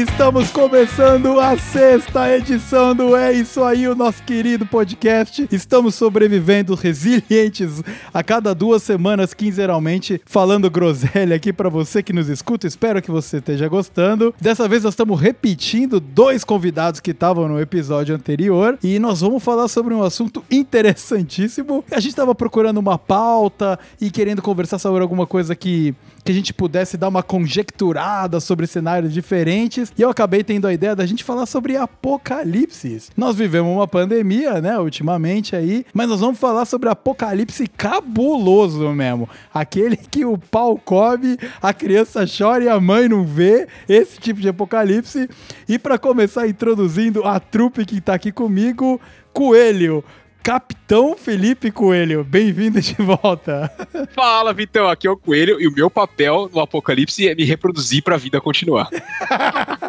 estamos 0.00 0.50
começando 0.50 1.38
a 1.38 1.58
sexta 1.58 2.34
edição 2.34 2.94
do 2.94 3.14
É 3.14 3.32
Isso 3.34 3.62
Aí, 3.62 3.86
o 3.86 3.94
nosso 3.94 4.22
querido 4.22 4.64
podcast. 4.64 5.46
Estamos 5.52 5.94
sobrevivendo 5.94 6.74
resilientes 6.74 7.82
a 8.12 8.22
cada 8.22 8.54
duas 8.54 8.82
semanas, 8.82 9.34
quinzenalmente, 9.34 10.18
falando 10.24 10.70
groselha 10.70 11.36
aqui 11.36 11.52
para 11.52 11.68
você 11.68 12.02
que 12.02 12.14
nos 12.14 12.30
escuta. 12.30 12.66
Espero 12.66 13.02
que 13.02 13.10
você 13.10 13.38
esteja 13.38 13.68
gostando. 13.68 14.34
Dessa 14.40 14.66
vez 14.66 14.84
nós 14.84 14.94
estamos 14.94 15.20
repetindo 15.20 16.00
dois 16.00 16.44
convidados 16.44 17.00
que 17.00 17.10
estavam 17.10 17.46
no 17.46 17.60
episódio 17.60 18.14
anterior 18.14 18.78
e 18.82 18.98
nós 18.98 19.20
vamos 19.20 19.42
falar 19.42 19.68
sobre 19.68 19.92
um 19.92 20.02
assunto 20.02 20.42
interessantíssimo. 20.50 21.84
A 21.90 22.00
gente 22.00 22.12
estava 22.12 22.34
procurando 22.34 22.78
uma 22.78 22.98
pauta 22.98 23.78
e 24.00 24.10
querendo 24.10 24.40
conversar 24.40 24.78
sobre 24.78 25.02
alguma 25.02 25.26
coisa 25.26 25.54
que 25.54 25.94
que 26.24 26.32
a 26.32 26.34
gente 26.34 26.52
pudesse 26.52 26.96
dar 26.96 27.08
uma 27.08 27.22
conjecturada 27.22 28.40
sobre 28.40 28.66
cenários 28.66 29.12
diferentes. 29.12 29.92
E 29.96 30.02
eu 30.02 30.10
acabei 30.10 30.44
tendo 30.44 30.66
a 30.66 30.72
ideia 30.72 30.94
da 30.94 31.06
gente 31.06 31.24
falar 31.24 31.46
sobre 31.46 31.76
apocalipse. 31.76 33.08
Nós 33.16 33.36
vivemos 33.36 33.72
uma 33.72 33.88
pandemia, 33.88 34.60
né, 34.60 34.78
ultimamente 34.78 35.56
aí, 35.56 35.84
mas 35.92 36.08
nós 36.08 36.20
vamos 36.20 36.38
falar 36.38 36.64
sobre 36.64 36.88
apocalipse 36.88 37.66
cabuloso 37.66 38.88
mesmo. 38.90 39.28
Aquele 39.52 39.96
que 39.96 40.24
o 40.24 40.36
pau 40.36 40.80
come, 40.82 41.36
a 41.62 41.72
criança 41.72 42.24
chora 42.26 42.64
e 42.64 42.68
a 42.68 42.80
mãe 42.80 43.08
não 43.08 43.24
vê. 43.24 43.66
Esse 43.88 44.18
tipo 44.18 44.40
de 44.40 44.48
apocalipse. 44.48 45.28
E 45.68 45.78
para 45.78 45.98
começar 45.98 46.46
introduzindo 46.46 47.24
a 47.24 47.38
trupe 47.38 47.84
que 47.84 48.00
tá 48.00 48.14
aqui 48.14 48.32
comigo, 48.32 49.00
Coelho. 49.32 50.04
Capitão 50.42 51.16
Felipe 51.18 51.70
Coelho, 51.70 52.24
bem-vindo 52.24 52.80
de 52.80 52.94
volta. 52.94 53.70
Fala, 54.14 54.54
Vitão, 54.54 54.88
aqui 54.88 55.06
é 55.06 55.10
o 55.10 55.16
Coelho 55.16 55.60
e 55.60 55.68
o 55.68 55.72
meu 55.72 55.90
papel 55.90 56.50
no 56.52 56.60
apocalipse 56.60 57.28
é 57.28 57.34
me 57.34 57.44
reproduzir 57.44 58.02
para 58.02 58.14
a 58.14 58.18
vida 58.18 58.40
continuar. 58.40 58.88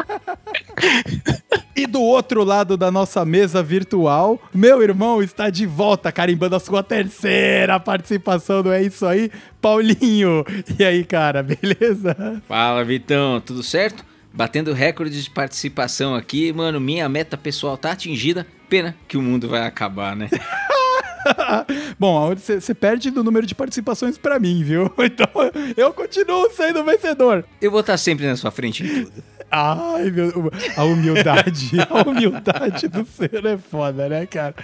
e 1.73 1.87
do 1.87 2.01
outro 2.01 2.43
lado 2.43 2.75
da 2.75 2.91
nossa 2.91 3.23
mesa 3.23 3.63
virtual, 3.63 4.41
meu 4.53 4.83
irmão 4.83 5.23
está 5.23 5.49
de 5.49 5.65
volta, 5.65 6.11
carimbando 6.11 6.57
a 6.57 6.59
sua 6.59 6.83
terceira 6.83 7.79
participação 7.79 8.61
do 8.61 8.73
É 8.73 8.83
Isso 8.83 9.05
Aí, 9.05 9.31
Paulinho. 9.61 10.43
E 10.77 10.83
aí, 10.83 11.05
cara, 11.05 11.41
beleza? 11.41 12.41
Fala, 12.45 12.83
Vitão, 12.83 13.39
tudo 13.39 13.63
certo? 13.63 14.10
Batendo 14.33 14.73
recorde 14.73 15.21
de 15.21 15.29
participação 15.29 16.15
aqui, 16.15 16.53
mano, 16.53 16.79
minha 16.79 17.07
meta 17.09 17.37
pessoal 17.37 17.77
tá 17.77 17.91
atingida. 17.91 18.47
Pena 18.69 18.95
que 19.07 19.17
o 19.17 19.21
mundo 19.21 19.49
vai 19.49 19.65
acabar, 19.65 20.15
né? 20.15 20.29
Bom, 21.99 22.33
você 22.35 22.73
perde 22.73 23.11
do 23.11 23.23
número 23.23 23.45
de 23.45 23.55
participações 23.55 24.17
para 24.17 24.39
mim, 24.39 24.63
viu? 24.63 24.91
Então 25.11 25.27
eu 25.75 25.93
continuo 25.93 26.49
sendo 26.51 26.83
vencedor. 26.83 27.45
Eu 27.61 27.69
vou 27.69 27.81
estar 27.81 27.97
sempre 27.97 28.25
na 28.27 28.35
sua 28.35 28.51
frente 28.51 28.83
em 28.83 29.03
tudo. 29.03 29.23
Ai, 29.53 30.09
meu, 30.09 30.49
a 30.77 30.83
humildade, 30.85 31.71
a 31.89 32.09
humildade 32.09 32.87
do 32.87 33.05
ser 33.05 33.45
é 33.45 33.57
foda, 33.57 34.07
né, 34.07 34.25
cara? 34.25 34.55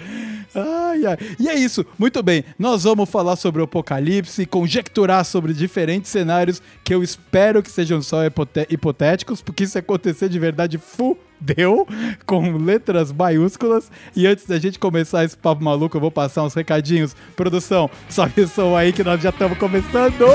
Ai, 0.54 1.04
ai. 1.04 1.18
E 1.38 1.46
é 1.46 1.54
isso, 1.54 1.84
muito 1.98 2.22
bem. 2.22 2.42
Nós 2.58 2.84
vamos 2.84 3.10
falar 3.10 3.36
sobre 3.36 3.60
o 3.60 3.64
apocalipse, 3.64 4.46
conjecturar 4.46 5.26
sobre 5.26 5.52
diferentes 5.52 6.10
cenários 6.10 6.62
que 6.82 6.94
eu 6.94 7.02
espero 7.02 7.62
que 7.62 7.70
sejam 7.70 8.00
só 8.00 8.20
hipotéticos, 8.70 9.42
porque 9.42 9.66
se 9.66 9.78
acontecer 9.78 10.30
de 10.30 10.38
verdade, 10.38 10.78
fudeu, 11.38 11.86
com 12.26 12.56
letras 12.56 13.12
maiúsculas. 13.12 13.90
E 14.14 14.26
antes 14.26 14.46
da 14.46 14.58
gente 14.58 14.78
começar 14.78 15.24
esse 15.24 15.36
papo 15.36 15.62
maluco, 15.62 15.96
eu 15.96 16.00
vou 16.00 16.10
passar 16.10 16.42
uns 16.44 16.54
recadinhos. 16.54 17.14
Produção, 17.36 17.90
sobe 18.08 18.42
o 18.42 18.48
som 18.48 18.76
aí 18.76 18.92
que 18.92 19.04
nós 19.04 19.20
já 19.20 19.30
estamos 19.30 19.58
começando! 19.58 20.26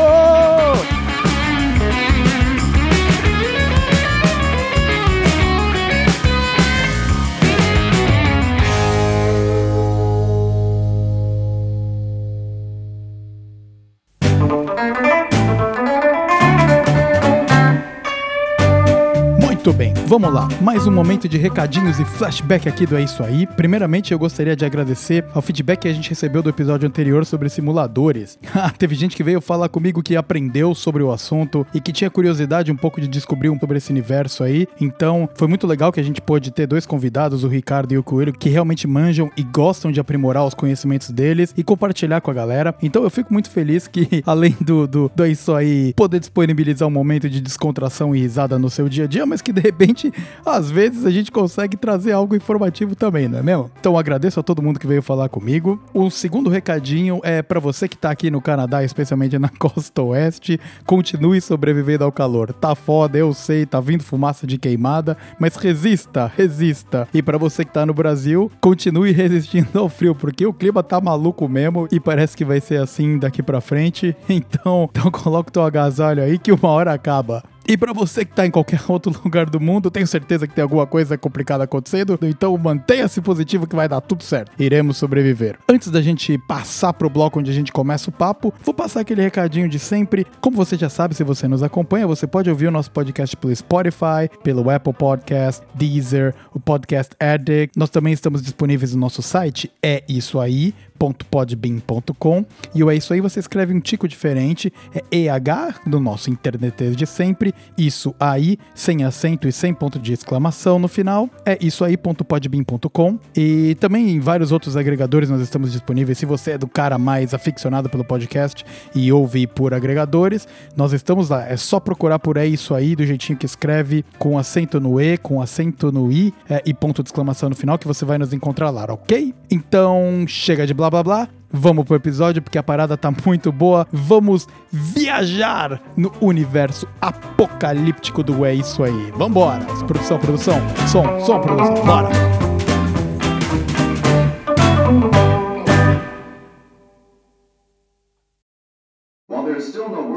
Muito 19.63 19.77
bem, 19.77 19.93
vamos 20.07 20.33
lá. 20.33 20.49
Mais 20.59 20.85
um 20.87 20.91
momento 20.91 21.29
de 21.29 21.37
recadinhos 21.37 21.97
e 21.97 22.03
flashback 22.03 22.67
aqui 22.67 22.85
do 22.85 22.97
É 22.97 23.01
Isso 23.01 23.23
Aí. 23.23 23.47
Primeiramente, 23.47 24.11
eu 24.11 24.19
gostaria 24.19 24.57
de 24.57 24.65
agradecer 24.65 25.23
ao 25.33 25.41
feedback 25.41 25.83
que 25.83 25.87
a 25.87 25.93
gente 25.93 26.09
recebeu 26.09 26.43
do 26.43 26.49
episódio 26.49 26.85
anterior 26.85 27.25
sobre 27.25 27.47
simuladores. 27.47 28.37
Ah, 28.55 28.69
teve 28.69 28.93
gente 28.93 29.15
que 29.15 29.23
veio 29.23 29.41
falar 29.41 29.67
comigo 29.67 30.03
que 30.03 30.15
aprendeu 30.15 30.75
sobre 30.75 31.01
o 31.01 31.11
assunto 31.11 31.65
e 31.73 31.81
que 31.81 31.91
tinha 31.91 32.09
curiosidade 32.09 32.71
um 32.71 32.75
pouco 32.75 33.01
de 33.01 33.07
descobrir 33.07 33.49
um 33.49 33.59
sobre 33.59 33.77
esse 33.77 33.91
universo 33.91 34.43
aí. 34.43 34.67
Então, 34.79 35.27
foi 35.33 35.47
muito 35.47 35.65
legal 35.65 35.91
que 35.91 35.99
a 35.99 36.03
gente 36.03 36.21
pôde 36.21 36.51
ter 36.51 36.67
dois 36.67 36.85
convidados, 36.85 37.43
o 37.43 37.47
Ricardo 37.47 37.93
e 37.93 37.97
o 37.97 38.03
Coelho, 38.03 38.31
que 38.31 38.47
realmente 38.47 38.87
manjam 38.87 39.31
e 39.35 39.43
gostam 39.43 39.91
de 39.91 39.99
aprimorar 39.99 40.45
os 40.45 40.53
conhecimentos 40.53 41.09
deles 41.09 41.53
e 41.57 41.63
compartilhar 41.63 42.21
com 42.21 42.29
a 42.29 42.33
galera. 42.33 42.75
Então, 42.81 43.03
eu 43.03 43.09
fico 43.09 43.33
muito 43.33 43.49
feliz 43.49 43.87
que, 43.87 44.21
além 44.27 44.55
do, 44.61 44.87
do, 44.87 45.11
do 45.13 45.23
É 45.25 45.29
Isso 45.29 45.53
Aí, 45.53 45.93
poder 45.93 46.19
disponibilizar 46.19 46.87
um 46.87 46.91
momento 46.91 47.29
de 47.29 47.41
descontração 47.41 48.15
e 48.15 48.19
risada 48.19 48.59
no 48.59 48.69
seu 48.69 48.87
dia 48.87 49.05
a 49.05 49.07
dia, 49.07 49.25
mas 49.25 49.41
que 49.41 49.52
de 49.53 49.61
repente, 49.61 50.11
às 50.45 50.69
vezes 50.69 51.05
a 51.05 51.11
gente 51.11 51.31
consegue 51.31 51.77
trazer 51.77 52.11
algo 52.11 52.35
informativo 52.35 52.95
também, 52.95 53.27
não 53.27 53.39
é 53.39 53.43
mesmo? 53.43 53.71
Então 53.79 53.97
agradeço 53.97 54.39
a 54.39 54.43
todo 54.43 54.61
mundo 54.61 54.79
que 54.79 54.87
veio 54.87 55.01
falar 55.01 55.29
comigo. 55.29 55.81
O 55.93 56.09
segundo 56.09 56.49
recadinho 56.49 57.19
é 57.23 57.41
para 57.41 57.59
você 57.59 57.87
que 57.87 57.97
tá 57.97 58.11
aqui 58.11 58.29
no 58.29 58.41
Canadá, 58.41 58.83
especialmente 58.83 59.37
na 59.37 59.49
costa 59.57 60.01
oeste, 60.01 60.59
continue 60.85 61.39
sobrevivendo 61.39 62.03
ao 62.03 62.11
calor. 62.11 62.51
Tá 62.53 62.75
foda, 62.75 63.17
eu 63.17 63.33
sei, 63.33 63.65
tá 63.65 63.79
vindo 63.79 64.03
fumaça 64.03 64.47
de 64.47 64.57
queimada, 64.57 65.17
mas 65.39 65.55
resista, 65.55 66.31
resista. 66.35 67.07
E 67.13 67.21
para 67.21 67.37
você 67.37 67.63
que 67.63 67.71
tá 67.71 67.85
no 67.85 67.93
Brasil, 67.93 68.51
continue 68.59 69.11
resistindo 69.13 69.77
ao 69.77 69.89
frio, 69.89 70.15
porque 70.15 70.45
o 70.45 70.53
clima 70.53 70.83
tá 70.83 70.99
maluco 70.99 71.47
mesmo 71.47 71.87
e 71.91 71.99
parece 71.99 72.35
que 72.35 72.45
vai 72.45 72.59
ser 72.59 72.81
assim 72.81 73.17
daqui 73.17 73.41
para 73.43 73.61
frente. 73.61 74.15
Então, 74.33 74.89
então 74.91 75.11
coloca 75.11 75.49
o 75.49 75.53
teu 75.53 75.63
agasalho 75.63 76.23
aí 76.23 76.39
que 76.39 76.51
uma 76.51 76.69
hora 76.69 76.91
acaba. 76.91 77.43
E 77.67 77.77
para 77.77 77.93
você 77.93 78.25
que 78.25 78.33
tá 78.33 78.45
em 78.45 78.51
qualquer 78.51 78.81
outro 78.89 79.13
lugar 79.23 79.49
do 79.49 79.59
mundo, 79.59 79.89
tenho 79.89 80.07
certeza 80.07 80.47
que 80.47 80.53
tem 80.53 80.61
alguma 80.61 80.85
coisa 80.85 81.17
complicada 81.17 81.63
acontecendo, 81.63 82.17
então 82.23 82.57
mantenha-se 82.57 83.21
positivo 83.21 83.67
que 83.67 83.75
vai 83.75 83.87
dar 83.87 84.01
tudo 84.01 84.23
certo. 84.23 84.51
Iremos 84.59 84.97
sobreviver. 84.97 85.57
Antes 85.67 85.89
da 85.89 86.01
gente 86.01 86.37
passar 86.37 86.93
pro 86.93 87.09
bloco 87.09 87.39
onde 87.39 87.51
a 87.51 87.53
gente 87.53 87.71
começa 87.71 88.09
o 88.09 88.13
papo, 88.13 88.53
vou 88.63 88.73
passar 88.73 89.01
aquele 89.01 89.21
recadinho 89.21 89.69
de 89.69 89.79
sempre. 89.79 90.25
Como 90.41 90.57
você 90.57 90.75
já 90.75 90.89
sabe, 90.89 91.15
se 91.15 91.23
você 91.23 91.47
nos 91.47 91.63
acompanha, 91.63 92.07
você 92.07 92.27
pode 92.27 92.49
ouvir 92.49 92.67
o 92.67 92.71
nosso 92.71 92.91
podcast 92.91 93.35
pelo 93.37 93.55
Spotify, 93.55 94.29
pelo 94.43 94.69
Apple 94.69 94.93
Podcast, 94.93 95.63
Deezer, 95.73 96.35
o 96.53 96.59
Podcast 96.59 97.15
Addict. 97.19 97.77
Nós 97.77 97.89
também 97.89 98.13
estamos 98.13 98.41
disponíveis 98.41 98.93
no 98.93 98.99
nosso 98.99 99.21
site, 99.21 99.71
é 99.81 100.03
isso 100.07 100.39
aí 100.39 100.73
podbean.com 100.97 102.45
e 102.73 102.83
o 102.83 102.89
é 102.89 102.95
isso 102.95 103.13
aí 103.13 103.21
você 103.21 103.39
escreve 103.39 103.73
um 103.73 103.79
tico 103.79 104.07
diferente, 104.07 104.71
é 104.93 105.25
EH 105.25 105.81
do 105.85 105.99
nosso 105.99 106.29
internet 106.29 106.95
de 106.95 107.05
sempre, 107.05 107.53
isso 107.77 108.15
aí, 108.19 108.57
sem 108.73 109.03
acento 109.03 109.47
e 109.47 109.51
sem 109.51 109.73
ponto 109.73 109.99
de 109.99 110.13
exclamação 110.13 110.79
no 110.79 110.87
final, 110.87 111.29
é 111.45 111.57
isso 111.61 111.83
aí.podbean.com 111.83 113.19
e 113.35 113.75
também 113.79 114.09
em 114.09 114.19
vários 114.19 114.51
outros 114.51 114.77
agregadores 114.77 115.29
nós 115.29 115.41
estamos 115.41 115.71
disponíveis. 115.71 116.17
Se 116.17 116.25
você 116.25 116.51
é 116.51 116.57
do 116.57 116.67
cara 116.67 116.97
mais 116.97 117.33
aficionado 117.33 117.89
pelo 117.89 118.03
podcast 118.03 118.65
e 118.95 119.11
ouve 119.11 119.47
por 119.47 119.73
agregadores, 119.73 120.47
nós 120.75 120.93
estamos 120.93 121.29
lá. 121.29 121.47
É 121.47 121.57
só 121.57 121.79
procurar 121.79 122.19
por 122.19 122.37
é 122.37 122.45
isso 122.45 122.73
aí 122.73 122.95
do 122.95 123.05
jeitinho 123.05 123.37
que 123.37 123.45
escreve 123.45 124.05
com 124.17 124.37
acento 124.37 124.79
no 124.79 124.99
E, 124.99 125.17
com 125.17 125.41
acento 125.41 125.91
no 125.91 126.11
I 126.11 126.33
é, 126.49 126.61
e 126.65 126.73
ponto 126.73 127.03
de 127.03 127.09
exclamação 127.09 127.49
no 127.49 127.55
final 127.55 127.77
que 127.77 127.87
você 127.87 128.05
vai 128.05 128.17
nos 128.17 128.33
encontrar 128.33 128.69
lá, 128.69 128.85
ok? 128.89 129.33
Então 129.49 130.25
chega 130.27 130.65
de 130.65 130.73
blá 130.73 130.89
blá 130.93 131.03
blá. 131.03 131.27
Vamos 131.51 131.85
pro 131.85 131.95
episódio 131.95 132.41
porque 132.41 132.57
a 132.57 132.63
parada 132.63 132.95
tá 132.95 133.11
muito 133.25 133.51
boa. 133.51 133.87
Vamos 133.91 134.47
viajar 134.71 135.81
no 135.97 136.11
universo 136.21 136.87
apocalíptico 137.01 138.21
do 138.21 138.45
É 138.45 138.53
Isso 138.53 138.83
Aí. 138.83 139.11
Vambora! 139.15 139.65
Produção, 139.87 140.19
produção, 140.19 140.61
som, 140.87 141.19
som, 141.19 141.39
produção, 141.39 141.85
bora! 141.85 142.09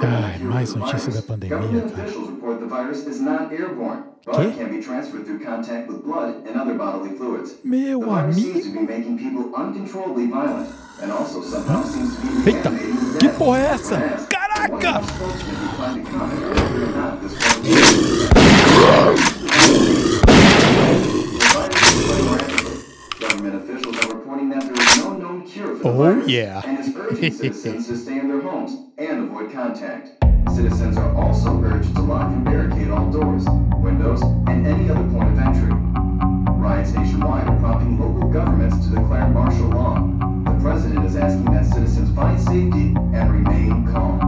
Ai, 0.02 0.38
mais 0.42 0.74
notícia 0.74 1.12
da 1.12 1.22
pandemia, 1.22 1.82
cara. 1.82 2.08
Que? 4.32 4.64
Meu 7.64 8.10
amigo! 8.10 8.60
Eita! 12.46 12.70
Que 13.20 13.28
porra 13.30 13.58
é 13.58 13.66
essa? 13.66 13.98
Caraca! 14.28 15.00
Oh, 25.84 26.24
yeah. 26.26 26.62
Avoid 29.36 29.52
contact. 29.52 30.10
Citizens 30.54 30.96
are 30.96 31.14
also 31.14 31.62
urged 31.62 31.94
to 31.94 32.02
lock 32.02 32.30
and 32.32 32.44
barricade 32.44 32.88
all 32.90 33.10
doors, 33.10 33.44
windows, 33.76 34.22
and 34.46 34.66
any 34.66 34.88
other 34.88 35.04
point 35.10 35.28
of 35.28 35.38
entry. 35.38 35.72
Riots 36.58 36.92
nationwide 36.92 37.46
are 37.46 37.58
prompting 37.58 38.00
local 38.00 38.28
governments 38.30 38.86
to 38.86 38.94
declare 38.94 39.28
martial 39.28 39.68
law. 39.68 39.96
The 40.44 40.58
president 40.62 41.04
is 41.04 41.16
asking 41.16 41.52
that 41.52 41.66
citizens 41.66 42.14
find 42.14 42.40
safety 42.40 42.94
and 43.12 43.30
remain 43.32 43.86
calm. 43.92 44.20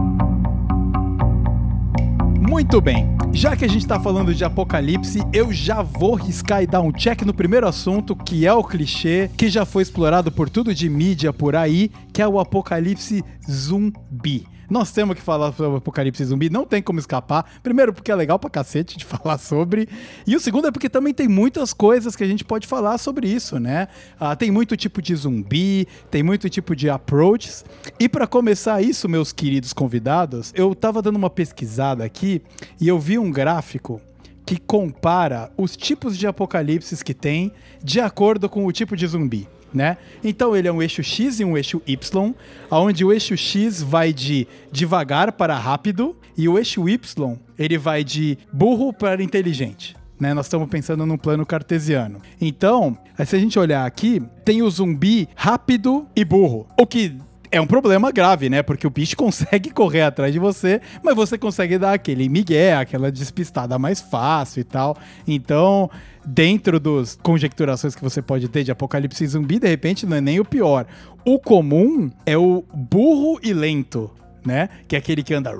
Muito 2.39 2.81
bem. 2.81 3.07
Já 3.31 3.55
que 3.55 3.63
a 3.63 3.67
gente 3.67 3.87
tá 3.87 3.99
falando 3.99 4.33
de 4.33 4.43
apocalipse, 4.43 5.23
eu 5.31 5.51
já 5.53 5.81
vou 5.81 6.15
riscar 6.15 6.61
e 6.61 6.67
dar 6.67 6.81
um 6.81 6.91
check 6.91 7.21
no 7.21 7.33
primeiro 7.33 7.67
assunto, 7.67 8.15
que 8.15 8.45
é 8.45 8.53
o 8.53 8.63
clichê, 8.63 9.29
que 9.37 9.49
já 9.49 9.65
foi 9.65 9.83
explorado 9.83 10.31
por 10.31 10.49
tudo 10.49 10.73
de 10.73 10.89
mídia 10.89 11.31
por 11.31 11.55
aí, 11.55 11.89
que 12.11 12.21
é 12.21 12.27
o 12.27 12.39
apocalipse 12.39 13.23
zumbi. 13.49 14.45
Nós 14.69 14.91
temos 14.91 15.15
que 15.15 15.21
falar 15.21 15.51
sobre 15.53 15.73
o 15.73 15.75
apocalipse 15.77 16.23
zumbi, 16.23 16.49
não 16.49 16.65
tem 16.65 16.81
como 16.81 16.99
escapar. 16.99 17.59
Primeiro, 17.63 17.91
porque 17.91 18.11
é 18.11 18.15
legal 18.15 18.37
pra 18.37 18.49
cacete 18.49 18.97
de 18.97 19.05
falar 19.05 19.37
sobre. 19.37 19.89
E 20.27 20.35
o 20.35 20.39
segundo 20.39 20.67
é 20.67 20.71
porque 20.71 20.89
também 20.89 21.13
tem 21.13 21.27
muitas 21.27 21.73
coisas 21.73 22.15
que 22.15 22.23
a 22.23 22.27
gente 22.27 22.43
pode 22.43 22.67
falar 22.67 22.97
sobre 22.97 23.27
isso, 23.27 23.59
né? 23.59 23.87
Ah, 24.19 24.35
tem 24.35 24.51
muito 24.51 24.77
tipo 24.77 25.01
de 25.01 25.15
zumbi, 25.15 25.87
tem 26.11 26.21
muito 26.21 26.49
tipo 26.49 26.75
de 26.75 26.89
approaches. 26.89 27.65
E 27.99 28.07
pra 28.07 28.27
começar 28.27 28.81
isso, 28.81 29.09
meus 29.09 29.31
queridos 29.31 29.73
convidados, 29.73 30.53
eu 30.55 30.75
tava 30.75 31.01
dando 31.01 31.15
uma 31.15 31.29
pesquisada 31.29 32.03
aqui 32.03 32.41
e 32.79 32.87
eu 32.87 32.99
vi 32.99 33.17
um 33.17 33.31
gráfico 33.31 33.99
que 34.45 34.57
compara 34.57 35.51
os 35.57 35.77
tipos 35.77 36.17
de 36.17 36.25
apocalipses 36.25 37.03
que 37.03 37.13
tem 37.13 37.51
de 37.83 37.99
acordo 37.99 38.49
com 38.49 38.65
o 38.65 38.71
tipo 38.71 38.95
de 38.95 39.05
zumbi. 39.05 39.47
Né? 39.73 39.97
Então 40.23 40.55
ele 40.55 40.67
é 40.67 40.71
um 40.71 40.81
eixo 40.81 41.03
X 41.03 41.39
e 41.39 41.45
um 41.45 41.55
eixo 41.55 41.81
Y, 41.85 42.33
onde 42.71 43.05
o 43.05 43.13
eixo 43.13 43.37
X 43.37 43.83
vai 43.83 44.11
de 44.11 44.47
devagar 44.71 45.33
para 45.33 45.55
rápido 45.55 46.17
e 46.35 46.49
o 46.49 46.57
eixo 46.57 46.89
Y 46.89 47.37
ele 47.57 47.77
vai 47.77 48.03
de 48.03 48.37
burro 48.51 48.91
para 48.91 49.21
inteligente. 49.21 49.95
Né? 50.19 50.33
Nós 50.33 50.47
estamos 50.47 50.67
pensando 50.69 51.05
num 51.05 51.17
plano 51.17 51.45
cartesiano. 51.45 52.19
Então, 52.41 52.97
se 53.25 53.35
a 53.35 53.39
gente 53.39 53.57
olhar 53.59 53.85
aqui, 53.85 54.21
tem 54.43 54.61
o 54.61 54.69
zumbi 54.69 55.29
rápido 55.35 56.07
e 56.15 56.25
burro. 56.25 56.67
O 56.79 56.85
que 56.85 57.15
é 57.51 57.59
um 57.59 57.65
problema 57.65 58.11
grave, 58.11 58.49
né? 58.49 58.61
Porque 58.61 58.85
o 58.85 58.89
bicho 58.89 59.15
consegue 59.17 59.71
correr 59.71 60.03
atrás 60.03 60.31
de 60.31 60.39
você, 60.39 60.81
mas 61.03 61.15
você 61.15 61.37
consegue 61.37 61.77
dar 61.77 61.93
aquele 61.93 62.29
migué, 62.29 62.75
aquela 62.75 63.11
despistada 63.11 63.79
mais 63.79 64.01
fácil 64.01 64.61
e 64.61 64.63
tal. 64.63 64.97
Então, 65.27 65.89
dentro 66.29 66.79
das 66.79 67.17
conjecturações 67.21 67.95
que 67.95 68.03
você 68.03 68.21
pode 68.21 68.47
ter 68.47 68.63
de 68.63 68.71
apocalipse 68.71 69.25
zumbi, 69.25 69.59
de 69.59 69.67
repente 69.67 70.05
não 70.05 70.17
é 70.17 70.21
nem 70.21 70.39
o 70.39 70.45
pior. 70.45 70.85
O 71.25 71.39
comum 71.39 72.11
é 72.25 72.37
o 72.37 72.63
burro 72.73 73.39
e 73.43 73.53
lento. 73.53 74.11
Né? 74.45 74.69
Que 74.87 74.95
é 74.95 74.99
aquele 74.99 75.21
que 75.21 75.33
anda. 75.33 75.51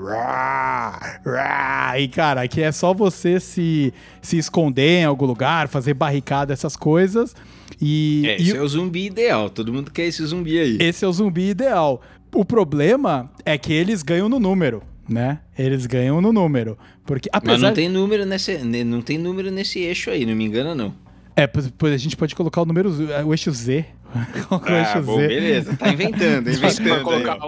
E, 1.99 2.07
cara, 2.07 2.47
que 2.47 2.61
é 2.61 2.71
só 2.71 2.93
você 2.93 3.37
se, 3.37 3.93
se 4.21 4.37
esconder 4.37 5.01
em 5.01 5.05
algum 5.05 5.25
lugar, 5.25 5.67
fazer 5.67 5.93
barricada, 5.93 6.53
essas 6.53 6.77
coisas. 6.77 7.35
E, 7.81 8.23
É, 8.25 8.39
e 8.39 8.43
esse 8.43 8.55
é 8.55 8.61
o 8.61 8.67
zumbi 8.67 9.07
ideal. 9.07 9.49
Todo 9.49 9.73
mundo 9.73 9.91
quer 9.91 10.05
esse 10.05 10.25
zumbi 10.25 10.57
aí. 10.57 10.77
esse 10.79 11.03
é 11.03 11.07
o 11.07 11.11
zumbi 11.11 11.49
ideal. 11.49 12.01
O 12.33 12.45
problema 12.45 13.29
é 13.45 13.57
que 13.57 13.73
eles 13.73 14.01
ganham 14.01 14.29
no 14.29 14.39
número, 14.39 14.81
né? 15.09 15.39
Eles 15.57 15.85
ganham 15.85 16.21
no 16.21 16.31
número. 16.31 16.77
Porque 17.05 17.29
apesar 17.31 17.53
Mas 17.53 17.61
não 17.61 17.73
tem 17.73 17.89
número 17.89 18.25
nesse, 18.25 18.57
ne- 18.59 18.83
não 18.83 19.01
tem 19.01 19.17
número 19.17 19.49
nesse 19.51 19.79
eixo 19.79 20.09
aí, 20.09 20.25
não 20.25 20.35
me 20.35 20.45
engana 20.45 20.75
não. 20.75 20.93
É, 21.35 21.47
pois- 21.47 21.71
pois 21.77 21.93
a 21.93 21.97
gente 21.97 22.15
pode 22.17 22.35
colocar 22.35 22.61
o 22.61 22.65
número 22.65 22.89
o 23.25 23.33
eixo 23.33 23.51
Z. 23.51 23.85
O 24.49 24.55
eixo 24.71 24.97
Ah, 24.97 25.01
bom, 25.01 25.15
Z. 25.17 25.27
beleza. 25.27 25.77
Tá 25.77 25.89
inventando, 25.89 26.45
Você 26.51 26.59
pode, 26.59 26.81
inventando. 26.81 27.03
colocar 27.03 27.39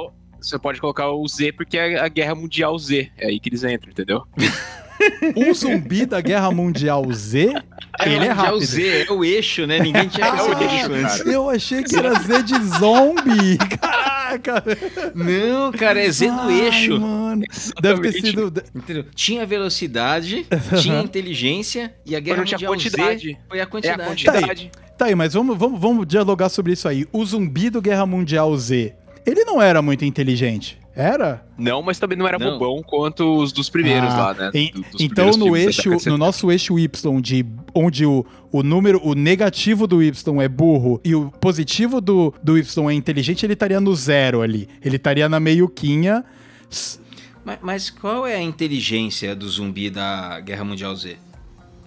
você 0.42 0.58
pode 0.58 0.81
colocar 0.81 1.12
o 1.12 1.28
Z 1.28 1.52
porque 1.54 1.78
é 1.78 2.00
a 2.00 2.08
Guerra 2.08 2.34
Mundial 2.34 2.78
Z. 2.80 3.12
É 3.18 3.28
aí 3.28 3.40
que 3.40 3.50
eles 3.50 3.63
entram, 3.63 3.92
entendeu? 3.92 4.24
O 5.36 5.53
zumbi 5.53 6.06
da 6.06 6.21
Guerra 6.21 6.51
Mundial 6.51 7.06
Z, 7.12 7.53
ele 8.06 8.25
é 8.25 8.31
rápido. 8.31 8.56
o 8.57 8.62
Z 8.62 9.06
é 9.07 9.12
o 9.12 9.24
eixo, 9.24 9.65
né? 9.68 9.80
Ninguém 9.80 10.07
tinha 10.07 10.27
É 10.27 10.31
o 10.31 10.56
percebido 10.56 10.74
eixo, 10.74 10.94
antes. 10.94 11.25
Eu 11.25 11.50
achei 11.50 11.83
que 11.83 11.95
era 11.95 12.13
Z 12.19 12.44
de 12.44 12.53
zombie. 12.77 13.57
Caraca. 13.80 14.63
Não, 15.13 15.71
cara, 15.71 16.00
é 16.03 16.09
Z 16.12 16.27
do 16.27 16.39
Ai, 16.39 16.62
eixo. 16.62 17.00
Mano. 17.00 17.44
Deve 17.81 18.01
ter 18.01 18.13
sido. 18.21 18.53
Entendeu? 18.75 19.06
Tinha 19.15 19.45
velocidade, 19.45 20.45
tinha 20.81 21.01
inteligência 21.01 21.94
e 22.06 22.15
a 22.15 22.19
Mas 22.19 22.25
guerra 22.25 22.38
não 22.38 22.45
tinha 22.45 22.57
mundial 22.57 22.74
quantidade. 22.74 23.27
Z 23.31 23.38
foi 23.50 23.57
a 23.57 23.62
É 23.62 23.63
a 23.63 23.68
quantidade. 23.68 24.03
quantidade. 24.06 24.71
Tá 24.98 25.06
aí, 25.06 25.15
mas 25.15 25.33
vamos, 25.33 25.57
vamos, 25.57 25.80
vamos 25.81 26.07
dialogar 26.07 26.50
sobre 26.50 26.74
isso 26.74 26.88
aí. 26.88 27.07
O 27.12 27.25
zumbi 27.25 27.69
do 27.69 27.81
Guerra 27.81 28.06
Mundial 28.06 28.56
Z, 28.56 28.94
ele 29.25 29.44
não 29.45 29.62
era 29.62 29.81
muito 29.81 30.06
inteligente. 30.06 30.77
Era? 30.96 31.46
Não, 31.58 31.82
mas 31.82 31.98
também 32.00 32.18
não 32.18 32.28
era 32.28 32.38
Não. 32.38 32.58
bobão 32.60 32.84
quanto 32.84 33.38
os 33.38 33.52
dos 33.54 33.70
primeiros 33.70 34.14
Ah, 34.14 34.18
lá, 34.18 34.34
né? 34.34 34.52
em- 34.54 34.72
Do- 34.72 34.86
então 35.00 35.32
no 35.32 35.56
eixo, 35.56 35.90
no 35.90 36.00
70. 36.00 36.18
nosso 36.18 36.52
eixo 36.52 36.78
Y, 36.78 37.22
de, 37.22 37.46
onde 37.74 38.06
o, 38.06 38.26
o 38.52 38.62
número, 38.62 39.00
o 39.04 39.14
negativo 39.14 39.88
do 39.88 40.04
Y 40.04 40.42
é 40.42 40.50
burro 40.50 41.00
e 41.06 41.16
o 41.16 41.32
positivo 41.32 42.02
do, 42.02 42.34
do 42.44 42.58
Y 42.58 42.90
é 42.90 42.94
inteligente, 42.94 43.46
ele 43.46 43.54
estaria 43.54 43.80
no 43.80 43.96
zero 43.96 44.42
ali. 44.42 44.68
Ele 44.84 44.98
estaria 44.98 45.30
na 45.30 45.40
meiuquinha. 45.40 46.26
S- 46.70 47.00
Mas, 47.46 47.58
mas 47.62 47.90
qual 47.90 48.28
é 48.28 48.36
a 48.36 48.42
inteligência 48.42 49.34
do 49.36 49.48
zumbi 49.50 49.90
da 49.90 50.40
Guerra 50.42 50.64
Mundial 50.66 50.96
Z? 50.96 51.16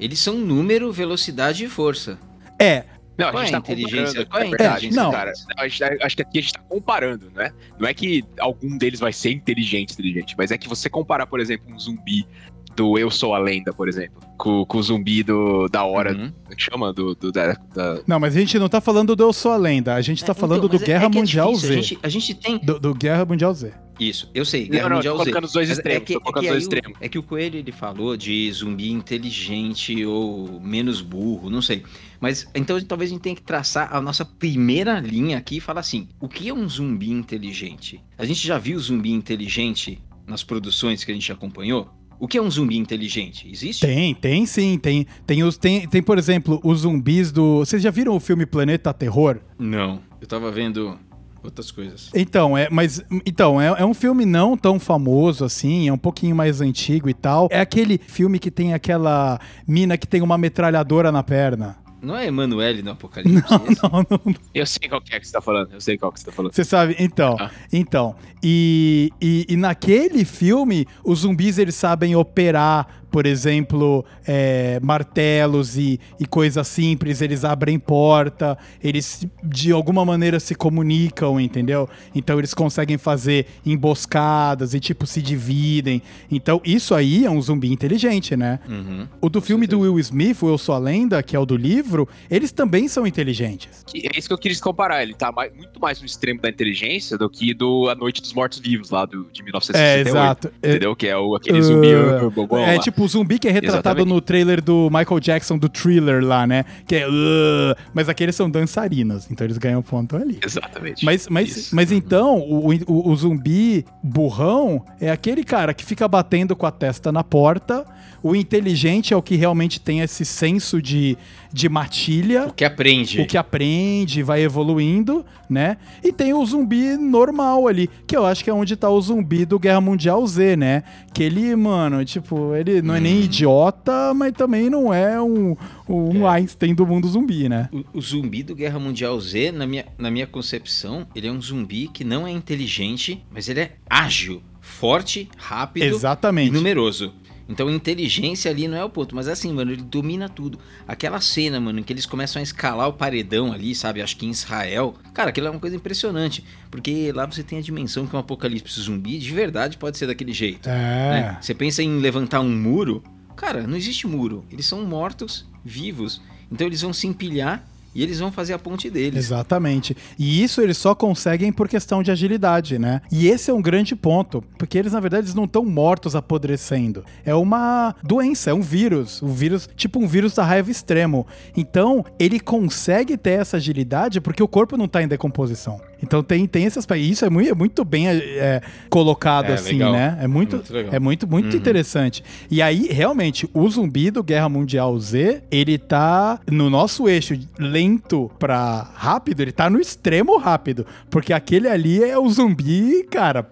Eles 0.00 0.18
são 0.18 0.36
número, 0.38 0.90
velocidade 0.92 1.64
e 1.64 1.68
força. 1.68 2.18
É, 2.58 2.84
Não, 3.16 3.30
Qual 3.30 3.42
a 3.42 3.46
gente 3.46 3.54
é 3.54 3.60
tá 3.60 3.72
inteligência? 3.72 4.24
comparando, 4.24 4.28
é 4.32 4.36
a 4.36 4.46
é 4.46 4.50
verdade, 4.50 4.86
inteligência 4.86 5.02
não. 5.04 5.10
cara. 5.12 5.32
Não, 5.56 5.64
a 5.64 5.68
gente 5.68 5.78
tá- 5.78 6.06
acho 6.06 6.16
que 6.16 6.22
aqui 6.22 6.38
a 6.38 6.42
gente 6.42 6.52
tá 6.52 6.60
comparando, 6.68 7.30
né? 7.34 7.52
Não 7.78 7.88
é 7.88 7.94
que 7.94 8.24
algum 8.40 8.76
deles 8.76 8.98
vai 9.00 9.12
ser 9.12 9.30
inteligente, 9.30 9.92
inteligente, 9.92 10.34
mas 10.36 10.50
é 10.50 10.58
que 10.58 10.68
você 10.68 10.90
comparar, 10.90 11.26
por 11.26 11.38
exemplo, 11.40 11.72
um 11.72 11.78
zumbi 11.78 12.26
do 12.74 12.98
Eu 12.98 13.08
Sou 13.08 13.32
a 13.34 13.38
Lenda, 13.38 13.72
por 13.72 13.88
exemplo, 13.88 14.20
com, 14.36 14.64
com 14.66 14.78
o 14.78 14.82
zumbi 14.82 15.22
do, 15.22 15.68
da 15.68 15.84
hora, 15.84 16.10
Uhum. 16.12 16.32
como 16.32 16.52
é 16.52 16.56
que 16.56 16.62
chama? 16.62 16.92
Do, 16.92 17.14
do- 17.14 17.30
da, 17.30 17.52
da- 17.72 18.00
não, 18.04 18.18
mas 18.18 18.34
a 18.36 18.40
gente 18.40 18.58
não 18.58 18.68
tá 18.68 18.80
falando 18.80 19.14
do 19.14 19.22
Eu 19.22 19.32
Sou 19.32 19.52
a 19.52 19.56
Lenda, 19.56 19.94
a 19.94 20.00
gente 20.00 20.24
tá 20.24 20.32
É, 20.32 20.34
falando 20.34 20.66
então, 20.66 20.76
do 20.76 20.82
é- 20.82 20.86
Guerra 20.86 21.04
é 21.04 21.06
é 21.06 21.08
Mundial 21.08 21.52
difícil, 21.52 21.68
Z. 21.68 21.78
A 21.78 21.80
gente, 21.82 21.98
a 22.02 22.08
gente 22.08 22.34
tem. 22.34 22.58
Do, 22.58 22.80
do 22.80 22.92
Guerra 22.94 23.24
Mundial 23.24 23.54
Z. 23.54 23.72
Isso, 23.98 24.28
eu 24.34 24.44
sei, 24.44 24.66
Guerra 24.66 24.82
Não, 24.84 24.88
não, 24.90 24.96
Mundial 24.96 25.16
tô 25.16 25.24
Z. 25.24 25.30
colocando 25.30 25.44
os 25.44 25.52
dois 25.52 25.68
Mas 25.68 25.78
extremos, 25.78 26.02
é 26.02 26.04
que, 26.04 26.12
tô 26.14 26.18
é 26.18 26.22
colocando 26.22 26.42
que 26.42 26.46
os 26.48 26.52
dois 26.52 26.62
aí 26.62 26.64
o- 26.64 26.78
extremos. 26.80 26.98
é 27.00 27.08
que 27.08 27.18
o 27.18 27.22
Coelho 27.22 27.58
ele 27.58 27.72
falou 27.72 28.16
de 28.16 28.50
zumbi 28.52 28.90
inteligente 28.90 30.04
ou 30.04 30.60
menos 30.60 31.00
burro, 31.00 31.48
não 31.50 31.62
sei. 31.62 31.82
Mas 32.20 32.46
então 32.54 32.80
talvez 32.82 33.10
a 33.10 33.14
gente 33.14 33.22
tenha 33.22 33.36
que 33.36 33.42
traçar 33.42 33.94
a 33.94 34.00
nossa 34.00 34.24
primeira 34.24 35.00
linha 35.00 35.38
aqui 35.38 35.56
e 35.56 35.60
falar 35.60 35.80
assim: 35.80 36.08
o 36.20 36.28
que 36.28 36.48
é 36.48 36.54
um 36.54 36.68
zumbi 36.68 37.10
inteligente? 37.10 38.00
A 38.18 38.24
gente 38.24 38.46
já 38.46 38.58
viu 38.58 38.78
zumbi 38.78 39.10
inteligente 39.12 40.00
nas 40.26 40.42
produções 40.42 41.04
que 41.04 41.10
a 41.12 41.14
gente 41.14 41.30
acompanhou? 41.30 41.88
O 42.18 42.28
que 42.28 42.38
é 42.38 42.42
um 42.42 42.50
zumbi 42.50 42.78
inteligente? 42.78 43.46
Existe? 43.50 43.84
Tem, 43.84 44.14
tem 44.14 44.46
sim, 44.46 44.78
tem. 44.78 45.06
Tem, 45.26 45.42
os, 45.42 45.56
tem, 45.58 45.86
tem, 45.86 46.02
por 46.02 46.16
exemplo, 46.16 46.60
os 46.64 46.80
zumbis 46.80 47.30
do. 47.32 47.58
Vocês 47.58 47.82
já 47.82 47.90
viram 47.90 48.14
o 48.16 48.20
filme 48.20 48.46
Planeta 48.46 48.94
Terror? 48.94 49.38
Não. 49.58 50.00
Eu 50.20 50.26
tava 50.26 50.50
vendo 50.50 50.98
outras 51.44 51.70
coisas. 51.70 52.10
Então, 52.14 52.56
é, 52.56 52.68
mas 52.70 53.02
então, 53.26 53.60
é, 53.60 53.66
é 53.78 53.84
um 53.84 53.94
filme 53.94 54.24
não 54.24 54.56
tão 54.56 54.78
famoso 54.80 55.44
assim, 55.44 55.88
é 55.88 55.92
um 55.92 55.98
pouquinho 55.98 56.34
mais 56.34 56.60
antigo 56.60 57.08
e 57.08 57.14
tal. 57.14 57.48
É 57.50 57.60
aquele 57.60 57.98
filme 57.98 58.38
que 58.38 58.50
tem 58.50 58.74
aquela 58.74 59.38
mina 59.66 59.96
que 59.96 60.06
tem 60.06 60.22
uma 60.22 60.38
metralhadora 60.38 61.10
na 61.12 61.22
perna. 61.22 61.76
Não 62.02 62.14
é 62.14 62.26
Emanuele 62.26 62.82
no 62.82 62.90
Apocalipse? 62.90 63.38
esse? 63.38 63.82
Não, 63.82 64.04
não, 64.10 64.34
Eu 64.52 64.66
sei 64.66 64.88
qual 64.90 65.00
que 65.00 65.14
é 65.14 65.18
que 65.20 65.26
você 65.26 65.32
tá 65.32 65.40
falando, 65.40 65.72
eu 65.72 65.80
sei 65.80 65.96
qual 65.96 66.12
que 66.12 66.20
você 66.20 66.26
tá 66.26 66.32
falando. 66.32 66.52
Você 66.52 66.62
sabe? 66.62 66.94
Então, 66.98 67.34
Ah. 67.40 67.50
então. 67.72 68.14
E, 68.42 69.10
e, 69.18 69.46
e 69.48 69.56
naquele 69.56 70.22
filme, 70.26 70.86
os 71.02 71.20
zumbis 71.20 71.56
eles 71.56 71.74
sabem 71.74 72.14
operar, 72.14 72.86
por 73.14 73.26
exemplo, 73.26 74.04
é, 74.26 74.80
martelos 74.82 75.78
e, 75.78 76.00
e 76.18 76.26
coisas 76.26 76.66
simples, 76.66 77.20
eles 77.20 77.44
abrem 77.44 77.78
porta, 77.78 78.58
eles 78.82 79.24
de 79.40 79.70
alguma 79.70 80.04
maneira 80.04 80.40
se 80.40 80.52
comunicam, 80.52 81.38
entendeu? 81.38 81.88
Então 82.12 82.40
eles 82.40 82.52
conseguem 82.52 82.98
fazer 82.98 83.46
emboscadas 83.64 84.74
e 84.74 84.80
tipo 84.80 85.06
se 85.06 85.22
dividem. 85.22 86.02
Então 86.28 86.60
isso 86.64 86.92
aí 86.92 87.24
é 87.24 87.30
um 87.30 87.40
zumbi 87.40 87.72
inteligente, 87.72 88.34
né? 88.36 88.58
Uhum. 88.68 89.06
O 89.20 89.28
do 89.28 89.40
filme 89.40 89.68
do 89.68 89.78
Will 89.80 89.96
Smith, 90.00 90.42
o 90.42 90.48
Eu 90.48 90.58
Sou 90.58 90.74
a 90.74 90.78
Lenda, 90.78 91.22
que 91.22 91.36
é 91.36 91.38
o 91.38 91.46
do 91.46 91.56
livro, 91.56 92.08
eles 92.28 92.50
também 92.50 92.88
são 92.88 93.06
inteligentes. 93.06 93.84
É 93.94 94.18
isso 94.18 94.26
que 94.26 94.34
eu 94.34 94.38
queria 94.38 94.58
comparar, 94.58 95.04
ele 95.04 95.14
tá 95.14 95.30
mais- 95.30 95.54
muito 95.54 95.80
mais 95.80 96.00
no 96.00 96.06
extremo 96.06 96.40
da 96.40 96.48
inteligência 96.48 97.16
do 97.16 97.30
que 97.30 97.54
do 97.54 97.88
A 97.88 97.94
Noite 97.94 98.20
dos 98.20 98.32
Mortos 98.32 98.58
Vivos, 98.58 98.90
lá 98.90 99.04
do, 99.06 99.28
de 99.32 99.40
1968. 99.44 99.78
É, 99.78 100.00
exato. 100.00 100.52
É, 100.60 100.70
Entendeu? 100.70 100.96
Que 100.96 101.06
é 101.06 101.16
o, 101.16 101.36
aquele 101.36 101.62
zumbi 101.62 101.84
Uh, 101.94 102.28
bobão 102.30 102.58
É 102.58 102.74
lá. 102.74 102.80
tipo 102.82 103.03
o 103.04 103.08
zumbi 103.08 103.38
que 103.38 103.46
é 103.48 103.50
retratado 103.50 103.98
Exatamente. 104.00 104.08
no 104.14 104.20
trailer 104.20 104.62
do 104.62 104.88
Michael 104.90 105.20
Jackson, 105.20 105.58
do 105.58 105.68
Thriller 105.68 106.24
lá, 106.24 106.46
né? 106.46 106.64
Que 106.86 106.96
é. 106.96 107.08
"Uh", 107.08 107.74
mas 107.92 108.08
aqueles 108.08 108.34
são 108.34 108.50
dançarinos, 108.50 109.30
então 109.30 109.46
eles 109.46 109.58
ganham 109.58 109.82
ponto 109.82 110.16
ali. 110.16 110.38
Exatamente. 110.44 111.04
Mas, 111.04 111.28
mas, 111.28 111.56
Isso. 111.56 111.76
mas 111.76 111.92
então, 111.92 112.38
o, 112.38 112.72
o, 112.86 113.10
o 113.10 113.16
zumbi 113.16 113.84
burrão 114.02 114.84
é 115.00 115.10
aquele 115.10 115.44
cara 115.44 115.74
que 115.74 115.84
fica 115.84 116.06
batendo 116.08 116.56
com 116.56 116.66
a 116.66 116.70
testa 116.70 117.12
na 117.12 117.22
porta. 117.22 117.84
O 118.22 118.34
inteligente 118.34 119.12
é 119.12 119.16
o 119.16 119.20
que 119.22 119.36
realmente 119.36 119.78
tem 119.78 120.00
esse 120.00 120.24
senso 120.24 120.80
de, 120.80 121.16
de 121.54 121.68
matilha. 121.68 122.48
O 122.48 122.52
que 122.52 122.64
aprende. 122.64 123.20
O 123.20 123.26
que 123.28 123.38
aprende, 123.38 124.24
vai 124.24 124.42
evoluindo, 124.42 125.24
né? 125.48 125.76
E 126.02 126.10
tem 126.12 126.34
o 126.34 126.44
zumbi 126.44 126.96
normal 126.96 127.68
ali, 127.68 127.88
que 128.08 128.16
eu 128.16 128.26
acho 128.26 128.42
que 128.42 128.50
é 128.50 128.52
onde 128.52 128.74
tá 128.74 128.90
o 128.90 129.00
zumbi 129.00 129.44
do 129.44 129.56
Guerra 129.56 129.80
Mundial 129.80 130.26
Z, 130.26 130.56
né? 130.56 130.82
Que 131.14 131.22
ele, 131.22 131.54
mano, 131.54 132.04
tipo, 132.04 132.56
ele 132.56 132.82
não 132.82 132.96
é 132.96 132.98
nem 133.00 133.18
Hum. 133.18 133.22
idiota, 133.24 134.12
mas 134.12 134.32
também 134.32 134.68
não 134.68 134.92
é 134.92 135.22
um, 135.22 135.56
um 135.88 136.26
Einstein 136.26 136.74
do 136.74 136.84
mundo 136.84 137.06
zumbi, 137.08 137.48
né? 137.48 137.68
O, 137.72 137.98
o 137.98 138.02
zumbi 138.02 138.42
do 138.42 138.56
Guerra 138.56 138.80
Mundial 138.80 139.18
Z, 139.20 139.52
na 139.52 139.64
minha, 139.64 139.86
na 139.96 140.10
minha 140.10 140.26
concepção, 140.26 141.06
ele 141.14 141.28
é 141.28 141.30
um 141.30 141.40
zumbi 141.40 141.86
que 141.86 142.02
não 142.02 142.26
é 142.26 142.32
inteligente, 142.32 143.24
mas 143.32 143.48
ele 143.48 143.60
é 143.60 143.72
ágil, 143.88 144.42
forte, 144.60 145.28
rápido 145.36 145.84
e 145.84 145.86
Exatamente. 145.86 146.50
numeroso. 146.52 147.12
Então 147.48 147.70
inteligência 147.70 148.50
ali 148.50 148.66
não 148.66 148.76
é 148.76 148.84
o 148.84 148.88
ponto, 148.88 149.14
mas 149.14 149.28
assim, 149.28 149.52
mano, 149.52 149.72
ele 149.72 149.82
domina 149.82 150.28
tudo. 150.28 150.58
Aquela 150.88 151.20
cena, 151.20 151.60
mano, 151.60 151.80
em 151.80 151.82
que 151.82 151.92
eles 151.92 152.06
começam 152.06 152.40
a 152.40 152.42
escalar 152.42 152.88
o 152.88 152.92
paredão 152.92 153.52
ali, 153.52 153.74
sabe? 153.74 154.00
Acho 154.00 154.16
que 154.16 154.26
em 154.26 154.30
Israel. 154.30 154.94
Cara, 155.12 155.30
aquilo 155.30 155.48
é 155.48 155.50
uma 155.50 155.60
coisa 155.60 155.76
impressionante. 155.76 156.44
Porque 156.70 157.12
lá 157.12 157.26
você 157.26 157.42
tem 157.42 157.58
a 157.58 157.62
dimensão 157.62 158.06
que 158.06 158.16
um 158.16 158.18
apocalipse 158.18 158.80
zumbi 158.80 159.18
de 159.18 159.30
verdade 159.32 159.76
pode 159.76 159.98
ser 159.98 160.06
daquele 160.06 160.32
jeito. 160.32 160.68
É. 160.68 160.72
né? 160.72 161.38
Você 161.40 161.54
pensa 161.54 161.82
em 161.82 161.98
levantar 161.98 162.40
um 162.40 162.48
muro, 162.48 163.02
cara, 163.36 163.66
não 163.66 163.76
existe 163.76 164.06
muro. 164.06 164.44
Eles 164.50 164.66
são 164.66 164.84
mortos 164.84 165.46
vivos. 165.64 166.22
Então 166.50 166.66
eles 166.66 166.80
vão 166.80 166.92
se 166.92 167.06
empilhar 167.06 167.66
e 167.94 168.02
eles 168.02 168.18
vão 168.18 168.32
fazer 168.32 168.52
a 168.52 168.58
ponte 168.58 168.90
deles. 168.90 169.24
Exatamente. 169.24 169.96
E 170.18 170.42
isso 170.42 170.60
eles 170.60 170.76
só 170.76 170.94
conseguem 170.94 171.52
por 171.52 171.68
questão 171.68 172.02
de 172.02 172.10
agilidade, 172.10 172.78
né? 172.78 173.00
E 173.10 173.28
esse 173.28 173.50
é 173.50 173.54
um 173.54 173.62
grande 173.62 173.94
ponto, 173.94 174.42
porque 174.58 174.76
eles 174.76 174.92
na 174.92 175.00
verdade 175.00 175.26
eles 175.26 175.34
não 175.34 175.44
estão 175.44 175.64
mortos 175.64 176.16
apodrecendo. 176.16 177.04
É 177.24 177.34
uma 177.34 177.94
doença, 178.02 178.50
é 178.50 178.54
um 178.54 178.60
vírus, 178.60 179.22
um 179.22 179.32
vírus, 179.32 179.68
tipo 179.76 179.98
um 179.98 180.06
vírus 180.06 180.34
da 180.34 180.44
raiva 180.44 180.70
extremo. 180.70 181.26
Então, 181.56 182.04
ele 182.18 182.40
consegue 182.40 183.16
ter 183.16 183.40
essa 183.40 183.56
agilidade 183.56 184.20
porque 184.20 184.42
o 184.42 184.48
corpo 184.48 184.76
não 184.76 184.88
tá 184.88 185.02
em 185.02 185.08
decomposição. 185.08 185.80
Então 186.02 186.22
tem, 186.22 186.46
tem 186.46 186.64
esse 186.64 186.78
aspecto. 186.78 187.02
Isso 187.02 187.24
é 187.24 187.30
muito, 187.30 187.50
é 187.50 187.54
muito 187.54 187.84
bem 187.84 188.08
é, 188.08 188.60
colocado 188.90 189.50
É, 189.50 189.54
assim, 189.54 189.72
legal. 189.72 189.92
né? 189.92 190.18
É 190.20 190.26
muito, 190.26 190.56
Muito 190.56 190.94
é 190.94 190.98
muito, 190.98 191.26
muito 191.26 191.50
Uhum. 191.52 191.56
interessante. 191.58 192.22
E 192.50 192.60
aí, 192.62 192.88
realmente, 192.90 193.48
o 193.54 193.68
zumbi 193.68 194.10
do 194.10 194.22
Guerra 194.22 194.48
Mundial 194.48 194.98
Z, 194.98 195.42
ele 195.50 195.78
tá 195.78 196.38
no 196.50 196.68
nosso 196.70 197.08
eixo 197.08 197.38
lento 197.58 198.30
pra 198.38 198.90
rápido, 198.94 199.40
ele 199.40 199.52
tá 199.52 199.68
no 199.70 199.80
extremo 199.80 200.36
rápido. 200.38 200.86
Porque 201.10 201.32
aquele 201.32 201.68
ali 201.68 202.02
é 202.02 202.18
o 202.18 202.28
zumbi, 202.28 203.04
cara, 203.10 203.48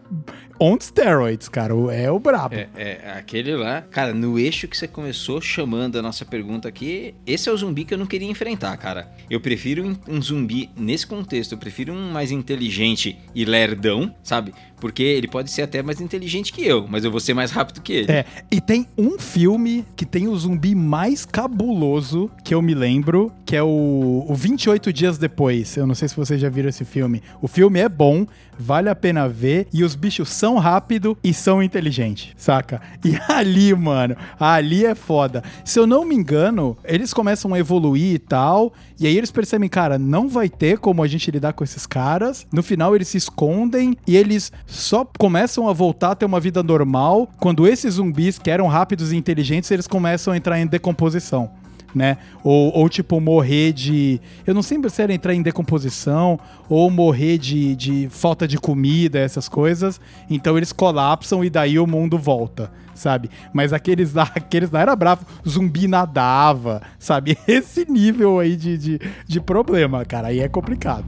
on 0.62 0.78
steroids, 0.81 1.49
cara. 1.49 1.75
É 1.92 2.11
o 2.11 2.19
brabo. 2.21 2.54
É, 2.54 2.69
é, 2.76 3.12
aquele 3.16 3.57
lá. 3.57 3.83
Cara, 3.83 4.14
no 4.14 4.38
eixo 4.38 4.69
que 4.69 4.76
você 4.76 4.87
começou 4.87 5.40
chamando 5.40 5.99
a 5.99 6.02
nossa 6.02 6.25
pergunta 6.25 6.69
aqui, 6.69 7.14
esse 7.26 7.49
é 7.49 7.52
o 7.52 7.57
zumbi 7.57 7.85
que 7.85 7.92
eu 7.92 7.99
não 7.99 8.07
queria 8.07 8.28
enfrentar, 8.31 8.76
cara. 8.76 9.11
Eu 9.28 9.40
prefiro 9.40 9.99
um 10.09 10.23
zumbi, 10.23 10.71
nesse 10.76 11.07
contexto, 11.07 11.52
eu 11.52 11.59
prefiro 11.59 11.92
um 11.92 12.12
mais 12.12 12.31
inteligente 12.31 13.19
e 13.35 13.45
lerdão, 13.45 14.14
sabe? 14.23 14.54
Porque 14.83 15.05
ele 15.05 15.29
pode 15.29 15.49
ser 15.49 15.62
até 15.62 15.81
mais 15.81 16.01
inteligente 16.01 16.53
que 16.53 16.67
eu, 16.67 16.89
mas 16.89 17.05
eu 17.05 17.11
vou 17.12 17.21
ser 17.21 17.35
mais 17.35 17.53
rápido 17.53 17.81
que 17.81 17.93
ele. 17.93 18.11
É, 18.11 18.25
e 18.51 18.61
tem 18.61 18.85
um 18.99 19.17
filme 19.17 19.85
que 19.95 20.05
tem 20.05 20.27
o 20.27 20.37
zumbi 20.37 20.75
mais 20.75 21.25
cabuloso 21.25 22.29
que 22.43 22.53
eu 22.53 22.61
me 22.61 22.75
lembro, 22.75 23.31
que 23.47 23.55
é 23.55 23.62
o, 23.62 24.27
o 24.29 24.35
28 24.35 24.93
Dias 24.93 25.19
Depois. 25.19 25.77
Eu 25.77 25.87
não 25.87 25.95
sei 25.95 26.09
se 26.09 26.17
vocês 26.17 26.41
já 26.41 26.49
viram 26.49 26.69
esse 26.69 26.85
filme. 26.85 27.23
O 27.41 27.47
filme 27.47 27.79
é 27.79 27.89
bom, 27.89 28.27
vale 28.59 28.89
a 28.89 28.95
pena 28.97 29.29
ver, 29.29 29.69
e 29.73 29.85
os 29.85 29.95
bichos 29.95 30.31
são 30.31 30.57
rápidos 30.57 31.15
e 31.23 31.33
são 31.33 31.62
inteligentes, 31.62 32.33
saca? 32.37 32.83
E 33.05 33.17
ali, 33.33 33.73
mano, 33.77 34.17
ali 34.37 34.85
é 34.85 34.97
foda. 34.97 35.45
Se 35.65 35.79
eu 35.79 35.87
não 35.87 36.05
me 36.05 36.17
engano, 36.17 36.77
eles 36.83 37.15
começam 37.15 37.55
a 37.55 37.59
evoluir 37.61 38.15
e 38.15 38.19
tal, 38.19 38.73
e 39.02 39.06
aí 39.09 39.18
eles 39.18 39.32
percebem, 39.32 39.68
cara, 39.68 39.99
não 39.99 40.28
vai 40.28 40.49
ter 40.49 40.78
como 40.78 41.02
a 41.02 41.09
gente 41.09 41.28
lidar 41.28 41.54
com 41.54 41.64
esses 41.64 41.87
caras. 41.87 42.47
No 42.52 42.62
final 42.62 42.94
eles 42.94 43.09
se 43.09 43.16
escondem 43.16 43.97
e 44.06 44.16
eles 44.16 44.52
só 44.64 45.04
começam 45.18 45.68
a 45.68 45.73
voltar 45.73 46.12
a 46.12 46.14
ter 46.14 46.25
uma 46.25 46.38
vida 46.38 46.62
normal 46.62 47.28
quando 47.40 47.66
esses 47.66 47.94
zumbis 47.94 48.38
que 48.38 48.49
eram 48.49 48.68
rápidos 48.68 49.11
e 49.11 49.16
inteligentes, 49.16 49.73
eles 49.73 49.88
começam 49.88 50.32
a 50.32 50.37
entrar 50.37 50.61
em 50.61 50.68
decomposição. 50.68 51.50
Né? 51.95 52.17
Ou, 52.43 52.73
ou, 52.75 52.89
tipo, 52.89 53.21
morrer 53.21 53.73
de. 53.73 54.21
Eu 54.47 54.55
não 54.55 54.63
sei 54.63 54.79
se 54.89 55.03
era 55.03 55.13
entrar 55.13 55.35
em 55.35 55.43
decomposição 55.43 56.41
ou 56.69 56.91
morrer 56.91 57.37
de, 57.37 57.77
de 57.77 58.09
falta 58.11 58.49
de 58.49 58.57
comida, 58.57 59.19
essas 59.19 59.47
coisas. 59.47 60.01
Então 60.31 60.57
eles 60.57 60.73
colapsam 60.73 61.45
e 61.45 61.51
daí 61.51 61.79
o 61.79 61.87
mundo 61.87 62.19
volta, 62.19 62.71
sabe? 62.95 63.29
Mas 63.53 63.75
aqueles 63.75 64.15
lá, 64.15 64.23
aqueles 64.35 64.71
lá 64.71 64.81
era 64.81 64.97
bravo, 64.97 65.27
zumbi 65.47 65.87
nadava, 65.87 66.81
sabe? 66.99 67.37
Esse 67.47 67.85
nível 67.91 68.39
aí 68.39 68.57
de, 68.57 68.79
de, 68.79 69.01
de 69.27 69.41
problema, 69.41 70.03
cara, 70.07 70.29
aí 70.29 70.41
é 70.41 70.49
complicado. 70.49 71.05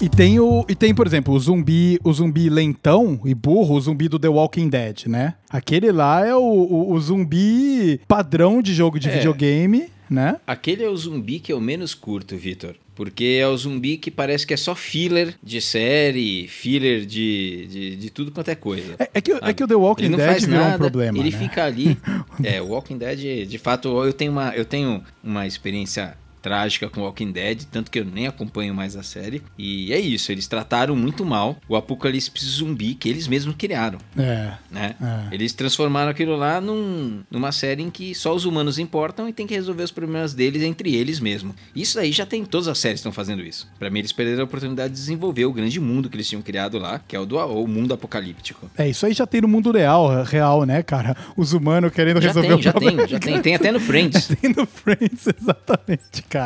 E 0.00 0.08
tem 0.08 0.38
o. 0.38 0.64
E 0.68 0.74
tem, 0.76 0.94
por 0.94 1.06
exemplo, 1.06 1.34
o 1.34 1.40
zumbi, 1.40 1.98
o 2.04 2.12
zumbi 2.12 2.48
lentão 2.48 3.20
e 3.24 3.34
burro, 3.34 3.74
o 3.74 3.80
zumbi 3.80 4.08
do 4.08 4.16
The 4.18 4.28
Walking 4.28 4.68
Dead, 4.68 5.06
né? 5.06 5.34
Aquele 5.50 5.90
lá 5.90 6.24
é 6.24 6.34
o, 6.34 6.40
o, 6.40 6.92
o 6.92 7.00
zumbi 7.00 8.00
padrão 8.06 8.62
de 8.62 8.72
jogo 8.72 9.00
de 9.00 9.08
É. 9.08 9.16
videogame, 9.16 9.88
né? 10.08 10.36
Aquele 10.46 10.84
é 10.84 10.88
o 10.88 10.96
zumbi 10.96 11.40
que 11.40 11.52
eu 11.52 11.60
menos 11.60 11.94
curto, 11.94 12.36
Vitor. 12.36 12.76
Porque 12.94 13.38
é 13.40 13.46
o 13.46 13.56
zumbi 13.56 13.96
que 13.96 14.10
parece 14.10 14.46
que 14.46 14.54
é 14.54 14.56
só 14.56 14.74
filler 14.74 15.34
de 15.42 15.60
série, 15.60 16.46
filler 16.48 17.04
de, 17.06 17.66
de, 17.68 17.96
de 17.96 18.10
tudo 18.10 18.30
quanto 18.32 18.48
é 18.50 18.54
coisa. 18.56 18.94
É, 18.98 19.08
é 19.14 19.20
que, 19.20 19.32
é 19.32 19.52
que 19.52 19.62
o 19.62 19.68
The 19.68 19.74
Walking 19.76 20.02
Ele 20.04 20.10
não 20.10 20.18
Dead 20.18 20.28
faz 20.30 20.44
virou 20.44 20.60
nada, 20.60 20.74
um 20.74 20.78
problema. 20.78 21.18
ele 21.18 21.30
né? 21.30 21.38
fica 21.38 21.64
ali. 21.64 21.98
É, 22.44 22.62
o 22.62 22.68
Walking 22.68 22.98
Dead, 22.98 23.48
de 23.48 23.58
fato, 23.58 23.88
eu 24.04 24.12
tenho 24.12 24.30
uma, 24.30 24.54
eu 24.54 24.64
tenho 24.64 25.02
uma 25.24 25.44
experiência 25.46 26.16
trágica 26.48 26.88
com 26.88 27.02
Walking 27.02 27.30
Dead, 27.30 27.64
tanto 27.70 27.90
que 27.90 27.98
eu 27.98 28.04
nem 28.06 28.26
acompanho 28.26 28.74
mais 28.74 28.96
a 28.96 29.02
série. 29.02 29.42
E 29.58 29.92
é 29.92 30.00
isso, 30.00 30.32
eles 30.32 30.46
trataram 30.48 30.96
muito 30.96 31.24
mal 31.26 31.58
o 31.68 31.76
apocalipse 31.76 32.30
zumbi 32.46 32.94
que 32.94 33.06
eles 33.08 33.28
mesmos 33.28 33.54
criaram, 33.56 33.98
É, 34.16 34.52
né? 34.70 34.94
é. 35.30 35.34
Eles 35.34 35.52
transformaram 35.52 36.10
aquilo 36.10 36.36
lá 36.36 36.58
num, 36.60 37.20
numa 37.30 37.52
série 37.52 37.82
em 37.82 37.90
que 37.90 38.14
só 38.14 38.34
os 38.34 38.46
humanos 38.46 38.78
importam 38.78 39.28
e 39.28 39.32
tem 39.32 39.46
que 39.46 39.54
resolver 39.54 39.82
os 39.82 39.90
problemas 39.90 40.32
deles 40.32 40.62
entre 40.62 40.94
eles 40.94 41.20
mesmo. 41.20 41.54
Isso 41.76 41.98
aí 41.98 42.12
já 42.12 42.24
tem 42.24 42.44
todas 42.46 42.66
as 42.66 42.78
séries 42.78 43.00
estão 43.00 43.12
fazendo 43.12 43.42
isso. 43.42 43.68
Pra 43.78 43.90
mim 43.90 43.98
eles 43.98 44.12
perderam 44.12 44.40
a 44.40 44.44
oportunidade 44.44 44.94
de 44.94 44.98
desenvolver 45.00 45.44
o 45.44 45.52
grande 45.52 45.78
mundo 45.78 46.08
que 46.08 46.16
eles 46.16 46.28
tinham 46.28 46.40
criado 46.40 46.78
lá, 46.78 46.98
que 47.06 47.14
é 47.14 47.20
o 47.20 47.26
do 47.26 47.36
o 47.38 47.66
mundo 47.66 47.92
apocalíptico. 47.92 48.70
É, 48.76 48.88
isso 48.88 49.04
aí 49.06 49.12
já 49.12 49.26
tem 49.26 49.40
no 49.42 49.48
mundo 49.48 49.70
real, 49.70 50.22
real, 50.24 50.64
né, 50.64 50.82
cara? 50.82 51.14
Os 51.36 51.52
humanos 51.52 51.92
querendo 51.92 52.20
Já 52.22 52.28
resolver 52.28 52.48
tem, 52.48 52.56
o 52.58 52.62
já 52.62 52.70
problema. 52.72 52.98
tem, 52.98 53.08
já 53.08 53.18
tem, 53.18 53.40
tem 53.42 53.54
até 53.54 53.70
no 53.70 53.78
Friends. 53.80 54.28
Tem 54.40 54.52
no 54.56 54.66
Friends, 54.66 55.26
exatamente, 55.40 56.22
cara. 56.28 56.37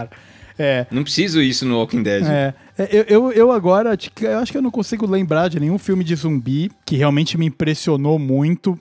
É, 0.58 0.86
Não 0.90 1.02
preciso 1.02 1.40
isso 1.40 1.64
no 1.66 1.78
Walking 1.78 2.02
Dead. 2.02 2.24
É, 2.26 2.54
é, 2.78 2.88
eu, 2.92 3.04
eu, 3.08 3.32
eu 3.32 3.52
agora, 3.52 3.96
eu 4.20 4.38
acho 4.38 4.52
que 4.52 4.58
eu 4.58 4.62
não 4.62 4.70
consigo 4.70 5.06
lembrar 5.06 5.48
de 5.48 5.58
nenhum 5.58 5.78
filme 5.78 6.04
de 6.04 6.14
zumbi 6.14 6.70
que 6.84 6.96
realmente 6.96 7.38
me 7.38 7.46
impressionou 7.46 8.18
muito, 8.18 8.78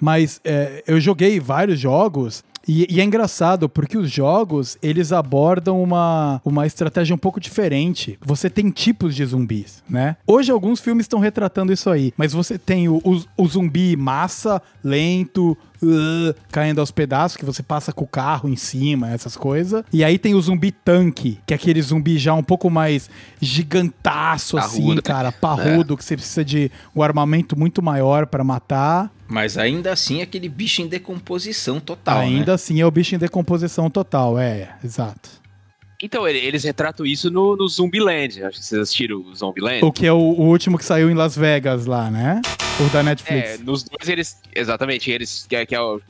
mas 0.00 0.40
é, 0.44 0.82
eu 0.86 1.00
joguei 1.00 1.40
vários 1.40 1.78
jogos 1.78 2.44
e, 2.70 2.86
e 2.88 3.00
é 3.00 3.04
engraçado 3.04 3.68
porque 3.68 3.98
os 3.98 4.08
jogos 4.08 4.78
eles 4.80 5.10
abordam 5.10 5.82
uma, 5.82 6.40
uma 6.44 6.64
estratégia 6.68 7.12
um 7.12 7.18
pouco 7.18 7.40
diferente. 7.40 8.16
Você 8.24 8.48
tem 8.48 8.70
tipos 8.70 9.16
de 9.16 9.24
zumbis, 9.24 9.82
né? 9.90 10.16
Hoje 10.24 10.52
alguns 10.52 10.78
filmes 10.78 11.02
estão 11.02 11.18
retratando 11.18 11.72
isso 11.72 11.90
aí, 11.90 12.14
mas 12.16 12.32
você 12.32 12.56
tem 12.56 12.88
o, 12.88 12.98
o, 13.04 13.20
o 13.36 13.48
zumbi 13.48 13.96
massa, 13.96 14.62
lento, 14.84 15.58
uh, 15.82 16.34
caindo 16.52 16.80
aos 16.80 16.92
pedaços, 16.92 17.36
que 17.36 17.44
você 17.44 17.60
passa 17.60 17.92
com 17.92 18.04
o 18.04 18.08
carro 18.08 18.48
em 18.48 18.54
cima, 18.54 19.10
essas 19.10 19.36
coisas. 19.36 19.82
E 19.92 20.04
aí 20.04 20.16
tem 20.16 20.36
o 20.36 20.40
zumbi 20.40 20.70
tanque, 20.70 21.40
que 21.44 21.52
é 21.52 21.56
aquele 21.56 21.82
zumbi 21.82 22.18
já 22.18 22.34
um 22.34 22.42
pouco 22.42 22.70
mais 22.70 23.10
gigantaço, 23.40 24.56
assim, 24.56 24.82
Parrudo. 24.82 25.02
cara, 25.02 25.32
parrudo, 25.32 25.96
que 25.98 26.04
você 26.04 26.16
precisa 26.16 26.44
de 26.44 26.70
um 26.94 27.02
armamento 27.02 27.58
muito 27.58 27.82
maior 27.82 28.26
pra 28.26 28.44
matar. 28.44 29.10
Mas 29.30 29.56
ainda 29.56 29.92
assim 29.92 30.20
aquele 30.22 30.48
bicho 30.48 30.82
em 30.82 30.88
decomposição 30.88 31.78
total. 31.78 32.18
Ainda 32.18 32.46
né? 32.46 32.52
assim 32.54 32.80
é 32.80 32.86
o 32.86 32.90
bicho 32.90 33.14
em 33.14 33.18
decomposição 33.18 33.88
total, 33.88 34.38
é, 34.38 34.74
exato. 34.84 35.30
Então, 36.02 36.26
ele- 36.26 36.38
eles 36.38 36.64
retratam 36.64 37.04
isso 37.04 37.30
no, 37.30 37.54
no 37.56 37.68
Zumbiland. 37.68 38.42
Acho 38.42 38.58
que 38.58 38.64
vocês 38.64 38.80
assistiram 38.80 39.18
o 39.18 39.34
Zumbiland. 39.34 39.84
O 39.84 39.92
que 39.92 40.06
é 40.06 40.12
o, 40.12 40.16
o 40.16 40.48
último 40.48 40.78
que 40.78 40.84
saiu 40.84 41.10
em 41.10 41.14
Las 41.14 41.36
Vegas 41.36 41.84
lá, 41.84 42.10
né? 42.10 42.40
O 42.80 42.88
da 42.90 43.00
É, 43.00 43.02
Netflix. 43.02 43.60
nos 43.60 43.82
dois 43.84 44.08
eles. 44.08 44.40
Exatamente, 44.56 45.10
eles. 45.10 45.44
Que 45.46 45.56
é, 45.56 45.66
que 45.66 45.74
é 45.74 45.80
o, 45.80 46.00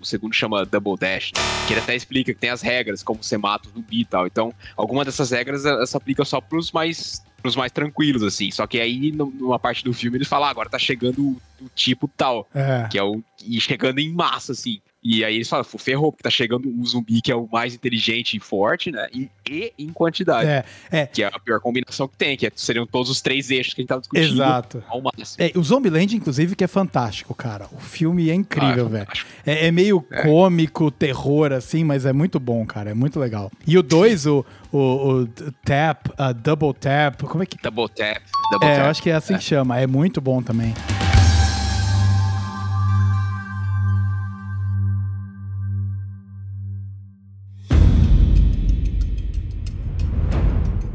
o 0.00 0.04
segundo 0.06 0.32
chama 0.32 0.64
Double 0.64 0.96
Dash, 0.98 1.30
né? 1.36 1.42
que 1.66 1.74
ele 1.74 1.80
até 1.80 1.94
explica 1.94 2.32
que 2.32 2.40
tem 2.40 2.48
as 2.48 2.62
regras, 2.62 3.02
como 3.02 3.22
você 3.22 3.36
mata 3.36 3.68
o 3.68 3.72
zumbi 3.72 4.00
e 4.00 4.04
tal. 4.06 4.26
Então, 4.26 4.50
alguma 4.74 5.04
dessas 5.04 5.30
regras 5.30 5.66
elas 5.66 5.90
se 5.90 5.96
aplicam 5.96 6.24
só 6.24 6.40
pros 6.40 6.72
mais. 6.72 7.22
Pros 7.44 7.56
mais 7.56 7.70
tranquilos, 7.70 8.22
assim. 8.22 8.50
Só 8.50 8.66
que 8.66 8.80
aí, 8.80 9.12
numa 9.12 9.58
parte 9.58 9.84
do 9.84 9.92
filme, 9.92 10.16
eles 10.16 10.26
falam, 10.26 10.48
ah, 10.48 10.50
agora 10.50 10.70
tá 10.70 10.78
chegando 10.78 11.20
o, 11.20 11.68
tipo 11.74 12.08
tal. 12.08 12.48
É. 12.54 12.88
Que 12.90 12.98
é 12.98 13.02
o. 13.02 13.22
E 13.44 13.60
chegando 13.60 13.98
em 13.98 14.10
massa, 14.10 14.52
assim. 14.52 14.80
E 15.04 15.22
aí 15.22 15.34
eles 15.34 15.48
falam, 15.48 15.64
"Pô, 15.70 15.76
ferrou, 15.76 16.10
porque 16.10 16.22
tá 16.22 16.30
chegando 16.30 16.66
um 16.66 16.82
zumbi 16.84 17.20
que 17.20 17.30
é 17.30 17.36
o 17.36 17.46
mais 17.52 17.74
inteligente 17.74 18.36
e 18.36 18.40
forte, 18.40 18.90
né? 18.90 19.06
E, 19.12 19.28
e 19.50 19.72
em 19.78 19.92
quantidade. 19.92 20.48
É, 20.48 20.64
é. 20.90 21.06
Que 21.06 21.22
é 21.22 21.26
a 21.26 21.38
pior 21.38 21.60
combinação 21.60 22.08
que 22.08 22.16
tem, 22.16 22.36
que 22.38 22.46
é- 22.46 22.52
seriam 22.56 22.86
todos 22.86 23.10
os 23.10 23.20
três 23.20 23.50
eixos 23.50 23.74
que 23.74 23.80
a 23.80 23.82
gente 23.82 23.88
tava 23.88 24.00
discutindo 24.00 24.32
Exato. 24.32 24.82
ao 24.88 25.02
máximo. 25.02 25.36
É, 25.38 25.52
o 25.54 25.62
Zombieland, 25.62 26.16
inclusive, 26.16 26.56
que 26.56 26.64
é 26.64 26.66
fantástico, 26.66 27.34
cara. 27.34 27.66
O 27.72 27.78
filme 27.78 28.30
é 28.30 28.34
incrível, 28.34 28.86
Ah, 28.86 28.88
é 28.88 28.90
velho. 28.90 29.08
É, 29.44 29.66
é 29.66 29.70
meio 29.70 30.02
É. 30.10 30.22
cômico, 30.22 30.90
terror, 30.90 31.52
assim, 31.52 31.84
mas 31.84 32.06
é 32.06 32.12
muito 32.14 32.40
bom, 32.40 32.64
cara. 32.64 32.90
É 32.90 32.94
muito 32.94 33.20
legal. 33.20 33.50
E 33.66 33.76
o 33.76 33.82
2, 33.82 34.24
o, 34.26 34.44
o, 34.72 34.78
o 34.78 35.26
Tap, 35.64 36.06
a 36.16 36.32
Double 36.32 36.72
Tap, 36.72 37.20
como 37.24 37.42
é 37.42 37.46
que. 37.46 37.58
Double 37.62 37.88
tap, 37.88 38.22
double 38.50 38.68
É, 38.68 38.74
tap. 38.76 38.84
eu 38.84 38.90
acho 38.90 39.02
que 39.02 39.10
é 39.10 39.14
assim 39.14 39.36
que 39.36 39.44
chama. 39.44 39.78
É 39.78 39.86
muito 39.86 40.20
bom 40.20 40.42
também. 40.42 40.72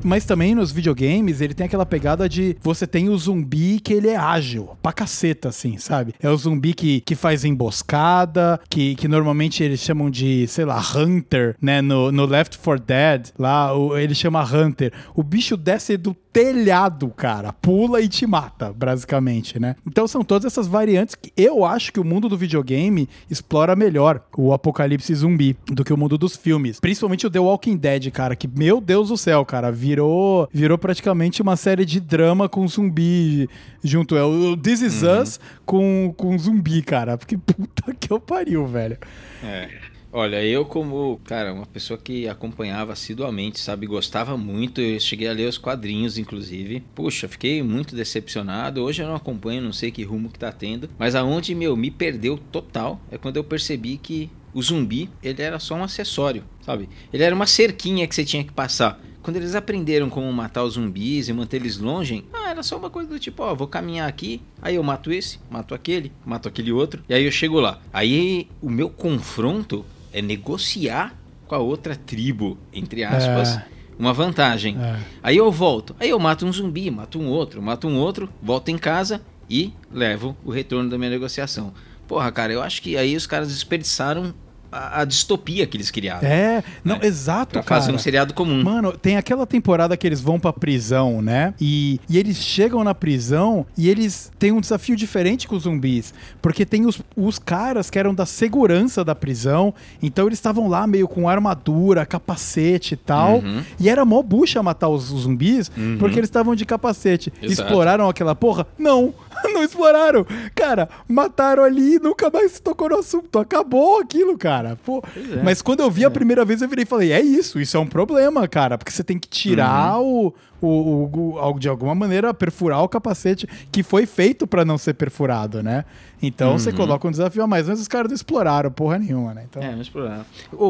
Mas 0.03 0.25
também 0.25 0.55
nos 0.55 0.71
videogames 0.71 1.41
ele 1.41 1.53
tem 1.53 1.65
aquela 1.65 1.85
pegada 1.85 2.27
de 2.27 2.55
você 2.61 2.87
tem 2.87 3.09
o 3.09 3.17
zumbi 3.17 3.79
que 3.79 3.93
ele 3.93 4.09
é 4.09 4.15
ágil, 4.15 4.69
pra 4.81 4.93
caceta, 4.93 5.49
assim, 5.49 5.77
sabe? 5.77 6.13
É 6.21 6.29
o 6.29 6.37
zumbi 6.37 6.73
que, 6.73 7.01
que 7.01 7.15
faz 7.15 7.45
emboscada, 7.45 8.59
que, 8.69 8.95
que 8.95 9.07
normalmente 9.07 9.63
eles 9.63 9.79
chamam 9.79 10.09
de, 10.09 10.47
sei 10.47 10.65
lá, 10.65 10.81
Hunter, 10.95 11.55
né? 11.61 11.81
No, 11.81 12.11
no 12.11 12.25
Left 12.25 12.57
4 12.57 12.85
Dead, 12.85 13.27
lá 13.37 13.75
o, 13.75 13.97
ele 13.97 14.15
chama 14.15 14.43
Hunter. 14.43 14.91
O 15.15 15.23
bicho 15.23 15.55
desce 15.57 15.97
do 15.97 16.15
telhado, 16.31 17.09
cara. 17.09 17.51
Pula 17.51 18.01
e 18.01 18.07
te 18.07 18.25
mata, 18.25 18.71
basicamente, 18.73 19.59
né? 19.59 19.75
Então 19.85 20.07
são 20.07 20.23
todas 20.23 20.45
essas 20.45 20.67
variantes 20.67 21.15
que 21.15 21.31
eu 21.35 21.65
acho 21.65 21.91
que 21.91 21.99
o 21.99 22.03
mundo 22.03 22.29
do 22.29 22.37
videogame 22.37 23.09
explora 23.29 23.75
melhor 23.75 24.21
o 24.37 24.53
apocalipse 24.53 25.13
zumbi 25.13 25.57
do 25.65 25.83
que 25.83 25.93
o 25.93 25.97
mundo 25.97 26.17
dos 26.17 26.35
filmes. 26.35 26.79
Principalmente 26.79 27.25
o 27.25 27.29
The 27.29 27.39
Walking 27.39 27.77
Dead, 27.77 28.11
cara, 28.11 28.35
que, 28.35 28.47
meu 28.47 28.79
Deus 28.79 29.09
do 29.09 29.17
céu, 29.17 29.43
cara, 29.45 29.71
virou, 29.71 30.47
virou 30.53 30.77
praticamente 30.77 31.41
uma 31.41 31.55
série 31.55 31.85
de 31.85 31.99
drama 31.99 32.47
com 32.47 32.67
zumbi 32.67 33.49
junto. 33.83 34.15
É 34.15 34.23
o 34.23 34.55
This 34.55 34.81
Is 34.81 35.03
Us 35.03 35.39
com, 35.65 36.13
com 36.15 36.37
zumbi, 36.37 36.81
cara. 36.81 37.17
Porque 37.17 37.37
puta 37.37 37.93
que 37.99 38.11
eu 38.11 38.19
pariu, 38.19 38.67
velho. 38.67 38.97
É. 39.43 39.88
Olha, 40.11 40.43
eu 40.43 40.65
como, 40.65 41.21
cara, 41.23 41.53
uma 41.53 41.67
pessoa 41.67 41.95
que 41.95 42.27
acompanhava 42.27 42.91
assiduamente, 42.91 43.59
sabe, 43.59 43.85
gostava 43.85 44.35
muito, 44.35 44.81
eu 44.81 44.99
cheguei 44.99 45.27
a 45.27 45.33
ler 45.33 45.47
os 45.47 45.59
quadrinhos, 45.59 46.17
inclusive. 46.17 46.83
Puxa, 46.95 47.27
fiquei 47.27 47.61
muito 47.61 47.95
decepcionado. 47.95 48.81
Hoje 48.81 49.03
eu 49.03 49.07
não 49.07 49.15
acompanho, 49.15 49.61
não 49.61 49.71
sei 49.71 49.91
que 49.91 50.03
rumo 50.03 50.29
que 50.29 50.39
tá 50.39 50.51
tendo. 50.51 50.89
Mas 50.97 51.13
aonde, 51.13 51.53
meu, 51.53 51.77
me 51.77 51.91
perdeu 51.91 52.39
total 52.51 52.99
é 53.11 53.19
quando 53.19 53.37
eu 53.37 53.43
percebi 53.43 53.97
que 53.97 54.31
o 54.51 54.63
zumbi, 54.63 55.11
ele 55.21 55.43
era 55.43 55.59
só 55.59 55.75
um 55.75 55.83
acessório, 55.83 56.43
sabe? 56.61 56.89
Ele 57.13 57.23
era 57.23 57.35
uma 57.35 57.45
cerquinha 57.45 58.07
que 58.07 58.15
você 58.15 58.25
tinha 58.25 58.43
que 58.43 58.51
passar. 58.51 58.99
Quando 59.21 59.35
eles 59.35 59.53
aprenderam 59.53 60.09
como 60.09 60.31
matar 60.33 60.63
os 60.63 60.73
zumbis 60.73 61.27
e 61.27 61.33
manter 61.33 61.57
eles 61.57 61.77
longe, 61.77 62.25
ah, 62.33 62.49
era 62.49 62.63
só 62.63 62.77
uma 62.77 62.89
coisa 62.89 63.07
do 63.07 63.19
tipo, 63.19 63.43
ó, 63.43 63.53
vou 63.53 63.67
caminhar 63.67 64.09
aqui, 64.09 64.41
aí 64.59 64.75
eu 64.75 64.81
mato 64.81 65.11
esse, 65.11 65.37
mato 65.51 65.75
aquele, 65.75 66.11
mato 66.25 66.47
aquele 66.47 66.71
outro, 66.71 67.03
e 67.07 67.13
aí 67.13 67.25
eu 67.25 67.31
chego 67.31 67.59
lá. 67.59 67.79
Aí 67.93 68.47
o 68.59 68.71
meu 68.71 68.89
confronto 68.89 69.85
é 70.13 70.21
negociar 70.21 71.15
com 71.47 71.55
a 71.55 71.59
outra 71.59 71.95
tribo, 71.95 72.57
entre 72.73 73.03
aspas, 73.03 73.57
É. 73.57 73.65
uma 73.97 74.13
vantagem. 74.13 74.77
É. 74.79 74.99
Aí 75.23 75.37
eu 75.37 75.51
volto, 75.51 75.95
aí 75.99 76.09
eu 76.09 76.19
mato 76.19 76.45
um 76.45 76.53
zumbi, 76.53 76.89
mato 76.91 77.19
um 77.19 77.27
outro, 77.27 77.61
mato 77.61 77.87
um 77.87 77.97
outro, 77.97 78.29
volto 78.41 78.69
em 78.69 78.77
casa 78.77 79.21
e 79.49 79.73
levo 79.91 80.37
o 80.45 80.51
retorno 80.51 80.89
da 80.89 80.97
minha 80.97 81.09
negociação. 81.09 81.73
Porra, 82.07 82.31
cara, 82.31 82.53
eu 82.53 82.61
acho 82.61 82.81
que 82.81 82.97
aí 82.97 83.15
os 83.15 83.25
caras 83.27 83.49
desperdiçaram 83.49 84.33
a, 84.71 85.01
a 85.01 85.05
distopia 85.05 85.65
que 85.67 85.75
eles 85.77 85.89
criaram. 85.91 86.27
É, 86.27 86.63
não, 86.83 86.97
É. 87.01 87.05
exato, 87.05 87.53
Pra 87.53 87.63
cara. 87.63 87.81
fazer 87.81 87.93
um 87.93 87.97
seriado 87.97 88.33
comum. 88.33 88.63
Mano, 88.63 88.91
tem 88.91 89.17
aquela 89.17 89.45
temporada 89.45 89.95
que 89.97 90.05
eles 90.07 90.21
vão 90.21 90.39
pra 90.39 90.51
prisão, 90.53 91.21
né? 91.21 91.53
E, 91.59 91.99
e 92.09 92.17
eles 92.17 92.37
chegam 92.37 92.83
na 92.83 92.93
prisão 92.95 93.65
e 93.77 93.89
eles 93.89 94.31
têm 94.37 94.51
um 94.51 94.61
desafio 94.61 94.95
diferente 94.95 95.47
com 95.47 95.55
os 95.55 95.63
zumbis. 95.63 96.13
Porque 96.41 96.65
tem 96.65 96.85
os, 96.85 97.01
os 97.15 97.39
caras 97.39 97.89
que 97.89 97.97
eram 97.99 98.13
da 98.13 98.25
segurança 98.25 99.03
da 99.03 99.15
prisão. 99.15 99.73
Então 100.01 100.27
eles 100.27 100.37
estavam 100.39 100.67
lá 100.67 100.85
meio 100.87 101.07
com 101.07 101.27
armadura, 101.29 102.05
capacete 102.05 102.93
e 102.93 102.97
tal. 102.97 103.37
Uhum. 103.39 103.63
E 103.79 103.89
era 103.89 104.03
mó 104.05 104.21
bucha 104.21 104.61
matar 104.61 104.89
os, 104.89 105.11
os 105.11 105.21
zumbis 105.21 105.69
Uhum. 105.77 105.97
porque 105.99 106.19
eles 106.19 106.27
estavam 106.27 106.55
de 106.55 106.65
capacete. 106.65 107.31
Exato. 107.41 107.61
Exploraram 107.69 108.09
aquela 108.09 108.35
porra? 108.35 108.65
Não! 108.77 109.13
Não 109.53 109.63
exploraram! 109.63 110.25
Cara, 110.55 110.89
mataram 111.07 111.63
ali 111.63 111.95
e 111.95 111.99
nunca 111.99 112.29
mais 112.29 112.53
se 112.53 112.61
tocou 112.61 112.89
no 112.89 112.97
assunto. 112.99 113.39
Acabou 113.39 113.99
aquilo, 113.99 114.37
cara. 114.37 114.77
Pô, 114.85 115.03
é. 115.33 115.41
Mas 115.43 115.61
quando 115.61 115.81
eu 115.81 115.89
vi 115.91 116.05
a 116.05 116.11
primeira 116.11 116.43
vez, 116.45 116.61
eu 116.61 116.69
virei 116.69 116.83
e 116.83 116.87
falei: 116.87 117.11
é 117.11 117.21
isso, 117.21 117.59
isso 117.59 117.75
é 117.77 117.79
um 117.79 117.87
problema, 117.87 118.47
cara. 118.47 118.77
Porque 118.77 118.91
você 118.91 119.03
tem 119.03 119.17
que 119.19 119.27
tirar 119.27 119.99
o, 119.99 120.33
o, 120.61 120.67
o- 120.67 121.35
o- 121.51 121.59
De 121.59 121.67
alguma 121.69 121.95
maneira, 121.95 122.33
perfurar 122.33 122.83
o 122.83 122.89
capacete 122.89 123.47
que 123.71 123.81
foi 123.83 124.05
feito 124.05 124.45
pra 124.47 124.63
não 124.65 124.77
ser 124.77 124.93
perfurado, 124.93 125.61
né? 125.63 125.85
Então 126.21 126.57
você 126.57 126.69
Uhum. 126.69 126.75
coloca 126.75 127.07
um 127.07 127.11
desafio 127.11 127.43
a 127.43 127.47
mais. 127.47 127.67
Mas 127.67 127.79
os 127.79 127.87
caras 127.87 128.09
não 128.09 128.15
exploraram 128.15 128.71
porra 128.71 128.97
nenhuma, 128.99 129.33
né? 129.33 129.45
Então, 129.49 129.61
É, 129.63 129.71
não 129.73 129.81
exploraram. 129.81 130.25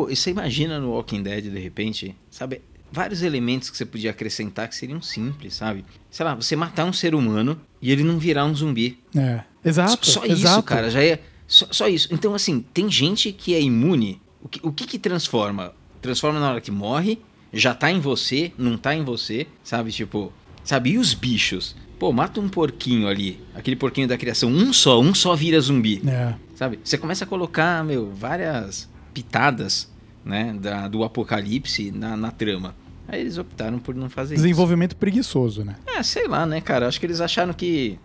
E 0.10 0.16
você 0.16 0.30
imagina 0.32 0.80
no 0.80 0.92
Walking 0.92 1.24
Dead, 1.24 1.44
de 1.46 1.60
repente, 1.60 2.16
sabe? 2.30 2.62
Vários 2.92 3.22
elementos 3.22 3.70
que 3.70 3.78
você 3.78 3.86
podia 3.86 4.10
acrescentar 4.12 4.68
que 4.68 4.76
seriam 4.76 5.02
simples, 5.02 5.54
sabe? 5.54 5.86
Sei 6.10 6.26
lá, 6.26 6.34
você 6.36 6.56
matar 6.56 6.86
um 6.86 6.94
ser 6.94 7.14
humano 7.14 7.60
e 7.82 7.92
ele 7.92 8.04
não 8.04 8.18
virar 8.18 8.46
um 8.46 8.56
zumbi. 8.56 9.00
é. 9.16 9.42
Exato. 9.64 10.08
Só 10.08 10.24
exato. 10.26 10.54
isso, 10.60 10.64
cara, 10.64 10.90
já 10.90 11.04
é. 11.04 11.20
Só, 11.46 11.68
só 11.70 11.88
isso. 11.90 12.08
Então, 12.12 12.34
assim, 12.34 12.62
tem 12.74 12.90
gente 12.90 13.32
que 13.34 13.54
é 13.54 13.62
imune. 13.62 14.22
O 14.42 14.48
que, 14.48 14.60
o 14.64 14.72
que 14.72 14.88
que 14.88 14.98
transforma? 14.98 15.74
Transforma 16.02 16.40
na 16.40 16.50
hora 16.52 16.62
que 16.62 16.72
morre, 16.72 17.20
já 17.52 17.74
tá 17.74 17.92
em 17.92 18.00
você, 18.00 18.54
não 18.58 18.78
tá 18.78 18.96
em 18.96 19.04
você, 19.04 19.48
sabe? 19.62 19.92
Tipo, 19.92 20.32
sabe? 20.64 20.92
E 20.92 20.98
os 20.98 21.14
bichos? 21.14 21.76
Pô, 22.00 22.14
mata 22.14 22.40
um 22.40 22.48
porquinho 22.48 23.06
ali, 23.10 23.42
aquele 23.54 23.76
porquinho 23.76 24.08
da 24.08 24.18
criação, 24.18 24.50
um 24.50 24.72
só, 24.72 25.02
um 25.02 25.14
só 25.14 25.36
vira 25.36 25.60
zumbi, 25.60 26.02
É. 26.08 26.34
sabe? 26.56 26.80
Você 26.82 26.98
começa 26.98 27.26
a 27.26 27.28
colocar, 27.28 27.84
meu, 27.84 28.10
várias 28.14 28.88
pitadas, 29.14 29.92
né, 30.24 30.56
da, 30.60 30.88
do 30.88 31.04
apocalipse 31.04 31.92
na, 31.92 32.16
na 32.16 32.32
trama. 32.32 32.76
Aí 33.08 33.22
eles 33.22 33.38
optaram 33.38 33.80
por 33.80 33.96
não 33.96 34.10
fazer 34.10 34.36
isso. 34.36 34.44
Desenvolvimento 34.44 34.96
preguiçoso, 34.96 35.66
né? 35.66 35.76
É, 35.88 36.04
sei 36.04 36.28
lá, 36.28 36.46
né, 36.46 36.62
cara? 36.62 36.88
Acho 36.88 37.00
que 37.00 37.06
eles 37.06 37.20
acharam 37.20 37.54
que 37.54 37.98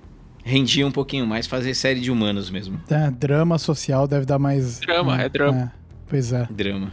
rendia 0.43 0.87
um 0.87 0.91
pouquinho 0.91 1.27
mais 1.27 1.47
fazer 1.47 1.75
série 1.75 2.01
de 2.01 2.11
humanos 2.11 2.51
mesmo. 2.51 2.81
É, 2.89 3.11
drama 3.11 3.59
social 3.59 4.07
deve 4.09 4.25
dar 4.25 4.39
mais. 4.39 4.81
Drama, 4.81 5.21
é 5.21 5.29
drama. 5.29 5.73
Pois 6.09 6.33
é. 6.33 6.47
Drama. 6.51 6.93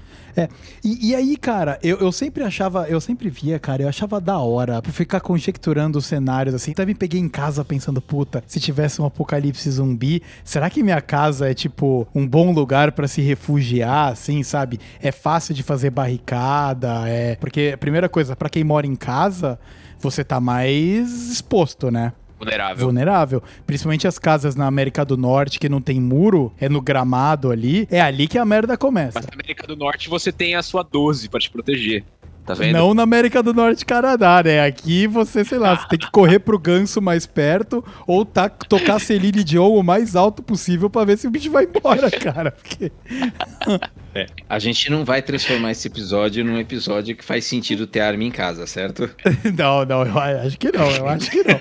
E, 0.84 1.10
e 1.10 1.15
aí, 1.15 1.38
cara, 1.38 1.78
eu, 1.84 1.97
eu 1.97 2.12
sempre 2.12 2.43
achava, 2.43 2.88
eu 2.88 3.00
sempre 3.02 3.30
via, 3.30 3.60
cara, 3.60 3.84
eu 3.84 3.89
achava 3.89 4.19
da 4.19 4.38
hora 4.39 4.82
pra 4.82 4.91
ficar 4.91 5.19
conjecturando 5.19 5.97
os 6.00 6.06
cenários 6.06 6.56
assim. 6.56 6.71
Até 6.71 6.86
me 6.86 6.95
peguei 6.95 7.19
em 7.19 7.30
casa 7.30 7.63
pensando, 7.63 8.02
puta, 8.02 8.43
se 8.47 8.60
tivesse 8.60 9.02
um 9.02 9.06
apocalipse 9.06 9.69
zumbi, 9.69 10.21
será 10.43 10.69
que 10.69 10.84
minha 10.84 11.02
casa 11.02 11.50
é 11.50 11.54
tipo 11.54 12.08
um 12.15 12.28
bom 12.28 12.52
lugar 12.52 12.91
pra 12.93 13.08
se 13.08 13.21
refugiar, 13.21 14.12
assim, 14.12 14.43
sabe? 14.43 14.80
É 15.02 15.12
fácil 15.12 15.54
de 15.54 15.63
fazer 15.63 15.89
barricada, 15.89 17.08
é. 17.08 17.36
Porque, 17.36 17.76
primeira 17.80 18.08
coisa, 18.08 18.36
pra 18.36 18.50
quem 18.50 18.63
mora 18.63 18.88
em 18.88 18.95
casa, 18.95 19.60
você 20.00 20.24
tá 20.24 20.39
mais 20.39 21.30
exposto, 21.32 21.91
né? 21.91 22.13
Vulnerável. 22.41 22.86
vulnerável. 22.86 23.43
Principalmente 23.67 24.08
as 24.08 24.17
casas 24.17 24.56
na 24.56 24.65
América 24.65 25.06
do 25.06 25.15
Norte 25.15 25.60
que 25.60 25.69
não 25.69 25.80
tem 25.80 26.01
muro, 26.01 26.51
é 26.60 26.67
no 26.67 26.82
gramado 26.82 27.51
ali. 27.51 27.88
É 27.91 28.01
ali 28.01 28.27
que 28.27 28.38
a 28.38 28.45
merda 28.45 28.75
começa. 28.75 29.19
Mas 29.19 29.27
na 29.27 29.34
América 29.34 29.67
do 29.67 29.75
Norte 29.75 30.10
você 30.10 30.32
tem 30.32 30.56
a 30.56 30.63
sua 30.63 30.82
12 30.84 31.30
pra 31.30 31.39
te 31.39 31.51
proteger. 31.51 32.04
Tá 32.45 32.56
vendo? 32.56 32.73
Não 32.73 32.93
na 32.95 33.04
América 33.04 33.43
do 33.43 33.54
Norte, 33.54 33.86
Canadá, 33.86 34.41
né? 34.43 34.65
Aqui 34.65 35.06
você, 35.06 35.45
sei 35.45 35.60
lá, 35.60 35.75
você 35.75 35.88
tem 35.89 35.99
que 35.99 36.10
correr 36.10 36.39
pro 36.39 36.58
ganso 36.58 36.99
mais 36.99 37.27
perto 37.27 37.86
ou 38.08 38.25
tá, 38.25 38.49
tocar 38.49 38.99
Celine 38.99 39.43
Dion 39.43 39.69
o 39.69 39.84
mais 39.84 40.15
alto 40.15 40.41
possível 40.41 40.89
pra 40.89 41.06
ver 41.06 41.19
se 41.19 41.27
o 41.27 41.32
bicho 41.32 41.51
vai 41.51 41.65
embora, 41.65 42.10
cara. 42.19 42.51
Porque... 42.51 42.91
A 44.49 44.60
gente 44.60 44.91
não 44.91 45.06
vai 45.06 45.21
transformar 45.21 45.71
esse 45.71 45.88
episódio 45.88 46.43
num 46.43 46.60
episódio 46.60 47.15
que 47.15 47.23
faz 47.23 47.45
sentido 47.45 47.88
ter 47.88 48.01
arma 48.01 48.23
em 48.25 48.32
casa, 48.32 48.67
certo? 48.67 49.10
Não, 49.58 49.86
não, 49.86 50.06
eu 50.06 50.19
acho 50.19 50.58
que 50.58 50.69
não, 50.71 50.89
eu 50.91 51.08
acho 51.08 51.32
que 51.32 51.43
não. 51.43 51.60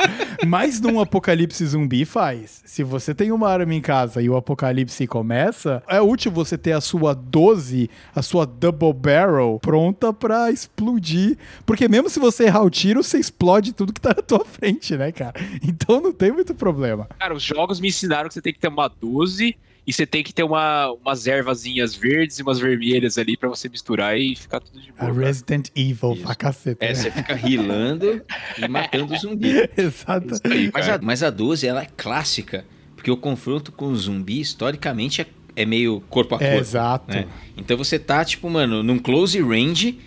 Mas 0.46 0.80
num 0.80 1.00
apocalipse 1.00 1.64
zumbi 1.66 2.04
faz. 2.04 2.62
Se 2.64 2.82
você 2.82 3.14
tem 3.14 3.32
uma 3.32 3.48
arma 3.48 3.74
em 3.74 3.80
casa 3.80 4.20
e 4.20 4.28
o 4.28 4.36
apocalipse 4.36 5.06
começa, 5.06 5.82
é 5.88 6.00
útil 6.00 6.30
você 6.30 6.56
ter 6.58 6.72
a 6.72 6.80
sua 6.80 7.14
12, 7.14 7.90
a 8.14 8.22
sua 8.22 8.46
double 8.46 8.92
barrel 8.92 9.58
pronta 9.60 10.12
pra 10.12 10.50
explodir. 10.50 11.38
Porque 11.64 11.88
mesmo 11.88 12.08
se 12.08 12.18
você 12.18 12.44
errar 12.44 12.62
o 12.62 12.70
tiro, 12.70 13.02
você 13.02 13.18
explode 13.18 13.72
tudo 13.72 13.92
que 13.92 14.00
tá 14.00 14.10
na 14.10 14.22
tua 14.22 14.44
frente, 14.44 14.96
né, 14.96 15.12
cara? 15.12 15.34
Então 15.62 16.00
não 16.00 16.12
tem 16.12 16.32
muito 16.32 16.54
problema. 16.54 17.08
Cara, 17.18 17.34
os 17.34 17.42
jogos 17.42 17.80
me 17.80 17.88
ensinaram 17.88 18.28
que 18.28 18.34
você 18.34 18.42
tem 18.42 18.52
que 18.52 18.58
ter 18.58 18.68
uma 18.68 18.88
12 18.88 19.56
e 19.86 19.92
você 19.92 20.04
tem 20.06 20.22
que 20.22 20.32
ter 20.34 20.42
uma, 20.42 20.90
umas 20.92 21.26
ervazinhas 21.26 21.94
verdes 21.94 22.38
e 22.38 22.42
umas 22.42 22.58
vermelhas 22.58 23.16
ali 23.18 23.36
pra 23.36 23.48
você 23.48 23.68
misturar 23.68 24.18
e 24.18 24.34
ficar 24.34 24.60
tudo 24.60 24.80
de 24.80 24.90
A 24.98 25.04
boa. 25.04 25.14
cara. 25.14 25.26
Resident 25.26 25.68
Evil 25.76 26.12
Isso. 26.14 26.22
pra 26.22 26.34
caceta. 26.34 26.84
É, 26.84 26.88
né? 26.88 26.94
você 26.94 27.10
fica 27.10 27.34
rilando 27.34 28.22
e 28.58 28.66
matando 28.68 29.14
o 29.14 29.18
zumbi. 29.18 29.68
Exato. 29.76 30.34
Isso 30.34 30.42
aí, 30.44 30.70
Mas 30.72 30.88
a, 30.88 30.98
mas 31.00 31.22
a 31.22 31.30
12, 31.30 31.66
ela 31.66 31.82
é 31.82 31.88
clássica, 31.96 32.64
porque 32.94 33.10
o 33.10 33.16
confronto 33.16 33.70
com 33.70 33.86
o 33.86 33.96
zumbi, 33.96 34.40
historicamente, 34.40 35.20
é, 35.22 35.26
é 35.54 35.64
meio 35.64 36.00
corpo 36.08 36.34
a 36.34 36.38
É, 36.42 36.48
corpo. 36.50 36.60
exato. 36.60 37.12
né? 37.14 37.26
Então 37.56 37.76
você 37.76 37.98
tá, 37.98 38.24
tipo, 38.24 38.50
mano, 38.50 38.82
num 38.82 38.98
close 38.98 39.40
range, 39.40 39.98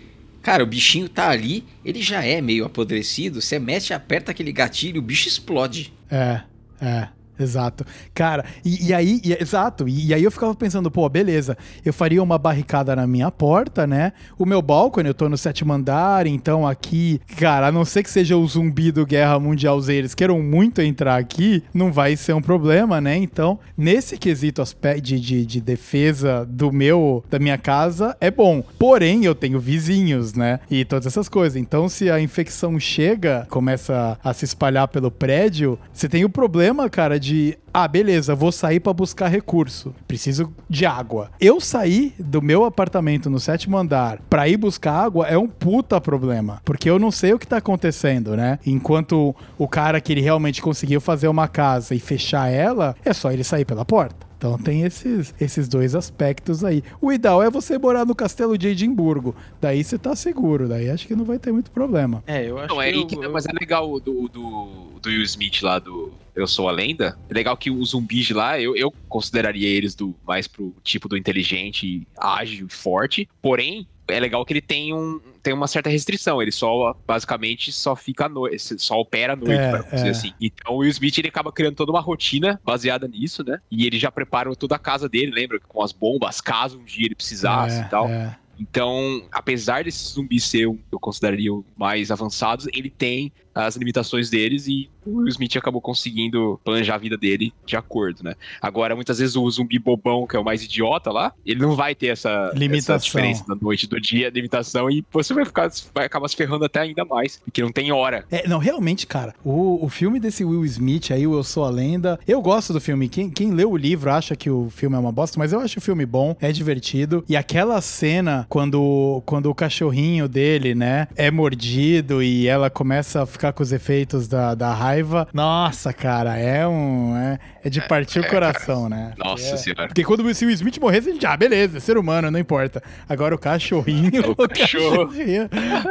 cara, 0.41 0.61
o 0.63 0.67
bichinho 0.67 1.07
tá 1.07 1.29
ali, 1.29 1.63
ele 1.85 2.01
já 2.01 2.23
é 2.25 2.41
meio 2.41 2.65
apodrecido, 2.65 3.41
você 3.41 3.57
mete, 3.59 3.93
aperta 3.93 4.31
aquele 4.31 4.51
gatilho, 4.51 4.99
o 4.99 5.01
bicho 5.01 5.27
explode. 5.27 5.93
É, 6.11 6.41
é. 6.81 7.07
Exato. 7.39 7.85
Cara, 8.13 8.43
e, 8.65 8.87
e 8.89 8.93
aí, 8.93 9.21
e- 9.23 9.37
exato, 9.41 9.87
e, 9.87 10.07
e 10.07 10.13
aí 10.13 10.23
eu 10.23 10.31
ficava 10.31 10.53
pensando, 10.53 10.91
pô, 10.91 11.07
beleza, 11.07 11.57
eu 11.85 11.93
faria 11.93 12.21
uma 12.21 12.37
barricada 12.37 12.95
na 12.95 13.07
minha 13.07 13.31
porta, 13.31 13.87
né? 13.87 14.11
O 14.37 14.45
meu 14.45 14.61
balcone, 14.61 15.07
eu 15.07 15.13
tô 15.13 15.29
no 15.29 15.37
sétimo 15.37 15.71
andar, 15.73 16.27
então 16.27 16.67
aqui, 16.67 17.21
cara, 17.37 17.67
a 17.67 17.71
não 17.71 17.85
ser 17.85 18.03
que 18.03 18.09
seja 18.09 18.35
o 18.35 18.45
zumbi 18.47 18.91
do 18.91 19.05
Guerra 19.05 19.39
Mundial 19.39 19.79
Z, 19.79 19.93
eles 19.93 20.13
queiram 20.13 20.41
muito 20.41 20.81
entrar 20.81 21.15
aqui, 21.17 21.63
não 21.73 21.91
vai 21.91 22.15
ser 22.15 22.33
um 22.33 22.41
problema, 22.41 22.99
né? 22.99 23.15
Então, 23.15 23.59
nesse 23.77 24.17
quesito 24.17 24.61
de, 25.01 25.19
de, 25.19 25.45
de 25.45 25.61
defesa 25.61 26.45
do 26.45 26.71
meu, 26.71 27.23
da 27.29 27.39
minha 27.39 27.57
casa, 27.57 28.15
é 28.19 28.29
bom. 28.29 28.61
Porém, 28.77 29.23
eu 29.23 29.33
tenho 29.33 29.59
vizinhos, 29.59 30.33
né? 30.33 30.59
E 30.69 30.83
todas 30.83 31.05
essas 31.05 31.29
coisas. 31.29 31.55
Então, 31.55 31.87
se 31.87 32.09
a 32.09 32.19
infecção 32.19 32.79
chega, 32.79 33.47
começa 33.49 34.17
a 34.23 34.33
se 34.33 34.45
espalhar 34.45 34.87
pelo 34.87 35.09
prédio, 35.09 35.79
você 35.93 36.09
tem 36.09 36.25
o 36.25 36.29
problema, 36.29 36.89
cara, 36.89 37.19
de 37.19 37.28
ah, 37.73 37.87
beleza, 37.87 38.35
vou 38.35 38.51
sair 38.51 38.79
pra 38.79 38.93
buscar 38.93 39.27
recurso. 39.27 39.93
Preciso 40.07 40.51
de 40.69 40.85
água. 40.85 41.31
Eu 41.39 41.59
sair 41.59 42.13
do 42.19 42.41
meu 42.41 42.65
apartamento 42.65 43.29
no 43.29 43.39
sétimo 43.39 43.77
andar 43.77 44.19
pra 44.29 44.47
ir 44.47 44.57
buscar 44.57 44.93
água 44.93 45.27
é 45.27 45.37
um 45.37 45.47
puta 45.47 45.99
problema. 45.99 46.61
Porque 46.65 46.89
eu 46.89 46.99
não 46.99 47.11
sei 47.11 47.33
o 47.33 47.39
que 47.39 47.47
tá 47.47 47.57
acontecendo, 47.57 48.35
né? 48.35 48.59
Enquanto 48.65 49.35
o 49.57 49.67
cara 49.67 50.01
que 50.01 50.11
ele 50.11 50.21
realmente 50.21 50.61
conseguiu 50.61 51.01
fazer 51.01 51.27
uma 51.27 51.47
casa 51.47 51.95
e 51.95 51.99
fechar 51.99 52.49
ela, 52.49 52.95
é 53.03 53.13
só 53.13 53.31
ele 53.31 53.43
sair 53.43 53.65
pela 53.65 53.85
porta. 53.85 54.28
Então 54.39 54.57
tem 54.57 54.83
esses, 54.83 55.35
esses 55.39 55.67
dois 55.67 55.93
aspectos 55.93 56.63
aí. 56.63 56.81
O 57.01 57.11
ideal 57.11 57.43
é 57.43 57.49
você 57.49 57.77
morar 57.77 58.05
no 58.05 58.15
castelo 58.15 58.57
de 58.57 58.69
Edimburgo. 58.69 59.35
Daí 59.59 59.83
você 59.83 59.99
tá 59.99 60.15
seguro. 60.15 60.69
Daí 60.69 60.89
acho 60.89 61.05
que 61.05 61.13
não 61.13 61.25
vai 61.25 61.37
ter 61.37 61.51
muito 61.51 61.69
problema. 61.71 62.23
É, 62.25 62.49
eu 62.49 62.57
acho 62.57 62.73
Não, 62.73 62.81
é 62.81 62.85
aí 62.85 63.05
que, 63.05 63.17
mas 63.27 63.45
é 63.45 63.51
legal 63.59 63.91
o 63.91 63.99
do, 63.99 64.29
do, 64.29 64.69
do 65.01 65.09
Will 65.09 65.23
Smith 65.23 65.61
lá 65.61 65.77
do 65.77 66.13
Eu 66.33 66.47
Sou 66.47 66.69
a 66.69 66.71
Lenda. 66.71 67.19
É 67.29 67.33
legal 67.33 67.57
que 67.57 67.69
os 67.69 67.89
zumbis 67.89 68.27
de 68.27 68.33
lá, 68.33 68.57
eu, 68.57 68.77
eu 68.77 68.93
consideraria 69.09 69.67
eles 69.67 69.93
do 69.93 70.15
mais 70.25 70.47
pro 70.47 70.73
tipo 70.83 71.09
do 71.09 71.17
inteligente, 71.17 72.07
ágil 72.17 72.67
e 72.67 72.73
forte. 72.73 73.27
Porém, 73.41 73.85
é 74.09 74.19
legal 74.19 74.45
que 74.45 74.53
ele 74.53 74.61
tem, 74.61 74.93
um, 74.93 75.19
tem 75.41 75.53
uma 75.53 75.67
certa 75.67 75.89
restrição. 75.89 76.41
Ele 76.41 76.51
só, 76.51 76.95
basicamente, 77.07 77.71
só 77.71 77.95
fica 77.95 78.25
à 78.25 78.29
noite, 78.29 78.77
só 78.79 78.99
opera 78.99 79.33
à 79.33 79.35
noite, 79.35 79.51
É, 79.61 79.69
pra 79.69 79.85
é. 79.99 80.09
assim. 80.09 80.33
Então 80.39 80.73
o 80.73 80.77
Will 80.79 80.89
Smith, 80.91 81.17
ele 81.17 81.27
acaba 81.29 81.51
criando 81.51 81.75
toda 81.75 81.91
uma 81.91 82.01
rotina 82.01 82.59
baseada 82.63 83.07
nisso, 83.07 83.43
né? 83.43 83.59
E 83.71 83.85
ele 83.85 83.97
já 83.99 84.11
prepara 84.11 84.53
toda 84.55 84.75
a 84.75 84.79
casa 84.79 85.07
dele, 85.07 85.31
lembra? 85.31 85.59
Com 85.67 85.81
as 85.81 85.91
bombas, 85.91 86.41
caso 86.41 86.79
um 86.79 86.83
dia 86.83 87.05
ele 87.05 87.15
precisasse 87.15 87.79
É, 87.81 87.85
e 87.85 87.89
tal. 87.89 88.07
é. 88.09 88.35
Então, 88.59 89.23
apesar 89.31 89.85
desses 89.85 90.11
zumbis 90.13 90.43
ser, 90.43 90.67
um- 90.67 90.77
eu 90.91 90.99
consideraria 90.99 91.49
mais 91.77 92.11
avançados, 92.11 92.67
ele 92.73 92.89
tem 92.89 93.31
as 93.53 93.75
limitações 93.75 94.29
deles 94.29 94.67
e 94.67 94.89
o 95.05 95.17
Will 95.17 95.27
Smith 95.29 95.55
acabou 95.57 95.81
conseguindo 95.81 96.59
planejar 96.63 96.95
a 96.95 96.97
vida 96.97 97.17
dele 97.17 97.53
de 97.65 97.75
acordo, 97.75 98.23
né? 98.23 98.35
Agora, 98.61 98.95
muitas 98.95 99.19
vezes 99.19 99.35
o 99.35 99.49
zumbi 99.49 99.79
bobão, 99.79 100.27
que 100.27 100.35
é 100.35 100.39
o 100.39 100.43
mais 100.43 100.63
idiota 100.63 101.11
lá, 101.11 101.33
ele 101.45 101.59
não 101.59 101.75
vai 101.75 101.95
ter 101.95 102.07
essa, 102.07 102.51
Limitação. 102.53 102.95
essa 102.95 103.05
diferença 103.05 103.45
da 103.47 103.55
noite 103.55 103.87
do 103.87 103.99
dia, 103.99 104.29
limitação, 104.29 104.89
e 104.89 105.03
você 105.11 105.33
vai 105.33 105.45
ficar, 105.45 105.69
vai 105.93 106.05
acabar 106.05 106.27
se 106.27 106.35
ferrando 106.35 106.65
até 106.65 106.79
ainda 106.79 107.03
mais, 107.05 107.41
porque 107.43 107.61
não 107.61 107.71
tem 107.71 107.91
hora. 107.91 108.25
É, 108.29 108.47
não, 108.47 108.59
realmente, 108.59 109.07
cara, 109.07 109.33
o, 109.43 109.83
o 109.83 109.89
filme 109.89 110.19
desse 110.19 110.43
Will 110.43 110.65
Smith 110.65 111.11
aí, 111.11 111.25
o 111.25 111.35
Eu 111.35 111.43
Sou 111.43 111.63
a 111.63 111.69
Lenda, 111.69 112.19
eu 112.27 112.41
gosto 112.41 112.73
do 112.73 112.81
filme. 112.81 113.09
Quem, 113.09 113.29
quem 113.29 113.51
leu 113.51 113.71
o 113.71 113.77
livro 113.77 114.11
acha 114.11 114.35
que 114.35 114.49
o 114.49 114.69
filme 114.69 114.95
é 114.95 114.99
uma 114.99 115.11
bosta, 115.11 115.39
mas 115.39 115.53
eu 115.53 115.59
acho 115.59 115.79
o 115.79 115.81
filme 115.81 116.05
bom, 116.05 116.35
é 116.39 116.51
divertido. 116.51 117.23
E 117.27 117.35
aquela 117.35 117.81
cena 117.81 118.45
quando, 118.49 119.21
quando 119.25 119.49
o 119.49 119.55
cachorrinho 119.55 120.27
dele, 120.27 120.75
né, 120.75 121.07
é 121.15 121.31
mordido 121.31 122.21
e 122.21 122.47
ela 122.47 122.69
começa 122.69 123.23
a 123.23 123.25
ficar 123.39 123.53
com 123.53 123.63
os 123.63 123.71
efeitos 123.71 124.27
da, 124.27 124.53
da 124.53 124.73
raiva, 124.73 125.25
nossa, 125.33 125.93
cara, 125.93 126.37
é 126.37 126.67
um. 126.67 127.15
É, 127.15 127.39
é 127.63 127.69
de 127.69 127.79
partir 127.81 128.19
o 128.19 128.27
coração, 128.27 128.89
né? 128.89 129.13
Nossa 129.17 129.53
É. 129.53 129.57
senhora. 129.57 129.87
Porque 129.87 130.03
quando 130.03 130.19
o 130.19 130.23
Will 130.25 130.31
Smith 130.51 130.77
morresse, 130.77 131.09
a 131.09 131.13
gente, 131.13 131.25
ah, 131.25 131.37
beleza, 131.37 131.77
é 131.77 131.79
ser 131.79 131.97
humano, 131.97 132.29
não 132.29 132.37
importa. 132.39 132.83
Agora 133.07 133.33
o 133.33 133.37
cachorrinho. 133.37 134.09
O 134.37 134.47
cachorro. 134.47 135.07
cachorrinho 135.07 135.49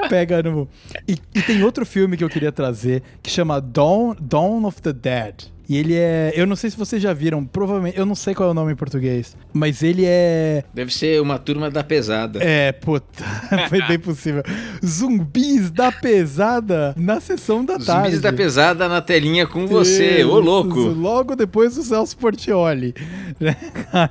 pega 0.08 0.42
no. 0.42 0.68
E, 1.06 1.16
e 1.34 1.42
tem 1.42 1.62
outro 1.62 1.84
filme 1.86 2.16
que 2.16 2.24
eu 2.24 2.28
queria 2.28 2.52
trazer 2.52 3.02
que 3.22 3.30
chama 3.30 3.60
Dawn, 3.60 4.14
Dawn 4.20 4.64
of 4.66 4.80
the 4.82 4.92
Dead. 4.92 5.44
E 5.68 5.76
ele 5.76 5.94
é. 5.94 6.32
Eu 6.34 6.46
não 6.46 6.56
sei 6.56 6.70
se 6.70 6.76
vocês 6.78 7.02
já 7.02 7.12
viram, 7.12 7.44
provavelmente. 7.44 7.98
Eu 7.98 8.06
não 8.06 8.14
sei 8.14 8.34
qual 8.34 8.48
é 8.48 8.52
o 8.52 8.54
nome 8.54 8.72
em 8.72 8.76
português. 8.76 9.36
Mas 9.52 9.82
ele 9.82 10.04
é. 10.06 10.64
Deve 10.72 10.92
ser 10.92 11.20
uma 11.20 11.38
turma 11.38 11.70
da 11.70 11.84
pesada. 11.84 12.42
É, 12.42 12.72
puta. 12.72 13.22
Foi 13.68 13.82
bem 13.86 13.98
possível. 13.98 14.42
Zumbis 14.84 15.70
da 15.70 15.92
pesada 15.92 16.94
na 16.96 17.20
sessão 17.20 17.62
da 17.62 17.78
tarde. 17.78 18.08
Zumbis 18.08 18.20
da 18.22 18.32
pesada 18.32 18.88
na 18.88 19.02
telinha 19.02 19.46
com 19.46 19.66
você, 19.66 20.24
ô 20.24 20.38
Isso, 20.38 20.40
louco. 20.40 20.78
Logo 20.78 21.36
depois 21.36 21.74
do 21.74 21.82
Celso 21.82 22.16
Portioli. 22.16 22.94
né, 23.38 23.54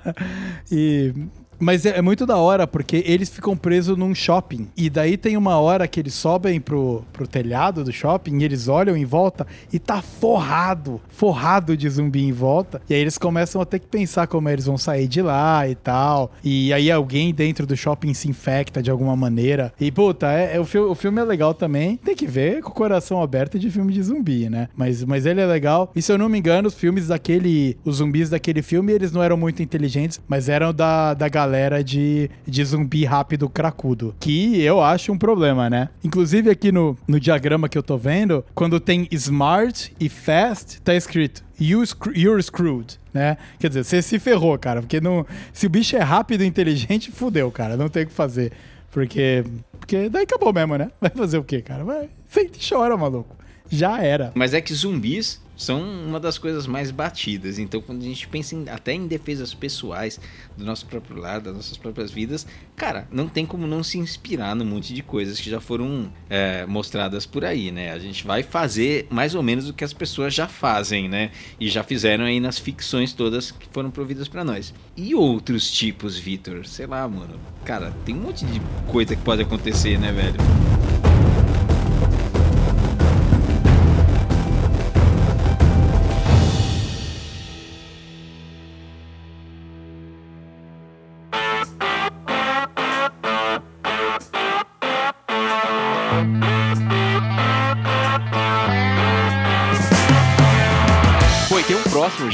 e. 0.71 1.11
Mas 1.59 1.85
é, 1.85 1.97
é 1.97 2.01
muito 2.01 2.25
da 2.25 2.37
hora, 2.37 2.67
porque 2.67 3.03
eles 3.05 3.29
ficam 3.29 3.55
presos 3.57 3.97
num 3.97 4.13
shopping. 4.13 4.67
E 4.77 4.89
daí 4.89 5.17
tem 5.17 5.35
uma 5.37 5.57
hora 5.59 5.87
que 5.87 5.99
eles 5.99 6.13
sobem 6.13 6.59
pro, 6.59 7.03
pro 7.11 7.27
telhado 7.27 7.83
do 7.83 7.91
shopping 7.91 8.37
e 8.39 8.43
eles 8.43 8.67
olham 8.67 8.95
em 8.95 9.05
volta 9.05 9.45
e 9.73 9.79
tá 9.79 10.01
forrado, 10.01 11.01
forrado 11.09 11.75
de 11.75 11.89
zumbi 11.89 12.23
em 12.23 12.31
volta. 12.31 12.81
E 12.89 12.93
aí 12.93 12.99
eles 13.01 13.17
começam 13.17 13.59
a 13.61 13.65
ter 13.65 13.79
que 13.79 13.87
pensar 13.87 14.27
como 14.27 14.47
eles 14.49 14.65
vão 14.65 14.77
sair 14.77 15.07
de 15.07 15.21
lá 15.21 15.67
e 15.67 15.73
tal. 15.75 16.31
E 16.43 16.71
aí 16.71 16.91
alguém 16.91 17.33
dentro 17.33 17.65
do 17.65 17.75
shopping 17.75 18.13
se 18.13 18.29
infecta 18.29 18.81
de 18.83 18.91
alguma 18.91 19.15
maneira. 19.15 19.73
E, 19.79 19.91
puta, 19.91 20.31
é, 20.31 20.55
é- 20.55 20.59
o, 20.59 20.65
fi- 20.65 20.77
o 20.77 20.93
filme 20.95 21.19
é 21.19 21.23
legal 21.23 21.53
também. 21.53 21.97
Tem 21.97 22.15
que 22.15 22.27
ver 22.27 22.61
com 22.61 22.69
o 22.69 22.73
coração 22.73 23.21
aberto 23.21 23.57
de 23.57 23.69
filme 23.71 23.93
de 23.93 24.03
zumbi, 24.03 24.49
né? 24.49 24.69
Mas, 24.75 25.03
mas 25.03 25.25
ele 25.25 25.41
é 25.41 25.45
legal. 25.45 25.91
E 25.95 26.01
se 26.01 26.11
eu 26.11 26.17
não 26.17 26.29
me 26.29 26.37
engano, 26.37 26.67
os 26.67 26.75
filmes 26.75 27.07
daquele. 27.07 27.77
Os 27.83 27.97
zumbis 27.97 28.29
daquele 28.29 28.61
filme, 28.61 28.91
eles 28.93 29.11
não 29.11 29.23
eram 29.23 29.37
muito 29.37 29.63
inteligentes, 29.63 30.19
mas 30.27 30.49
eram 30.49 30.71
da, 30.73 31.13
da 31.13 31.27
galera 31.27 31.46
de, 31.83 32.29
de 32.45 32.63
zumbi 32.65 33.05
rápido 33.05 33.49
cracudo. 33.49 34.15
Que 34.19 34.61
eu 34.61 34.81
acho 34.81 35.11
um 35.11 35.17
problema, 35.17 35.69
né? 35.69 35.89
Inclusive 36.03 36.49
aqui 36.49 36.71
no, 36.71 36.97
no 37.07 37.19
diagrama 37.19 37.67
que 37.69 37.77
eu 37.77 37.83
tô 37.83 37.97
vendo, 37.97 38.43
quando 38.53 38.79
tem 38.79 39.07
smart 39.11 39.93
e 39.99 40.09
fast, 40.09 40.81
tá 40.81 40.93
escrito. 40.93 41.43
You 41.59 41.83
screw- 41.85 42.15
you're 42.15 42.41
screwed, 42.43 42.99
né? 43.13 43.37
Quer 43.59 43.69
dizer, 43.69 43.83
você 43.83 44.01
se 44.01 44.19
ferrou, 44.19 44.57
cara. 44.59 44.81
Porque 44.81 45.01
não, 45.01 45.25
se 45.51 45.65
o 45.65 45.69
bicho 45.69 45.95
é 45.95 46.01
rápido 46.01 46.43
e 46.43 46.47
inteligente, 46.47 47.11
fudeu, 47.11 47.49
cara. 47.51 47.75
Não 47.75 47.89
tem 47.89 48.03
o 48.03 48.07
que 48.07 48.13
fazer. 48.13 48.51
Porque, 48.91 49.43
porque 49.79 50.09
daí 50.09 50.23
acabou 50.23 50.53
mesmo, 50.53 50.75
né? 50.77 50.89
Vai 51.01 51.09
fazer 51.11 51.37
o 51.37 51.43
quê, 51.43 51.61
cara? 51.61 51.83
Vai, 51.83 52.09
sente 52.29 52.59
e 52.63 52.69
chora, 52.69 52.95
maluco. 52.95 53.35
Já 53.69 54.01
era. 54.01 54.31
Mas 54.35 54.53
é 54.53 54.61
que 54.61 54.73
zumbis 54.73 55.41
são 55.57 55.81
uma 55.81 56.19
das 56.19 56.37
coisas 56.37 56.65
mais 56.67 56.91
batidas. 56.91 57.59
Então, 57.59 57.81
quando 57.81 58.01
a 58.01 58.05
gente 58.05 58.27
pensa 58.27 58.55
em- 58.55 58.69
até 58.69 58.93
em 58.93 59.07
defesas 59.07 59.53
pessoais 59.53 60.19
do 60.55 60.63
nosso 60.63 60.85
próprio 60.85 61.17
lar, 61.17 61.41
das 61.41 61.53
nossas 61.55 61.75
próprias 61.77 62.11
vidas, 62.11 62.45
cara, 62.75 63.07
não 63.11 63.27
tem 63.27 63.45
como 63.45 63.65
não 63.67 63.83
se 63.83 63.97
inspirar 63.97 64.55
num 64.55 64.63
monte 64.65 64.93
de 64.93 65.01
coisas 65.01 65.39
que 65.39 65.49
já 65.49 65.59
foram 65.59 66.09
é, 66.29 66.65
mostradas 66.65 67.25
por 67.25 67.43
aí, 67.43 67.71
né? 67.71 67.91
A 67.91 67.99
gente 67.99 68.25
vai 68.25 68.43
fazer 68.43 69.07
mais 69.09 69.33
ou 69.35 69.41
menos 69.43 69.67
o 69.67 69.73
que 69.73 69.83
as 69.83 69.93
pessoas 69.93 70.33
já 70.33 70.47
fazem, 70.47 71.09
né? 71.09 71.31
E 71.59 71.67
já 71.69 71.83
fizeram 71.83 72.25
aí 72.25 72.39
nas 72.39 72.59
ficções 72.59 73.11
todas 73.13 73.49
que 73.51 73.67
foram 73.71 73.89
providas 73.89 74.27
pra 74.27 74.43
nós. 74.43 74.73
E 74.95 75.15
outros 75.15 75.71
tipos, 75.71 76.17
Vitor? 76.17 76.65
Sei 76.67 76.85
lá, 76.85 77.07
mano. 77.07 77.39
Cara, 77.65 77.91
tem 78.05 78.15
um 78.15 78.19
monte 78.19 78.45
de 78.45 78.61
coisa 78.87 79.15
que 79.15 79.21
pode 79.23 79.41
acontecer, 79.41 79.97
né, 79.97 80.11
velho? 80.11 80.37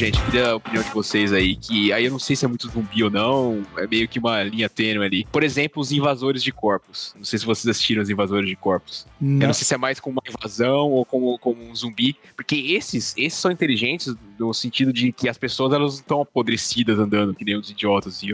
Gente, 0.06 0.22
queria 0.26 0.50
a 0.50 0.56
opinião 0.56 0.84
de 0.84 0.90
vocês 0.90 1.32
aí, 1.32 1.56
que 1.56 1.94
aí 1.94 2.06
eu 2.06 2.12
não 2.12 2.20
sei 2.20 2.36
se 2.36 2.44
é 2.44 2.48
muito 2.48 2.68
zumbi 2.68 3.04
ou 3.06 3.10
não, 3.10 3.64
é 3.78 3.88
meio 3.88 4.06
que 4.06 4.20
uma 4.20 4.44
linha 4.44 4.68
tênue 4.68 5.06
ali. 5.06 5.26
Por 5.32 5.44
exemplo, 5.44 5.82
os 5.82 5.94
invasores 5.94 6.44
de 6.44 6.52
corpos. 6.52 7.14
Não 7.16 7.24
sei 7.24 7.40
se 7.40 7.46
vocês 7.46 7.70
assistiram 7.70 8.02
os 8.02 8.10
invasores 8.10 8.50
de 8.50 8.56
corpos. 8.56 9.08
Eu 9.22 9.28
Não. 9.28 9.48
não 9.48 9.54
sei 9.54 9.66
se 9.66 9.74
é 9.74 9.78
mais 9.78 10.02
como 10.02 10.20
uma 10.20 10.30
invasão 10.30 10.90
ou 10.92 11.06
como, 11.06 11.40
como 11.40 11.64
um 11.64 11.74
zumbi, 11.74 12.18
porque 12.36 12.56
esses, 12.56 13.14
esses 13.18 13.40
são 13.40 13.50
inteligentes 13.50 14.14
no 14.38 14.54
sentido 14.54 14.92
de 14.92 15.14
que 15.14 15.30
as 15.30 15.38
pessoas 15.38 15.72
elas 15.72 15.94
não 15.94 16.00
estão 16.02 16.22
apodrecidas 16.22 17.00
andando 17.00 17.34
que 17.34 17.46
nem 17.46 17.56
os 17.56 17.70
idiotas 17.70 18.18
assim, 18.18 18.28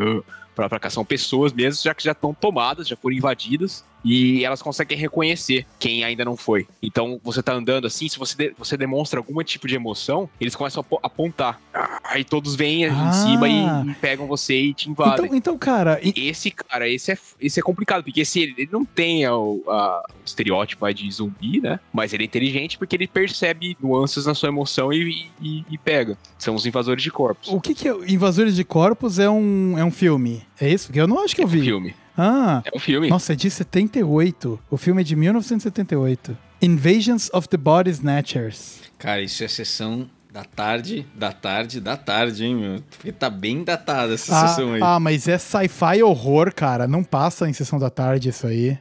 pra, 0.56 0.68
pra 0.68 0.80
cá. 0.80 0.90
São 0.90 1.06
pessoas 1.06 1.54
mesmo, 1.54 1.84
já 1.84 1.94
que 1.94 2.04
já 2.04 2.14
estão 2.14 2.34
tomadas, 2.34 2.88
já 2.88 2.96
foram 2.96 3.16
invadidas 3.16 3.84
e 4.04 4.44
elas 4.46 4.62
conseguem 4.62 4.98
reconhecer 4.98 5.66
quem 5.78 6.04
ainda 6.04 6.24
não 6.26 6.36
foi. 6.38 6.68
Então 6.82 7.20
você 7.24 7.42
tá 7.44 7.54
andando 7.54 7.86
assim, 7.88 8.08
se 8.08 8.18
você, 8.18 8.36
de- 8.36 8.56
você 8.58 8.76
demonstra 8.78 9.20
algum 9.20 9.42
tipo 9.44 9.68
de 9.68 9.76
emoção, 9.76 10.30
eles 10.40 10.56
começam 10.56 10.82
a 10.82 10.86
apo- 10.86 11.00
apontar. 11.04 11.60
Aí 12.04 12.24
todos 12.24 12.56
vêm 12.56 12.86
Ah. 12.86 12.90
em 12.90 13.14
cima 13.14 13.48
e, 13.50 13.92
e 13.92 13.94
pegam 13.96 14.26
você 14.28 14.60
e 14.60 14.74
te 14.74 14.90
invadem. 14.90 15.26
Então, 15.26 15.36
então, 15.38 15.58
cara, 15.58 16.00
e- 16.04 16.30
Esse 16.30 16.52
cara, 16.52 16.88
esse 16.88 17.12
é, 17.12 17.18
esse 17.40 17.60
é 17.60 17.64
complicado, 17.64 18.04
porque 18.04 18.22
esse, 18.22 18.42
ele 18.42 18.70
não 18.72 18.84
tem 18.86 19.28
o, 19.28 19.64
a- 19.68 20.04
o 20.10 20.26
estereótipo 20.26 20.86
aí 20.86 20.94
de 20.94 21.10
zumbi, 21.12 21.60
né? 21.62 21.80
Mas 21.94 22.14
ele 22.14 22.24
é 22.24 22.26
inteligente 22.26 22.78
porque 22.78 22.96
ele 22.96 23.08
percebe 23.08 23.76
nuances 23.82 24.26
na 24.26 24.34
sua 24.36 24.50
emoção 24.50 24.92
e, 24.94 25.28
e- 25.42 25.64
e 25.70 25.78
pega. 25.78 26.18
São 26.38 26.56
os 26.56 26.66
invasores 26.66 27.04
de 27.04 27.12
corpos. 27.12 27.50
o 27.50 27.60
que 27.60 27.74
que 27.74 27.88
é 27.88 27.94
Invasores 28.08 28.56
de 28.56 28.64
Corpos 28.64 29.20
é 29.20 29.30
um, 29.30 29.78
é 29.78 29.84
um 29.84 29.92
filme? 29.92 30.42
É 30.60 30.70
isso? 30.72 30.88
Porque 30.88 31.00
eu 31.00 31.08
não 31.08 31.24
acho 31.24 31.36
que 31.36 31.42
eu 31.42 31.46
É 31.46 31.48
um 31.48 31.52
vi. 31.52 31.62
filme. 31.62 31.96
Ah, 32.20 32.62
É 32.66 32.76
um 32.76 32.80
filme. 32.80 33.08
nossa, 33.10 33.34
é 33.34 33.36
de 33.36 33.50
78. 33.50 34.60
O 34.70 34.78
filme 34.78 35.02
é 35.02 35.04
de 35.06 35.16
1978. 35.16 36.38
Invasions 36.62 37.30
of 37.34 37.48
the 37.48 37.58
Body 37.58 37.90
Snatchers. 37.92 38.82
Cara, 38.98 39.22
isso 39.22 39.44
é 39.44 39.48
sessão 39.48 40.10
da 40.32 40.44
tarde, 40.44 41.08
da 41.16 41.32
tarde, 41.32 41.80
da 41.80 41.96
tarde, 41.96 42.44
hein, 42.46 42.56
meu? 42.56 42.84
Porque 42.90 43.12
tá 43.12 43.30
bem 43.30 43.64
datada 43.64 44.14
essa 44.14 44.38
Ah, 44.44 44.48
sessão 44.50 44.74
aí. 44.74 44.82
ah, 44.84 45.00
mas 45.00 45.28
é 45.28 45.38
sci-fi 45.38 46.04
horror, 46.04 46.54
cara. 46.54 46.86
Não 46.88 47.04
passa 47.04 47.48
em 47.50 47.54
sessão 47.54 47.80
da 47.80 47.90
tarde 47.90 48.30
isso 48.30 48.46
aí. 48.46 48.78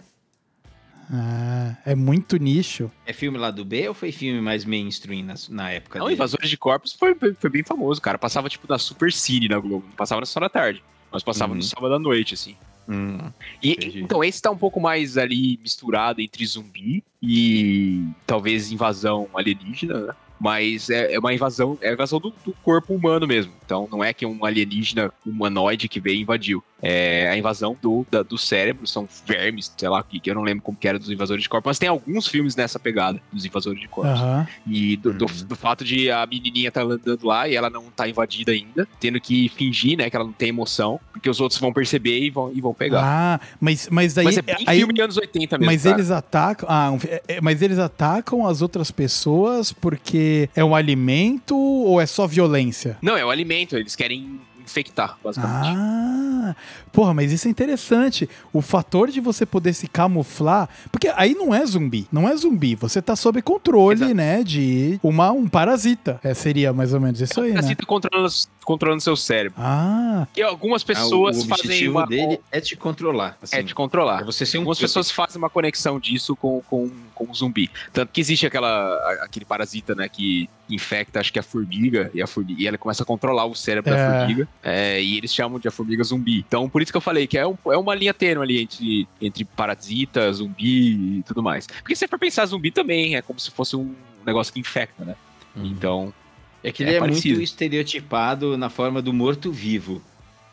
Ah, 1.11 1.75
é 1.87 1.95
muito 1.95 2.37
nicho. 2.37 2.91
É 3.07 3.13
filme 3.15 3.39
lá 3.39 3.51
do 3.51 3.65
B 3.65 3.89
ou 3.89 3.95
foi 3.95 4.13
filme 4.13 4.41
mais 4.43 4.65
mainstream 4.65 5.25
na, 5.25 5.35
na 5.49 5.71
época 5.71 5.99
Não, 5.99 6.07
dele? 6.07 6.17
Invasores 6.17 6.51
de 6.51 6.57
Corpos 6.59 6.93
foi, 6.93 7.15
foi 7.15 7.49
bem 7.51 7.63
famoso, 7.65 8.01
cara. 8.01 8.19
Passava 8.19 8.49
tipo 8.49 8.67
na 8.69 8.79
Super 8.79 9.11
Cine 9.13 9.49
na 9.49 9.59
Globo. 9.59 9.87
Não 9.87 9.95
passava 9.97 10.21
na 10.21 10.27
sessão 10.27 10.41
da 10.41 10.51
tarde. 10.51 10.83
Mas 11.11 11.23
passava 11.23 11.53
Uhum. 11.53 11.59
no 11.59 11.63
sábado 11.63 11.95
à 11.95 11.99
noite, 11.99 12.35
assim. 12.35 12.55
Hum. 12.89 13.19
E, 13.63 13.73
Entendi. 13.73 14.03
então, 14.03 14.25
esse 14.25 14.41
tá 14.41 14.51
um 14.51 14.57
pouco 14.57 14.81
mais 14.81 15.19
ali 15.19 15.59
misturado 15.63 16.21
entre 16.23 16.45
zumbi 16.47 17.05
e 17.23 18.07
talvez 18.27 18.73
invasão 18.73 19.29
alienígena, 19.35 20.07
né? 20.07 20.15
Mas 20.41 20.89
é, 20.89 21.15
é 21.15 21.19
uma 21.19 21.35
invasão, 21.35 21.77
é 21.81 21.93
invasão 21.93 22.21
do, 22.21 22.33
do 22.45 22.53
corpo 22.63 22.95
humano 22.95 23.27
mesmo. 23.27 23.53
Então 23.65 23.89
não 23.91 24.05
é 24.05 24.13
que 24.13 24.25
um 24.25 24.45
alienígena 24.45 25.13
humanoide 25.27 25.89
que 25.89 25.99
veio 25.99 26.19
e 26.19 26.23
invadiu. 26.23 26.63
É 26.81 27.29
a 27.29 27.37
invasão 27.37 27.77
do, 27.83 28.07
da- 28.11 28.23
do 28.23 28.39
cérebro, 28.39 28.87
são 28.87 29.09
vermes, 29.27 29.73
sei 29.77 29.89
lá, 29.89 30.03
que, 30.03 30.21
que 30.21 30.31
eu 30.31 30.35
não 30.35 30.43
lembro 30.43 30.63
como 30.63 30.79
que 30.79 30.87
era 30.87 30.99
dos 30.99 31.11
invasores 31.11 31.43
de 31.43 31.49
corpo, 31.49 31.69
mas 31.69 31.79
tem 31.79 31.89
alguns 31.89 32.27
filmes 32.29 32.55
nessa 32.55 32.79
pegada, 32.79 33.21
dos 33.33 33.45
invasores 33.45 33.81
de 33.81 33.89
corpos. 33.89 34.13
Aham. 34.21 34.47
E 34.67 34.97
do, 34.97 35.13
do- 35.13 35.25
Uhum. 35.27 35.47
do 35.47 35.57
fato 35.57 35.85
de 35.85 36.11
a 36.11 36.25
menininha 36.27 36.71
tá 36.71 36.83
andando 36.83 37.27
lá 37.27 37.49
e 37.49 37.57
ela 37.57 37.69
não 37.69 37.85
tá 37.91 38.09
invadida 38.09 38.53
ainda, 38.53 38.87
tendo 39.01 39.21
que 39.21 39.49
fingir, 39.49 39.99
né, 39.99 40.09
que 40.09 40.15
ela 40.17 40.25
não 40.25 40.33
tem 40.33 40.51
emoção, 40.51 41.01
porque 41.13 41.29
os 41.29 41.41
outros 41.41 41.61
vão 41.61 41.73
perceber 41.73 42.21
e 42.21 42.31
vão, 42.31 42.51
e 42.55 42.61
vão 42.61 42.73
pegar. 42.73 43.03
Ah, 43.03 43.41
mas, 43.61 43.89
mas 43.91 44.17
aí. 44.17 44.25
Mas 44.25 44.39
é 44.39 44.43
bem 44.43 44.57
aí 44.67 44.79
filme 44.79 44.95
de 44.95 45.01
anos 45.03 45.17
80 45.17 45.59
mesmo. 45.59 45.73
mas 45.73 45.83
cara. 45.83 45.97
eles 45.97 46.11
atacam. 46.11 46.69
Ah, 46.71 46.91
um- 46.93 46.99
é- 47.09 47.23
é- 47.29 47.41
mas 47.41 47.61
eles 47.61 47.79
atacam 47.79 48.47
as 48.47 48.63
outras 48.63 48.91
pessoas 48.91 49.73
porque 49.73 50.49
é 50.55 50.65
um 50.65 50.75
alimento 50.75 51.57
ou 51.57 52.01
é 52.01 52.07
só 52.07 52.27
violência? 52.27 52.97
Não, 53.03 53.17
é 53.17 53.25
o 53.25 53.31
alimento, 53.31 53.77
eles 53.77 53.97
querem 53.97 54.41
infectar, 54.69 55.19
basicamente. 55.23 55.75
Ah, 55.77 56.55
porra, 56.93 57.13
mas 57.15 57.33
isso 57.33 57.49
é 57.49 57.51
interessante. 57.51 58.29
O 58.53 58.61
fator 58.63 59.11
de 59.11 59.21
você 59.21 59.45
poder 59.45 59.73
se 59.73 59.89
camuflar. 59.89 60.69
Porque 60.93 61.09
aí 61.17 61.35
não 61.35 61.55
é 61.55 61.65
zumbi. 61.67 62.07
Não 62.13 62.29
é 62.29 62.37
zumbi. 62.37 62.75
Você 62.77 63.01
tá 63.03 63.17
sob 63.17 63.41
controle, 63.43 63.99
Exato. 63.99 64.15
né? 64.15 64.43
De 64.43 64.99
uma, 65.03 65.31
um 65.33 65.49
parasita. 65.49 66.21
É, 66.23 66.35
seria 66.35 66.73
mais 66.73 66.93
ou 66.95 67.01
menos 67.01 67.21
isso 67.21 67.41
aí, 67.41 67.49
né? 67.49 67.55
Parasita 67.57 67.87
controlando, 67.87 68.33
controlando 68.65 69.03
seu 69.03 69.17
cérebro. 69.17 69.59
Ah, 69.61 70.27
E 70.37 70.43
algumas 70.43 70.83
Ah, 70.83 70.87
pessoas 70.87 71.39
o 71.39 71.49
fazem 71.49 71.65
objetivo 71.67 71.99
uma... 71.99 72.07
dele 72.07 72.41
é 72.53 72.61
te 72.61 72.77
controlar. 72.77 73.37
Assim, 73.43 73.57
É 73.57 73.63
te 73.63 73.75
controlar. 73.75 74.21
é 74.23 74.25
você 74.25 74.45
ser 74.47 74.59
um 74.59 74.61
Algumas 74.63 74.79
pessoas 74.79 75.11
fazem 75.11 75.39
uma 75.39 75.51
conexão 75.51 75.99
disso 75.99 76.37
com, 76.37 76.61
com, 76.69 76.91
com 77.15 77.31
o 77.31 77.35
zumbi. 77.35 77.71
Tanto 77.93 78.13
que 78.13 78.21
existe 78.21 78.47
aquela, 78.47 78.95
aquele 79.23 79.45
parasita, 79.45 79.95
né, 79.95 80.09
que 80.09 80.49
infecta, 80.71 81.21
acho 81.21 81.33
que 81.33 81.39
a 81.39 81.43
formiga, 81.43 82.11
e, 82.15 82.21
a 82.23 82.27
formiga, 82.27 82.61
e 82.63 82.67
ela 82.67 82.77
começa 82.79 83.03
a 83.03 83.07
controlar 83.07 83.47
o 83.47 83.55
cérebro 83.55 83.93
É. 83.93 83.97
da 83.97 84.19
formiga, 84.21 84.49
é, 84.63 85.03
e 85.03 85.17
eles 85.17 85.33
chamam 85.35 85.59
de 85.59 85.67
a 85.69 85.71
formiga 85.71 86.03
zumbi. 86.05 86.45
Então, 86.47 86.69
por 86.69 86.83
isso 86.83 86.91
que 86.93 86.97
eu 86.97 87.01
falei 87.01 87.27
que 87.27 87.37
é, 87.39 87.47
um- 87.47 87.57
é 87.67 87.77
uma 87.77 87.95
linha 87.95 88.13
tênue 88.15 88.43
ali 88.43 88.63
entre, 88.63 89.09
entre 89.21 89.45
parasita, 89.45 90.33
zumbi 90.33 91.19
e 91.19 91.23
tudo 91.27 91.43
mais. 91.43 91.67
Porque 91.67 91.95
se 91.95 92.01
você 92.01 92.09
for 92.09 92.19
pensar, 92.19 92.45
zumbi 92.47 92.71
também 92.71 93.17
é 93.17 93.23
como 93.23 93.39
se 93.41 93.51
fosse 93.51 93.77
um 93.77 93.95
negócio 94.27 94.53
que 94.53 94.61
infecta, 94.61 95.05
né? 95.05 95.15
Hum. 95.57 95.65
Então, 95.67 96.15
É 96.63 96.73
que 96.73 96.83
ele 96.83 96.91
É 96.91 96.97
é, 96.97 97.01
muito 97.01 97.27
estereotipado 97.29 98.57
na 98.59 98.69
forma 98.69 99.01
do 99.01 99.13
morto-vivo. 99.13 100.03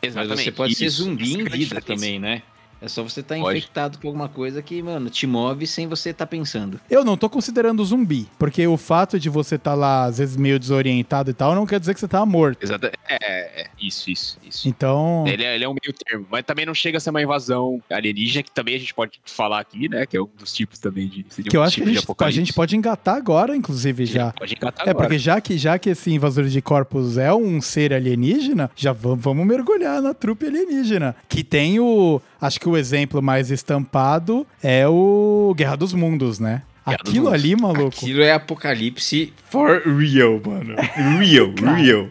Mas 0.02 0.12
exatamente. 0.12 0.44
você 0.44 0.52
pode 0.52 0.74
ser 0.76 0.86
isso. 0.86 1.02
zumbi 1.02 1.24
Essa 1.32 1.38
em 1.42 1.46
é 1.46 1.48
vida 1.50 1.80
também, 1.80 2.18
né? 2.20 2.42
É 2.80 2.88
só 2.88 3.02
você 3.02 3.20
estar 3.20 3.36
Pode. 3.38 3.58
infectado 3.58 3.98
por 3.98 4.08
alguma 4.08 4.28
coisa 4.28 4.60
que, 4.60 4.82
mano, 4.82 5.08
te 5.08 5.26
move 5.26 5.66
sem 5.66 5.86
você 5.86 6.10
estar 6.10 6.26
pensando. 6.26 6.78
eu 6.90 7.04
não 7.04 7.16
tô 7.16 7.28
considerando 7.30 7.84
zumbi. 7.84 8.28
Porque 8.38 8.66
o 8.66 8.76
fato 8.76 9.18
de 9.18 9.30
você 9.30 9.56
tá 9.56 9.74
lá, 9.74 10.04
às 10.04 10.18
vezes, 10.18 10.36
meio 10.36 10.58
desorientado 10.58 11.30
e 11.30 11.34
tal, 11.34 11.54
não 11.54 11.66
quer 11.66 11.80
dizer 11.80 11.94
que 11.94 12.00
você 12.00 12.08
tá 12.08 12.24
morto. 12.26 12.62
Exata- 12.62 12.92
É, 13.08 13.62
é, 13.62 13.66
isso, 13.80 14.10
isso, 14.10 14.38
isso. 14.46 14.68
Então. 14.68 15.24
Ele 15.26 15.42
é, 15.44 15.54
ele 15.54 15.64
é 15.64 15.68
um 15.68 15.72
meio 15.82 15.94
termo, 15.94 16.26
mas 16.30 16.44
também 16.44 16.66
não 16.66 16.74
chega 16.74 16.98
a 16.98 17.00
ser 17.00 17.10
uma 17.10 17.22
invasão 17.22 17.80
alienígena, 17.90 18.42
que 18.42 18.50
também 18.50 18.74
a 18.74 18.78
gente 18.78 18.92
pode 18.92 19.20
falar 19.24 19.60
aqui, 19.60 19.88
né? 19.88 20.04
Que 20.06 20.16
é 20.16 20.20
um 20.22 20.28
dos 20.38 20.52
tipos 20.52 20.78
também 20.78 21.08
de. 21.08 21.24
seria 21.30 21.50
Que 21.50 21.56
eu 21.56 21.62
um 21.62 21.64
acho 21.64 21.80
que 21.80 21.92
tipo 21.94 22.12
a 22.18 22.26
de 22.28 22.32
gente, 22.32 22.42
a 22.42 22.44
gente 22.46 22.52
pode 22.52 22.76
engatar 22.76 23.16
agora, 23.16 23.56
inclusive, 23.56 24.04
já. 24.04 24.32
Pode 24.32 24.52
encatar 24.54 24.86
É, 24.86 24.90
agora. 24.90 25.06
porque 25.08 25.18
já 25.18 25.40
que, 25.40 25.56
já 25.56 25.78
que 25.78 25.90
esse 25.90 26.12
invasor 26.12 26.44
de 26.44 26.60
corpos 26.60 27.16
é 27.16 27.32
um 27.32 27.60
ser 27.60 27.92
alienígena, 27.94 28.70
já 28.76 28.92
vamos, 28.92 29.22
vamos 29.24 29.46
mergulhar 29.46 30.02
na 30.02 30.12
trupe 30.12 30.46
alienígena. 30.46 31.16
Que 31.28 31.42
tem 31.42 31.80
o. 31.80 32.20
Acho 32.40 32.60
que 32.60 32.68
o 32.68 32.76
exemplo 32.76 33.22
mais 33.22 33.50
estampado 33.50 34.46
é 34.62 34.86
o 34.86 35.54
Guerra 35.56 35.76
dos 35.76 35.92
Mundos, 35.94 36.38
né? 36.38 36.62
Guerra 36.86 36.98
Aquilo 37.00 37.24
Mundos. 37.26 37.32
ali, 37.40 37.56
maluco. 37.56 37.88
Aquilo 37.96 38.22
é 38.22 38.32
apocalipse 38.32 39.32
for 39.50 39.82
real, 39.86 40.40
mano. 40.44 40.74
Real, 41.18 41.52
real. 41.76 42.08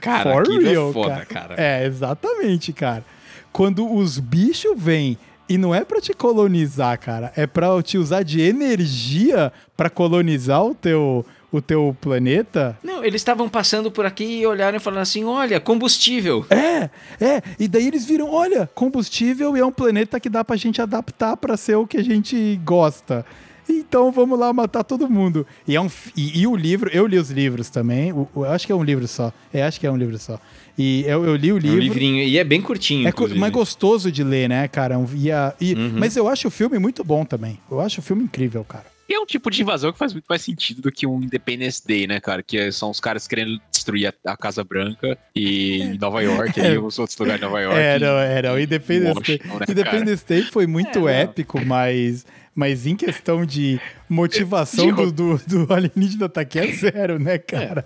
Cara, 0.00 0.32
For 0.32 0.42
aquilo 0.42 0.62
real, 0.62 0.90
é 0.90 0.92
foda, 0.92 1.10
cara. 1.26 1.26
cara. 1.26 1.54
É, 1.56 1.86
exatamente, 1.86 2.72
cara. 2.72 3.04
Quando 3.52 3.88
os 3.92 4.18
bichos 4.18 4.72
vêm 4.76 5.16
e 5.48 5.56
não 5.58 5.74
é 5.74 5.84
pra 5.84 6.00
te 6.00 6.12
colonizar, 6.12 6.98
cara, 6.98 7.32
é 7.36 7.46
pra 7.46 7.80
te 7.82 7.96
usar 7.98 8.22
de 8.22 8.40
energia 8.40 9.52
pra 9.76 9.90
colonizar 9.90 10.64
o 10.64 10.74
teu, 10.74 11.24
o 11.52 11.60
teu 11.60 11.96
planeta. 12.00 12.78
Não, 12.82 13.04
eles 13.04 13.20
estavam 13.20 13.48
passando 13.48 13.90
por 13.90 14.06
aqui 14.06 14.40
e 14.40 14.46
olharam 14.46 14.76
e 14.76 14.80
falaram 14.80 15.02
assim: 15.02 15.24
olha, 15.24 15.58
combustível. 15.60 16.44
É, 16.50 16.90
é. 17.24 17.42
E 17.58 17.66
daí 17.66 17.86
eles 17.86 18.04
viram, 18.04 18.30
olha, 18.30 18.68
combustível 18.74 19.56
e 19.56 19.60
é 19.60 19.64
um 19.66 19.72
planeta 19.72 20.20
que 20.20 20.28
dá 20.28 20.44
pra 20.44 20.56
gente 20.56 20.80
adaptar 20.80 21.36
pra 21.36 21.56
ser 21.56 21.76
o 21.76 21.86
que 21.86 21.96
a 21.96 22.02
gente 22.04 22.58
gosta. 22.64 23.24
Então 23.68 24.10
vamos 24.10 24.36
lá 24.36 24.52
matar 24.52 24.82
todo 24.82 25.08
mundo. 25.08 25.46
E, 25.66 25.76
é 25.76 25.80
um, 25.80 25.88
e, 26.16 26.40
e 26.40 26.46
o 26.46 26.56
livro, 26.56 26.90
eu 26.92 27.06
li 27.06 27.16
os 27.18 27.30
livros 27.30 27.70
também. 27.70 28.12
o- 28.12 28.28
o- 28.34 28.44
eu 28.44 28.50
acho 28.50 28.66
que 28.66 28.72
é 28.72 28.74
um 28.74 28.82
livro 28.82 29.06
só. 29.06 29.32
É, 29.52 29.62
acho 29.62 29.78
que 29.78 29.86
é 29.86 29.90
um 29.90 29.96
livro 29.96 30.18
só. 30.18 30.40
E 30.76 31.04
eu, 31.06 31.24
eu 31.24 31.36
li 31.36 31.52
o 31.52 31.56
É 31.56 31.58
um 31.58 31.60
livro. 31.60 31.80
livrinho. 31.80 32.24
E 32.24 32.36
é 32.36 32.42
bem 32.42 32.60
curtinho. 32.60 33.06
É 33.06 33.10
inclusive. 33.10 33.38
mais 33.38 33.52
gostoso 33.52 34.10
de 34.10 34.24
ler, 34.24 34.48
né, 34.48 34.66
cara? 34.66 34.96
E 35.14 35.30
a- 35.30 35.54
e- 35.60 35.74
Uhum. 35.74 35.92
Mas 35.96 36.16
eu 36.16 36.26
acho 36.28 36.48
o 36.48 36.50
filme 36.50 36.78
muito 36.80 37.04
bom 37.04 37.24
também. 37.24 37.60
Eu 37.70 37.80
acho 37.80 38.00
o 38.00 38.02
filme 38.02 38.24
incrível, 38.24 38.64
cara. 38.64 38.86
E 39.10 39.14
é 39.14 39.18
um 39.18 39.26
tipo 39.26 39.50
de 39.50 39.60
invasão 39.60 39.92
que 39.92 39.98
faz 39.98 40.12
muito 40.12 40.26
mais 40.28 40.40
sentido 40.40 40.80
do 40.82 40.92
que 40.92 41.04
um 41.04 41.20
Independence 41.20 41.82
Day, 41.84 42.06
né, 42.06 42.20
cara? 42.20 42.44
Que 42.44 42.56
é- 42.58 42.70
são 42.70 42.90
os 42.90 43.00
caras 43.00 43.26
querendo 43.26 43.60
destruir 43.68 44.06
a, 44.24 44.32
a 44.32 44.36
Casa 44.36 44.62
Branca 44.62 45.18
e 45.34 45.82
em 45.82 45.98
Nova 45.98 46.22
York, 46.22 46.60
e 46.60 46.78
os 46.78 46.96
outros 46.96 47.18
lugares 47.18 47.40
de 47.40 47.44
Nova 47.46 47.60
York. 47.60 47.76
Era, 47.76 48.06
era. 48.24 48.52
O 48.54 48.58
Independence 48.60 49.20
Day. 49.20 49.36
Washington, 49.38 49.48
né, 49.58 49.58
cara? 49.66 49.72
Independence 49.72 50.24
Day 50.24 50.42
foi 50.42 50.66
muito 50.68 51.08
É, 51.08 51.24
não. 51.24 51.30
épico, 51.30 51.60
mas, 51.66 52.24
mas 52.54 52.86
em 52.86 52.94
questão 52.94 53.44
de 53.44 53.80
motivação 54.08 54.86
De 54.86 54.92
do, 55.12 55.38
do, 55.38 55.66
do 55.66 55.74
alienígena 55.74 56.28
tá 56.28 56.42
aqui 56.42 56.60
é 56.60 56.70
zero, 56.70 57.18
né, 57.18 57.36
cara? 57.36 57.84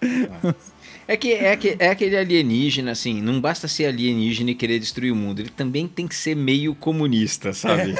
É 0.00 0.54
que 1.16 1.32
é, 1.32 1.56
que 1.56 1.76
é 1.78 1.88
aquele 1.88 2.16
alienígena, 2.16 2.92
assim, 2.92 3.20
não 3.20 3.40
basta 3.40 3.66
ser 3.66 3.86
alienígena 3.86 4.50
e 4.50 4.54
querer 4.54 4.78
destruir 4.78 5.12
o 5.12 5.16
mundo, 5.16 5.40
ele 5.40 5.50
também 5.50 5.88
tem 5.88 6.06
que 6.06 6.14
ser 6.14 6.36
meio 6.36 6.74
comunista, 6.74 7.52
sabe? 7.52 7.94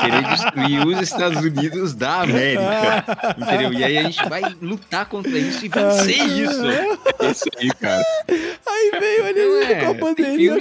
querer 0.00 0.22
destruir 0.28 0.86
os 0.86 1.00
Estados 1.00 1.42
Unidos 1.42 1.94
da 1.94 2.22
América, 2.22 3.04
entendeu? 3.38 3.72
E 3.72 3.84
aí 3.84 3.98
a 3.98 4.02
gente 4.02 4.28
vai 4.28 4.42
lutar 4.60 5.06
contra 5.06 5.38
isso 5.38 5.64
e 5.64 5.68
vencer 5.68 6.26
isso. 6.26 6.66
É 6.68 7.30
isso 7.30 7.44
aí, 7.58 7.68
cara. 7.74 8.04
Aí 8.66 8.90
veio 8.98 9.20
o 9.20 9.22
Não 9.22 9.28
alienígena 9.28 9.80
com 9.80 9.86
a 9.86 9.94
é, 9.94 9.94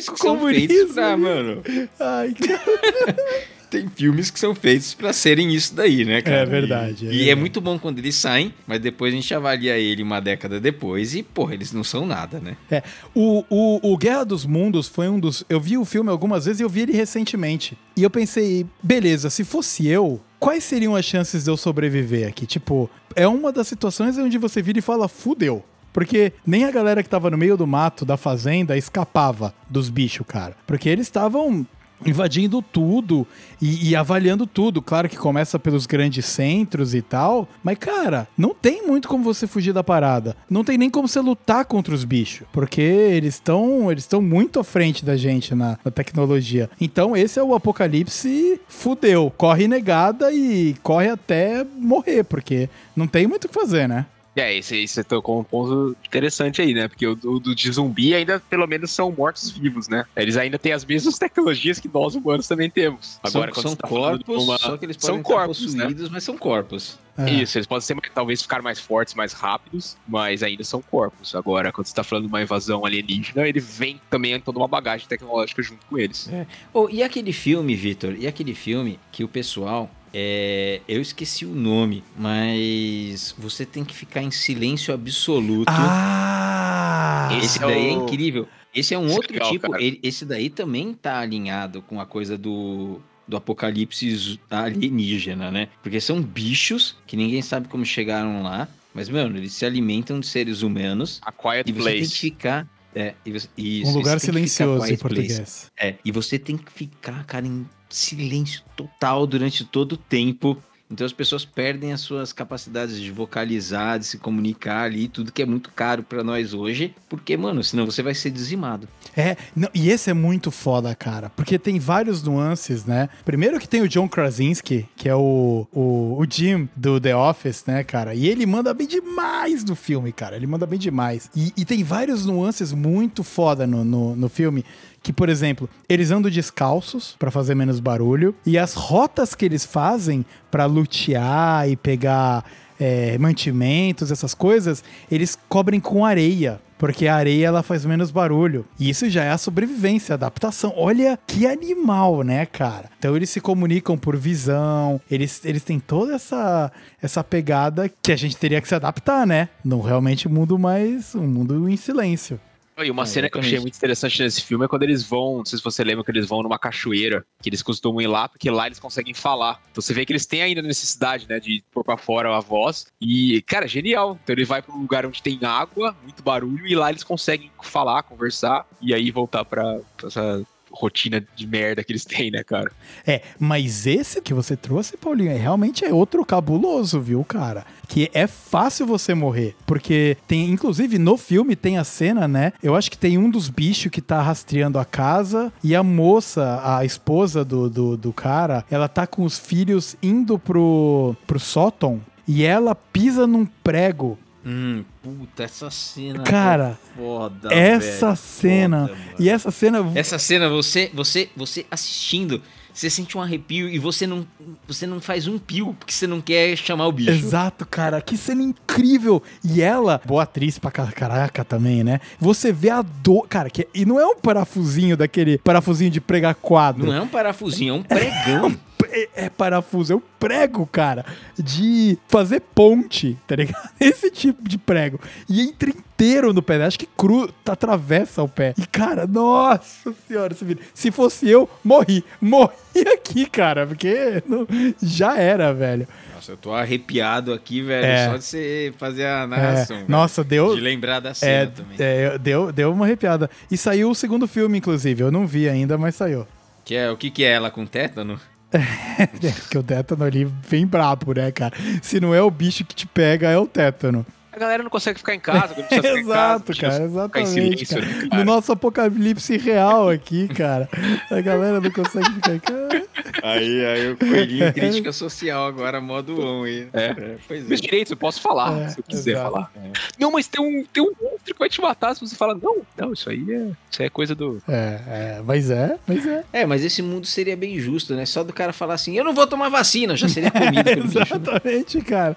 com 0.05 0.17
são 0.17 0.39
feitos 0.39 0.77
comunismo. 0.77 0.93
pra, 0.93 1.17
mano. 1.17 1.63
Ai, 1.99 2.33
que... 2.33 2.47
tem 3.69 3.87
filmes 3.87 4.29
que 4.29 4.39
são 4.39 4.53
feitos 4.55 4.93
pra 4.93 5.11
serem 5.13 5.53
isso 5.53 5.75
daí, 5.75 6.03
né, 6.05 6.21
cara? 6.21 6.37
É 6.41 6.45
verdade, 6.45 7.05
E 7.05 7.07
é 7.07 7.11
e 7.11 7.15
é, 7.15 7.17
verdade. 7.19 7.39
muito 7.41 7.61
bom 7.61 7.77
quando 7.77 7.99
eles 7.99 8.15
saem, 8.15 8.53
mas 8.65 8.79
depois 8.79 9.13
a 9.13 9.15
gente 9.15 9.33
avalia 9.33 9.77
ele 9.77 10.01
uma 10.03 10.19
década 10.19 10.59
depois 10.59 11.15
e, 11.15 11.23
porra, 11.23 11.53
eles 11.53 11.71
não 11.71 11.83
são 11.83 12.05
nada, 12.05 12.39
né? 12.39 12.55
É, 12.71 12.81
o, 13.13 13.43
o, 13.49 13.93
o 13.93 13.97
Guerra 13.97 14.23
dos 14.23 14.45
Mundos 14.45 14.87
foi 14.87 15.07
um 15.09 15.19
dos. 15.19 15.43
Eu 15.49 15.59
vi 15.59 15.77
o 15.77 15.85
filme 15.85 16.09
algumas 16.09 16.45
vezes 16.45 16.59
e 16.59 16.63
eu 16.63 16.69
vi 16.69 16.81
ele 16.81 16.93
recentemente. 16.93 17.77
E 17.95 18.03
eu 18.03 18.09
pensei, 18.09 18.65
beleza, 18.81 19.29
se 19.29 19.43
fosse 19.43 19.87
eu, 19.87 20.21
quais 20.39 20.63
seriam 20.63 20.95
as 20.95 21.05
chances 21.05 21.43
de 21.43 21.49
eu 21.49 21.57
sobreviver 21.57 22.27
aqui? 22.27 22.45
Tipo, 22.45 22.89
é 23.15 23.27
uma 23.27 23.51
das 23.51 23.67
situações 23.67 24.17
onde 24.17 24.37
você 24.37 24.61
vira 24.61 24.79
e 24.79 24.81
fala, 24.81 25.07
fudeu. 25.07 25.63
Porque 25.93 26.31
nem 26.45 26.63
a 26.63 26.69
galera 26.69 27.01
que 27.01 27.09
tava 27.09 27.31
no 27.31 27.37
meio 27.37 27.57
do 27.57 27.65
mato 27.65 28.05
da 28.05 28.17
fazenda 28.17 28.77
escapava 28.77 29.51
dos 29.67 29.89
bichos, 29.89 30.27
cara. 30.27 30.55
Porque 30.67 30.87
eles 30.87 31.07
estavam 31.07 31.65
invadindo 32.05 32.61
tudo 32.61 33.25
e, 33.61 33.89
e 33.89 33.95
avaliando 33.95 34.45
tudo. 34.45 34.81
Claro 34.81 35.09
que 35.09 35.17
começa 35.17 35.57
pelos 35.57 35.85
grandes 35.85 36.25
centros 36.25 36.93
e 36.93 37.01
tal, 37.01 37.47
mas 37.63 37.77
cara, 37.77 38.27
não 38.37 38.53
tem 38.53 38.85
muito 38.85 39.07
como 39.07 39.23
você 39.23 39.47
fugir 39.47 39.73
da 39.73 39.83
parada. 39.83 40.35
Não 40.49 40.63
tem 40.63 40.77
nem 40.77 40.89
como 40.89 41.07
você 41.07 41.19
lutar 41.19 41.65
contra 41.65 41.93
os 41.93 42.03
bichos, 42.03 42.47
porque 42.51 42.81
eles 42.81 43.35
estão 43.35 43.91
eles 43.91 44.03
estão 44.03 44.21
muito 44.21 44.59
à 44.59 44.63
frente 44.63 45.03
da 45.03 45.17
gente 45.17 45.55
na, 45.55 45.77
na 45.83 45.91
tecnologia. 45.91 46.69
Então 46.79 47.15
esse 47.15 47.39
é 47.39 47.43
o 47.43 47.55
apocalipse 47.55 48.59
fudeu, 48.67 49.31
corre 49.35 49.67
negada 49.67 50.31
e 50.31 50.75
corre 50.83 51.09
até 51.09 51.65
morrer, 51.77 52.23
porque 52.23 52.69
não 52.95 53.07
tem 53.07 53.27
muito 53.27 53.45
o 53.45 53.47
que 53.47 53.53
fazer, 53.53 53.87
né? 53.87 54.05
É, 54.37 54.55
esse, 54.55 54.77
esse 54.77 54.93
você 54.93 55.03
tocou 55.03 55.39
um 55.39 55.43
ponto 55.43 55.95
interessante 56.05 56.61
aí, 56.61 56.73
né? 56.73 56.87
Porque 56.87 57.05
o 57.07 57.15
do, 57.15 57.39
do 57.39 57.55
de 57.55 57.71
zumbi 57.71 58.13
ainda, 58.13 58.39
pelo 58.39 58.67
menos, 58.67 58.91
são 58.91 59.11
mortos-vivos, 59.11 59.87
né? 59.87 60.05
Eles 60.15 60.37
ainda 60.37 60.59
têm 60.59 60.73
as 60.73 60.85
mesmas 60.85 61.17
tecnologias 61.19 61.79
que 61.79 61.89
nós 61.91 62.15
humanos 62.15 62.47
também 62.47 62.69
temos. 62.69 63.19
Agora, 63.23 63.51
são, 63.53 63.53
quando 63.53 63.63
são 63.63 63.71
você 63.71 63.77
tá 63.77 63.87
falando 63.87 64.19
de 64.19 64.23
corpos, 64.25 64.43
uma- 64.43 64.57
só 64.59 64.77
que 64.77 64.85
eles 64.85 64.97
são 64.99 65.07
podem 65.09 65.21
estar 65.21 65.33
corpos, 65.33 65.73
né? 65.73 65.83
possuídos, 65.85 66.09
mas 66.09 66.23
são 66.23 66.37
corpos. 66.37 66.99
É. 67.17 67.31
Isso, 67.31 67.57
eles 67.57 67.65
podem 67.65 67.81
ser, 67.81 67.95
talvez 68.13 68.43
ficar 68.43 68.61
mais 68.61 68.79
fortes, 68.79 69.15
mais 69.15 69.33
rápidos, 69.33 69.97
mas 70.07 70.43
ainda 70.43 70.63
são 70.63 70.83
corpos. 70.83 71.33
Agora, 71.33 71.71
quando 71.71 71.87
você 71.87 71.95
tá 71.95 72.03
falando 72.03 72.25
de 72.25 72.29
uma 72.29 72.43
invasão 72.43 72.85
alienígena, 72.85 73.47
ele 73.47 73.59
vem 73.59 73.99
também 74.07 74.39
toda 74.39 74.59
uma 74.59 74.67
bagagem 74.67 75.07
tecnológica 75.07 75.63
junto 75.63 75.83
com 75.87 75.97
eles. 75.97 76.29
Oh, 76.71 76.87
e 76.91 77.01
aquele 77.01 77.33
filme, 77.33 77.75
Vitor? 77.75 78.13
E 78.19 78.27
aquele 78.27 78.53
filme 78.53 78.99
que 79.11 79.23
o 79.23 79.27
pessoal. 79.27 79.89
É, 80.19 80.81
eu 80.87 80.99
esqueci 80.99 81.45
o 81.45 81.53
nome, 81.53 82.03
mas 82.17 83.35
você 83.37 83.67
tem 83.67 83.85
que 83.85 83.93
ficar 83.93 84.23
em 84.23 84.31
silêncio 84.31 84.91
absoluto. 84.91 85.69
Ah! 85.69 87.29
Esse 87.39 87.61
é 87.61 87.67
daí 87.67 87.85
é 87.85 87.91
incrível. 87.91 88.47
Esse 88.73 88.95
é 88.95 88.97
um 88.97 89.05
Esse 89.05 89.15
outro 89.15 89.33
legal, 89.33 89.51
tipo. 89.51 89.75
ele- 89.75 89.99
esse 90.01 90.25
daí 90.25 90.49
também 90.49 90.91
tá 90.95 91.19
alinhado 91.19 91.83
com 91.83 92.01
a 92.01 92.05
coisa 92.07 92.35
do, 92.35 92.99
do 93.27 93.37
apocalipse 93.37 94.39
alienígena, 94.49 95.51
né? 95.51 95.67
Porque 95.83 96.01
são 96.01 96.19
bichos 96.19 96.95
que 97.05 97.15
ninguém 97.15 97.43
sabe 97.43 97.67
como 97.67 97.85
chegaram 97.85 98.41
lá. 98.41 98.67
Mas, 98.95 99.09
mano, 99.09 99.37
eles 99.37 99.53
se 99.53 99.63
alimentam 99.67 100.19
de 100.19 100.25
seres 100.25 100.63
humanos. 100.63 101.19
A 101.23 101.31
Quiet 101.31 101.69
E 101.69 101.71
você 101.73 101.89
tem 101.91 101.93
que 101.99 101.99
Place. 102.07 102.19
ficar. 102.19 102.67
É, 102.95 103.13
e 103.23 103.31
você, 103.31 103.47
isso, 103.55 103.91
Um 103.91 103.93
lugar 103.93 104.19
silencioso 104.19 104.83
em 104.85 104.87
quiet 104.87 104.99
place. 104.99 105.15
português. 105.15 105.71
É, 105.79 105.93
e 106.03 106.11
você 106.11 106.39
tem 106.39 106.57
que 106.57 106.71
ficar, 106.71 107.23
cara, 107.25 107.45
em 107.45 107.67
silêncio 107.89 108.63
total 108.75 109.25
durante 109.25 109.65
todo 109.65 109.93
o 109.93 109.97
tempo. 109.97 110.61
Então 110.89 111.05
as 111.05 111.13
pessoas 111.13 111.43
perdem 111.43 111.91
as 111.91 112.01
suas 112.01 112.31
capacidades 112.31 112.99
de 112.99 113.11
vocalizar, 113.11 113.99
de 113.99 114.05
se 114.05 114.17
comunicar 114.17 114.83
ali, 114.83 115.07
tudo 115.07 115.31
que 115.31 115.41
é 115.41 115.45
muito 115.45 115.69
caro 115.71 116.01
pra 116.01 116.23
nós 116.23 116.53
hoje, 116.53 116.95
porque, 117.09 117.35
mano, 117.35 117.63
senão 117.63 117.85
você 117.85 118.01
vai 118.01 118.15
ser 118.15 118.29
dizimado. 118.29 118.87
É, 119.15 119.35
não, 119.55 119.69
e 119.73 119.89
esse 119.89 120.09
é 120.09 120.13
muito 120.13 120.49
foda, 120.49 120.95
cara, 120.95 121.29
porque 121.29 121.59
tem 121.59 121.77
vários 121.77 122.23
nuances, 122.23 122.85
né? 122.85 123.09
Primeiro 123.25 123.59
que 123.59 123.67
tem 123.67 123.81
o 123.81 123.87
John 123.87 124.07
Krasinski, 124.07 124.87
que 124.95 125.09
é 125.09 125.15
o, 125.15 125.67
o, 125.73 126.17
o 126.19 126.25
Jim 126.29 126.69
do 126.75 126.99
The 126.99 127.15
Office, 127.15 127.65
né, 127.65 127.83
cara? 127.83 128.13
E 128.15 128.27
ele 128.27 128.45
manda 128.45 128.73
bem 128.73 128.87
demais 128.87 129.63
no 129.63 129.75
filme, 129.75 130.11
cara. 130.11 130.35
Ele 130.35 130.47
manda 130.47 130.65
bem 130.65 130.79
demais. 130.79 131.29
E, 131.35 131.51
e 131.57 131.65
tem 131.65 131.83
vários 131.83 132.25
nuances 132.25 132.71
muito 132.73 133.23
foda 133.23 133.67
no, 133.67 133.83
no, 133.83 134.15
no 134.15 134.29
filme. 134.29 134.63
Que, 135.01 135.13
por 135.13 135.29
exemplo, 135.29 135.69
eles 135.87 136.11
andam 136.11 136.29
descalços 136.29 137.15
pra 137.17 137.31
fazer 137.31 137.55
menos 137.55 137.79
barulho. 137.79 138.35
E 138.45 138.57
as 138.57 138.73
rotas 138.73 139.33
que 139.33 139.45
eles 139.45 139.63
fazem 139.63 140.25
pra 140.49 140.65
lutear 140.65 141.69
e 141.69 141.75
pegar 141.75 142.43
é, 142.79 143.17
mantimentos, 143.17 144.11
essas 144.11 144.33
coisas, 144.33 144.83
eles 145.09 145.37
cobrem 145.47 145.79
com 145.79 146.05
areia. 146.05 146.59
Porque 146.77 147.07
a 147.07 147.15
areia 147.15 147.47
ela 147.47 147.63
faz 147.63 147.83
menos 147.85 148.11
barulho. 148.11 148.63
E 148.79 148.87
isso 148.87 149.09
já 149.09 149.23
é 149.23 149.31
a 149.31 149.37
sobrevivência, 149.37 150.13
a 150.13 150.15
adaptação. 150.15 150.71
Olha 150.77 151.17
que 151.25 151.47
animal, 151.47 152.21
né, 152.21 152.45
cara? 152.45 152.89
Então 152.99 153.15
eles 153.15 153.31
se 153.31 153.41
comunicam 153.41 153.97
por 153.97 154.15
visão, 154.15 155.01
eles, 155.09 155.43
eles 155.43 155.63
têm 155.63 155.79
toda 155.79 156.13
essa, 156.13 156.71
essa 157.01 157.23
pegada 157.23 157.91
que 158.01 158.11
a 158.11 158.15
gente 158.15 158.37
teria 158.37 158.61
que 158.61 158.67
se 158.67 158.75
adaptar, 158.75 159.25
né? 159.25 159.49
Não 159.65 159.81
realmente 159.81 160.29
mundo 160.29 160.59
mais. 160.59 161.15
um 161.15 161.27
mundo 161.27 161.67
em 161.67 161.75
silêncio. 161.75 162.39
E 162.83 162.91
uma 162.91 163.03
É, 163.03 163.05
cena 163.05 163.29
que 163.29 163.37
eu 163.37 163.41
achei 163.41 163.59
muito 163.59 163.75
interessante 163.75 164.21
nesse 164.21 164.41
filme 164.41 164.65
é 164.65 164.67
quando 164.67 164.83
eles 164.83 165.03
vão, 165.03 165.37
não 165.37 165.45
sei 165.45 165.57
se 165.57 165.63
você 165.63 165.83
lembra 165.83 166.03
que 166.03 166.11
eles 166.11 166.27
vão 166.27 166.43
numa 166.43 166.59
cachoeira, 166.59 167.25
que 167.41 167.49
eles 167.49 167.63
costumam 167.63 168.01
ir 168.01 168.07
lá, 168.07 168.29
porque 168.29 168.49
lá 168.51 168.67
eles 168.67 168.79
conseguem 168.79 169.13
falar. 169.13 169.59
Então 169.71 169.81
você 169.81 169.93
vê 169.93 170.05
que 170.05 170.11
eles 170.11 170.25
têm 170.25 170.43
ainda 170.43 170.61
necessidade, 170.61 171.27
né, 171.27 171.39
de 171.39 171.63
pôr 171.71 171.83
pra 171.83 171.97
fora 171.97 172.35
a 172.35 172.39
voz. 172.39 172.85
E, 173.01 173.41
cara, 173.43 173.67
genial. 173.67 174.19
Então 174.23 174.33
ele 174.35 174.45
vai 174.45 174.61
pra 174.61 174.75
um 174.75 174.81
lugar 174.81 175.05
onde 175.05 175.21
tem 175.23 175.39
água, 175.43 175.95
muito 176.03 176.21
barulho, 176.21 176.67
e 176.67 176.75
lá 176.75 176.89
eles 176.89 177.03
conseguem 177.03 177.51
falar, 177.63 178.03
conversar, 178.03 178.65
e 178.79 178.93
aí 178.93 179.09
voltar 179.09 179.43
pra, 179.43 179.79
pra 179.97 180.07
essa 180.07 180.45
rotina 180.71 181.25
de 181.35 181.47
merda 181.47 181.83
que 181.83 181.91
eles 181.91 182.05
têm, 182.05 182.31
né, 182.31 182.43
cara? 182.43 182.71
É, 183.05 183.21
mas 183.39 183.87
esse 183.87 184.21
que 184.21 184.33
você 184.33 184.55
trouxe, 184.55 184.97
Paulinho, 184.97 185.31
é, 185.31 185.37
realmente 185.37 185.85
é 185.85 185.93
outro 185.93 186.25
cabuloso, 186.25 186.99
viu, 186.99 187.23
cara? 187.23 187.65
Que 187.87 188.09
é 188.13 188.27
fácil 188.27 188.85
você 188.85 189.13
morrer. 189.13 189.55
Porque 189.65 190.17
tem, 190.27 190.49
inclusive, 190.49 190.97
no 190.97 191.17
filme 191.17 191.55
tem 191.55 191.77
a 191.77 191.83
cena, 191.83 192.27
né? 192.27 192.53
Eu 192.61 192.75
acho 192.75 192.91
que 192.91 192.97
tem 192.97 193.17
um 193.17 193.29
dos 193.29 193.49
bichos 193.49 193.91
que 193.91 194.01
tá 194.01 194.21
rastreando 194.21 194.79
a 194.79 194.85
casa 194.85 195.51
e 195.63 195.75
a 195.75 195.83
moça, 195.83 196.61
a 196.63 196.83
esposa 196.85 197.43
do, 197.43 197.69
do, 197.69 197.97
do 197.97 198.13
cara, 198.13 198.65
ela 198.69 198.87
tá 198.87 199.07
com 199.07 199.23
os 199.23 199.37
filhos 199.37 199.95
indo 200.01 200.37
pro, 200.37 201.15
pro 201.25 201.39
sótão 201.39 202.01
e 202.27 202.43
ela 202.43 202.75
pisa 202.75 203.25
num 203.25 203.45
prego. 203.45 204.17
Hum, 204.45 204.83
puta, 205.03 205.43
essa 205.43 205.69
cena. 205.69 206.23
Cara, 206.23 206.77
é 206.93 206.97
foda. 206.97 207.53
essa 207.53 208.05
velho, 208.07 208.17
cena. 208.17 208.87
foda. 208.87 208.99
E 209.19 209.29
essa 209.29 209.51
cena. 209.51 209.91
Essa 209.95 210.19
cena, 210.19 210.47
você, 210.49 210.89
você, 210.93 211.29
você 211.35 211.65
assistindo, 211.69 212.41
você 212.73 212.89
sente 212.89 213.17
um 213.17 213.21
arrepio 213.21 213.67
e 213.67 213.77
você 213.79 214.05
não, 214.07 214.25
você 214.67 214.85
não 214.87 215.01
faz 215.01 215.27
um 215.27 215.37
pio 215.37 215.75
porque 215.79 215.91
você 215.91 216.05
não 216.07 216.21
quer 216.21 216.55
chamar 216.55 216.85
o 216.87 216.91
bicho. 216.91 217.09
Exato, 217.11 217.65
cara. 217.65 217.99
Que 217.99 218.15
cena 218.15 218.41
incrível. 218.43 219.21
E 219.43 219.61
ela, 219.61 219.99
boa 220.05 220.23
atriz 220.23 220.57
pra 220.59 220.71
ca- 220.71 220.91
caraca 220.91 221.43
também, 221.43 221.83
né? 221.83 221.99
Você 222.19 222.53
vê 222.53 222.69
a 222.69 222.81
dor. 222.81 223.27
Cara, 223.27 223.49
que, 223.49 223.67
e 223.73 223.83
não 223.85 223.99
é 223.99 224.05
um 224.05 224.15
parafusinho 224.19 224.95
daquele 224.95 225.39
parafusinho 225.39 225.89
de 225.89 225.99
pregar 225.99 226.35
quadro. 226.35 226.85
Não 226.85 226.93
é 226.93 227.01
um 227.01 227.07
parafusinho, 227.07 227.73
é 227.73 227.77
um 227.77 227.83
pregão. 227.83 228.49
É, 228.51 228.66
é 229.15 229.29
parafuso, 229.29 229.93
é 229.93 229.95
um 229.95 230.01
prego, 230.19 230.65
cara. 230.65 231.05
De 231.37 231.97
fazer 232.07 232.41
ponte, 232.41 233.17
tá 233.27 233.35
ligado? 233.35 233.69
Esse 233.79 234.09
tipo 234.11 234.47
de 234.47 234.57
prego. 234.57 234.99
E 235.29 235.41
entra 235.41 235.69
inteiro 235.69 236.33
no 236.33 236.41
pé. 236.41 236.63
Acho 236.63 236.79
que 236.79 236.87
cru, 236.97 237.29
atravessa 237.45 238.21
o 238.23 238.27
pé. 238.29 238.53
E, 238.57 238.65
cara, 238.65 239.05
nossa 239.07 239.93
senhora. 240.07 240.35
Se 240.73 240.91
fosse 240.91 241.29
eu, 241.29 241.49
morri. 241.63 242.03
Morri 242.21 242.53
aqui, 242.93 243.25
cara. 243.25 243.65
Porque 243.67 244.23
não- 244.27 244.47
já 244.81 245.17
era, 245.17 245.53
velho. 245.53 245.87
Nossa, 246.15 246.31
eu 246.31 246.37
tô 246.37 246.51
arrepiado 246.53 247.31
aqui, 247.31 247.61
velho, 247.61 247.85
É. 247.85 248.09
só 248.09 248.17
de 248.17 248.23
você 248.23 248.73
fazer 248.79 249.05
a 249.05 249.21
É, 249.23 249.27
narração. 249.27 249.75
velho. 249.77 249.89
nossa, 249.89 250.23
deu. 250.23 250.55
De 250.55 250.61
lembrar 250.61 250.99
da 250.99 251.13
cena 251.13 251.31
É, 251.31 251.45
também. 251.45 251.75
é, 251.79 252.17
deu, 252.17 252.51
deu 252.51 252.71
uma 252.71 252.85
arrepiada. 252.85 253.29
E 253.51 253.57
saiu 253.57 253.89
o 253.91 253.95
segundo 253.95 254.27
filme, 254.27 254.57
inclusive. 254.57 255.03
Eu 255.03 255.11
não 255.11 255.27
vi 255.27 255.47
ainda, 255.47 255.77
mas 255.77 255.93
saiu. 255.95 256.27
Que 256.65 256.75
é, 256.75 256.89
o 256.91 256.97
que 256.97 257.09
que 257.11 257.23
é 257.23 257.31
ela 257.31 257.49
com 257.51 257.65
tétano? 257.65 258.19
É, 258.99 259.05
porque 259.33 259.57
o 259.57 259.63
tétano 259.63 260.03
ali 260.03 260.25
vem 260.47 260.65
brabo, 260.65 261.13
né, 261.13 261.31
cara? 261.31 261.53
Se 261.81 261.99
não 261.99 262.15
é 262.15 262.21
o 262.21 262.31
bicho 262.31 262.63
que 262.65 262.73
te 262.75 262.87
pega, 262.87 263.29
é 263.29 263.37
o 263.37 263.45
tétano. 263.45 264.05
A 264.31 264.39
galera 264.39 264.61
não 264.63 264.69
consegue 264.69 264.99
ficar 264.99 265.15
em 265.15 265.19
casa, 265.19 265.53
ficar 265.55 265.75
em 265.75 265.81
casa, 265.81 265.97
Exato, 265.99 266.57
cara, 266.59 266.83
exatamente. 266.83 267.29
silêncio, 267.65 267.67
cara. 267.75 267.85
né, 267.85 268.01
No 268.03 268.09
cara? 268.09 268.25
nosso 268.25 268.51
apocalipse 268.51 269.37
real 269.37 269.89
aqui, 269.89 270.27
cara. 270.29 270.69
A 271.11 271.21
galera 271.21 271.59
não 271.59 271.71
consegue 271.71 272.11
ficar 272.13 272.35
em 272.35 272.39
casa. 272.39 272.86
Aí, 273.27 273.65
aí 273.65 273.91
o 273.91 273.97
coelhinho 273.97 274.51
crítica 274.53 274.91
social 274.91 275.45
agora, 275.47 275.79
modo 275.81 276.19
on 276.21 276.43
aí. 276.43 276.67
É. 276.73 277.15
pois 277.27 277.43
é. 277.43 277.47
Meus 277.47 277.61
direitos, 277.61 277.91
eu 277.91 277.97
posso 277.97 278.21
falar, 278.21 278.57
É, 278.61 278.69
se 278.69 278.79
eu 278.79 278.83
quiser 278.83 279.11
exato. 279.11 279.31
falar. 279.31 279.51
Não, 279.99 280.11
mas 280.11 280.27
tem 280.27 280.41
um, 280.43 280.63
tem 280.71 280.81
um 280.83 280.91
monstro 281.01 281.33
que 281.33 281.39
vai 281.39 281.49
te 281.49 281.59
matar 281.61 281.93
se 281.95 282.01
você 282.01 282.15
falar, 282.15 282.35
não, 282.35 282.57
não, 282.77 282.93
isso 282.93 283.09
aí 283.09 283.25
é, 283.29 283.51
isso 283.71 283.81
aí 283.81 283.85
é 283.87 283.89
coisa 283.89 284.15
do. 284.15 284.41
É, 284.47 284.79
é, 284.87 285.21
mas 285.25 285.49
é, 285.51 285.77
mas 285.87 286.05
é. 286.05 286.23
É, 286.33 286.45
mas 286.45 286.63
esse 286.63 286.81
mundo 286.81 287.05
seria 287.05 287.35
bem 287.35 287.59
justo, 287.59 287.93
né? 287.95 288.05
Só 288.05 288.23
do 288.23 288.31
cara 288.33 288.53
falar 288.53 288.75
assim, 288.75 288.97
eu 288.97 289.03
não 289.03 289.13
vou 289.13 289.27
tomar 289.27 289.49
vacina, 289.49 289.95
já 289.95 290.07
seria 290.07 290.31
comido 290.31 290.63
pelo 290.63 290.83
bicho. 290.87 290.97
né? 290.99 291.03
Exatamente, 291.05 291.81
cara. 291.81 292.15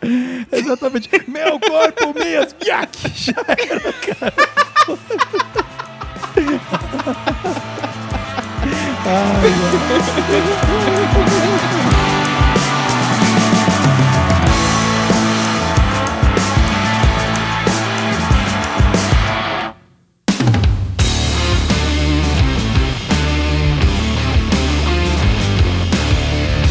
Exatamente. 0.52 1.08
Meu 1.28 1.58
corpo, 1.60 2.14
minhas. 2.18 2.54
Já 3.14 3.40
era, 3.46 3.92
cara. 3.92 4.50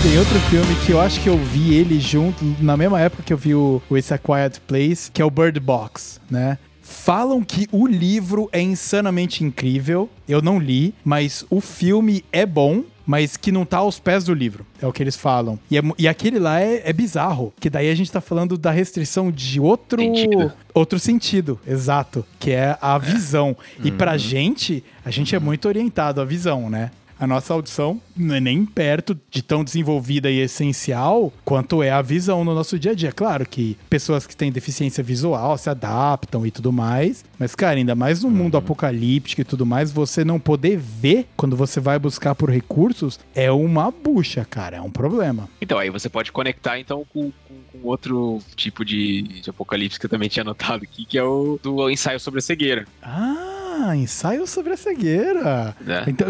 Tem 0.01 0.17
outro 0.17 0.39
filme 0.49 0.75
que 0.85 0.93
eu 0.93 1.01
acho 1.01 1.19
que 1.19 1.27
eu 1.27 1.37
vi 1.37 1.75
ele 1.75 1.99
junto, 1.99 2.43
na 2.61 2.77
mesma 2.77 3.01
época 3.01 3.21
que 3.21 3.33
eu 3.33 3.37
vi 3.37 3.53
o, 3.53 3.81
o 3.89 3.97
It's 3.97 4.13
a 4.13 4.17
Quiet 4.17 4.61
Place, 4.61 5.11
que 5.11 5.21
é 5.21 5.25
o 5.25 5.29
Bird 5.29 5.59
Box, 5.59 6.21
né? 6.31 6.57
Falam 6.89 7.43
que 7.43 7.67
o 7.71 7.85
livro 7.85 8.49
é 8.51 8.59
insanamente 8.59 9.43
incrível. 9.43 10.09
Eu 10.27 10.41
não 10.41 10.57
li, 10.57 10.93
mas 11.05 11.45
o 11.49 11.61
filme 11.61 12.25
é 12.31 12.47
bom, 12.47 12.83
mas 13.05 13.37
que 13.37 13.51
não 13.51 13.63
tá 13.63 13.77
aos 13.77 13.99
pés 13.99 14.23
do 14.23 14.33
livro. 14.33 14.65
É 14.81 14.87
o 14.87 14.91
que 14.91 15.01
eles 15.01 15.15
falam. 15.15 15.59
E, 15.69 15.77
é 15.77 15.81
e 15.97 16.07
aquele 16.07 16.39
lá 16.39 16.59
é, 16.59 16.81
é 16.83 16.91
bizarro. 16.91 17.53
Que 17.59 17.69
daí 17.69 17.89
a 17.89 17.95
gente 17.95 18.11
tá 18.11 18.19
falando 18.19 18.57
da 18.57 18.71
restrição 18.71 19.31
de 19.31 19.59
outro 19.59 20.01
Sentido. 20.01 20.51
outro 20.73 20.99
sentido, 20.99 21.59
exato, 21.65 22.25
que 22.39 22.51
é 22.51 22.75
a 22.81 22.97
visão. 22.97 23.55
E 23.83 23.91
pra 23.91 24.17
gente, 24.17 24.83
a 25.05 25.11
gente 25.11 25.35
é 25.35 25.39
muito 25.39 25.67
orientado 25.67 26.19
à 26.19 26.25
visão, 26.25 26.69
né? 26.69 26.91
A 27.20 27.28
nossa 27.28 27.53
audição 27.53 27.99
não 28.15 28.36
é 28.36 28.39
nem 28.39 28.65
perto 28.65 29.17
de 29.30 29.41
tão 29.41 29.63
desenvolvida 29.63 30.32
e 30.32 30.39
essencial 30.39 31.34
quanto 31.43 31.84
é 31.84 31.91
a 31.91 32.01
visão 32.01 32.45
no 32.45 32.55
nosso 32.55 32.80
dia 32.80 32.91
a 32.91 32.95
dia. 32.95 33.11
Claro 33.11 33.45
que 33.45 33.78
pessoas 33.89 34.26
que 34.26 34.36
têm 34.36 34.51
deficiência 34.51 35.03
visual 35.03 35.57
se 35.57 35.70
adaptam 35.70 36.45
e 36.45 36.51
tudo 36.51 36.72
mais, 36.72 37.26
mas, 37.38 37.55
cara, 37.55 37.78
ainda 37.78 37.93
mais 37.95 38.24
no 38.24 38.30
mundo 38.30 38.55
apocalíptico 38.57 39.41
e 39.41 39.43
tudo 39.45 39.65
mais, 39.65 39.91
você 39.91 40.24
não 40.24 40.39
poder 40.39 40.78
ver 40.78 41.28
quando 41.36 41.57
você 41.57 41.80
vai 41.80 41.99
buscar 41.99 42.36
por 42.36 42.49
recursos 42.49 43.20
é 43.36 43.51
uma 43.51 43.91
bucha, 43.91 44.45
cara, 44.49 44.78
é 44.78 44.82
um 44.82 44.89
problema. 44.91 45.49
Então, 45.61 45.78
aí 45.78 45.89
você 45.89 46.07
pode 46.09 46.32
conectar 46.32 46.80
então 46.80 47.05
com, 47.11 47.32
com- 47.47 47.59
com 47.72 47.88
outro 47.88 48.39
tipo 48.55 48.86
de, 48.86 49.24
de 49.41 49.49
apocalipse 49.49 49.99
que 49.99 50.05
eu 50.05 50.09
também 50.09 50.30
tinha 50.30 50.41
anotado 50.43 50.84
aqui, 50.84 51.05
que 51.05 51.17
é 51.17 51.24
o 51.24 51.59
do 51.61 51.89
ensaio 51.89 52.20
sobre 52.20 52.39
a 52.39 52.41
cegueira. 52.41 52.86
Ah, 53.03 53.59
ensaio 53.95 54.45
sobre 54.47 54.73
a 54.73 54.77
cegueira. 54.77 55.75
Né? 55.82 56.05
Então, 56.07 56.27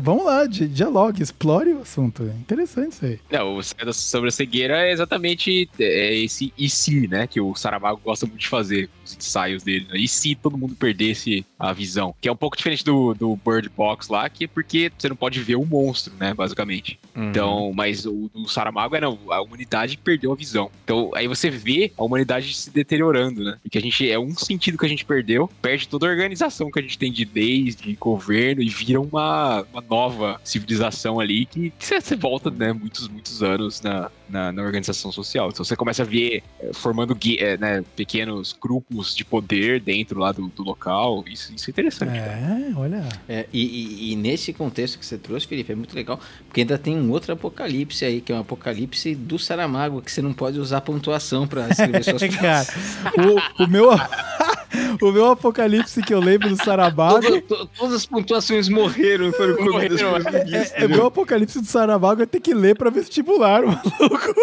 vamos 0.00 0.24
lá, 0.24 0.46
di- 0.46 0.68
dialogue, 0.68 1.22
explore 1.22 1.72
o 1.72 1.82
assunto. 1.82 2.22
É 2.22 2.40
Interessante 2.40 2.92
isso 2.92 3.04
aí. 3.04 3.18
Não, 3.30 3.56
o 3.56 3.60
ensaio 3.60 3.92
sobre 3.92 4.28
a 4.28 4.32
cegueira 4.32 4.78
é 4.86 4.92
exatamente 4.92 5.68
é, 5.78 6.14
esse 6.14 6.52
e 6.56 6.68
se, 6.68 7.06
né? 7.08 7.26
Que 7.26 7.40
o 7.40 7.54
Saramago 7.54 8.00
gosta 8.04 8.26
muito 8.26 8.40
de 8.40 8.48
fazer, 8.48 8.88
os 9.08 9.16
ensaios 9.16 9.62
dele. 9.62 9.86
Né? 9.90 9.98
E 9.98 10.08
se 10.08 10.34
todo 10.34 10.58
mundo 10.58 10.74
perdesse 10.74 11.44
a 11.58 11.72
visão? 11.72 12.14
Que 12.20 12.28
é 12.28 12.32
um 12.32 12.36
pouco 12.36 12.56
diferente 12.56 12.84
do, 12.84 13.14
do 13.14 13.36
Bird 13.36 13.68
Box 13.68 14.10
lá, 14.10 14.28
que 14.28 14.44
é 14.44 14.46
porque 14.46 14.92
você 14.96 15.08
não 15.08 15.16
pode 15.16 15.40
ver 15.40 15.56
o 15.56 15.64
monstro, 15.64 16.14
né? 16.18 16.34
Basicamente. 16.34 16.98
Uhum. 17.14 17.30
Então, 17.30 17.72
mas 17.74 18.06
o 18.06 18.30
do 18.32 18.48
Saramago 18.48 18.96
é 18.96 19.00
não, 19.00 19.18
a 19.30 19.40
humanidade 19.40 19.96
perdeu 19.98 20.32
a 20.32 20.36
visão. 20.36 20.70
Então, 20.84 21.10
aí 21.14 21.26
você 21.26 21.50
vê 21.50 21.92
a 21.96 22.04
humanidade 22.04 22.54
se 22.54 22.70
deteriorando, 22.70 23.44
né? 23.44 23.58
Porque 23.62 23.78
a 23.78 23.82
gente 23.82 24.08
é 24.08 24.18
um 24.18 24.34
sentido 24.34 24.78
que 24.78 24.86
a 24.86 24.88
gente 24.88 25.04
perdeu, 25.04 25.50
perde 25.60 25.88
toda 25.88 26.06
a 26.06 26.10
organização 26.10 26.70
que 26.70 26.78
a 26.78 26.82
gente 26.82 26.98
tem 26.98 27.12
de 27.12 27.28
leis, 27.34 27.74
de 27.74 27.94
governo 27.94 28.62
e 28.62 28.68
vira 28.68 29.00
uma, 29.00 29.64
uma 29.72 29.80
nova 29.80 30.40
civilização 30.44 31.20
ali 31.20 31.46
que, 31.46 31.70
que 31.70 31.86
você, 31.86 32.00
você 32.00 32.16
volta, 32.16 32.50
né, 32.50 32.72
muitos, 32.72 33.08
muitos 33.08 33.42
anos 33.42 33.80
na, 33.80 34.10
na, 34.28 34.52
na 34.52 34.62
organização 34.62 35.10
social. 35.12 35.48
Então 35.48 35.64
você 35.64 35.76
começa 35.76 36.02
a 36.02 36.06
ver 36.06 36.42
eh, 36.60 36.70
formando 36.74 37.16
eh, 37.38 37.56
né, 37.56 37.84
pequenos 37.96 38.56
grupos 38.60 39.14
de 39.14 39.24
poder 39.24 39.80
dentro 39.80 40.18
lá 40.20 40.32
do, 40.32 40.48
do 40.48 40.62
local. 40.62 41.24
Isso, 41.30 41.52
isso 41.54 41.68
é 41.68 41.70
interessante. 41.70 42.18
cara. 42.18 42.32
É, 42.32 42.72
olha. 42.76 43.08
É, 43.28 43.46
e, 43.52 43.64
e- 44.08 44.12
e 44.12 44.16
nesse 44.16 44.52
contexto 44.52 44.98
que 44.98 45.06
você 45.06 45.18
trouxe, 45.18 45.46
Felipe, 45.46 45.72
é 45.72 45.76
muito 45.76 45.94
legal, 45.94 46.18
porque 46.46 46.60
ainda 46.60 46.78
tem 46.78 46.96
um 46.96 47.10
outro 47.10 47.32
apocalipse 47.32 48.04
aí, 48.04 48.20
que 48.20 48.32
é 48.32 48.34
um 48.34 48.40
apocalipse 48.40 49.14
do 49.14 49.38
Saramago, 49.38 50.00
que 50.02 50.10
você 50.12 50.22
não 50.22 50.32
pode 50.32 50.58
usar 50.58 50.80
pontuação 50.80 51.46
pra 51.46 51.68
escrever 51.68 52.04
suas 52.04 52.22
Cara, 52.22 52.64
frases. 52.64 52.74
o, 53.58 53.64
o 53.64 53.66
meu. 53.66 53.88
o 55.06 55.12
meu 55.12 55.26
apocalipse 55.30 56.02
que 56.02 56.12
eu 56.12 56.20
lembro 56.20 56.48
do 56.48 56.56
Saramago. 56.62 57.20
Todas, 57.20 57.42
to- 57.44 57.66
todas 57.76 57.94
as 57.94 58.06
pontuações 58.06 58.68
morreram 58.68 59.28
e 59.28 59.32
foram 59.32 59.56
comidas 59.56 60.00
Morreram, 60.02 60.24
pelos 60.24 60.72
É, 60.72 60.84
é 60.84 60.88
meu 60.88 61.06
apocalipse 61.06 61.60
do 61.60 61.66
Saramago 61.66 62.22
é 62.22 62.26
ter 62.26 62.40
que 62.40 62.54
ler 62.54 62.76
pra 62.76 62.90
vestibular, 62.90 63.62
maluco. 63.66 64.34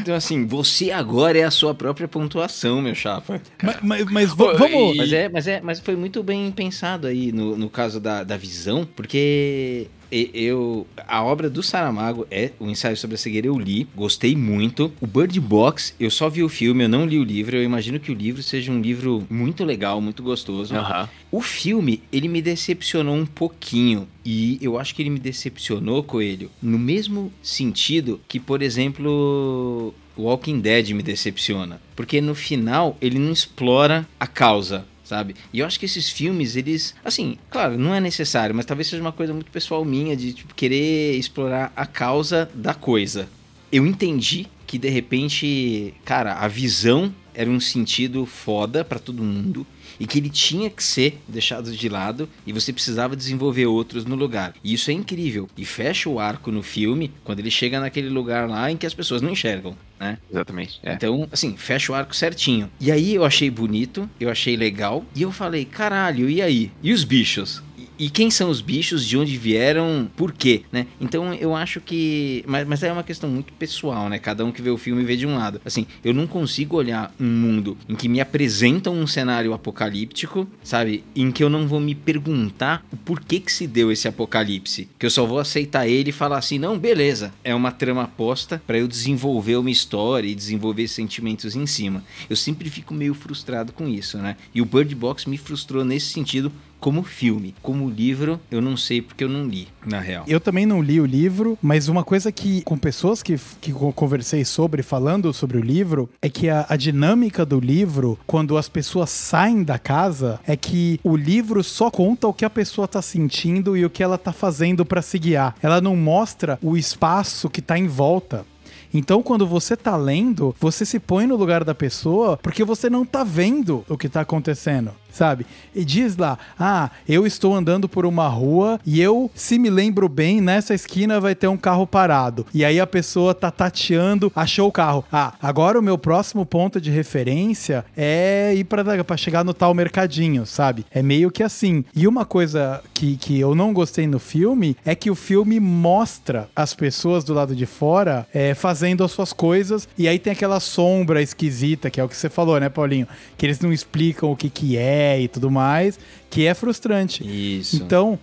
Então, 0.00 0.14
assim, 0.14 0.46
você 0.46 0.90
agora 0.90 1.38
é 1.38 1.44
a 1.44 1.50
sua 1.50 1.74
própria 1.74 2.08
pontuação, 2.08 2.80
meu 2.80 2.94
chapa. 2.94 3.40
Mas, 3.62 3.76
mas, 3.82 4.04
mas 4.06 4.34
vamos. 4.34 4.96
Mas 4.96 5.12
é, 5.12 5.28
mas 5.28 5.46
é, 5.46 5.60
mas 5.60 5.80
foi 5.80 5.96
muito 5.96 6.22
bem 6.22 6.50
pensado 6.50 7.06
aí 7.06 7.32
no, 7.32 7.56
no 7.56 7.68
caso 7.68 8.00
da, 8.00 8.24
da 8.24 8.36
visão, 8.36 8.86
porque 8.96 9.88
eu 10.10 10.86
a 11.06 11.22
obra 11.22 11.48
do 11.48 11.62
Saramago 11.62 12.26
é 12.30 12.52
o 12.58 12.68
ensaio 12.68 12.96
sobre 12.96 13.14
a 13.14 13.18
cegueira 13.18 13.46
eu 13.46 13.58
li, 13.58 13.86
gostei 13.94 14.36
muito. 14.36 14.92
O 15.00 15.06
Bird 15.06 15.38
Box, 15.40 15.94
eu 15.98 16.10
só 16.10 16.28
vi 16.28 16.42
o 16.42 16.48
filme, 16.48 16.84
eu 16.84 16.88
não 16.88 17.06
li 17.06 17.18
o 17.18 17.24
livro. 17.24 17.56
Eu 17.56 17.62
imagino 17.62 18.00
que 18.00 18.10
o 18.10 18.14
livro 18.14 18.42
seja 18.42 18.72
um 18.72 18.80
livro 18.80 19.26
muito 19.30 19.64
legal, 19.64 20.00
muito 20.00 20.22
gostoso. 20.22 20.74
Aham. 20.74 21.08
O 21.30 21.40
filme, 21.40 22.02
ele 22.12 22.28
me 22.28 22.40
decepcionou 22.40 23.14
um 23.14 23.26
pouquinho. 23.26 24.08
E 24.24 24.58
eu 24.60 24.78
acho 24.78 24.94
que 24.94 25.02
ele 25.02 25.10
me 25.10 25.18
decepcionou, 25.18 26.02
Coelho, 26.02 26.50
no 26.60 26.78
mesmo 26.78 27.32
sentido 27.42 28.20
que, 28.26 28.40
por 28.40 28.62
exemplo, 28.62 29.94
Walking 30.16 30.60
Dead 30.60 30.90
me 30.90 31.02
decepciona. 31.02 31.80
Porque 31.94 32.20
no 32.20 32.34
final, 32.34 32.96
ele 33.00 33.18
não 33.18 33.32
explora 33.32 34.06
a 34.18 34.26
causa. 34.26 34.84
Sabe? 35.06 35.36
E 35.52 35.60
eu 35.60 35.66
acho 35.66 35.78
que 35.78 35.86
esses 35.86 36.10
filmes, 36.10 36.56
eles. 36.56 36.92
Assim, 37.04 37.38
claro, 37.48 37.78
não 37.78 37.94
é 37.94 38.00
necessário, 38.00 38.52
mas 38.52 38.66
talvez 38.66 38.88
seja 38.88 39.00
uma 39.00 39.12
coisa 39.12 39.32
muito 39.32 39.52
pessoal 39.52 39.84
minha 39.84 40.16
de 40.16 40.32
tipo, 40.32 40.52
querer 40.52 41.16
explorar 41.16 41.72
a 41.76 41.86
causa 41.86 42.50
da 42.52 42.74
coisa. 42.74 43.28
Eu 43.70 43.86
entendi 43.86 44.48
que 44.66 44.78
de 44.78 44.88
repente, 44.88 45.94
cara, 46.04 46.34
a 46.34 46.48
visão 46.48 47.14
era 47.32 47.48
um 47.48 47.60
sentido 47.60 48.26
foda 48.26 48.84
pra 48.84 48.98
todo 48.98 49.22
mundo 49.22 49.64
e 49.98 50.06
que 50.06 50.18
ele 50.18 50.30
tinha 50.30 50.70
que 50.70 50.82
ser 50.82 51.18
deixado 51.26 51.72
de 51.72 51.88
lado 51.88 52.28
e 52.46 52.52
você 52.52 52.72
precisava 52.72 53.16
desenvolver 53.16 53.66
outros 53.66 54.04
no 54.04 54.14
lugar. 54.14 54.54
E 54.62 54.74
isso 54.74 54.90
é 54.90 54.94
incrível. 54.94 55.48
E 55.56 55.64
fecha 55.64 56.08
o 56.08 56.18
arco 56.18 56.50
no 56.50 56.62
filme 56.62 57.12
quando 57.24 57.40
ele 57.40 57.50
chega 57.50 57.80
naquele 57.80 58.08
lugar 58.08 58.48
lá 58.48 58.70
em 58.70 58.76
que 58.76 58.86
as 58.86 58.94
pessoas 58.94 59.22
não 59.22 59.30
enxergam, 59.30 59.76
né? 59.98 60.18
Exatamente. 60.30 60.80
É. 60.82 60.94
Então, 60.94 61.28
assim, 61.30 61.56
fecha 61.56 61.92
o 61.92 61.94
arco 61.94 62.14
certinho. 62.14 62.70
E 62.80 62.90
aí 62.90 63.14
eu 63.14 63.24
achei 63.24 63.50
bonito, 63.50 64.08
eu 64.20 64.30
achei 64.30 64.56
legal, 64.56 65.04
e 65.14 65.22
eu 65.22 65.32
falei, 65.32 65.64
caralho, 65.64 66.28
e 66.28 66.42
aí? 66.42 66.70
E 66.82 66.92
os 66.92 67.04
bichos? 67.04 67.62
E- 67.98 68.10
quem 68.10 68.30
são 68.30 68.48
os 68.50 68.60
bichos, 68.60 69.04
de 69.06 69.16
onde 69.16 69.36
vieram, 69.36 70.08
por 70.16 70.32
quê, 70.32 70.62
né? 70.72 70.86
Então 71.00 71.32
eu 71.34 71.54
acho 71.54 71.80
que. 71.80 72.44
Mas, 72.46 72.66
mas 72.66 72.82
é 72.82 72.92
uma 72.92 73.02
questão 73.02 73.28
muito 73.28 73.52
pessoal, 73.52 74.08
né? 74.08 74.18
Cada 74.18 74.44
um 74.44 74.52
que 74.52 74.62
vê 74.62 74.70
o 74.70 74.78
filme 74.78 75.04
vê 75.04 75.16
de 75.16 75.26
um 75.26 75.36
lado. 75.36 75.60
Assim, 75.64 75.86
eu 76.04 76.14
não 76.14 76.26
consigo 76.26 76.76
olhar 76.76 77.14
um 77.20 77.24
mundo 77.26 77.76
em 77.88 77.94
que 77.94 78.08
me 78.08 78.20
apresentam 78.20 78.94
um 78.94 79.06
cenário 79.06 79.52
apocalíptico, 79.52 80.48
sabe? 80.62 81.04
Em 81.14 81.30
que 81.30 81.42
eu 81.44 81.50
não 81.50 81.66
vou 81.68 81.80
me 81.80 81.94
perguntar 81.94 82.84
o 82.92 82.96
porquê 82.96 83.40
que 83.40 83.52
se 83.52 83.66
deu 83.66 83.90
esse 83.92 84.08
apocalipse. 84.08 84.88
Que 84.98 85.06
eu 85.06 85.10
só 85.10 85.24
vou 85.26 85.38
aceitar 85.38 85.86
ele 85.86 86.10
e 86.10 86.12
falar 86.12 86.38
assim: 86.38 86.58
não, 86.58 86.78
beleza, 86.78 87.32
é 87.44 87.54
uma 87.54 87.70
trama 87.72 88.02
aposta 88.04 88.62
pra 88.66 88.78
eu 88.78 88.88
desenvolver 88.88 89.56
uma 89.56 89.70
história 89.70 90.28
e 90.28 90.34
desenvolver 90.34 90.88
sentimentos 90.88 91.54
em 91.56 91.66
cima. 91.66 92.02
Eu 92.28 92.36
sempre 92.36 92.70
fico 92.70 92.94
meio 92.94 93.14
frustrado 93.14 93.72
com 93.72 93.88
isso, 93.88 94.18
né? 94.18 94.36
E 94.54 94.60
o 94.60 94.64
Bird 94.66 94.94
Box 94.94 95.26
me 95.28 95.36
frustrou 95.36 95.84
nesse 95.84 96.06
sentido 96.06 96.50
como 96.86 97.02
filme. 97.02 97.52
Como 97.62 97.90
livro, 97.90 98.38
eu 98.48 98.60
não 98.60 98.76
sei 98.76 99.02
porque 99.02 99.24
eu 99.24 99.28
não 99.28 99.44
li, 99.44 99.66
na 99.84 99.98
real. 99.98 100.22
Eu 100.28 100.38
também 100.38 100.64
não 100.64 100.80
li 100.80 101.00
o 101.00 101.04
livro, 101.04 101.58
mas 101.60 101.88
uma 101.88 102.04
coisa 102.04 102.30
que, 102.30 102.62
com 102.62 102.78
pessoas 102.78 103.24
que, 103.24 103.36
que 103.60 103.72
conversei 103.72 104.44
sobre, 104.44 104.84
falando 104.84 105.32
sobre 105.32 105.58
o 105.58 105.60
livro, 105.60 106.08
é 106.22 106.28
que 106.28 106.48
a, 106.48 106.64
a 106.68 106.76
dinâmica 106.76 107.44
do 107.44 107.58
livro, 107.58 108.16
quando 108.24 108.56
as 108.56 108.68
pessoas 108.68 109.10
saem 109.10 109.64
da 109.64 109.80
casa, 109.80 110.38
é 110.46 110.56
que 110.56 111.00
o 111.02 111.16
livro 111.16 111.64
só 111.64 111.90
conta 111.90 112.28
o 112.28 112.32
que 112.32 112.44
a 112.44 112.50
pessoa 112.50 112.86
tá 112.86 113.02
sentindo 113.02 113.76
e 113.76 113.84
o 113.84 113.90
que 113.90 114.00
ela 114.00 114.16
tá 114.16 114.32
fazendo 114.32 114.86
pra 114.86 115.02
se 115.02 115.18
guiar. 115.18 115.56
Ela 115.60 115.80
não 115.80 115.96
mostra 115.96 116.56
o 116.62 116.76
espaço 116.76 117.50
que 117.50 117.60
tá 117.60 117.76
em 117.76 117.88
volta. 117.88 118.46
Então, 118.94 119.22
quando 119.22 119.46
você 119.46 119.76
tá 119.76 119.96
lendo, 119.96 120.54
você 120.58 120.84
se 120.84 120.98
põe 120.98 121.26
no 121.26 121.36
lugar 121.36 121.64
da 121.64 121.74
pessoa 121.74 122.38
porque 122.38 122.64
você 122.64 122.88
não 122.88 123.04
tá 123.04 123.24
vendo 123.24 123.84
o 123.88 123.98
que 123.98 124.08
tá 124.08 124.20
acontecendo, 124.20 124.92
sabe? 125.16 125.46
E 125.74 125.84
diz 125.84 126.16
lá: 126.16 126.38
"Ah, 126.58 126.90
eu 127.08 127.26
estou 127.26 127.54
andando 127.54 127.88
por 127.88 128.04
uma 128.04 128.28
rua 128.28 128.78
e 128.84 129.00
eu, 129.00 129.30
se 129.34 129.58
me 129.58 129.70
lembro 129.70 130.08
bem, 130.08 130.40
nessa 130.40 130.74
esquina 130.74 131.18
vai 131.18 131.34
ter 131.34 131.48
um 131.48 131.56
carro 131.56 131.86
parado". 131.86 132.46
E 132.52 132.64
aí 132.64 132.78
a 132.78 132.86
pessoa 132.86 133.34
tá 133.34 133.50
tateando, 133.50 134.30
achou 134.34 134.68
o 134.68 134.72
carro. 134.72 135.04
Ah, 135.10 135.32
agora 135.40 135.78
o 135.78 135.82
meu 135.82 135.96
próximo 135.96 136.44
ponto 136.44 136.80
de 136.80 136.90
referência 136.90 137.84
é 137.96 138.52
ir 138.54 138.64
para 138.64 139.16
chegar 139.16 139.44
no 139.44 139.54
tal 139.54 139.72
mercadinho, 139.72 140.44
sabe? 140.44 140.84
É 140.90 141.02
meio 141.02 141.30
que 141.30 141.42
assim. 141.42 141.84
E 141.94 142.06
uma 142.06 142.24
coisa 142.24 142.82
que, 142.92 143.16
que 143.16 143.38
eu 143.40 143.54
não 143.54 143.72
gostei 143.72 144.06
no 144.06 144.18
filme 144.18 144.76
é 144.84 144.94
que 144.94 145.10
o 145.10 145.14
filme 145.14 145.58
mostra 145.58 146.48
as 146.54 146.74
pessoas 146.74 147.24
do 147.24 147.32
lado 147.32 147.54
de 147.54 147.66
fora 147.66 148.26
é, 148.32 148.54
fazendo 148.54 149.04
as 149.04 149.12
suas 149.12 149.32
coisas 149.32 149.88
e 149.96 150.08
aí 150.08 150.18
tem 150.18 150.32
aquela 150.32 150.60
sombra 150.60 151.22
esquisita, 151.22 151.90
que 151.90 152.00
é 152.00 152.04
o 152.04 152.08
que 152.08 152.16
você 152.16 152.28
falou, 152.28 152.58
né, 152.60 152.68
Paulinho? 152.68 153.06
Que 153.36 153.46
eles 153.46 153.60
não 153.60 153.72
explicam 153.72 154.30
o 154.30 154.36
que 154.36 154.50
que 154.50 154.76
é 154.76 155.05
e 155.20 155.28
tudo 155.28 155.50
mais, 155.50 155.98
que 156.30 156.46
é 156.46 156.54
frustrante. 156.54 157.22
Isso. 157.24 157.76
Então, 157.76 158.18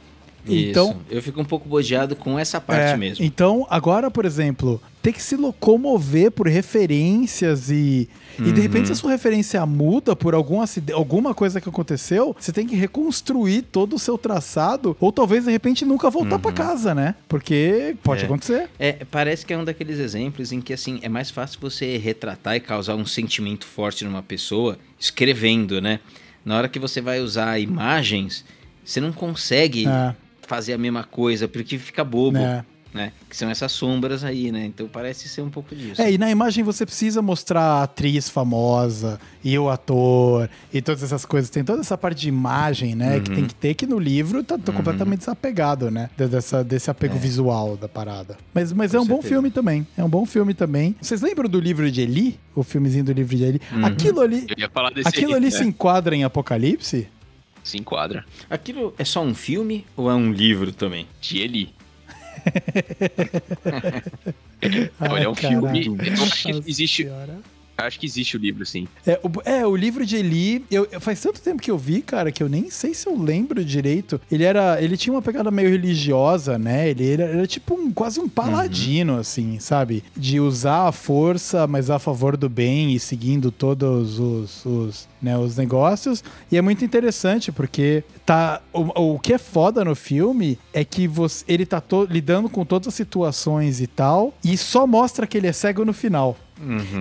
Então- 0.45 0.89
Isso. 0.89 0.99
eu 1.09 1.21
fico 1.23 1.39
um 1.39 1.45
pouco 1.45 1.69
bodeado 1.69 2.17
com 2.17 2.38
essa 2.38 2.59
parte 2.59 2.91
É, 2.91 2.97
mesmo. 2.97 3.23
Então, 3.23 3.65
agora, 3.69 4.11
por 4.11 4.25
exemplo, 4.25 4.81
ter 5.01 5.13
que 5.13 5.21
se 5.23 5.38
locomover 5.38 6.31
por 6.31 6.47
referências 6.49 7.69
e. 7.69 8.09
E 8.39 8.51
de 8.51 8.59
repente, 8.59 8.88
se 8.88 8.91
a 8.91 8.95
sua 8.95 9.11
referência 9.11 9.63
muda 9.65 10.15
por 10.17 10.34
algum 10.34 10.59
alguma 10.93 11.34
coisa 11.34 11.61
que 11.61 11.69
aconteceu, 11.69 12.36
você 12.38 12.51
tem 12.51 12.67
que 12.67 12.75
reconstruir 12.75 13.61
todo 13.61 13.95
o 13.95 13.99
seu 13.99 14.17
traçado, 14.17 14.97
ou 14.99 15.13
talvez 15.13 15.45
de 15.45 15.51
repente 15.51 15.86
nunca 15.86 16.09
voltar 16.09 16.39
pra 16.39 16.51
casa, 16.51 16.93
né? 16.93 17.15
Porque 17.29 17.95
pode 18.03 18.23
É. 18.23 18.25
acontecer. 18.25 18.69
É, 18.77 18.91
parece 19.09 19.45
que 19.45 19.53
é 19.53 19.57
um 19.57 19.63
daqueles 19.63 19.97
exemplos 19.99 20.51
em 20.51 20.59
que 20.59 20.73
assim 20.73 20.99
é 21.03 21.07
mais 21.07 21.29
fácil 21.31 21.57
você 21.61 21.95
retratar 21.97 22.55
e 22.55 22.59
causar 22.59 22.95
um 22.95 23.05
sentimento 23.05 23.65
forte 23.65 24.03
numa 24.03 24.23
pessoa 24.23 24.77
escrevendo, 24.99 25.79
né? 25.79 25.99
Na 26.45 26.57
hora 26.57 26.67
que 26.67 26.79
você 26.79 26.99
vai 27.01 27.19
usar 27.21 27.59
imagens, 27.59 28.43
você 28.83 28.99
não 28.99 29.13
consegue 29.13 29.87
É, 29.87 30.13
fazer 30.47 30.73
a 30.73 30.77
mesma 30.77 31.03
coisa 31.03 31.47
porque 31.47 31.77
fica 31.77 32.03
bobo, 32.03 32.37
né? 32.37 32.65
Né? 32.93 33.11
Que 33.29 33.35
são 33.35 33.49
essas 33.49 33.71
sombras 33.71 34.23
aí, 34.23 34.51
né? 34.51 34.65
Então 34.65 34.87
parece 34.87 35.27
ser 35.27 35.41
um 35.41 35.49
pouco 35.49 35.75
disso. 35.75 36.01
É, 36.01 36.11
e 36.11 36.17
na 36.17 36.29
imagem 36.29 36.63
você 36.63 36.85
precisa 36.85 37.21
mostrar 37.21 37.61
a 37.61 37.83
atriz 37.83 38.29
famosa 38.29 39.19
e 39.43 39.57
o 39.57 39.69
ator 39.69 40.49
e 40.73 40.81
todas 40.81 41.01
essas 41.03 41.25
coisas. 41.25 41.49
Tem 41.49 41.63
toda 41.63 41.81
essa 41.81 41.97
parte 41.97 42.21
de 42.21 42.29
imagem, 42.29 42.95
né? 42.95 43.19
Que 43.19 43.31
tem 43.31 43.45
que 43.47 43.55
ter 43.55 43.73
que 43.73 43.85
no 43.87 43.97
livro 43.99 44.43
tá, 44.43 44.57
tá 44.57 44.71
completamente 44.71 45.19
desapegado, 45.19 45.89
né? 45.89 46.09
de- 46.17 46.27
Dessa, 46.27 46.63
desse 46.63 46.89
apego 46.89 47.17
visual 47.17 47.75
da 47.77 47.87
parada. 47.89 48.37
Mas, 48.53 48.71
mas 48.73 48.93
é 48.93 48.99
um 48.99 49.05
bom 49.05 49.21
filme 49.21 49.49
também. 49.51 49.85
É 49.97 50.03
um 50.03 50.09
bom 50.09 50.25
filme 50.25 50.53
também. 50.53 50.95
Vocês 51.01 51.21
lembram 51.21 51.49
do 51.49 51.59
livro 51.59 51.89
de 51.91 52.01
Eli? 52.01 52.39
O 52.55 52.63
filmezinho 52.63 53.03
do 53.05 53.11
livro 53.13 53.35
de 53.35 53.43
Eli? 53.43 53.61
Aquilo 53.83 54.21
ali. 54.21 54.45
Eu 54.49 54.55
ia 54.57 54.69
falar 54.69 54.91
desse 54.91 55.07
Aquilo 55.09 55.31
aí, 55.31 55.37
ali 55.37 55.45
né? 55.45 55.51
se 55.51 55.63
enquadra 55.63 56.15
em 56.15 56.23
Apocalipse? 56.23 57.07
Se 57.63 57.77
enquadra. 57.77 58.25
Aquilo 58.49 58.93
é 58.97 59.05
só 59.05 59.23
um 59.23 59.33
filme 59.33 59.85
ou 59.95 60.09
é 60.11 60.13
um 60.13 60.31
livro 60.31 60.71
também? 60.71 61.07
De 61.21 61.37
Eli. 61.39 61.73
Olha, 64.99 65.23
é 65.23 65.29
um 65.29 65.35
caralho. 65.35 65.83
filme. 65.83 66.07
Eu 66.07 66.23
acho 66.23 66.43
que 66.43 66.69
existe. 66.69 67.03
Senhora. 67.03 67.37
Acho 67.78 67.99
que 67.99 68.05
existe 68.05 68.38
o 68.38 68.39
livro, 68.39 68.65
sim. 68.65 68.88
É 69.05 69.19
o, 69.24 69.32
é, 69.49 69.65
o 69.65 69.76
livro 69.76 70.05
de 70.05 70.15
Eli, 70.17 70.63
eu, 70.69 70.88
eu- 70.91 71.01
faz 71.01 71.19
tanto 71.19 71.41
tempo 71.41 71.61
que 71.61 71.71
eu 71.71 71.78
vi, 71.78 72.01
cara, 72.01 72.32
que 72.32 72.41
eu 72.43 72.47
nem 72.47 72.69
sei 72.69 72.93
se 72.93 73.07
eu 73.07 73.19
lembro 73.19 73.65
direito. 73.65 74.21
Ele 74.32 74.43
era, 74.43 74.82
ele 74.82 74.95
tinha 74.95 75.13
uma 75.13 75.21
pegada 75.21 75.49
meio 75.49 75.69
religiosa, 75.69 76.57
né? 76.59 76.89
Ele 76.89 77.11
era, 77.11 77.24
era 77.24 77.47
tipo 77.47 77.74
um, 77.74 77.91
quase 77.91 78.19
um 78.19 78.30
paladino, 78.30 79.17
assim, 79.17 79.59
sabe? 79.59 80.03
De 80.15 80.39
usar 80.39 80.88
a 80.88 80.91
força, 80.91 81.65
mas 81.65 81.89
a 81.89 81.97
favor 81.99 82.38
do 82.38 82.47
bem 82.47 82.93
e 82.93 82.99
seguindo 82.99 83.49
todos 83.51 84.19
os, 84.19 84.65
os, 84.65 85.07
né, 85.21 85.38
os 85.38 85.57
negócios. 85.57 86.24
E 86.51 86.57
é 86.57 86.61
muito 86.61 86.86
interessante 86.86 87.51
porque 87.51 88.03
tá, 88.26 88.61
o, 88.71 89.13
o 89.15 89.19
que 89.19 89.34
é 89.34 89.38
foda 89.38 89.84
no 89.84 89.95
filme 89.95 90.59
é 90.74 90.86
que 90.86 91.07
você, 91.07 91.43
ele 91.47 91.65
tá 91.65 91.82
to- 91.82 92.07
lidando 92.09 92.47
com 92.49 92.63
todas 92.63 92.88
as 92.89 92.93
situações 92.93 93.82
e 93.82 93.88
tal, 93.88 94.34
e 94.43 94.55
só 94.57 94.86
mostra 94.86 95.26
que 95.26 95.38
ele 95.38 95.47
é 95.47 95.51
cego 95.53 95.84
no 95.84 95.93
final. 95.93 96.38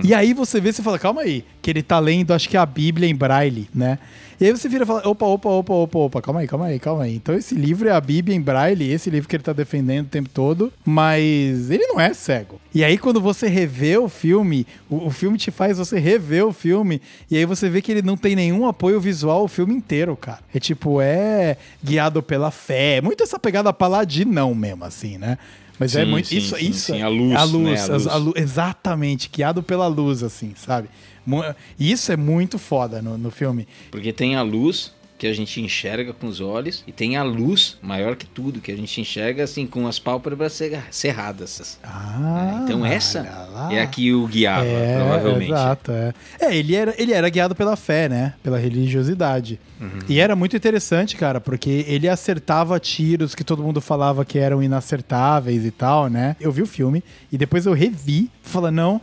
E 0.03 0.13
aí 0.13 0.33
você 0.33 0.59
vê, 0.59 0.71
você 0.71 0.81
fala, 0.81 0.99
calma 0.99 1.21
aí, 1.21 1.43
que 1.61 1.69
ele 1.69 1.81
tá 1.81 1.99
lendo, 1.99 2.33
acho 2.33 2.49
que 2.49 2.57
a 2.57 2.65
Bíblia 2.65 3.09
em 3.09 3.15
braille, 3.15 3.69
né? 3.73 3.97
E 4.39 4.45
aí 4.45 4.51
você 4.51 4.67
vira 4.67 4.83
e 4.83 4.87
fala, 4.87 5.07
opa, 5.07 5.25
opa, 5.25 5.49
opa, 5.49 5.73
opa, 5.73 5.99
opa, 5.99 6.21
calma 6.21 6.41
aí, 6.41 6.47
calma 6.47 6.65
aí, 6.65 6.79
calma 6.79 7.03
aí. 7.03 7.15
Então 7.15 7.35
esse 7.35 7.55
livro 7.55 7.87
é 7.87 7.91
a 7.91 8.01
Bíblia 8.01 8.35
em 8.35 8.41
braille, 8.41 8.91
esse 8.91 9.09
livro 9.09 9.29
que 9.29 9.35
ele 9.35 9.43
tá 9.43 9.53
defendendo 9.53 10.05
o 10.07 10.09
tempo 10.09 10.27
todo, 10.27 10.73
mas 10.83 11.69
ele 11.69 11.87
não 11.87 11.99
é 11.99 12.13
cego. 12.13 12.59
E 12.73 12.83
aí 12.83 12.97
quando 12.97 13.21
você 13.21 13.47
revê 13.47 13.97
o 13.97 14.09
filme, 14.09 14.65
o, 14.89 15.07
o 15.07 15.09
filme 15.11 15.37
te 15.37 15.51
faz 15.51 15.77
você 15.77 15.99
rever 15.99 16.45
o 16.45 16.51
filme, 16.51 17.01
e 17.29 17.37
aí 17.37 17.45
você 17.45 17.69
vê 17.69 17.81
que 17.81 17.91
ele 17.91 18.01
não 18.01 18.17
tem 18.17 18.35
nenhum 18.35 18.67
apoio 18.67 18.99
visual 18.99 19.43
o 19.43 19.47
filme 19.47 19.73
inteiro, 19.73 20.17
cara. 20.17 20.39
É 20.53 20.59
tipo, 20.59 20.99
é 20.99 21.55
guiado 21.83 22.21
pela 22.21 22.51
fé, 22.51 22.99
muito 23.01 23.23
essa 23.23 23.39
pegada 23.39 23.71
paladinão 23.71 24.53
mesmo, 24.53 24.83
assim, 24.83 25.17
né? 25.17 25.37
Mas 25.79 25.95
é 25.95 26.03
Sim, 26.05 26.11
muito. 26.11 26.27
sim, 26.27 26.37
isso, 26.37 26.55
sim, 26.57 26.69
isso. 26.69 26.93
sim, 26.93 27.01
a 27.01 27.07
luz, 27.07 27.35
A 27.35 27.43
luz, 27.43 27.63
né, 27.63 27.81
a 27.81 27.97
luz. 27.97 28.07
a 28.07 28.15
lu- 28.15 28.33
exatamente, 28.35 29.29
guiado 29.33 29.63
pela 29.63 29.87
luz, 29.87 30.21
assim, 30.23 30.53
sabe? 30.55 30.87
Isso 31.79 32.11
é 32.11 32.17
muito 32.17 32.59
foda 32.59 33.01
no, 33.01 33.17
no 33.17 33.31
filme. 33.31 33.67
Porque 33.89 34.13
tem 34.13 34.35
a 34.35 34.41
luz 34.41 34.91
que 35.23 35.27
a 35.27 35.33
gente 35.33 35.61
enxerga 35.61 36.11
com 36.11 36.27
os 36.27 36.41
olhos 36.41 36.83
e 36.85 36.91
tem 36.91 37.15
a 37.15 37.23
luz 37.23 37.77
maior 37.81 38.17
que 38.17 38.25
tudo 38.25 38.59
que 38.59 38.69
a 38.69 38.75
gente 38.75 38.99
enxerga 38.99 39.45
assim 39.45 39.65
com 39.65 39.87
as 39.87 39.97
pálpebras 39.97 40.61
cerradas. 40.91 41.79
Ah, 41.81 42.59
então 42.61 42.85
essa 42.85 43.21
lá. 43.53 43.73
é 43.73 43.79
a 43.79 43.87
que 43.87 44.13
o 44.13 44.27
guiava, 44.27 44.65
É, 44.65 44.97
provavelmente. 44.97 45.49
Exato, 45.53 45.91
é. 45.93 46.13
É, 46.41 46.53
ele 46.53 46.75
era, 46.75 46.93
ele 46.97 47.13
era 47.13 47.29
guiado 47.29 47.55
pela 47.55 47.77
fé, 47.77 48.09
né? 48.09 48.33
Pela 48.43 48.57
religiosidade. 48.57 49.61
Uhum. 49.79 49.99
E 50.09 50.19
era 50.19 50.35
muito 50.35 50.57
interessante, 50.57 51.15
cara, 51.15 51.39
porque 51.39 51.85
ele 51.87 52.09
acertava 52.09 52.77
tiros 52.77 53.33
que 53.33 53.45
todo 53.45 53.63
mundo 53.63 53.79
falava 53.79 54.25
que 54.25 54.37
eram 54.37 54.61
inacertáveis 54.61 55.63
e 55.63 55.71
tal, 55.71 56.09
né? 56.09 56.35
Eu 56.37 56.51
vi 56.51 56.61
o 56.61 56.67
filme 56.67 57.01
e 57.31 57.37
depois 57.37 57.65
eu 57.65 57.71
revi, 57.71 58.29
falando, 58.41 58.75
não, 58.75 59.01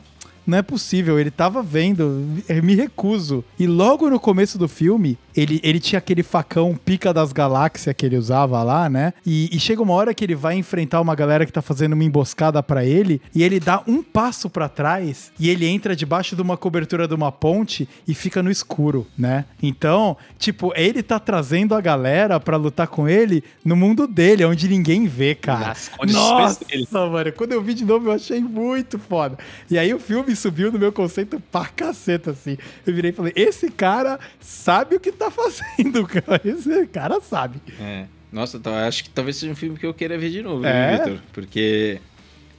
não 0.51 0.59
é 0.59 0.63
possível, 0.63 1.19
ele 1.19 1.31
tava 1.31 1.63
vendo, 1.63 2.27
eu 2.49 2.63
me 2.63 2.75
recuso. 2.75 3.45
E 3.59 3.67
logo 3.67 4.11
no 4.11 4.19
começo 4.19 4.59
do 4.59 4.69
filme, 4.69 5.17
ele, 5.37 5.61
ele 5.63 5.81
tinha 5.81 5.99
aquele 5.99 6.23
facão 6.23 6.79
pica 6.85 7.13
das 7.13 7.33
galáxias 7.33 7.95
que 7.95 8.07
ele 8.07 8.17
usava 8.17 8.63
lá, 8.63 8.89
né? 8.89 9.13
E, 9.25 9.55
e 9.55 9.61
chega 9.61 9.83
uma 9.83 9.95
hora 9.95 10.15
que 10.15 10.25
ele 10.25 10.35
vai 10.35 10.57
enfrentar 10.57 11.01
uma 11.01 11.15
galera 11.15 11.47
que 11.47 11.53
tá 11.53 11.63
fazendo 11.63 11.93
uma 11.93 12.05
emboscada 12.05 12.63
pra 12.63 12.85
ele, 12.85 13.21
e 13.35 13.43
ele 13.43 13.61
dá 13.61 13.83
um 13.87 14.03
passo 14.03 14.49
pra 14.51 14.69
trás 14.69 15.33
e 15.39 15.49
ele 15.49 15.67
entra 15.67 15.95
debaixo 15.95 16.35
de 16.35 16.43
uma 16.43 16.57
cobertura 16.57 17.07
de 17.07 17.15
uma 17.15 17.33
ponte 17.33 17.89
e 18.07 18.15
fica 18.15 18.43
no 18.43 18.51
escuro, 18.51 19.07
né? 19.17 19.45
Então, 19.63 20.17
tipo, 20.39 20.73
ele 20.75 21.03
tá 21.03 21.19
trazendo 21.19 21.75
a 21.75 21.81
galera 21.81 22.39
pra 22.41 22.57
lutar 22.57 22.89
com 22.89 23.09
ele 23.09 23.43
no 23.65 23.77
mundo 23.77 24.07
dele, 24.07 24.45
onde 24.45 24.69
ninguém 24.69 25.07
vê, 25.07 25.35
cara. 25.35 25.75
Nossa, 26.07 26.65
dele. 26.65 26.87
mano, 26.91 27.33
quando 27.33 27.53
eu 27.53 27.63
vi 27.63 27.75
de 27.75 27.85
novo 27.85 28.09
eu 28.09 28.13
achei 28.13 28.41
muito 28.41 28.99
foda. 28.99 29.39
E 29.71 29.79
aí 29.79 29.93
o 29.93 29.99
filme 29.99 30.35
subiu 30.35 30.73
no 30.73 30.79
meu 30.79 30.93
conceito 30.93 31.41
pra 31.51 31.67
caceta, 31.67 32.31
assim. 32.33 32.57
Eu 32.87 32.95
virei 32.95 33.11
e 33.11 33.15
falei, 33.15 33.33
esse 33.37 33.71
cara 33.71 34.19
sabe 34.41 34.97
o 34.97 35.01
que 35.01 35.13
tá 35.21 35.31
fazendo, 35.31 36.07
cara. 36.09 36.41
Esse 36.45 36.87
cara 36.87 37.21
sabe. 37.21 37.61
É. 37.81 38.07
Nossa, 38.33 38.59
tá, 38.61 38.87
acho 38.87 39.05
que 39.05 39.11
talvez 39.11 39.37
seja 39.37 39.53
um 39.53 39.57
filme 39.57 39.77
que 39.79 39.85
eu 39.87 39.93
queira 39.95 40.17
ver 40.17 40.31
de 40.31 40.41
novo, 40.41 40.65
É? 40.65 40.97
Vitor? 40.99 41.19
Porque 41.33 42.01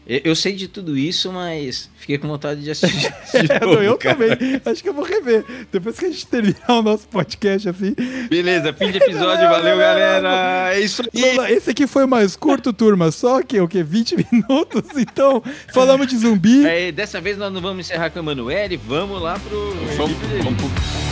eu, 0.06 0.36
sei 0.36 0.54
de 0.54 0.68
tudo 0.68 0.98
isso, 0.98 1.32
mas 1.32 1.90
fiquei 1.96 2.18
com 2.18 2.28
vontade 2.28 2.62
de 2.62 2.72
assistir. 2.72 3.10
de 3.32 3.52
É, 3.54 3.60
não, 3.62 3.70
novo, 3.70 3.82
eu 3.84 3.98
cara. 3.98 4.16
também. 4.36 4.62
Acho 4.66 4.84
que 4.84 4.90
eu 4.90 4.94
vou 4.94 5.06
rever. 5.06 5.46
Depois 5.72 5.98
que 5.98 6.06
a 6.06 6.10
gente 6.10 6.28
terminar 6.28 6.68
o 6.68 6.82
nosso 6.82 7.08
podcast, 7.08 7.70
assim. 7.70 7.96
Beleza, 8.30 8.74
fim 8.74 8.92
de 8.92 8.98
episódio, 9.00 9.48
valeu, 9.48 9.78
galera. 9.78 10.74
É 10.74 10.82
isso 10.82 11.04
aí. 11.14 11.54
Esse 11.54 11.70
aqui 11.70 11.88
foi 11.88 12.06
mais 12.06 12.36
curto, 12.36 12.74
turma. 12.74 13.10
Só 13.12 13.42
que 13.42 13.58
o 13.62 13.68
que? 13.70 13.82
20 13.82 14.18
minutos. 14.30 14.82
Então, 14.98 15.42
falamos 15.74 16.08
de 16.08 16.18
zumbi. 16.18 16.66
É, 16.66 16.92
dessa 16.92 17.22
vez 17.22 17.38
nós 17.38 17.54
não 17.54 17.62
vamos 17.62 17.86
encerrar 17.86 18.10
com 18.10 18.20
a 18.20 18.22
Emanuele, 18.22 18.76
vamos 18.76 19.22
lá 19.22 19.40
pro. 19.40 19.74
Vamos, 19.96 20.18
vamos 20.44 20.56
pro- 20.62 21.11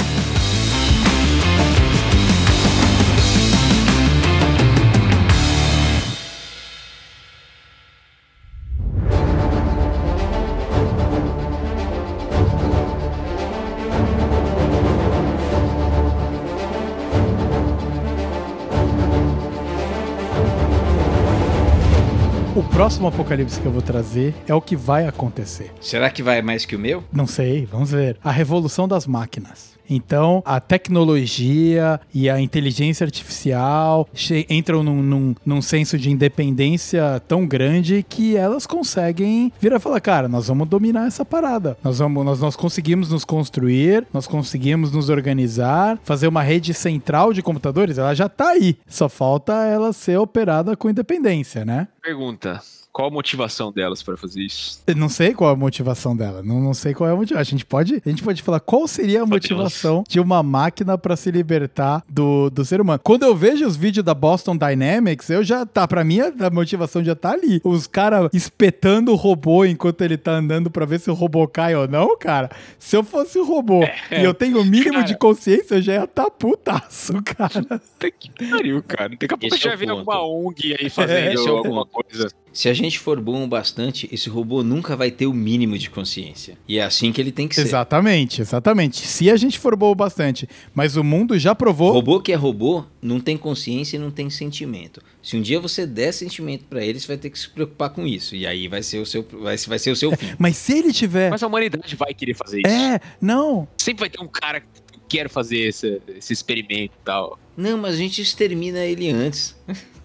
próximo 22.89 23.07
apocalipse 23.07 23.61
que 23.61 23.67
eu 23.67 23.71
vou 23.71 23.83
trazer 23.83 24.33
é 24.47 24.53
o 24.55 24.59
que 24.59 24.75
vai 24.75 25.07
acontecer. 25.07 25.71
Será 25.79 26.09
que 26.09 26.23
vai 26.23 26.41
mais 26.41 26.65
que 26.65 26.75
o 26.75 26.79
meu? 26.79 27.03
Não 27.13 27.27
sei, 27.27 27.67
vamos 27.67 27.91
ver. 27.91 28.17
A 28.23 28.31
revolução 28.31 28.87
das 28.87 29.05
máquinas. 29.05 29.77
Então, 29.87 30.41
a 30.45 30.59
tecnologia 30.59 31.99
e 32.13 32.29
a 32.29 32.39
inteligência 32.39 33.03
artificial 33.03 34.07
entram 34.49 34.83
num, 34.83 35.01
num, 35.01 35.35
num 35.45 35.61
senso 35.61 35.97
de 35.97 36.11
independência 36.11 37.21
tão 37.27 37.45
grande 37.45 38.05
que 38.07 38.35
elas 38.35 38.67
conseguem 38.67 39.51
vir 39.59 39.73
a 39.73 39.79
falar, 39.79 39.99
cara, 39.99 40.27
nós 40.27 40.47
vamos 40.47 40.67
dominar 40.67 41.07
essa 41.07 41.25
parada. 41.25 41.77
Nós, 41.83 41.99
vamos, 41.99 42.23
nós, 42.23 42.39
nós 42.39 42.55
conseguimos 42.55 43.09
nos 43.09 43.25
construir, 43.25 44.05
nós 44.13 44.27
conseguimos 44.27 44.91
nos 44.91 45.09
organizar, 45.09 45.99
fazer 46.03 46.27
uma 46.27 46.43
rede 46.43 46.73
central 46.73 47.33
de 47.33 47.41
computadores, 47.41 47.97
ela 47.97 48.13
já 48.13 48.29
tá 48.29 48.49
aí. 48.49 48.77
Só 48.87 49.09
falta 49.09 49.53
ela 49.65 49.93
ser 49.93 50.17
operada 50.17 50.75
com 50.75 50.89
independência, 50.89 51.65
né? 51.65 51.87
Pergunta. 52.01 52.61
Qual 52.91 53.07
a 53.07 53.11
motivação 53.11 53.71
delas 53.71 54.01
para 54.01 54.17
fazer 54.17 54.41
isso? 54.41 54.81
Eu 54.87 54.95
não 54.95 55.09
sei 55.09 55.33
qual 55.33 55.49
é 55.51 55.53
a 55.53 55.55
motivação 55.55 56.15
dela. 56.15 56.41
Não, 56.43 56.59
não 56.59 56.73
sei 56.73 56.93
qual 56.93 57.09
é 57.09 57.13
a 57.13 57.15
motivação. 57.15 57.41
A 57.41 57.43
gente 57.43 57.65
pode, 57.65 58.01
a 58.05 58.09
gente 58.09 58.23
pode 58.23 58.41
falar 58.41 58.59
qual 58.59 58.87
seria 58.87 59.21
a 59.21 59.25
motivação 59.25 60.03
de 60.07 60.19
uma 60.19 60.41
máquina 60.41 60.97
para 60.97 61.15
se 61.15 61.29
libertar 61.31 62.03
do, 62.09 62.49
do 62.49 62.65
ser 62.65 62.81
humano. 62.81 62.99
Quando 63.03 63.23
eu 63.23 63.35
vejo 63.35 63.65
os 63.65 63.75
vídeos 63.75 64.03
da 64.03 64.13
Boston 64.13 64.57
Dynamics, 64.57 65.29
eu 65.29 65.43
já 65.43 65.65
tá, 65.65 65.87
para 65.87 66.03
mim 66.03 66.19
a, 66.19 66.49
motivação 66.49 67.03
já 67.03 67.15
tá 67.15 67.31
ali. 67.31 67.61
Os 67.63 67.87
caras 67.87 68.29
espetando 68.33 69.11
o 69.11 69.15
robô 69.15 69.65
enquanto 69.65 70.01
ele 70.01 70.17
tá 70.17 70.31
andando 70.31 70.69
para 70.69 70.85
ver 70.85 70.99
se 70.99 71.11
o 71.11 71.13
robô 71.13 71.47
cai 71.47 71.75
ou 71.75 71.87
não, 71.87 72.17
cara. 72.17 72.49
Se 72.77 72.95
eu 72.95 73.03
fosse 73.03 73.37
o 73.37 73.45
robô 73.45 73.83
É, 74.09 74.21
e 74.21 74.23
eu 74.23 74.33
tenho 74.33 74.59
o 74.59 74.65
mínimo 74.65 74.93
cara. 74.93 75.05
de 75.05 75.17
consciência, 75.17 75.75
eu 75.75 75.81
já 75.81 75.93
ia 75.93 76.07
tá 76.07 76.29
putaço, 76.29 77.13
cara. 77.23 77.61
Puta 77.61 78.11
que 78.11 78.31
pariu, 78.49 78.81
cara. 78.83 79.09
Daqui 79.09 79.33
a 79.33 79.37
pouco 79.37 79.57
já 79.57 79.73
é 79.73 79.77
ponto. 79.77 79.91
alguma 79.91 80.23
ONG 80.25 80.77
aí 80.79 80.89
fazendo 80.89 81.47
é 81.47 81.51
o 81.51 81.57
alguma 81.57 81.85
coisa. 81.85 82.27
Se 82.51 82.67
a 82.69 82.73
gente 82.73 82.99
for 82.99 83.19
bom 83.19 83.43
o 83.43 83.47
bastante, 83.47 84.09
esse 84.11 84.29
robô 84.29 84.63
nunca 84.63 84.95
vai 84.95 85.11
ter 85.11 85.27
o 85.27 85.33
mínimo 85.33 85.77
de 85.77 85.89
consciência. 85.89 86.57
E 86.67 86.79
é 86.79 86.83
assim 86.83 87.11
que 87.11 87.21
ele 87.21 87.31
tem 87.31 87.47
que 87.47 87.55
ser. 87.55 87.61
Exatamente, 87.61 88.41
exatamente. 88.41 89.05
Se 89.05 89.29
a 89.29 89.37
gente 89.37 89.59
for 89.59 89.75
bom 89.75 89.91
o 89.91 89.95
bastante, 89.95 90.47
mas 90.73 90.95
o 90.95 91.03
mundo 91.03 91.37
já 91.37 91.53
provou. 91.53 91.91
Robô 91.91 92.19
que 92.19 92.31
é 92.31 92.35
robô 92.35 92.83
não 93.01 93.19
tem 93.19 93.37
consciência 93.37 93.97
e 93.97 93.99
não 93.99 94.11
tem 94.11 94.29
sentimento. 94.29 95.01
Se 95.21 95.37
um 95.37 95.41
dia 95.41 95.59
você 95.59 95.85
der 95.85 96.11
sentimento 96.11 96.65
pra 96.65 96.83
ele, 96.83 96.99
você 96.99 97.07
vai 97.07 97.17
ter 97.17 97.29
que 97.29 97.39
se 97.39 97.49
preocupar 97.49 97.89
com 97.89 98.05
isso. 98.05 98.35
E 98.35 98.45
aí 98.45 98.67
vai 98.67 98.83
ser 98.83 98.99
o 98.99 99.05
seu, 99.05 99.25
vai, 99.31 99.57
vai 99.57 99.79
ser 99.79 99.91
o 99.91 99.95
seu 99.95 100.15
fim. 100.15 100.33
Mas 100.37 100.57
se 100.57 100.77
ele 100.77 100.91
tiver. 100.91 101.29
Mas 101.29 101.43
a 101.43 101.47
humanidade 101.47 101.95
vai 101.95 102.13
querer 102.13 102.33
fazer 102.33 102.61
isso. 102.65 102.75
É, 102.75 102.99
não. 103.21 103.67
Sempre 103.77 104.01
vai 104.01 104.09
ter 104.09 104.21
um 104.21 104.27
cara 104.27 104.61
que 104.61 104.67
quer 105.07 105.29
fazer 105.29 105.59
esse, 105.59 106.01
esse 106.15 106.33
experimento 106.33 106.93
e 106.95 107.03
tal. 107.03 107.39
Não, 107.57 107.77
mas 107.77 107.95
a 107.95 107.97
gente 107.97 108.21
extermina 108.21 108.85
ele 108.85 109.09
antes. 109.09 109.55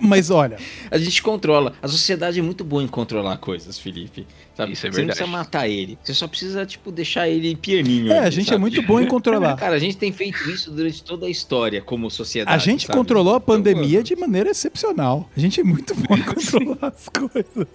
Mas 0.00 0.30
olha, 0.30 0.58
A 0.90 0.98
gente 0.98 1.22
controla. 1.22 1.72
A 1.82 1.88
sociedade 1.88 2.38
é 2.38 2.42
muito 2.42 2.62
boa 2.64 2.82
em 2.82 2.86
controlar 2.86 3.36
coisas, 3.38 3.78
Felipe. 3.78 4.26
Sabe? 4.56 4.72
Isso 4.72 4.86
é 4.86 4.90
você 4.90 5.00
não 5.00 5.06
verdade. 5.06 5.18
precisa 5.18 5.36
matar 5.38 5.68
ele. 5.68 5.98
Você 6.02 6.14
só 6.14 6.26
precisa, 6.28 6.66
tipo, 6.66 6.90
deixar 6.92 7.28
ele 7.28 7.54
pianinho. 7.56 8.12
é, 8.12 8.18
ali, 8.18 8.26
a 8.26 8.30
gente 8.30 8.48
é 8.48 8.52
sabe? 8.52 8.60
muito 8.60 8.82
bom 8.82 9.00
em 9.00 9.06
controlar. 9.06 9.54
Cara, 9.58 9.76
a 9.76 9.78
gente 9.78 9.96
tem 9.96 10.12
feito 10.12 10.48
isso 10.50 10.70
durante 10.70 11.02
toda 11.02 11.26
a 11.26 11.30
história 11.30 11.80
como 11.80 12.10
sociedade. 12.10 12.54
A 12.54 12.58
gente 12.58 12.86
sabe? 12.86 12.96
controlou 12.98 13.34
a 13.34 13.36
Então, 13.38 13.46
pandemia 13.56 14.02
de 14.02 14.14
maneira 14.16 14.50
excepcional. 14.50 15.28
A 15.36 15.40
gente 15.40 15.60
é 15.60 15.64
muito 15.64 15.94
bom 15.94 16.14
em 16.16 16.22
controlar 16.22 16.92
as 16.94 17.08
coisas. 17.08 17.66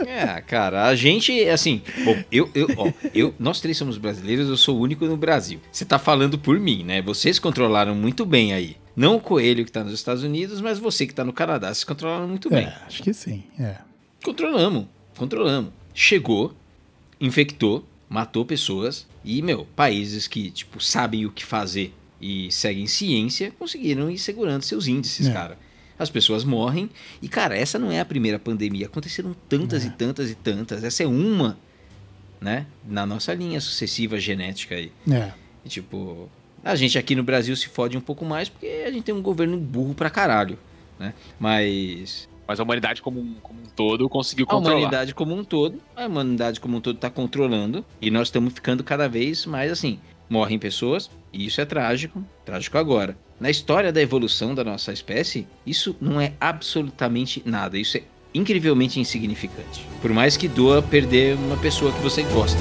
É, 0.00 0.40
cara, 0.42 0.86
a 0.86 0.94
gente, 0.94 1.48
assim, 1.48 1.82
bom, 2.04 2.16
eu, 2.30 2.50
eu, 2.54 2.68
ó, 2.76 2.92
eu, 3.14 3.34
nós 3.38 3.60
três 3.60 3.76
somos 3.76 3.96
brasileiros, 3.98 4.48
eu 4.48 4.56
sou 4.56 4.76
o 4.76 4.80
único 4.80 5.04
no 5.06 5.16
Brasil. 5.16 5.60
Você 5.70 5.84
tá 5.84 5.98
falando 5.98 6.38
por 6.38 6.58
mim, 6.60 6.82
né? 6.84 7.00
Vocês 7.02 7.38
controlaram 7.38 7.94
muito 7.94 8.24
bem 8.26 8.52
aí. 8.52 8.76
Não 8.94 9.16
o 9.16 9.20
coelho 9.20 9.64
que 9.64 9.72
tá 9.72 9.82
nos 9.82 9.92
Estados 9.94 10.22
Unidos, 10.22 10.60
mas 10.60 10.78
você 10.78 11.06
que 11.06 11.14
tá 11.14 11.24
no 11.24 11.32
Canadá, 11.32 11.68
vocês 11.68 11.84
controlaram 11.84 12.28
muito 12.28 12.50
bem. 12.50 12.66
É, 12.66 12.76
acho 12.86 13.02
que 13.02 13.12
sim. 13.14 13.42
É. 13.58 13.76
Controlamos, 14.22 14.86
controlamos. 15.16 15.72
Chegou, 15.94 16.54
infectou, 17.20 17.86
matou 18.08 18.44
pessoas 18.44 19.06
e, 19.24 19.40
meu, 19.42 19.66
países 19.76 20.26
que, 20.26 20.50
tipo, 20.50 20.80
sabem 20.82 21.24
o 21.26 21.30
que 21.30 21.44
fazer 21.44 21.94
e 22.20 22.50
seguem 22.52 22.86
ciência, 22.86 23.50
conseguiram 23.58 24.10
ir 24.10 24.18
segurando 24.18 24.62
seus 24.62 24.86
índices, 24.86 25.26
É. 25.28 25.32
cara. 25.32 25.58
As 25.98 26.10
pessoas 26.10 26.42
morrem 26.44 26.90
e, 27.20 27.28
cara, 27.28 27.56
essa 27.56 27.78
não 27.78 27.90
é 27.92 28.00
a 28.00 28.04
primeira 28.04 28.38
pandemia. 28.38 28.86
Aconteceram 28.86 29.34
tantas 29.48 29.84
É. 29.84 29.88
e 29.88 29.90
tantas 29.90 30.30
e 30.30 30.34
tantas. 30.34 30.82
Essa 30.82 31.04
é 31.04 31.06
uma, 31.06 31.56
né, 32.40 32.66
na 32.86 33.06
nossa 33.06 33.32
linha 33.34 33.60
sucessiva 33.60 34.18
genética 34.18 34.74
aí. 34.74 34.90
É. 35.10 35.32
E, 35.64 35.68
tipo, 35.68 36.28
a 36.64 36.74
gente 36.74 36.98
aqui 36.98 37.14
no 37.14 37.22
Brasil 37.22 37.54
se 37.56 37.68
fode 37.68 37.96
um 37.96 38.00
pouco 38.00 38.24
mais 38.24 38.48
porque 38.48 38.84
a 38.86 38.90
gente 38.90 39.04
tem 39.04 39.14
um 39.14 39.22
governo 39.22 39.56
burro 39.56 39.94
pra 39.94 40.10
caralho, 40.10 40.58
né? 40.98 41.14
Mas 41.38 42.28
Mas 42.46 42.60
a 42.60 42.62
humanidade 42.62 43.02
como 43.02 43.20
um, 43.20 43.34
como 43.42 43.60
um 43.60 43.66
todo 43.74 44.08
conseguiu 44.08 44.46
a 44.46 44.48
controlar. 44.48 44.76
humanidade 44.76 45.14
como 45.14 45.34
um 45.34 45.44
todo, 45.44 45.80
a 45.96 46.06
humanidade 46.06 46.60
como 46.60 46.76
um 46.76 46.80
todo 46.80 46.96
está 46.96 47.10
controlando 47.10 47.84
e 48.00 48.10
nós 48.10 48.28
estamos 48.28 48.52
ficando 48.52 48.82
cada 48.84 49.08
vez 49.08 49.46
mais 49.46 49.70
assim. 49.72 49.98
Morrem 50.28 50.58
pessoas 50.58 51.10
e 51.32 51.46
isso 51.46 51.60
é 51.60 51.64
trágico, 51.64 52.24
trágico 52.44 52.78
agora. 52.78 53.16
Na 53.38 53.50
história 53.50 53.92
da 53.92 54.00
evolução 54.00 54.54
da 54.54 54.62
nossa 54.62 54.92
espécie, 54.92 55.46
isso 55.66 55.96
não 56.00 56.20
é 56.20 56.32
absolutamente 56.40 57.42
nada. 57.44 57.76
Isso 57.76 57.96
é 57.98 58.02
incrivelmente 58.32 59.00
insignificante. 59.00 59.86
Por 60.00 60.10
mais 60.12 60.36
que 60.36 60.48
doa 60.48 60.80
perder 60.80 61.36
uma 61.36 61.56
pessoa 61.56 61.92
que 61.92 62.00
você 62.00 62.22
gosta. 62.22 62.60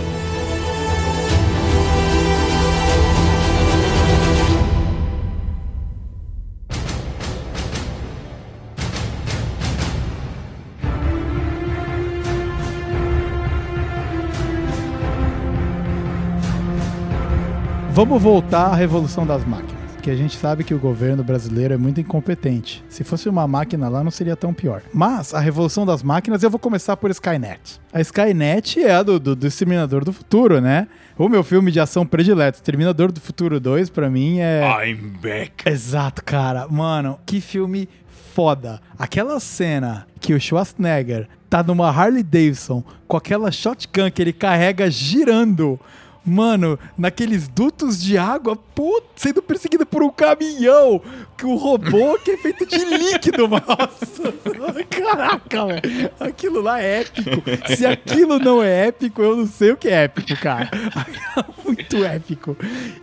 Vamos 17.94 18.24
voltar 18.24 18.68
à 18.68 18.76
revolução 18.76 19.28
das 19.28 19.44
máquinas. 19.46 19.76
Porque 19.92 20.10
a 20.10 20.16
gente 20.16 20.38
sabe 20.38 20.64
que 20.64 20.74
o 20.74 20.80
governo 20.80 21.26
brasileiro 21.26 21.74
é 21.74 21.78
muito 21.78 22.00
incompetente. 22.00 22.82
Se 22.88 23.04
fosse 23.04 23.28
uma 23.28 23.46
máquina 23.46 23.90
lá, 23.90 24.02
não 24.02 24.10
seria 24.10 24.36
tão 24.36 24.54
pior. 24.54 24.82
Mas 24.94 25.34
a 25.34 25.40
revolução 25.42 25.86
das 25.86 26.02
máquinas, 26.02 26.42
eu 26.42 26.50
vou 26.50 26.58
começar 26.58 26.96
por 26.96 27.12
Skynet. 27.12 27.82
A 27.92 28.00
Skynet 28.00 28.82
é 28.82 28.94
a 28.94 29.04
do, 29.04 29.20
do, 29.20 29.36
do 29.36 29.46
Exterminador 29.46 30.06
do 30.06 30.14
Futuro, 30.14 30.62
né? 30.62 30.88
O 31.18 31.28
meu 31.28 31.44
filme 31.44 31.70
de 31.70 31.82
ação 31.82 32.06
predileto, 32.06 32.58
Exterminador 32.60 33.12
do 33.12 33.20
Futuro 33.20 33.60
2, 33.60 33.90
pra 33.90 34.10
mim 34.10 34.40
é. 34.40 34.62
I'm 34.88 35.10
back. 35.22 35.70
Exato, 35.70 36.24
cara. 36.24 36.68
Mano, 36.70 37.20
que 37.26 37.42
filme 37.42 37.90
foda. 38.34 38.80
Aquela 38.98 39.38
cena 39.42 40.08
que 40.20 40.34
o 40.34 40.40
Schwarzenegger 40.40 41.28
tá 41.50 41.62
numa 41.62 41.90
Harley 41.90 42.24
Davidson 42.24 42.84
com 43.06 43.18
aquela 43.18 43.52
shotgun 43.52 44.10
que 44.10 44.22
ele 44.22 44.34
carrega 44.34 44.90
girando. 44.90 45.78
Mano, 46.24 46.78
naqueles 46.96 47.48
dutos 47.48 48.00
de 48.02 48.16
água, 48.18 48.56
putz, 48.56 49.08
sendo 49.16 49.42
perseguido 49.42 49.86
por 49.86 50.04
um 50.04 50.10
caminhão, 50.10 51.02
que 51.36 51.46
o 51.46 51.56
robô 51.56 52.18
que 52.20 52.32
é 52.32 52.38
feito 52.38 52.66
de 52.66 52.78
líquido, 52.86 53.48
nossa, 53.48 54.32
caraca, 54.90 55.66
velho, 55.66 56.12
aquilo 56.20 56.62
lá 56.62 56.80
é 56.82 57.02
épico. 57.02 57.42
Se 57.76 57.86
aquilo 57.86 58.38
não 58.38 58.62
é 58.62 58.88
épico, 58.88 59.22
eu 59.22 59.36
não 59.36 59.48
sei 59.48 59.72
o 59.72 59.78
que 59.78 59.88
é 59.88 60.04
épico, 60.04 60.40
cara. 60.40 60.70
Muito 61.66 61.98
épico. 62.06 62.56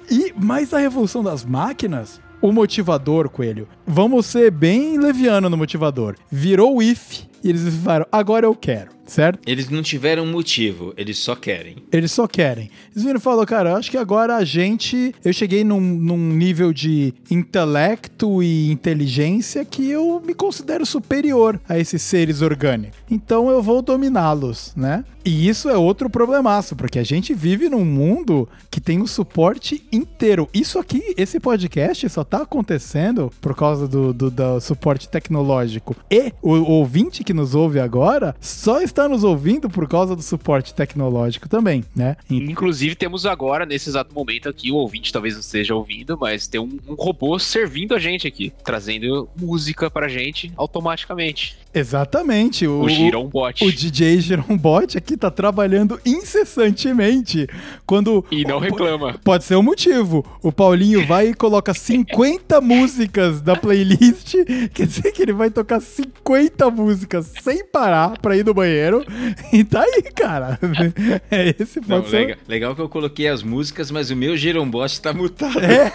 E 0.08 0.32
mais 0.36 0.72
a 0.72 0.78
revolução 0.78 1.22
das 1.22 1.44
máquinas, 1.44 2.20
o 2.40 2.52
motivador, 2.52 3.28
Coelho. 3.28 3.68
Vamos 3.84 4.26
ser 4.26 4.52
bem 4.52 4.96
leviano 4.96 5.50
no 5.50 5.56
motivador. 5.56 6.14
Virou 6.30 6.76
o 6.76 6.82
if 6.82 7.27
e 7.42 7.48
eles 7.48 7.62
falaram, 7.76 8.06
agora 8.10 8.46
eu 8.46 8.54
quero, 8.54 8.90
certo? 9.06 9.40
Eles 9.46 9.68
não 9.70 9.82
tiveram 9.82 10.26
motivo, 10.26 10.92
eles 10.96 11.18
só 11.18 11.34
querem. 11.34 11.76
Eles 11.92 12.12
só 12.12 12.26
querem. 12.26 12.70
Eles 12.92 13.04
viram 13.04 13.18
e 13.18 13.22
falaram, 13.22 13.46
cara, 13.46 13.70
eu 13.70 13.76
acho 13.76 13.90
que 13.90 13.96
agora 13.96 14.36
a 14.36 14.44
gente. 14.44 15.14
Eu 15.24 15.32
cheguei 15.32 15.64
num, 15.64 15.80
num 15.80 16.32
nível 16.32 16.72
de 16.72 17.14
intelecto 17.30 18.42
e 18.42 18.70
inteligência 18.70 19.64
que 19.64 19.88
eu 19.88 20.22
me 20.24 20.34
considero 20.34 20.84
superior 20.84 21.60
a 21.68 21.78
esses 21.78 22.02
seres 22.02 22.42
orgânicos. 22.42 22.98
Então 23.10 23.48
eu 23.50 23.62
vou 23.62 23.82
dominá-los, 23.82 24.72
né? 24.76 25.04
E 25.24 25.46
isso 25.46 25.68
é 25.68 25.76
outro 25.76 26.08
problemaço, 26.08 26.74
porque 26.74 26.98
a 26.98 27.04
gente 27.04 27.34
vive 27.34 27.68
num 27.68 27.84
mundo 27.84 28.48
que 28.70 28.80
tem 28.80 29.02
o 29.02 29.06
suporte 29.06 29.86
inteiro. 29.92 30.48
Isso 30.54 30.78
aqui, 30.78 31.14
esse 31.18 31.38
podcast 31.38 32.08
só 32.08 32.24
tá 32.24 32.42
acontecendo 32.42 33.30
por 33.38 33.54
causa 33.54 33.86
do, 33.86 34.14
do, 34.14 34.30
do 34.30 34.58
suporte 34.60 35.06
tecnológico. 35.06 35.94
E 36.10 36.32
o, 36.40 36.52
o 36.52 36.70
ouvinte 36.70 37.22
que 37.28 37.34
nos 37.34 37.54
ouve 37.54 37.78
agora 37.78 38.34
só 38.40 38.80
está 38.80 39.06
nos 39.06 39.22
ouvindo 39.22 39.68
por 39.68 39.86
causa 39.86 40.16
do 40.16 40.22
suporte 40.22 40.72
tecnológico 40.72 41.46
também, 41.46 41.84
né? 41.94 42.16
Inclusive, 42.30 42.94
temos 42.94 43.26
agora, 43.26 43.66
nesse 43.66 43.90
exato 43.90 44.14
momento 44.14 44.48
aqui, 44.48 44.72
o 44.72 44.76
ouvinte 44.76 45.12
talvez 45.12 45.34
não 45.34 45.40
esteja 45.42 45.74
ouvindo, 45.74 46.16
mas 46.18 46.46
tem 46.48 46.58
um, 46.58 46.78
um 46.88 46.94
robô 46.94 47.38
servindo 47.38 47.94
a 47.94 47.98
gente 47.98 48.26
aqui, 48.26 48.50
trazendo 48.64 49.28
música 49.38 49.90
pra 49.90 50.08
gente 50.08 50.50
automaticamente. 50.56 51.58
Exatamente. 51.74 52.66
O, 52.66 52.80
O, 52.82 52.88
Giron 52.88 53.26
Bot. 53.26 53.64
o 53.64 53.70
DJ 53.72 54.20
Girombot 54.20 54.96
aqui 54.98 55.16
tá 55.16 55.30
trabalhando 55.30 56.00
incessantemente. 56.04 57.46
Quando. 57.86 58.24
E 58.30 58.44
não 58.44 58.58
reclama. 58.58 59.18
Pode 59.24 59.44
ser 59.44 59.54
o 59.56 59.62
motivo. 59.62 60.24
O 60.42 60.50
Paulinho 60.52 61.06
vai 61.06 61.28
e 61.28 61.34
coloca 61.34 61.72
50 61.74 62.60
músicas 62.62 63.40
da 63.40 63.56
playlist. 63.56 64.34
Quer 64.74 64.86
dizer 64.86 65.12
que 65.12 65.22
ele 65.22 65.32
vai 65.32 65.50
tocar 65.50 65.80
50 65.80 66.70
músicas 66.70 67.32
sem 67.42 67.64
parar 67.64 68.18
pra 68.20 68.36
ir 68.36 68.44
no 68.44 68.54
banheiro. 68.54 69.04
E 69.52 69.64
tá 69.64 69.82
aí, 69.82 70.02
cara. 70.14 70.58
É 71.30 71.54
esse 71.58 71.80
Não, 71.80 72.00
pode 72.00 72.10
ser. 72.10 72.18
legal, 72.18 72.36
legal 72.48 72.74
que 72.74 72.80
eu 72.82 72.88
coloquei 72.88 73.28
as 73.28 73.42
músicas, 73.42 73.90
mas 73.90 74.10
o 74.10 74.16
meu 74.16 74.36
Gerombot 74.36 75.00
tá 75.00 75.12
mutado. 75.12 75.58
É. 75.60 75.92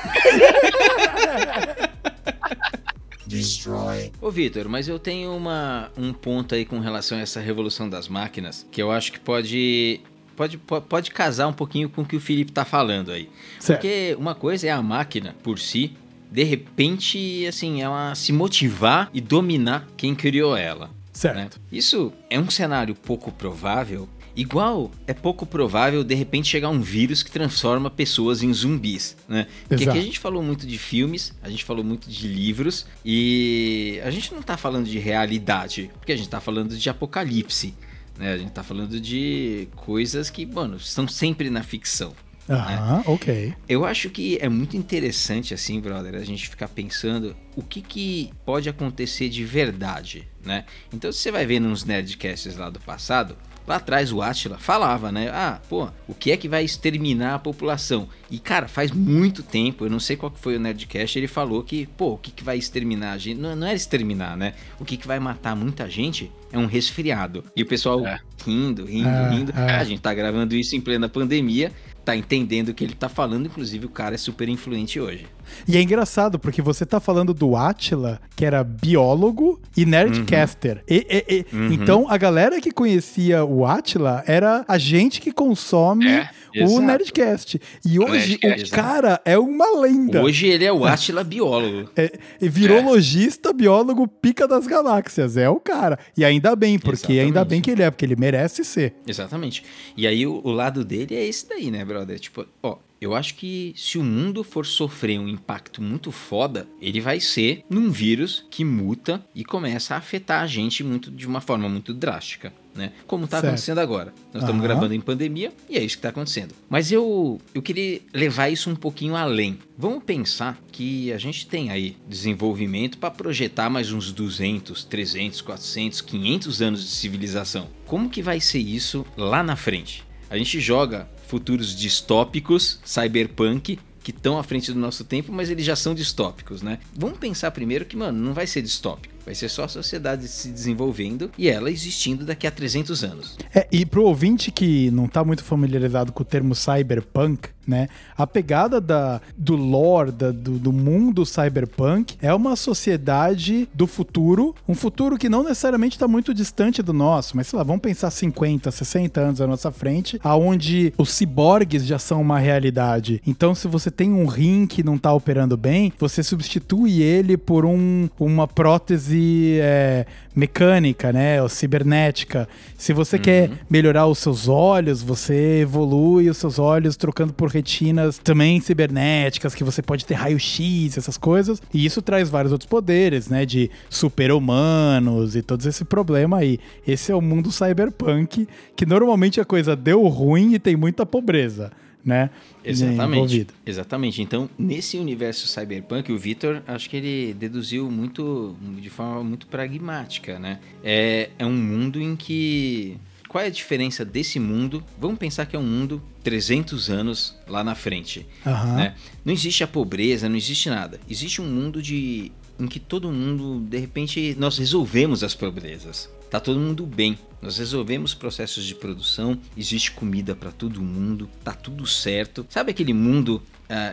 Destroy. 3.38 4.11
Ô, 4.21 4.29
Vitor, 4.31 4.67
mas 4.69 4.88
eu 4.88 4.97
tenho 4.99 5.36
uma, 5.36 5.91
um 5.97 6.13
ponto 6.13 6.55
aí 6.55 6.65
com 6.65 6.79
relação 6.79 7.17
a 7.17 7.21
essa 7.21 7.39
revolução 7.39 7.89
das 7.89 8.07
máquinas, 8.07 8.65
que 8.71 8.81
eu 8.81 8.91
acho 8.91 9.11
que 9.11 9.19
pode, 9.19 10.01
pode, 10.36 10.57
po- 10.57 10.81
pode 10.81 11.11
casar 11.11 11.47
um 11.47 11.53
pouquinho 11.53 11.89
com 11.89 12.01
o 12.01 12.05
que 12.05 12.15
o 12.15 12.19
Felipe 12.19 12.51
tá 12.51 12.63
falando 12.65 13.11
aí. 13.11 13.29
Certo. 13.59 13.79
Porque 13.81 14.15
uma 14.19 14.36
coisa 14.36 14.67
é 14.67 14.71
a 14.71 14.81
máquina 14.81 15.36
por 15.43 15.59
si, 15.59 15.93
de 16.31 16.43
repente, 16.43 17.45
assim, 17.47 17.81
ela 17.81 18.15
se 18.15 18.31
motivar 18.34 19.09
e 19.13 19.21
dominar 19.21 19.88
quem 19.95 20.15
criou 20.15 20.55
ela. 20.57 20.89
Certo. 21.11 21.36
né? 21.36 21.49
Isso 21.71 22.11
é 22.27 22.39
um 22.39 22.49
cenário 22.49 22.95
pouco 22.95 23.31
provável. 23.31 24.09
Igual 24.36 24.89
é 25.05 25.13
pouco 25.13 25.45
provável 25.45 26.03
de 26.03 26.15
repente 26.15 26.47
chegar 26.47 26.69
um 26.69 26.81
vírus 26.81 27.21
que 27.21 27.29
transforma 27.29 27.89
pessoas 27.89 28.41
em 28.41 28.51
zumbis, 28.51 29.15
né? 29.27 29.47
Porque 29.67 29.84
Exato. 29.84 29.91
aqui 29.91 29.99
a 29.99 30.05
gente 30.05 30.19
falou 30.19 30.41
muito 30.41 30.65
de 30.65 30.77
filmes, 30.79 31.34
a 31.41 31.49
gente 31.49 31.63
falou 31.63 31.84
muito 31.84 32.09
de 32.09 32.27
livros 32.27 32.88
e 33.05 33.99
a 34.03 34.09
gente 34.09 34.34
não 34.34 34.41
tá 34.41 34.57
falando 34.57 34.88
de 34.88 34.97
realidade, 34.97 35.91
porque 35.99 36.11
a 36.11 36.17
gente 36.17 36.29
tá 36.29 36.41
falando 36.41 36.75
de 36.75 36.89
apocalipse, 36.89 37.75
né? 38.17 38.34
A 38.34 38.38
gente 38.38 38.51
tá 38.51 38.63
falando 38.63 38.99
de 38.99 39.67
coisas 39.75 40.31
que, 40.31 40.45
mano, 40.45 40.77
estão 40.77 41.07
sempre 41.07 41.49
na 41.51 41.61
ficção. 41.61 42.13
Aham, 42.49 43.03
ok. 43.05 43.53
Eu 43.69 43.86
acho 43.86 44.09
que 44.09 44.38
é 44.41 44.49
muito 44.49 44.75
interessante, 44.75 45.53
assim, 45.53 45.79
brother, 45.79 46.15
a 46.15 46.23
gente 46.25 46.49
ficar 46.49 46.67
pensando 46.67 47.36
o 47.55 47.63
que, 47.63 47.81
que 47.81 48.34
pode 48.45 48.67
acontecer 48.67 49.29
de 49.29 49.45
verdade, 49.45 50.27
né? 50.43 50.65
Então, 50.91 51.11
se 51.11 51.19
você 51.19 51.31
vai 51.31 51.45
ver 51.45 51.59
nos 51.59 51.86
Nerdcasts 51.86 52.57
lá 52.57 52.69
do 52.69 52.79
passado, 52.81 53.38
lá 53.68 53.76
atrás 53.78 54.11
o 54.11 54.22
Atila 54.22 54.57
falava, 54.57 55.11
né? 55.11 55.30
Ah, 55.30 55.59
pô, 55.70 55.88
o 56.07 56.14
que 56.14 56.32
é 56.32 56.38
que 56.38 56.47
vai 56.49 56.64
exterminar 56.64 57.36
a 57.36 57.39
população? 57.39 58.07
E, 58.30 58.39
cara, 58.39 58.68
faz 58.68 58.91
muito 58.91 59.43
tempo, 59.43 59.86
eu 59.86 59.89
não 59.89 59.99
sei 59.99 60.16
qual 60.16 60.32
que 60.32 60.39
foi 60.39 60.55
o 60.55 60.59
Nerdcast, 60.59 61.18
ele 61.18 61.28
falou 61.28 61.64
que, 61.64 61.86
pô, 61.97 62.14
o 62.14 62.18
que, 62.18 62.32
que 62.32 62.43
vai 62.43 62.57
exterminar 62.57 63.11
a 63.14 63.18
gente? 63.18 63.39
Não, 63.39 63.55
não 63.55 63.68
era 63.68 63.76
exterminar, 63.76 64.36
né? 64.36 64.53
O 64.80 64.86
que, 64.86 64.97
que 64.97 65.07
vai 65.07 65.20
matar 65.20 65.55
muita 65.55 65.89
gente 65.89 66.32
é 66.51 66.57
um 66.57 66.66
resfriado. 66.66 67.43
E 67.55 67.61
o 67.64 67.66
pessoal 67.66 68.05
É. 68.05 68.20
rindo, 68.45 68.86
rindo, 68.86 69.07
É, 69.09 69.30
rindo. 69.30 69.51
é. 69.55 69.72
A 69.76 69.84
gente 69.84 70.01
tá 70.01 70.14
gravando 70.14 70.55
isso 70.55 70.76
em 70.76 70.82
plena 70.82 71.07
pandemia, 71.07 71.72
tá 72.03 72.16
entendendo 72.16 72.70
o 72.70 72.74
que 72.74 72.84
ele 72.84 72.93
tá 72.95 73.07
falando, 73.07 73.45
inclusive 73.45 73.86
o 73.86 73.89
cara 73.89 74.16
é 74.16 74.18
super 74.18 74.49
influente 74.49 74.99
hoje. 74.99 75.26
E 75.67 75.77
é 75.77 75.81
engraçado, 75.81 76.37
porque 76.39 76.61
você 76.61 76.85
tá 76.85 76.99
falando 76.99 77.33
do 77.33 77.55
Atila, 77.55 78.19
que 78.35 78.45
era 78.45 78.63
biólogo 78.63 79.59
e 79.75 79.85
nerdcaster. 79.85 80.83
E- 80.89 81.05
e- 81.09 81.25
e- 81.51 81.55
Uhum. 81.55 81.71
Então, 81.73 82.05
a 82.09 82.17
galera 82.17 82.59
que 82.61 82.71
conhecia 82.71 83.43
o 83.45 83.65
Atila 83.65 84.23
era 84.27 84.63
a 84.67 84.77
gente 84.77 85.19
que 85.21 85.31
consome 85.31 86.07
É, 86.07 86.29
o 86.55 86.63
exato. 86.63 86.81
Nerdcast. 86.81 87.61
E 87.85 87.99
hoje 87.99 88.39
Nerdcast, 88.43 88.73
o 88.73 88.75
cara 88.75 89.21
é 89.25 89.37
uma 89.37 89.79
lenda. 89.79 90.21
Hoje 90.21 90.47
ele 90.47 90.65
é 90.65 90.71
o 90.73 90.85
Átila 90.85 91.23
biólogo. 91.23 91.89
É, 91.97 92.11
virou 92.41 92.77
É. 92.77 93.53
biólogo, 93.53 94.07
pica 94.07 94.47
das 94.47 94.65
galáxias. 94.67 95.37
É 95.37 95.49
o 95.49 95.59
cara. 95.59 95.97
E 96.17 96.23
ainda 96.25 96.55
bem, 96.55 96.77
porque 96.79 96.95
Exatamente. 97.13 97.19
ainda 97.21 97.45
bem 97.45 97.61
que 97.61 97.71
ele 97.71 97.83
é, 97.83 97.89
porque 97.91 98.05
ele 98.05 98.15
merece 98.15 98.63
ser. 98.63 98.95
Exatamente. 99.07 99.63
E 99.97 100.05
aí 100.07 100.25
o, 100.27 100.41
o 100.43 100.51
lado 100.51 100.83
dele 100.83 101.15
é 101.15 101.25
esse 101.25 101.47
daí, 101.47 101.69
né, 101.71 101.83
brother? 101.85 102.19
Tipo, 102.19 102.45
ó, 102.61 102.77
eu 103.04 103.14
acho 103.16 103.36
que 103.36 103.74
se 103.76 103.97
o 103.97 104.04
mundo 104.04 104.43
for 104.43 104.66
sofrer 104.66 105.20
um 105.20 105.28
impacto 105.28 105.82
muito 105.82 106.12
foda, 106.12 106.68
ele 106.82 107.01
vai 107.01 107.20
ser 107.20 107.64
num 107.70 107.91
vírus 107.91 108.45
que 108.49 108.64
muta 108.64 109.24
e 109.36 109.43
começa 109.43 109.95
a 109.95 109.97
afetar 109.97 110.41
a 110.41 110.47
gente 110.47 110.84
muito 110.84 111.12
de 111.12 111.28
uma 111.28 111.41
forma 111.41 111.68
muito 111.68 111.93
drástica, 111.93 112.54
né? 112.74 112.93
Como 113.06 113.28
tá 113.28 113.38
Certo. 113.38 113.45
acontecendo 113.47 113.80
agora. 113.80 114.14
Nós 114.34 114.43
estamos 114.43 114.60
Aham. 114.60 114.62
gravando 114.62 114.93
em 114.93 115.01
pandemia 115.01 115.51
e 115.70 115.78
é 115.78 115.84
isso 115.84 115.97
que 115.97 116.01
tá 116.01 116.10
acontecendo. 116.10 116.54
Mas 116.70 116.91
eu, 116.91 117.39
eu 117.54 117.62
queria 117.62 118.01
levar 118.14 118.49
isso 118.49 118.70
um 118.70 118.76
pouquinho 118.76 119.16
além. 119.16 119.60
Vamos 119.78 120.04
pensar 120.04 120.58
que 120.72 121.12
a 121.12 121.18
gente 121.18 121.45
tem 121.47 121.72
aí 121.72 121.97
desenvolvimento 122.08 122.97
para 122.97 123.12
projetar 123.12 123.70
mais 123.70 123.91
uns 123.91 124.12
200, 124.12 124.86
300, 124.86 125.41
400, 125.41 126.01
500 126.01 126.62
anos 126.62 126.84
de 126.84 126.89
civilização. 126.89 127.68
Como 127.86 128.10
que 128.10 128.22
vai 128.22 128.39
ser 128.39 128.60
isso 128.60 129.06
lá 129.18 129.43
na 129.43 129.56
frente? 129.56 130.04
A 130.30 130.38
gente 130.38 130.60
joga 130.60 131.08
futuros 131.34 131.75
distópicos, 131.75 132.79
cyberpunk, 132.86 133.79
que 134.03 134.11
estão 134.11 134.38
à 134.38 134.43
frente 134.43 134.71
do 134.71 134.79
nosso 134.79 135.03
tempo, 135.03 135.31
mas 135.31 135.49
eles 135.49 135.65
já 135.65 135.75
são 135.75 135.95
distópicos, 135.95 136.61
né? 136.61 136.77
Vamos 136.95 137.17
pensar 137.17 137.49
primeiro 137.49 137.86
que, 137.86 137.97
mano, 137.97 138.23
não 138.23 138.36
vai 138.36 138.45
ser 138.45 138.61
distópico. 138.61 139.11
Vai 139.25 139.34
ser 139.34 139.49
só 139.49 139.63
a 139.63 139.67
sociedade 139.67 140.27
se 140.27 140.49
desenvolvendo 140.49 141.31
e 141.36 141.49
ela 141.49 141.71
existindo 141.71 142.23
daqui 142.23 142.45
a 142.45 142.51
300 142.51 143.03
anos. 143.03 143.38
É, 143.55 143.67
e 143.71 143.84
pro 143.84 144.03
ouvinte 144.03 144.51
que 144.51 144.91
não 144.91 145.07
tá 145.07 145.23
muito 145.23 145.43
familiarizado 145.43 146.11
com 146.11 146.21
o 146.21 146.25
termo 146.25 146.53
cyberpunk, 146.53 147.49
né? 147.68 147.88
A 148.18 148.26
pegada 148.28 148.80
da, 148.82 149.22
do 149.38 149.55
lore, 149.55 150.11
da- 150.11 150.32
do, 150.32 150.59
do 150.59 150.72
mundo 150.74 151.26
cyberpunk 151.26 152.16
é 152.22 152.34
uma 152.34 152.55
sociedade 152.55 153.68
do 153.74 153.88
futuro, 153.88 154.53
um 154.68 154.76
futuro 154.76 155.18
que 155.18 155.30
não 155.30 155.43
necessariamente 155.43 155.97
tá 155.97 156.07
muito 156.07 156.34
distante 156.34 156.82
do 156.84 156.93
nosso, 156.93 157.36
mas 157.38 157.47
sei 157.47 157.57
lá, 157.57 157.64
vamos 157.64 157.82
pensar 157.82 158.11
50, 158.11 158.70
60 158.72 159.22
anos 159.22 159.41
à 159.41 159.47
nossa 159.47 159.72
frente, 159.72 160.20
aonde 160.24 160.93
os 160.97 161.11
ciborgues 161.11 161.86
já 161.86 161.97
são 161.99 162.22
uma 162.22 162.39
realidade. 162.39 163.22
Então, 163.26 163.53
se 163.55 163.68
você 163.68 163.89
tem 163.91 164.11
um 164.11 164.26
rim 164.26 164.66
que 164.68 164.84
não 164.84 164.97
tá 164.97 165.14
operando 165.14 165.55
bem, 165.57 165.91
você 165.99 166.22
substitui 166.24 167.01
ele 167.01 167.38
por 167.38 167.66
um, 167.66 168.09
uma 168.20 168.47
prótese 168.47 169.57
é, 169.61 170.05
mecânica, 170.36 171.14
né? 171.14 171.41
Ou 171.41 171.47
cibernética. 171.49 172.47
Se 172.78 172.91
você 172.93 173.18
quer 173.20 173.49
melhorar 173.70 174.07
os 174.07 174.18
seus 174.20 174.47
olhos, 174.47 175.01
você 175.01 175.61
evolui 175.61 176.30
os 176.30 176.38
seus 176.38 176.59
olhos 176.59 176.97
trocando 176.97 177.32
por 177.34 177.49
retinas 177.54 178.18
também 178.18 178.60
cibernéticas, 178.60 179.56
que 179.56 179.64
você 179.64 179.82
pode 179.82 180.06
ter 180.06 180.16
raio-x, 180.16 180.97
essas 180.97 181.18
coisas. 181.18 181.62
E 181.74 181.86
isso 181.86 182.01
traz 182.01 182.30
vários 182.30 182.51
outros 182.51 182.70
poderes, 182.70 183.30
né? 183.30 183.45
De 183.45 183.70
super-humanos 183.89 185.36
e 185.36 185.41
todo 185.41 185.66
esse 185.68 185.86
problema 185.86 186.38
aí. 186.38 186.60
Esse 186.86 187.12
é 187.12 187.16
o 187.16 187.22
mundo 187.22 187.51
cyberpunk, 187.51 188.47
que 188.76 188.86
normalmente 188.86 189.39
a 189.39 189.45
coisa 189.45 189.76
deu 189.76 190.01
ruim 190.08 190.54
e 190.54 190.60
tem 190.60 190.76
muita 190.76 191.06
pobreza, 191.06 191.72
né? 192.04 192.30
Exatamente. 192.64 193.47
Exatamente. 193.66 194.22
Então, 194.22 194.49
nesse 194.58 194.97
universo 194.97 195.47
cyberpunk, 195.47 196.12
o 196.12 196.18
Vitor, 196.18 196.62
acho 196.68 196.89
que 196.89 196.97
ele 196.97 197.34
deduziu 197.34 197.89
muito, 197.91 198.56
de 198.82 198.89
forma 198.89 199.24
muito 199.24 199.47
pragmática, 199.47 200.39
né? 200.39 200.60
É, 200.84 201.30
é 201.38 201.45
um 201.45 201.54
mundo 201.54 202.01
em 202.01 202.16
que. 202.16 202.97
Qual 203.34 203.43
é 203.43 203.47
a 203.47 203.49
diferença 203.49 204.05
desse 204.05 204.39
mundo? 204.39 204.84
Vamos 204.99 205.17
pensar 205.17 205.47
que 205.47 205.55
é 205.55 205.59
um 205.59 205.63
mundo 205.63 205.99
300 206.23 206.88
anos 206.91 207.36
lá 207.47 207.63
na 207.63 207.73
frente. 207.73 208.27
Aham. 208.45 208.75
né? 208.75 208.95
Não 209.25 209.34
existe 209.34 209.63
a 209.63 209.67
pobreza, 209.67 210.29
não 210.29 210.36
existe 210.38 210.69
nada. 210.69 210.99
Existe 211.09 211.41
um 211.41 211.45
mundo 211.45 211.81
de 211.81 212.31
em 212.59 212.67
que 212.67 212.79
todo 212.79 213.11
mundo, 213.11 213.59
de 213.67 213.79
repente, 213.79 214.36
nós 214.38 214.59
resolvemos 214.59 215.23
as 215.23 215.34
pobrezas. 215.34 216.07
Tá 216.29 216.39
todo 216.39 216.59
mundo 216.59 216.86
bem. 216.86 217.17
Nós 217.41 217.57
resolvemos 217.57 218.13
processos 218.13 218.63
de 218.65 218.75
produção, 218.75 219.38
existe 219.57 219.91
comida 219.91 220.36
para 220.36 220.51
todo 220.51 220.79
mundo, 220.79 221.27
tá 221.43 221.53
tudo 221.53 221.88
certo. 221.88 222.45
Sabe 222.49 222.69
aquele 222.69 222.93
mundo 222.93 223.41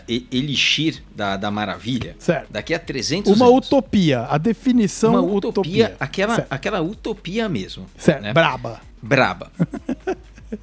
e- 0.07 0.27
elixir 0.31 1.03
da, 1.17 1.39
da 1.39 1.51
maravilha? 1.51 2.15
Certo. 2.19 2.49
Daqui 2.53 2.75
a 2.75 2.79
300 2.79 3.33
Uma 3.35 3.47
anos. 3.47 3.67
utopia. 3.67 4.21
A 4.29 4.37
definição 4.37 5.13
Uma 5.13 5.23
utopia. 5.23 5.49
utopia, 5.89 5.97
aquela, 5.99 6.35
Certo. 6.37 6.53
aquela 6.53 6.81
utopia 6.83 7.49
mesmo. 7.49 7.87
Certo. 7.97 8.23
né? 8.23 8.33
Braba. 8.35 8.83
Braba. 9.03 9.51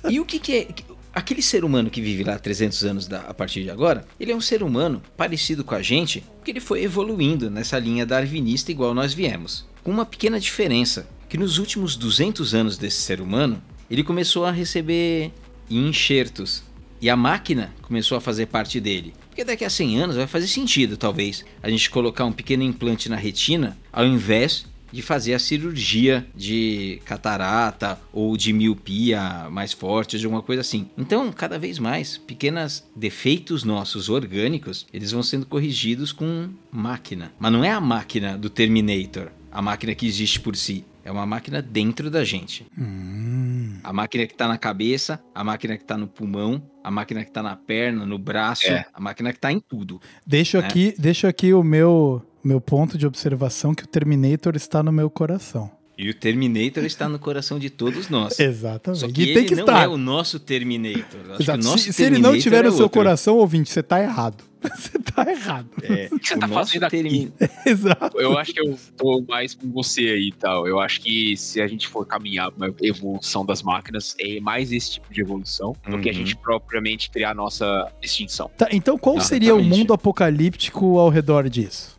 e 0.09 0.19
o 0.19 0.25
que, 0.25 0.39
que 0.39 0.53
é. 0.53 0.63
que- 0.65 0.83
Aquele 1.13 1.41
ser 1.41 1.65
humano 1.65 1.89
que 1.89 1.99
vive 1.99 2.23
lá 2.23 2.35
há 2.35 2.39
300 2.39 2.83
anos 2.83 3.07
da- 3.07 3.21
a 3.21 3.33
partir 3.33 3.63
de 3.63 3.71
agora, 3.71 4.05
ele 4.19 4.31
é 4.31 4.35
um 4.35 4.41
ser 4.41 4.61
humano 4.61 5.01
parecido 5.15 5.63
com 5.63 5.73
a 5.73 5.81
gente, 5.81 6.23
porque 6.37 6.51
ele 6.51 6.59
foi 6.59 6.83
evoluindo 6.83 7.49
nessa 7.49 7.79
linha 7.79 8.05
darwinista 8.05 8.69
igual 8.71 8.93
nós 8.93 9.15
viemos. 9.15 9.65
Com 9.83 9.89
uma 9.89 10.05
pequena 10.05 10.39
diferença, 10.39 11.07
que 11.27 11.35
nos 11.35 11.57
últimos 11.57 11.95
200 11.95 12.53
anos 12.53 12.77
desse 12.77 12.97
ser 13.01 13.19
humano, 13.19 13.59
ele 13.89 14.03
começou 14.03 14.45
a 14.45 14.51
receber 14.51 15.31
enxertos. 15.67 16.61
E 17.01 17.09
a 17.09 17.15
máquina 17.15 17.73
começou 17.81 18.15
a 18.17 18.21
fazer 18.21 18.45
parte 18.47 18.79
dele. 18.79 19.13
Porque 19.29 19.43
daqui 19.43 19.65
a 19.65 19.69
100 19.71 19.99
anos 19.99 20.15
vai 20.17 20.27
fazer 20.27 20.47
sentido, 20.47 20.97
talvez, 20.97 21.43
a 21.63 21.69
gente 21.69 21.89
colocar 21.89 22.25
um 22.25 22.31
pequeno 22.31 22.61
implante 22.63 23.09
na 23.09 23.15
retina, 23.15 23.75
ao 23.91 24.05
invés 24.05 24.65
de 24.91 25.01
fazer 25.01 25.33
a 25.33 25.39
cirurgia 25.39 26.25
de 26.35 27.01
catarata 27.05 27.99
ou 28.13 28.35
de 28.37 28.53
miopia 28.53 29.49
mais 29.49 29.73
forte, 29.73 30.17
de 30.17 30.25
alguma 30.25 30.41
coisa 30.41 30.61
assim. 30.61 30.87
Então, 30.97 31.31
cada 31.31 31.59
vez 31.59 31.79
mais, 31.79 32.17
pequenos 32.17 32.83
defeitos 32.95 33.63
nossos 33.63 34.09
orgânicos, 34.09 34.85
eles 34.93 35.11
vão 35.11 35.23
sendo 35.23 35.45
corrigidos 35.45 36.11
com 36.11 36.49
máquina. 36.71 37.31
Mas 37.39 37.51
não 37.51 37.63
é 37.63 37.71
a 37.71 37.81
máquina 37.81 38.37
do 38.37 38.49
Terminator, 38.49 39.29
a 39.51 39.61
máquina 39.61 39.93
que 39.95 40.05
existe 40.07 40.39
por 40.39 40.55
si. 40.55 40.85
É 41.03 41.11
uma 41.11 41.25
máquina 41.25 41.61
dentro 41.61 42.11
da 42.11 42.21
gente. 42.25 42.65
Hum. 42.77 43.77
A 43.81 43.93
máquina 43.93 44.27
que 44.27 44.33
tá 44.35 44.45
na 44.45 44.57
cabeça, 44.57 45.23
a 45.33 45.41
máquina 45.41 45.77
que 45.77 45.85
tá 45.85 45.97
no 45.97 46.05
pulmão, 46.05 46.61
a 46.83 46.91
máquina 46.91 47.23
que 47.23 47.31
tá 47.31 47.41
na 47.41 47.55
perna, 47.55 48.05
no 48.05 48.17
braço, 48.17 48.67
É. 48.67 48.85
a 48.93 48.99
máquina 48.99 49.31
que 49.31 49.39
tá 49.39 49.49
em 49.49 49.59
tudo. 49.59 50.01
Deixo 50.25 50.57
né? 50.59 50.67
aqui, 50.67 50.93
deixo 50.99 51.25
aqui 51.25 51.53
o 51.53 51.63
meu, 51.63 52.21
meu 52.47 52.61
ponto 52.61 52.97
de 52.97 53.05
observação 53.05 53.75
que 53.75 53.83
o 53.83 53.87
Terminator 53.87 54.55
está 54.55 54.81
no 54.81 54.91
meu 54.91 55.09
coração. 55.09 55.69
E 55.97 56.09
o 56.11 56.13
Terminator 56.13 56.83
está 56.85 57.09
no 57.09 57.17
coração 57.17 57.57
de 57.57 57.71
todos 57.71 58.07
nós. 58.07 58.37
Exatamente. 58.39 58.99
Só 59.01 59.07
que 59.07 59.19
e 59.19 59.23
ele 59.23 59.33
tem 59.33 59.45
que 59.47 59.55
não 59.55 59.61
estar. 59.63 59.83
é 59.83 59.87
o 59.87 59.97
nosso 59.97 60.39
Terminator. 60.39 61.21
Acho 61.31 61.41
Exato. 61.41 61.59
que 61.59 61.65
o 61.65 61.69
nosso 61.71 61.83
Se, 61.85 61.93
se 61.93 62.03
ele 62.03 62.11
não 62.19 62.31
Terminator 62.33 62.41
tiver 62.43 62.61
no 62.63 62.69
é 62.69 62.71
seu 62.71 62.83
outro. 62.83 62.99
coração, 62.99 63.37
ouvinte, 63.37 63.71
você 63.71 63.81
tá 63.83 64.01
errado. 64.01 64.43
Você 64.75 64.97
tá 64.99 65.31
errado. 65.31 65.67
É, 65.83 66.09
O 66.11 66.17
que 66.19 66.27
você 66.29 66.33
o 66.35 66.39
tá 66.39 66.47
nosso 66.47 66.73
fazendo 66.73 66.83
aqui? 66.85 67.31
Exato. 67.65 68.19
Eu 68.19 68.37
acho 68.37 68.53
que 68.53 68.59
eu 68.59 68.77
tô 68.97 69.23
mais 69.27 69.53
com 69.53 69.71
você 69.71 70.01
aí 70.01 70.27
e 70.29 70.31
tal. 70.33 70.67
Eu 70.67 70.79
acho 70.79 70.99
que 70.99 71.37
se 71.37 71.61
a 71.61 71.67
gente 71.67 71.87
for 71.87 72.05
caminhar 72.05 72.51
uma 72.57 72.73
evolução 72.81 73.45
das 73.45 73.61
máquinas, 73.61 74.15
é 74.19 74.39
mais 74.39 74.71
esse 74.73 74.93
tipo 74.93 75.13
de 75.13 75.21
evolução 75.21 75.75
do 75.87 75.99
que 75.99 76.09
a 76.09 76.11
Uhum. 76.11 76.17
gente 76.17 76.35
propriamente 76.35 77.09
criar 77.11 77.31
a 77.31 77.35
nossa 77.35 77.87
extinção. 78.01 78.49
Tá, 78.57 78.67
então 78.71 78.97
qual 78.97 79.21
seria 79.21 79.53
o 79.55 79.59
Exatamente. 79.59 79.79
mundo 79.79 79.93
apocalíptico 79.93 80.97
ao 80.97 81.09
redor 81.09 81.47
disso? 81.49 81.96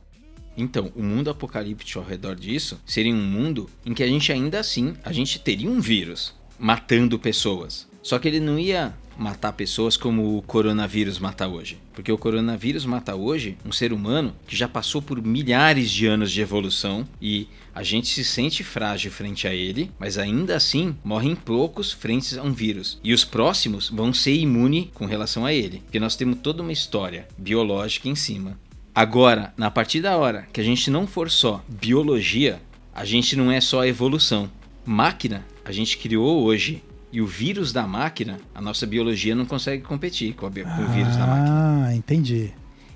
Então, 0.58 0.90
o 0.96 1.02
mundo 1.02 1.30
apocalíptico 1.30 2.00
ao 2.00 2.04
redor 2.04 2.34
disso 2.34 2.80
seria 2.84 3.14
um 3.14 3.22
mundo 3.22 3.70
em 3.86 3.94
que 3.94 4.02
a 4.02 4.08
gente 4.08 4.32
ainda 4.32 4.58
assim, 4.58 4.94
a 5.04 5.12
gente 5.12 5.38
teria 5.38 5.70
um 5.70 5.80
vírus 5.80 6.34
matando 6.58 7.16
pessoas. 7.16 7.86
Só 8.02 8.18
que 8.18 8.26
ele 8.26 8.40
não 8.40 8.58
ia 8.58 8.92
matar 9.16 9.52
pessoas 9.52 9.96
como 9.96 10.38
o 10.38 10.42
coronavírus 10.42 11.18
mata 11.18 11.46
hoje. 11.46 11.78
Porque 11.92 12.10
o 12.10 12.18
coronavírus 12.18 12.86
mata 12.86 13.14
hoje 13.14 13.56
um 13.64 13.72
ser 13.72 13.92
humano 13.92 14.34
que 14.46 14.56
já 14.56 14.68
passou 14.68 15.02
por 15.02 15.20
milhares 15.20 15.90
de 15.90 16.06
anos 16.06 16.30
de 16.30 16.40
evolução 16.40 17.06
e 17.20 17.48
a 17.74 17.82
gente 17.82 18.08
se 18.08 18.24
sente 18.24 18.64
frágil 18.64 19.10
frente 19.10 19.46
a 19.46 19.54
ele, 19.54 19.90
mas 19.98 20.18
ainda 20.18 20.56
assim 20.56 20.96
morrem 21.04 21.34
poucos 21.34 21.92
frente 21.92 22.38
a 22.38 22.42
um 22.42 22.52
vírus. 22.52 22.98
E 23.02 23.12
os 23.12 23.24
próximos 23.24 23.90
vão 23.90 24.12
ser 24.12 24.34
imunes 24.34 24.88
com 24.94 25.06
relação 25.06 25.44
a 25.44 25.52
ele, 25.52 25.80
porque 25.80 26.00
nós 26.00 26.16
temos 26.16 26.38
toda 26.40 26.62
uma 26.62 26.72
história 26.72 27.28
biológica 27.36 28.08
em 28.08 28.14
cima. 28.14 28.58
Agora, 28.98 29.52
na 29.56 29.70
partir 29.70 30.00
da 30.00 30.16
hora 30.16 30.44
que 30.52 30.60
a 30.60 30.64
gente 30.64 30.90
não 30.90 31.06
for 31.06 31.30
só 31.30 31.62
biologia, 31.68 32.60
a 32.92 33.04
gente 33.04 33.36
não 33.36 33.48
é 33.48 33.60
só 33.60 33.86
evolução. 33.86 34.50
Máquina, 34.84 35.44
a 35.64 35.70
gente 35.70 35.96
criou 35.96 36.42
hoje 36.42 36.82
e 37.12 37.20
o 37.20 37.26
vírus 37.28 37.72
da 37.72 37.86
máquina, 37.86 38.38
a 38.52 38.60
nossa 38.60 38.84
biologia 38.88 39.36
não 39.36 39.44
consegue 39.44 39.84
competir 39.84 40.34
com, 40.34 40.46
a, 40.46 40.50
com 40.50 40.82
o 40.82 40.88
vírus 40.88 41.16
da 41.16 41.28
máquina. 41.28 41.86
Ah, 41.86 41.94
entendi. 41.94 42.52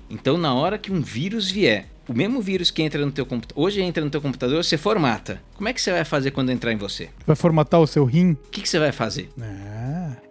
Então, 0.09 0.37
na 0.37 0.53
hora 0.53 0.77
que 0.77 0.91
um 0.91 0.99
vírus 0.99 1.49
vier, 1.49 1.87
o 2.05 2.13
mesmo 2.13 2.41
vírus 2.41 2.69
que 2.69 2.83
entra 2.83 3.05
no 3.05 3.11
teu 3.13 3.25
computador, 3.25 3.63
hoje 3.63 3.81
entra 3.81 4.03
no 4.03 4.11
teu 4.11 4.19
computador, 4.19 4.61
você 4.61 4.77
formata. 4.77 5.41
Como 5.55 5.69
é 5.69 5.73
que 5.73 5.81
você 5.81 5.93
vai 5.93 6.03
fazer 6.03 6.31
quando 6.31 6.51
entrar 6.51 6.73
em 6.73 6.77
você? 6.77 7.09
Vai 7.25 7.37
formatar 7.37 7.79
o 7.79 7.87
seu 7.87 8.03
rim? 8.03 8.31
O 8.31 8.49
que, 8.51 8.59
que 8.61 8.67
você 8.67 8.77
vai 8.77 8.91
fazer? 8.91 9.29
Ah, 9.39 9.82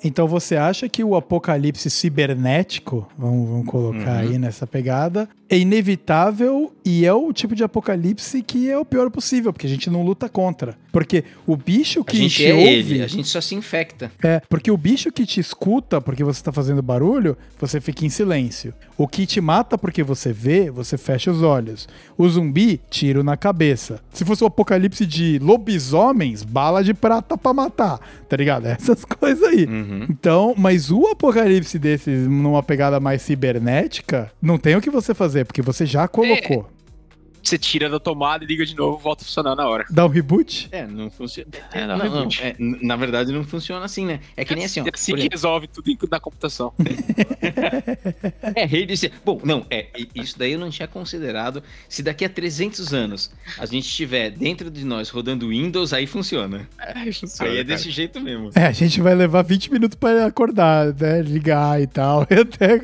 então 0.05 0.26
você 0.26 0.57
acha 0.57 0.88
que 0.88 1.03
o 1.05 1.14
apocalipse 1.14 1.88
cibernético, 1.90 3.07
vamos, 3.16 3.48
vamos 3.48 3.66
colocar 3.66 4.22
Uhum. 4.24 4.30
aí 4.30 4.38
nessa 4.38 4.66
pegada, 4.66 5.28
é 5.48 5.59
inevitável 5.59 6.72
e 6.85 7.07
é 7.07 7.12
o 7.12 7.33
tipo 7.33 7.55
de 7.55 7.62
apocalipse 7.62 8.43
que 8.43 8.70
é 8.70 8.78
o 8.78 8.85
pior 8.85 9.11
possível, 9.11 9.53
porque 9.53 9.66
a 9.66 9.70
gente 9.70 9.89
não 9.89 10.03
luta 10.03 10.28
contra. 10.28 10.76
Porque 10.91 11.24
o 11.47 11.57
bicho 11.57 12.01
A 12.01 12.05
que 12.05 12.16
gente 12.16 12.37
te 12.37 12.47
é 12.47 12.55
ouve... 12.55 12.66
ele, 12.66 13.03
a 13.03 13.07
gente 13.07 13.28
só 13.28 13.41
se 13.41 13.55
infecta. 13.55 14.11
É, 14.22 14.41
porque 14.49 14.70
o 14.70 14.76
bicho 14.76 15.11
que 15.11 15.24
te 15.24 15.41
escuta 15.41 16.01
porque 16.01 16.22
você 16.22 16.43
tá 16.43 16.53
fazendo 16.53 16.83
barulho, 16.83 17.37
você 17.59 17.80
fica 17.80 18.05
em 18.05 18.11
silêncio. 18.11 18.74
O 18.97 19.09
que 19.09 19.26
te 19.26 19.41
mata 19.41 19.78
porque 19.78 20.03
você 20.03 20.33
vê, 20.33 20.70
você 20.70 20.99
fecha 20.99 21.30
os 21.30 21.43
olhos. 21.43 21.89
O 22.18 22.28
zumbi, 22.28 22.80
tiro 22.91 23.22
na 23.22 23.37
cabeça. 23.37 24.01
Se 24.12 24.24
fosse 24.24 24.45
o 24.45 24.47
apocalipse 24.47 25.07
de 25.07 25.39
lobisomens, 25.39 26.43
bala 26.43 26.85
de 26.85 26.93
prata 26.93 27.39
pra 27.39 27.55
matar, 27.55 27.99
tá 28.28 28.37
ligado? 28.37 28.66
Essas 28.68 29.05
coisas 29.05 29.43
aí. 29.45 29.64
Uhum. 29.64 30.07
Então, 30.11 30.55
mas 30.57 30.91
o 30.91 31.07
apocalipse 31.07 31.78
desses 31.78 32.26
numa 32.28 32.62
pegada 32.62 33.01
mais 33.01 33.22
cibernética, 33.22 34.30
não 34.41 34.59
tem 34.59 34.76
o 34.76 34.80
que 34.80 34.91
você 34.91 35.14
fazer, 35.14 35.45
porque 35.45 35.62
você 35.62 35.87
já 35.87 36.07
colocou. 36.07 36.72
Você 37.43 37.59
tira 37.59 37.88
da 37.90 37.99
tomada 37.99 38.45
e 38.45 38.47
liga 38.47 38.64
de 38.64 38.74
novo, 38.76 38.99
volta 38.99 39.22
a 39.22 39.26
funcionar 39.26 39.57
na 39.57 39.66
hora. 39.68 39.84
Dá 39.90 40.05
um 40.07 40.09
reboot? 40.09 40.68
É, 40.72 40.86
não 40.86 41.11
funciona. 41.11 41.49
É, 41.72 41.86
não, 41.86 41.99
não, 41.99 42.05
não, 42.07 42.14
reboot. 42.28 42.43
é, 42.43 42.55
na 42.59 42.97
verdade 42.97 43.32
não 43.32 43.43
funciona 43.45 43.84
assim, 43.84 44.07
né? 44.07 44.20
É 44.36 44.45
que 44.45 44.55
nem 44.55 44.64
assim, 44.64 44.80
ó. 44.80 44.84
É 44.86 44.90
assim 44.95 45.14
que 45.14 45.28
resolve 45.28 45.66
tudo 45.66 45.93
na 46.11 46.20
computação. 46.20 46.72
é 48.55 48.64
rede. 48.64 48.95
de- 48.95 49.12
Bom, 49.24 49.40
não, 49.45 49.66
é. 49.70 49.86
Isso 50.14 50.38
daí 50.38 50.53
eu 50.53 50.59
não 50.59 50.70
tinha 50.70 50.86
considerado. 50.88 51.62
Se 51.88 52.03
daqui 52.03 52.24
a 52.24 52.28
300 52.28 52.95
anos 52.95 53.30
a 53.59 53.66
gente 53.66 53.88
tiver 53.88 54.30
dentro 54.30 54.70
de 54.70 54.84
nós 54.84 55.09
rodando 55.09 55.49
Windows, 55.49 55.93
aí 55.93 56.07
funciona. 56.07 56.68
É, 56.78 57.11
funciona, 57.12 57.51
Aí 57.51 57.59
é 57.59 57.64
cara. 57.64 57.76
desse 57.76 57.90
jeito 57.90 58.20
mesmo. 58.20 58.51
É, 58.55 58.66
a 58.66 58.72
gente 58.72 59.01
vai 59.01 59.14
levar 59.14 59.43
20 59.43 59.72
minutos 59.72 59.97
pra 59.99 60.26
acordar, 60.26 60.95
né? 60.95 61.20
Ligar 61.22 61.80
e 61.82 61.86
tal. 61.86 62.26
E 62.30 62.34
até 62.40 62.78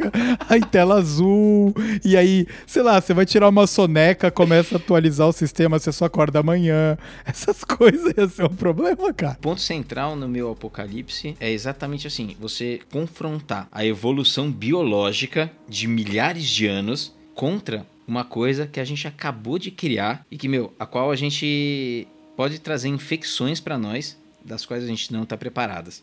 aí 0.48 0.60
tela 0.64 0.96
azul. 0.98 1.72
E 2.04 2.16
aí, 2.16 2.46
sei 2.66 2.82
lá, 2.82 3.00
você 3.00 3.14
vai 3.14 3.24
tirar 3.24 3.48
uma 3.48 3.66
soneca, 3.66 4.30
começa 4.30 4.47
a 4.56 4.60
atualizar 4.76 5.28
o 5.28 5.32
sistema, 5.32 5.78
você 5.78 5.92
só 5.92 6.06
acorda 6.06 6.40
amanhã. 6.40 6.96
Essas 7.24 7.64
coisas 7.64 8.14
ia 8.16 8.28
ser 8.28 8.44
um 8.44 8.54
problema, 8.54 9.12
cara. 9.12 9.36
O 9.38 9.42
ponto 9.42 9.60
central 9.60 10.16
no 10.16 10.28
meu 10.28 10.50
apocalipse 10.50 11.36
é 11.38 11.50
exatamente 11.50 12.06
assim: 12.06 12.36
você 12.40 12.80
confrontar 12.90 13.68
a 13.70 13.84
evolução 13.84 14.50
biológica 14.50 15.50
de 15.68 15.86
milhares 15.86 16.44
de 16.44 16.66
anos 16.66 17.14
contra 17.34 17.86
uma 18.06 18.24
coisa 18.24 18.66
que 18.66 18.80
a 18.80 18.84
gente 18.84 19.06
acabou 19.06 19.58
de 19.58 19.70
criar 19.70 20.24
e 20.30 20.38
que, 20.38 20.48
meu, 20.48 20.72
a 20.78 20.86
qual 20.86 21.10
a 21.10 21.16
gente 21.16 22.08
pode 22.36 22.58
trazer 22.58 22.88
infecções 22.88 23.60
para 23.60 23.76
nós, 23.76 24.16
das 24.44 24.64
quais 24.64 24.82
a 24.82 24.86
gente 24.86 25.12
não 25.12 25.24
está 25.24 25.36
preparadas, 25.36 26.02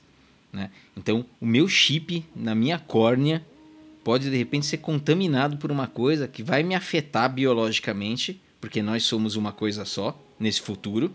né? 0.54 0.70
Então, 0.96 1.26
o 1.42 1.46
meu 1.46 1.68
chip 1.68 2.24
na 2.36 2.54
minha 2.54 2.78
córnea 2.78 3.44
pode 4.06 4.30
de 4.30 4.38
repente 4.38 4.68
ser 4.68 4.78
contaminado 4.78 5.58
por 5.58 5.72
uma 5.72 5.88
coisa 5.88 6.28
que 6.28 6.44
vai 6.44 6.62
me 6.62 6.76
afetar 6.76 7.28
biologicamente, 7.34 8.40
porque 8.62 8.82
nós 8.84 9.04
somos 9.04 9.36
uma 9.36 9.52
coisa 9.52 9.84
só 9.84 10.16
nesse 10.40 10.62
futuro. 10.62 11.12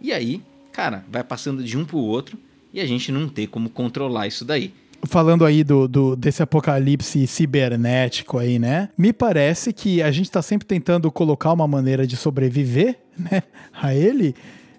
E 0.00 0.12
aí, 0.12 0.42
cara, 0.72 1.04
vai 1.08 1.22
passando 1.22 1.62
de 1.62 1.78
um 1.78 1.84
pro 1.84 1.98
outro 1.98 2.36
e 2.74 2.80
a 2.80 2.86
gente 2.86 3.12
não 3.12 3.28
tem 3.28 3.46
como 3.46 3.70
controlar 3.70 4.26
isso 4.26 4.44
daí. 4.44 4.74
Falando 5.04 5.44
aí 5.44 5.62
do, 5.62 5.86
do- 5.86 6.16
desse 6.16 6.42
apocalipse 6.42 7.24
cibernético 7.26 8.36
aí, 8.38 8.58
né? 8.58 8.88
Me 8.98 9.12
parece 9.12 9.72
que 9.72 10.02
a 10.02 10.10
gente 10.10 10.28
tá 10.30 10.42
sempre 10.42 10.66
tentando 10.66 11.10
colocar 11.10 11.52
uma 11.52 11.66
maneira 11.68 12.04
de 12.06 12.16
sobreviver, 12.16 12.98
né? 13.16 13.42
A 13.72 13.94
ele. 13.94 14.34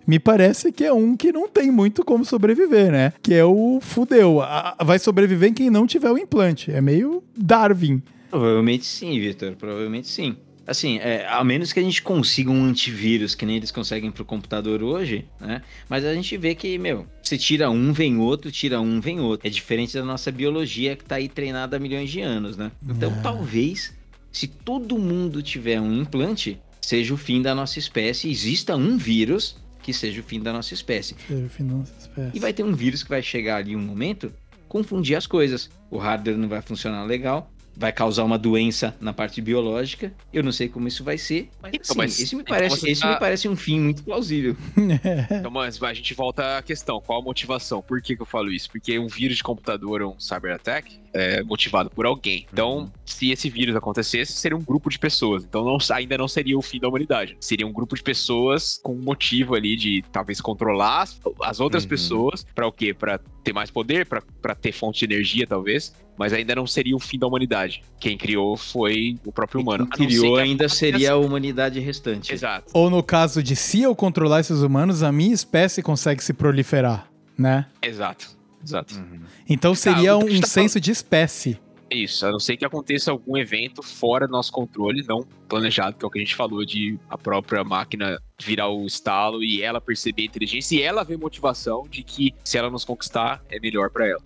Me 0.06 0.20
parece 0.20 0.72
que 0.72 0.84
é 0.84 0.92
um 0.94 1.16
que 1.16 1.32
não 1.32 1.48
tem 1.48 1.72
muito 1.72 2.04
como 2.04 2.26
sobreviver, 2.26 2.92
né? 2.92 3.14
Que 3.22 3.34
é 3.34 3.46
o 3.46 3.80
fudeu. 3.82 4.42
A- 4.42 4.76
vai 4.84 5.00
sobreviver 5.00 5.54
quem 5.54 5.70
não 5.70 5.88
tiver 5.88 6.12
o 6.12 6.18
implante. 6.18 6.72
É 6.72 6.82
meio 6.82 7.24
Darwin. 7.38 8.02
Provavelmente 8.30 8.86
sim, 8.86 9.20
Vitor, 9.20 9.54
provavelmente 9.56 10.08
sim. 10.08 10.36
Assim, 10.66 10.98
é, 11.00 11.28
a 11.30 11.44
menos 11.44 11.74
que 11.74 11.80
a 11.80 11.84
gente 11.84 12.02
consiga 12.02 12.50
um 12.50 12.64
antivírus, 12.64 13.36
que 13.36 13.46
nem 13.46 13.58
eles 13.58 13.70
conseguem 13.70 14.10
pro 14.10 14.24
computador 14.24 14.82
hoje, 14.82 15.26
né? 15.40 15.62
Mas 15.90 16.06
a 16.06 16.14
gente 16.14 16.38
vê 16.38 16.56
que, 16.56 16.78
meu, 16.78 17.06
você 17.22 17.38
tira 17.38 17.70
um, 17.70 17.92
vem 17.92 18.18
outro, 18.18 18.50
tira 18.50 18.80
um, 18.80 19.02
vem 19.02 19.20
outro. 19.20 19.46
É 19.46 19.50
diferente 19.50 19.94
da 19.94 20.06
nossa 20.06 20.32
biologia 20.32 20.96
que 20.96 21.04
tá 21.04 21.16
aí 21.16 21.28
treinada 21.28 21.76
há 21.76 21.80
milhões 21.80 22.10
de 22.10 22.22
anos, 22.22 22.56
né? 22.56 22.72
Então, 22.90 23.12
Ah. 23.18 23.22
talvez, 23.22 23.94
se 24.32 24.48
todo 24.48 24.98
mundo 24.98 25.44
tiver 25.44 25.82
um 25.82 26.02
implante, 26.02 26.58
seja 26.80 27.14
o 27.14 27.18
fim 27.18 27.42
da 27.42 27.54
nossa 27.54 27.78
espécie, 27.78 28.30
exista 28.32 28.74
um 28.78 28.98
vírus 28.98 29.58
que 29.84 29.94
seja 29.94 30.22
o 30.22 30.24
fim 30.24 30.40
da 30.42 30.52
nossa 30.52 30.74
espécie. 30.74 31.16
Seja 31.28 31.46
o 31.46 31.50
fim 31.50 31.68
da 31.68 31.74
nossa 31.76 31.94
espécie. 32.00 32.32
E 32.36 32.40
vai 32.40 32.52
ter 32.54 32.64
um 32.64 32.74
vírus 32.74 33.04
que 33.04 33.10
vai 33.10 33.22
chegar 33.22 33.58
ali 33.58 33.74
em 33.74 33.76
um 33.76 33.82
momento, 33.82 34.34
confundir 34.68 35.16
as 35.16 35.28
coisas. 35.28 35.70
O 35.92 35.98
hardware 35.98 36.38
não 36.38 36.48
vai 36.50 36.62
funcionar 36.62 37.04
legal, 37.04 37.52
vai 37.76 37.92
causar 37.92 38.24
uma 38.24 38.38
doença 38.38 38.96
na 39.02 39.14
parte 39.14 39.42
biológica. 39.42 40.14
Eu 40.32 40.42
não 40.44 40.52
sei 40.52 40.70
como 40.70 40.88
isso 40.88 41.04
vai 41.04 41.18
ser, 41.18 41.50
mas, 41.62 41.74
Então, 41.74 41.82
assim, 41.90 41.98
mas- 41.98 42.20
esse, 42.20 42.36
me 42.36 42.42
então 42.42 42.56
parece, 42.56 42.80
você 42.80 42.90
esse 42.92 43.02
tá- 43.02 43.14
me 43.14 43.20
parece 43.20 43.48
um 43.50 43.56
fim 43.56 43.80
muito 43.80 44.04
plausível. 44.04 44.56
Então, 45.40 45.52
mas 45.52 45.82
a 45.84 45.94
gente 45.94 46.14
volta 46.14 46.58
à 46.58 46.62
questão, 46.62 47.02
qual 47.02 47.20
a 47.20 47.24
motivação? 47.24 47.82
Por 47.82 48.02
que, 48.02 48.16
que 48.16 48.22
eu 48.22 48.26
falo 48.26 48.52
isso? 48.52 48.70
Porque 48.72 48.98
um 48.98 49.08
vírus 49.08 49.38
de 49.38 49.44
computador, 49.44 50.02
um 50.04 50.20
cyber 50.20 50.56
attack, 50.56 51.00
é 51.14 51.44
motivado 51.44 51.90
por 51.90 52.06
alguém. 52.06 52.46
Então, 52.52 52.92
se 53.06 53.32
esse 53.32 53.50
vírus 53.50 53.76
acontecesse, 53.76 54.34
seria 54.34 54.58
um 54.58 54.62
grupo 54.64 54.90
de 54.90 54.98
pessoas. 54.98 55.44
Então, 55.44 55.64
não- 55.64 55.78
ainda 55.96 56.18
não 56.18 56.28
seria 56.28 56.58
o 56.58 56.62
fim 56.62 56.80
da 56.80 56.88
humanidade. 56.88 57.38
Seria 57.40 57.68
um 57.68 57.72
grupo 57.72 57.96
de 57.96 58.02
pessoas 58.04 58.80
com 58.84 58.94
um 58.94 59.02
motivo 59.02 59.54
ali 59.56 59.76
de 59.76 60.04
talvez 60.12 60.42
controlar 60.42 61.04
as, 61.04 61.20
as 61.44 61.60
outras 61.60 61.84
Uhum. 61.84 61.90
pessoas. 61.90 62.46
Pra 62.56 62.68
o 62.68 62.72
quê? 62.72 62.94
Pra 62.94 63.20
ter 63.44 63.54
mais 63.54 63.70
poder, 63.70 64.06
pra 64.08 64.22
pra 64.42 64.56
ter 64.56 64.72
fonte 64.72 65.00
de 65.06 65.14
energia, 65.14 65.46
talvez. 65.48 65.94
Mas 66.18 66.32
ainda 66.34 66.54
não 66.54 66.68
seria 66.68 66.96
o 66.96 67.00
fim 67.00 67.18
da 67.18 67.26
humanidade. 67.28 67.82
Quem 68.00 68.18
criou 68.18 68.56
foi 68.58 69.18
o 69.26 69.32
próprio 69.32 69.62
humano. 69.62 69.88
Quem 69.88 70.08
criou 70.08 70.36
que 70.36 70.42
ainda 70.42 70.70
seria 70.70 71.14
a 71.14 71.18
humanidade 71.18 71.80
restante. 71.80 72.32
Exato. 72.34 72.72
Ou 72.74 72.90
no 72.90 73.02
caso 73.02 73.42
de 73.42 73.56
se 73.56 73.82
eu 73.82 73.96
controlar 73.96 74.42
esses 74.42 74.60
humanos, 74.62 75.02
a 75.02 75.12
minha 75.12 75.34
espécie 75.34 75.82
consegue 75.82 76.24
se 76.24 76.34
proliferar, 76.34 77.08
né? 77.38 77.66
Exato. 77.82 78.28
Exato. 78.64 78.96
Uhum. 78.96 79.22
Então 79.50 79.76
seria 79.76 80.16
o 80.16 80.26
que 80.26 80.34
a 80.34 80.38
um 80.38 80.42
tá 80.42 80.48
senso 80.48 80.80
de 80.80 80.92
espécie. 80.92 81.60
Isso, 81.94 82.26
a 82.26 82.32
não 82.32 82.40
ser 82.40 82.58
que 82.58 82.66
aconteça 82.66 83.12
algum 83.12 83.38
evento 83.38 83.84
fora 83.84 84.26
do 84.26 84.32
nosso 84.32 84.52
controle, 84.52 85.06
não 85.08 85.26
planejado, 85.48 85.96
que 85.96 86.04
é 86.04 86.08
o 86.08 86.10
que 86.10 86.18
a 86.18 86.22
gente 86.22 86.36
falou 86.36 86.66
de 86.66 86.98
a 87.08 87.18
própria 87.18 87.64
máquina 87.64 88.20
virar 88.42 88.68
o 88.70 88.86
estalo 88.86 89.44
e 89.44 89.62
ela 89.62 89.80
perceber 89.80 90.24
a 90.24 90.26
inteligência 90.26 90.76
e 90.76 90.82
ela 90.82 91.04
ver 91.04 91.18
motivação 91.18 91.86
de 91.90 92.02
que 92.02 92.34
se 92.44 92.58
ela 92.58 92.70
nos 92.70 92.84
conquistar 92.84 93.44
é 93.50 93.60
melhor 93.60 93.92
pra 93.92 94.08
ela. 94.08 94.22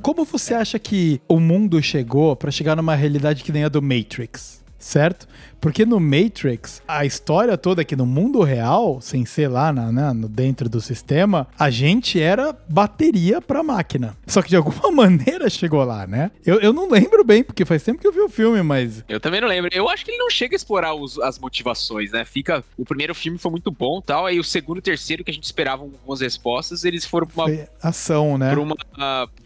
Como 0.00 0.24
você 0.24 0.54
acha 0.54 0.78
que 0.78 1.20
o 1.28 1.38
mundo 1.38 1.82
chegou 1.82 2.34
pra 2.34 2.50
chegar 2.50 2.76
numa 2.76 2.94
realidade 2.94 3.44
que 3.44 3.52
nem 3.52 3.64
a 3.64 3.68
do 3.68 3.82
Matrix? 3.82 4.64
Certo? 4.78 5.28
Porque 5.62 5.86
no 5.86 5.98
Matrix, 6.00 6.82
a 6.86 7.06
história 7.06 7.56
toda 7.56 7.80
aqui 7.82 7.94
no 7.96 8.04
mundo 8.04 8.42
real, 8.42 9.00
sem 9.00 9.24
ser 9.24 9.46
lá 9.48 9.72
na, 9.72 9.90
na- 9.92 10.12
no 10.12 10.28
dentro 10.28 10.68
do 10.68 10.80
sistema, 10.80 11.46
a 11.58 11.70
gente 11.70 12.20
era 12.20 12.54
bateria 12.68 13.40
pra 13.40 13.62
máquina. 13.62 14.16
Só 14.26 14.42
que 14.42 14.48
de 14.48 14.56
alguma 14.56 14.90
maneira 14.92 15.48
chegou 15.48 15.84
lá, 15.84 16.06
né? 16.06 16.30
Eu, 16.44 16.60
eu 16.60 16.72
não 16.72 16.90
lembro 16.90 17.22
bem, 17.24 17.44
porque 17.44 17.64
faz 17.64 17.82
tempo 17.82 18.00
que 18.00 18.06
eu 18.06 18.12
vi 18.12 18.20
o 18.20 18.28
filme, 18.28 18.60
mas. 18.62 19.04
Eu 19.08 19.20
também 19.20 19.40
não 19.40 19.46
lembro. 19.48 19.70
Eu 19.72 19.88
acho 19.88 20.04
que 20.04 20.10
ele 20.10 20.18
não 20.18 20.28
chega 20.28 20.54
a 20.54 20.56
explorar 20.56 20.94
os- 20.94 21.18
as 21.20 21.38
motivações, 21.38 22.10
né? 22.10 22.24
Fica. 22.24 22.62
O 22.76 22.84
primeiro 22.84 23.14
filme 23.14 23.38
foi 23.38 23.50
muito 23.52 23.70
bom 23.70 24.00
tal, 24.00 24.26
aí 24.26 24.40
o 24.40 24.44
segundo 24.44 24.78
e 24.78 24.82
terceiro, 24.82 25.22
que 25.24 25.30
a 25.30 25.34
gente 25.34 25.44
esperava 25.44 25.82
algumas 25.82 26.20
respostas, 26.20 26.84
eles 26.84 27.04
foram 27.06 27.26
pra 27.28 27.44
uma. 27.44 27.48
Foi 27.48 27.68
ação, 27.80 28.36
né? 28.36 28.50
pra 28.50 28.60
uma 28.60 28.76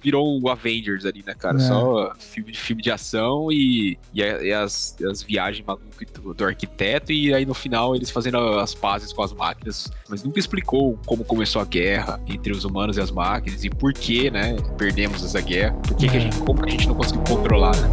virou 0.03 0.41
o 0.41 0.49
Avengers 0.49 1.05
ali, 1.05 1.23
né, 1.27 1.35
cara? 1.35 1.57
É. 1.59 1.61
Só 1.61 2.13
filme 2.19 2.53
de, 2.53 2.59
filme 2.59 2.81
de 2.83 2.91
ação 2.91 3.51
e, 3.53 3.99
e, 4.15 4.21
e 4.23 4.53
as, 4.53 4.97
as 5.11 5.23
viagens 5.23 5.65
malucas 5.67 6.06
do, 6.15 6.35
do 6.35 6.45
arquiteto, 6.45 7.13
e 7.13 7.33
aí 7.35 7.45
no 7.47 7.55
final 7.55 7.95
eles 7.95 8.11
fazendo 8.11 8.39
as 8.59 8.75
pazes 8.75 9.13
com 9.13 9.23
as 9.23 9.33
máquinas. 9.33 9.91
Mas 10.09 10.23
nunca 10.23 10.39
explicou 10.39 10.99
como 11.07 11.25
começou 11.25 11.61
a 11.63 11.65
guerra 11.65 12.21
entre 12.27 12.53
os 12.53 12.65
humanos 12.65 12.97
e 12.97 13.01
as 13.01 13.11
máquinas 13.11 13.65
e 13.65 13.71
por 13.71 13.93
que, 13.93 14.31
né, 14.31 14.57
perdemos 14.77 15.25
essa 15.25 15.41
guerra. 15.41 15.75
Por 15.75 15.97
que, 15.97 16.09
que 16.09 16.17
a 16.17 16.19
É. 16.19 16.21
gente, 16.21 16.39
como 16.39 16.61
que 16.63 16.69
a 16.69 16.73
gente 16.73 16.89
não 16.89 16.95
conseguiu 16.95 17.23
controlar, 17.25 17.77
né? 17.77 17.89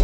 É. 0.00 0.03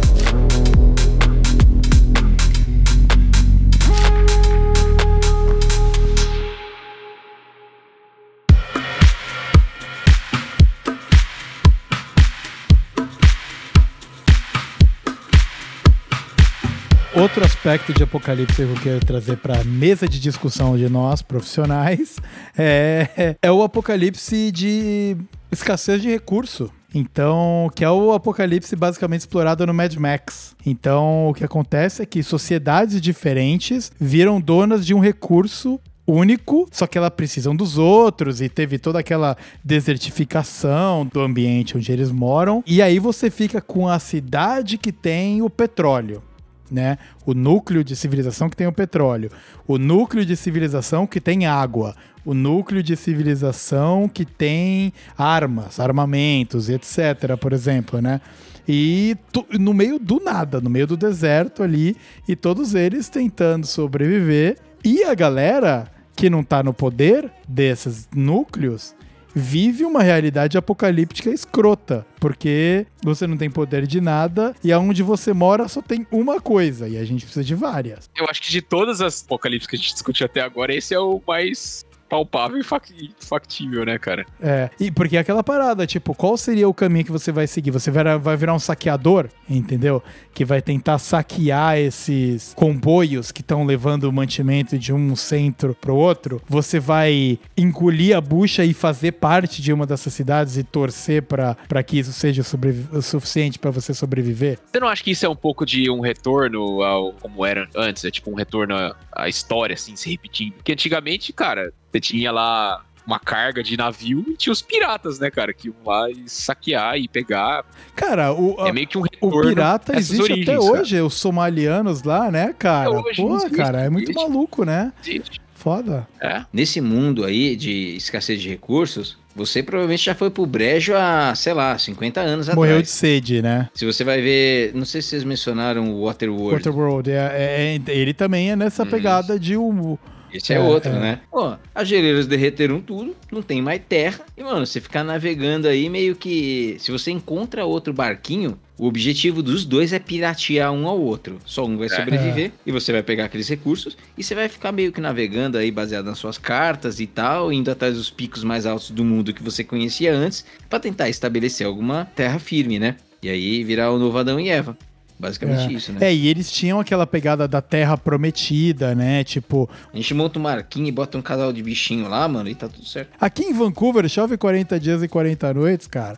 Outro 17.13 17.43
aspecto 17.43 17.93
de 17.93 18.03
Apocalipse 18.03 18.55
que 18.55 18.61
eu 18.61 18.75
quero 18.81 19.05
trazer 19.05 19.35
para 19.35 19.59
a 19.59 19.63
mesa 19.65 20.07
de 20.07 20.17
discussão 20.17 20.77
de 20.77 20.87
nós, 20.87 21.21
profissionais, 21.21 22.15
é, 22.57 23.35
é 23.41 23.51
o 23.51 23.61
apocalipse 23.61 24.49
de 24.49 25.17
escassez 25.51 26.01
de 26.01 26.09
recurso. 26.09 26.71
Então, 26.95 27.69
que 27.75 27.83
é 27.83 27.89
o 27.89 28.13
apocalipse 28.13 28.73
basicamente 28.77 29.21
explorado 29.21 29.67
no 29.67 29.73
Mad 29.73 29.93
Max. 29.95 30.55
Então, 30.65 31.27
o 31.27 31.33
que 31.33 31.43
acontece 31.43 32.01
é 32.01 32.05
que 32.05 32.23
sociedades 32.23 33.01
diferentes 33.01 33.91
viram 33.99 34.39
donas 34.39 34.85
de 34.85 34.93
um 34.93 34.99
recurso 34.99 35.81
único, 36.07 36.65
só 36.71 36.87
que 36.87 36.97
elas 36.97 37.11
precisam 37.11 37.53
dos 37.53 37.77
outros 37.77 38.39
e 38.39 38.47
teve 38.47 38.79
toda 38.79 38.99
aquela 38.99 39.35
desertificação 39.61 41.05
do 41.05 41.19
ambiente 41.19 41.75
onde 41.75 41.91
eles 41.91 42.09
moram. 42.09 42.63
E 42.65 42.81
aí 42.81 42.99
você 42.99 43.29
fica 43.29 43.59
com 43.59 43.89
a 43.89 43.99
cidade 43.99 44.77
que 44.77 44.93
tem 44.93 45.41
o 45.41 45.49
petróleo 45.49 46.23
né? 46.71 46.97
O 47.25 47.33
núcleo 47.33 47.83
de 47.83 47.95
civilização 47.95 48.49
que 48.49 48.55
tem 48.55 48.67
o 48.67 48.71
petróleo, 48.71 49.29
o 49.67 49.77
núcleo 49.77 50.25
de 50.25 50.35
civilização 50.35 51.05
que 51.05 51.19
tem 51.19 51.45
água, 51.45 51.95
o 52.25 52.33
núcleo 52.33 52.81
de 52.81 52.95
civilização 52.95 54.07
que 54.07 54.23
tem 54.25 54.93
armas, 55.17 55.79
armamentos, 55.79 56.69
etc, 56.69 57.35
por 57.39 57.51
exemplo, 57.53 58.01
né? 58.01 58.21
E 58.67 59.17
tu- 59.31 59.45
no 59.59 59.73
meio 59.73 59.97
do 59.99 60.19
nada, 60.23 60.61
no 60.61 60.69
meio 60.69 60.85
do 60.87 60.95
deserto 60.95 61.63
ali, 61.63 61.97
e 62.27 62.35
todos 62.35 62.75
eles 62.75 63.09
tentando 63.09 63.65
sobreviver. 63.65 64.57
E 64.83 65.03
a 65.03 65.13
galera 65.15 65.91
que 66.15 66.29
não 66.29 66.43
tá 66.43 66.61
no 66.61 66.73
poder 66.73 67.31
desses 67.47 68.07
núcleos 68.15 68.93
vive 69.33 69.85
uma 69.85 70.03
realidade 70.03 70.57
apocalíptica 70.57 71.29
escrota, 71.29 72.05
porque 72.19 72.85
você 73.03 73.25
não 73.25 73.37
tem 73.37 73.49
poder 73.49 73.87
de 73.87 74.01
nada 74.01 74.55
e 74.63 74.71
aonde 74.71 75.03
você 75.03 75.33
mora 75.33 75.67
só 75.67 75.81
tem 75.81 76.05
uma 76.11 76.39
coisa 76.39 76.87
e 76.87 76.97
a 76.97 77.03
gente 77.05 77.25
precisa 77.25 77.43
de 77.43 77.55
várias. 77.55 78.09
Eu 78.15 78.25
acho 78.29 78.41
que 78.41 78.51
de 78.51 78.61
todas 78.61 79.01
as 79.01 79.23
apocalipses 79.23 79.67
que 79.67 79.75
a 79.75 79.79
gente 79.79 79.93
discutiu 79.93 80.25
até 80.25 80.41
agora, 80.41 80.73
esse 80.73 80.93
é 80.93 80.99
o 80.99 81.21
mais 81.27 81.85
palpável 82.11 82.57
e 82.57 82.63
fac- 82.63 82.91
factível, 83.21 83.85
né, 83.85 83.97
cara? 83.97 84.25
É, 84.41 84.69
e 84.77 84.91
porque 84.91 85.15
é 85.15 85.21
aquela 85.21 85.41
parada, 85.41 85.87
tipo, 85.87 86.13
qual 86.13 86.35
seria 86.35 86.67
o 86.67 86.73
caminho 86.73 87.05
que 87.05 87.11
você 87.11 87.31
vai 87.31 87.47
seguir? 87.47 87.71
Você 87.71 87.89
vai, 87.89 88.03
vai 88.19 88.35
virar 88.35 88.53
um 88.53 88.59
saqueador, 88.59 89.29
entendeu? 89.49 90.03
Que 90.33 90.43
vai 90.43 90.61
tentar 90.61 90.99
saquear 90.99 91.77
esses 91.77 92.53
comboios 92.53 93.31
que 93.31 93.39
estão 93.39 93.63
levando 93.63 94.03
o 94.03 94.11
mantimento 94.11 94.77
de 94.77 94.91
um 94.91 95.15
centro 95.15 95.73
pro 95.79 95.95
outro. 95.95 96.41
Você 96.49 96.81
vai 96.81 97.39
engolir 97.55 98.17
a 98.17 98.19
bucha 98.19 98.65
e 98.65 98.73
fazer 98.73 99.13
parte 99.13 99.61
de 99.61 99.71
uma 99.71 99.85
dessas 99.85 100.13
cidades 100.13 100.57
e 100.57 100.63
torcer 100.63 101.23
pra 101.23 101.55
pra 101.69 101.81
que 101.81 101.97
isso 101.99 102.11
seja 102.11 102.41
o 102.41 103.01
suficiente 103.01 103.57
pra 103.57 103.71
você 103.71 103.93
sobreviver? 103.93 104.59
Você 104.69 104.79
não 104.81 104.87
acha 104.89 105.01
que 105.01 105.11
isso 105.11 105.25
é 105.25 105.29
um 105.29 105.35
pouco 105.35 105.65
de 105.65 105.89
um 105.89 106.01
retorno 106.01 106.81
ao 106.81 107.13
como 107.13 107.45
era 107.45 107.69
antes? 107.73 108.03
É 108.03 108.11
tipo 108.11 108.29
um 108.29 108.35
retorno 108.35 108.75
à, 108.75 108.95
à 109.13 109.29
história, 109.29 109.73
assim, 109.75 109.95
se 109.95 110.09
repetindo? 110.09 110.53
Porque 110.55 110.73
antigamente, 110.73 111.31
cara, 111.31 111.71
você 111.91 111.99
tinha 111.99 112.31
lá 112.31 112.83
uma 113.05 113.19
carga 113.19 113.63
de 113.63 113.75
navio 113.75 114.23
e 114.27 114.37
tinha 114.37 114.53
os 114.53 114.61
piratas, 114.61 115.19
né, 115.19 115.29
cara? 115.31 115.51
Que 115.53 115.67
iam 115.67 115.75
lá 115.85 116.09
e 116.09 116.23
saquear 116.27 116.97
e 116.97 117.07
pegar. 117.07 117.65
Cara, 117.95 118.31
o, 118.31 118.59
a- 118.61 118.69
é 118.69 118.71
meio 118.71 118.87
que 118.87 118.97
um 118.97 119.03
o 119.19 119.41
pirata 119.41 119.97
existe 119.97 120.21
origens, 120.21 120.47
até 120.49 120.57
cara. 120.57 120.71
hoje, 120.79 121.01
os 121.01 121.15
somalianos 121.15 122.03
lá, 122.03 122.29
né, 122.31 122.53
cara? 122.57 122.89
Até 122.89 122.97
hoje 123.09 123.21
Pô, 123.21 123.35
existe, 123.37 123.51
cara, 123.57 123.81
é 123.81 123.89
muito 123.89 124.11
existe. 124.11 124.21
maluco, 124.29 124.63
né? 124.63 124.93
Existe. 125.03 125.41
Foda. 125.55 126.07
É. 126.19 126.43
Nesse 126.51 126.79
mundo 126.81 127.23
aí 127.23 127.55
de 127.55 127.95
escassez 127.95 128.41
de 128.41 128.49
recursos, 128.49 129.15
você 129.35 129.61
provavelmente 129.61 130.05
já 130.05 130.15
foi 130.15 130.29
pro 130.31 130.43
brejo 130.45 130.93
há, 130.95 131.33
sei 131.35 131.53
lá, 131.53 131.77
50 131.77 132.19
anos 132.19 132.47
Morreu 132.49 132.63
de 132.63 132.71
atrás. 132.77 132.89
sede, 132.89 133.41
né? 133.43 133.69
Se 133.73 133.85
você 133.85 134.03
vai 134.03 134.21
ver, 134.21 134.71
não 134.73 134.85
sei 134.85 135.01
se 135.03 135.09
vocês 135.09 135.23
mencionaram 135.23 135.91
o 135.93 136.05
Waterworld. 136.05 136.55
Waterworld, 136.55 137.11
é, 137.11 137.15
é- 137.15 137.75
é- 137.75 137.95
ele 137.95 138.13
também 138.13 138.49
é 138.51 138.55
nessa 138.55 138.81
Hum. 138.83 138.87
pegada 138.87 139.39
de 139.39 139.55
um. 139.55 139.97
Esse 140.33 140.53
é, 140.53 140.57
É, 140.57 140.59
outro, 140.59 140.89
é. 140.91 140.99
né? 140.99 141.19
Pô, 141.29 141.53
as 141.73 141.87
geleiras 141.87 142.27
derreteram 142.27 142.79
tudo, 142.79 143.15
não 143.31 143.41
tem 143.41 143.61
mais 143.61 143.81
terra. 143.87 144.21
E, 144.37 144.43
mano, 144.43 144.65
você 144.65 144.79
ficar 144.79 145.03
navegando 145.03 145.67
aí 145.67 145.89
meio 145.89 146.15
que. 146.15 146.75
Se 146.79 146.91
você 146.91 147.11
encontra 147.11 147.65
outro 147.65 147.93
barquinho, 147.93 148.57
o 148.77 148.87
objetivo 148.87 149.43
dos 149.43 149.63
dois 149.65 149.93
é 149.93 149.99
piratear 149.99 150.71
um 150.71 150.87
ao 150.87 150.99
outro. 150.99 151.37
Só 151.45 151.65
um 151.65 151.77
vai 151.77 151.87
É. 151.87 151.89
sobreviver 151.89 152.51
e 152.65 152.71
você 152.71 152.91
vai 152.91 153.03
pegar 153.03 153.25
aqueles 153.25 153.47
recursos 153.47 153.97
e 154.17 154.23
você 154.23 154.33
vai 154.33 154.47
ficar 154.49 154.71
meio 154.71 154.91
que 154.91 154.99
navegando 155.01 155.57
aí 155.57 155.69
baseado 155.71 156.05
nas 156.05 156.17
suas 156.17 156.37
cartas 156.37 156.99
e 156.99 157.05
tal, 157.07 157.51
indo 157.53 157.69
atrás 157.69 157.95
dos 157.95 158.09
picos 158.09 158.43
mais 158.43 158.65
altos 158.65 158.89
do 158.91 159.03
mundo 159.05 159.33
que 159.33 159.43
você 159.43 159.63
conhecia 159.63 160.13
antes, 160.15 160.45
pra 160.69 160.79
tentar 160.79 161.09
estabelecer 161.09 161.67
alguma 161.67 162.05
terra 162.15 162.39
firme, 162.39 162.79
né? 162.79 162.95
E 163.21 163.29
aí 163.29 163.63
virar 163.63 163.91
o 163.91 163.99
novo 163.99 164.17
Adão 164.17 164.39
e 164.39 164.49
Eva. 164.49 164.75
Basicamente 165.21 165.71
isso, 165.71 165.93
né? 165.93 165.99
É, 166.01 166.13
e 166.13 166.27
eles 166.27 166.51
tinham 166.51 166.79
aquela 166.79 167.05
pegada 167.05 167.47
da 167.47 167.61
terra 167.61 167.95
prometida, 167.95 168.95
né? 168.95 169.23
Tipo, 169.23 169.69
A 169.93 169.95
gente 169.95 170.15
monta 170.15 170.39
um 170.39 170.41
marquinho 170.41 170.87
e 170.87 170.91
bota 170.91 171.15
um 171.15 171.21
casal 171.21 171.53
de 171.53 171.61
bichinho 171.61 172.09
lá, 172.09 172.27
mano, 172.27 172.49
e 172.49 172.55
tá 172.55 172.67
tudo 172.67 172.87
certo. 172.87 173.11
aqui 173.21 173.43
em 173.43 173.53
Vancouver 173.53 174.09
chove 174.09 174.35
40 174.35 174.79
dias 174.79 175.03
e 175.03 175.07
40 175.07 175.53
noites, 175.53 175.85
cara. 175.85 176.17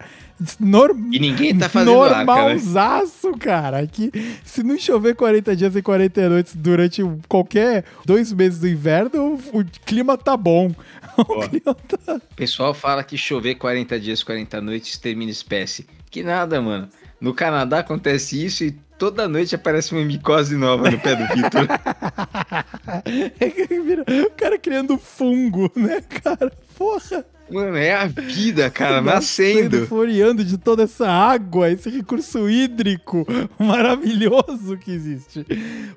Norm... 0.58 1.14
E 1.14 1.20
ninguém 1.20 1.58
tá 1.58 1.68
fazendo 1.68 2.02
né? 2.02 2.24
Normalzaço, 2.24 3.32
cara. 3.38 3.80
Aqui, 3.80 4.10
se 4.44 4.64
não 4.64 4.78
chover 4.78 5.16
40 5.16 5.54
dias 5.56 5.76
e 5.76 5.82
40 5.82 6.30
noites 6.30 6.56
durante 6.56 7.02
qualquer 7.28 7.84
dois 8.06 8.32
meses 8.32 8.60
do 8.60 8.68
inverno, 8.68 9.38
o 9.54 9.66
clima 9.86 10.18
tá 10.18 10.38
bom. 10.38 10.72
O 12.32 12.36
pessoal 12.36 12.74
fala 12.74 13.04
que 13.04 13.18
chover 13.18 13.56
40 13.56 14.00
dias, 14.00 14.24
40 14.24 14.62
noites 14.62 14.98
termina 14.98 15.32
espécie. 15.32 15.88
Que 16.10 16.24
nada, 16.24 16.62
mano. 16.62 16.90
No 17.20 17.34
Canadá 17.34 17.80
acontece 17.80 18.44
isso 18.44 18.64
e 18.64 18.72
toda 18.98 19.28
noite 19.28 19.56
aparece 19.56 19.94
uma 19.94 20.04
micose 20.04 20.56
nova 20.56 20.90
no 20.92 21.00
pé 21.00 21.16
do 21.16 21.26
Vitor. 21.34 21.68
Vira- 23.86 24.06
o 24.28 24.32
cara 24.32 24.58
criando 24.60 24.98
fungo, 24.98 25.72
né, 25.76 26.02
cara? 26.02 26.52
Porra. 26.78 27.26
Mano, 27.54 27.78
é 27.78 27.94
a 27.94 28.06
vida, 28.06 28.70
cara, 28.70 29.00
nascendo. 29.02 29.86
Floreando 29.86 30.44
de 30.44 30.58
toda 30.58 30.84
essa 30.84 31.08
água, 31.08 31.70
esse 31.70 31.90
recurso 31.90 32.50
hídrico 32.50 33.26
maravilhoso 33.60 34.78
que 34.78 34.92
existe. 34.92 35.46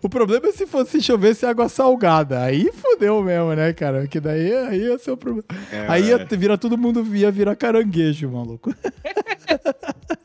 O 0.03 0.09
problema 0.09 0.49
é 0.49 0.53
se 0.53 0.67
fosse 0.67 1.01
chovesse 1.01 1.47
água 1.47 1.69
salgada. 1.69 2.43
Aí 2.43 2.71
fodeu 2.73 3.23
mesmo, 3.23 3.55
né, 3.55 3.73
cara? 3.73 4.07
Que 4.07 4.21
daí 4.21 4.53
aí 4.53 4.83
ia 4.83 4.99
ser 4.99 5.13
o 5.13 5.17
problema. 5.17 5.45
É, 5.73 5.87
aí 5.89 6.09
ia 6.09 6.25
virar 6.33 6.59
todo 6.59 6.77
mundo 6.77 7.05
ia 7.17 7.31
virar 7.31 7.57
caranguejo, 7.57 8.31
maluco. 8.31 8.75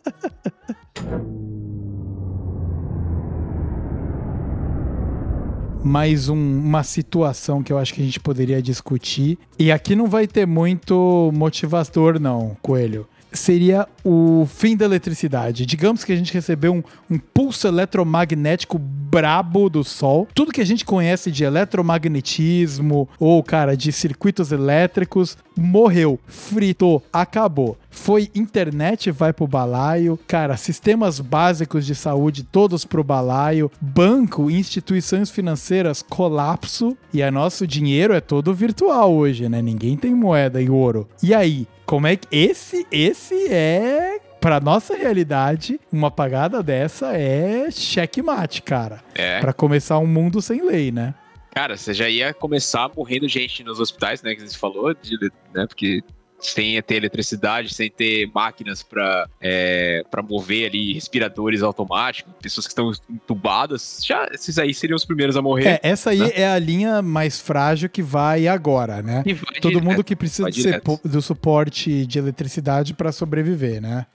mais 5.84 6.30
um- 6.30 6.36
uma 6.60 6.84
situação 6.84 7.64
que 7.64 7.74
eu 7.74 7.78
acho 7.78 7.94
que 7.94 8.02
a 8.02 8.06
gente 8.06 8.20
poderia 8.20 8.62
discutir. 8.62 9.38
E 9.58 9.72
aqui 9.72 9.96
não 9.96 10.08
vai 10.08 10.28
ter 10.28 10.46
muito 10.46 11.32
motivador, 11.34 12.20
não, 12.20 12.56
Coelho. 12.62 13.08
Seria 13.34 13.88
o 14.04 14.46
fim 14.46 14.76
da 14.76 14.84
eletricidade. 14.84 15.66
Digamos 15.66 16.04
que 16.04 16.12
a 16.12 16.16
gente 16.18 16.34
recebeu 16.34 16.74
um, 16.74 16.84
um 17.10 17.18
pulso 17.18 17.66
eletromagnético 17.66 18.78
brabo 18.78 19.70
do 19.70 19.86
Sol. 19.86 20.28
Tudo 20.36 20.52
que 20.52 20.60
a 20.60 20.66
gente 20.66 20.84
conhece 20.84 21.32
de 21.32 21.46
eletromagnetismo 21.46 23.08
ou, 23.18 23.42
cara, 23.42 23.78
de 23.78 23.90
circuitos 23.94 24.52
elétricos 24.52 25.38
morreu, 25.58 26.20
fritou, 26.28 27.04
acabou. 27.12 27.78
Foi 27.90 28.30
internet, 28.34 29.12
vai 29.12 29.34
pro 29.34 29.48
balaio. 29.48 30.18
Cara, 30.28 30.58
sistemas 30.58 31.20
básicos 31.20 31.86
de 31.86 31.94
saúde 31.94 32.44
todos 32.44 32.86
pro 32.86 33.04
balaio. 33.04 33.72
Banco, 33.80 34.50
instituições 34.50 35.30
financeiras, 35.30 36.02
colapso. 36.02 36.98
E 37.14 37.22
a 37.22 37.30
nosso 37.30 37.68
dinheiro 37.68 38.14
é 38.14 38.22
todo 38.22 38.54
virtual 38.54 39.14
hoje, 39.14 39.50
né? 39.50 39.62
Ninguém 39.62 39.98
tem 39.98 40.16
moeda 40.16 40.62
e 40.62 40.70
ouro. 40.70 41.08
E 41.22 41.34
aí, 41.34 41.68
como 41.86 42.08
é 42.08 42.16
que 42.16 42.28
esse 42.32 42.88
esse 42.92 43.48
é 43.52 44.20
Pra 44.42 44.60
nossa 44.60 44.96
realidade, 44.96 45.80
uma 45.92 46.10
pagada 46.10 46.64
dessa 46.64 47.16
é 47.16 47.70
checkmate, 47.70 48.64
cara. 48.64 49.00
É. 49.14 49.40
Pra 49.40 49.54
começar 49.54 50.00
um 50.00 50.08
mundo 50.08 50.42
sem 50.42 50.66
lei, 50.66 50.92
né? 50.92 51.14
Cara, 51.54 51.76
você 51.78 51.94
já 51.94 52.08
ia 52.10 52.34
começar 52.34 52.90
morrendo 52.96 53.28
gente 53.28 53.64
nos 53.64 53.80
hospitais, 53.80 54.22
né? 54.24 54.34
Que 54.36 54.42
você 54.48 54.58
falou, 54.58 54.94
de- 54.94 55.18
né? 55.54 55.66
Porque 55.68 56.02
sem 56.40 56.82
ter 56.82 56.96
eletricidade, 56.96 57.72
sem 57.74 57.90
ter 57.90 58.28
máquinas 58.34 58.82
para 58.82 59.28
é, 59.40 60.04
pra 60.10 60.24
mover 60.24 60.68
ali 60.70 60.94
respiradores 60.94 61.62
automáticos, 61.62 62.34
pessoas 62.42 62.66
que 62.66 62.72
estão 62.72 62.92
entubadas, 63.10 64.00
já 64.04 64.28
esses 64.32 64.58
aí 64.58 64.74
seriam 64.74 64.96
os 64.96 65.06
primeiros 65.06 65.38
a 65.38 65.42
morrer. 65.42 65.68
É, 65.68 65.80
essa 65.84 66.10
aí 66.10 66.20
né? 66.20 66.32
é 66.34 66.48
a 66.48 66.58
linha 66.58 67.02
mais 67.02 67.40
frágil 67.40 67.90
que 67.90 68.02
vai 68.02 68.48
agora, 68.48 69.02
né? 69.04 69.24
Vai 69.24 69.36
Todo 69.62 69.74
direto, 69.74 69.84
mundo 69.84 70.04
que 70.04 70.16
precisa 70.16 70.52
ser, 70.52 70.82
do 71.06 71.22
suporte 71.22 72.06
de 72.08 72.18
eletricidade 72.18 72.94
para 72.96 73.12
sobreviver, 73.12 73.80
né? 73.80 74.08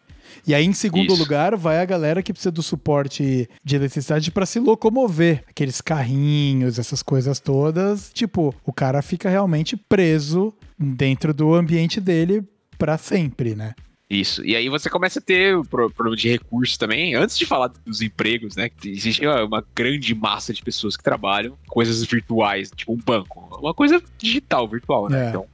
E 0.46 0.54
aí, 0.54 0.64
em 0.64 0.72
segundo 0.72 1.12
Isso. 1.12 1.22
lugar, 1.22 1.56
vai 1.56 1.80
a 1.80 1.84
galera 1.84 2.22
que 2.22 2.32
precisa 2.32 2.50
do 2.50 2.62
suporte 2.62 3.48
de 3.62 3.76
eletricidade 3.76 4.30
para 4.30 4.46
se 4.46 4.58
locomover. 4.58 5.44
Aqueles 5.48 5.80
carrinhos, 5.80 6.78
essas 6.78 7.02
coisas 7.02 7.38
todas. 7.38 8.10
Tipo, 8.12 8.54
o 8.64 8.72
cara 8.72 9.02
fica 9.02 9.28
realmente 9.28 9.76
preso 9.76 10.52
dentro 10.78 11.32
do 11.32 11.54
ambiente 11.54 12.00
dele 12.00 12.42
para 12.78 12.98
sempre, 12.98 13.54
né? 13.54 13.74
Isso. 14.08 14.44
E 14.44 14.54
aí 14.54 14.68
você 14.68 14.88
começa 14.88 15.18
a 15.18 15.22
ter 15.22 15.56
o 15.56 15.64
problema 15.64 16.16
de 16.16 16.28
recursos 16.28 16.76
também. 16.76 17.14
Antes 17.14 17.36
de 17.36 17.44
falar 17.44 17.72
dos 17.84 18.00
empregos, 18.00 18.54
né? 18.54 18.70
Existe 18.84 19.26
uma 19.26 19.64
grande 19.74 20.14
massa 20.14 20.52
de 20.52 20.62
pessoas 20.62 20.96
que 20.96 21.02
trabalham 21.02 21.58
coisas 21.66 22.04
virtuais, 22.04 22.70
tipo 22.74 22.92
um 22.92 22.96
banco. 22.96 23.58
Uma 23.60 23.74
coisa 23.74 24.00
digital, 24.16 24.68
virtual, 24.68 25.08
né? 25.08 25.26
É. 25.26 25.28
Então, 25.30 25.46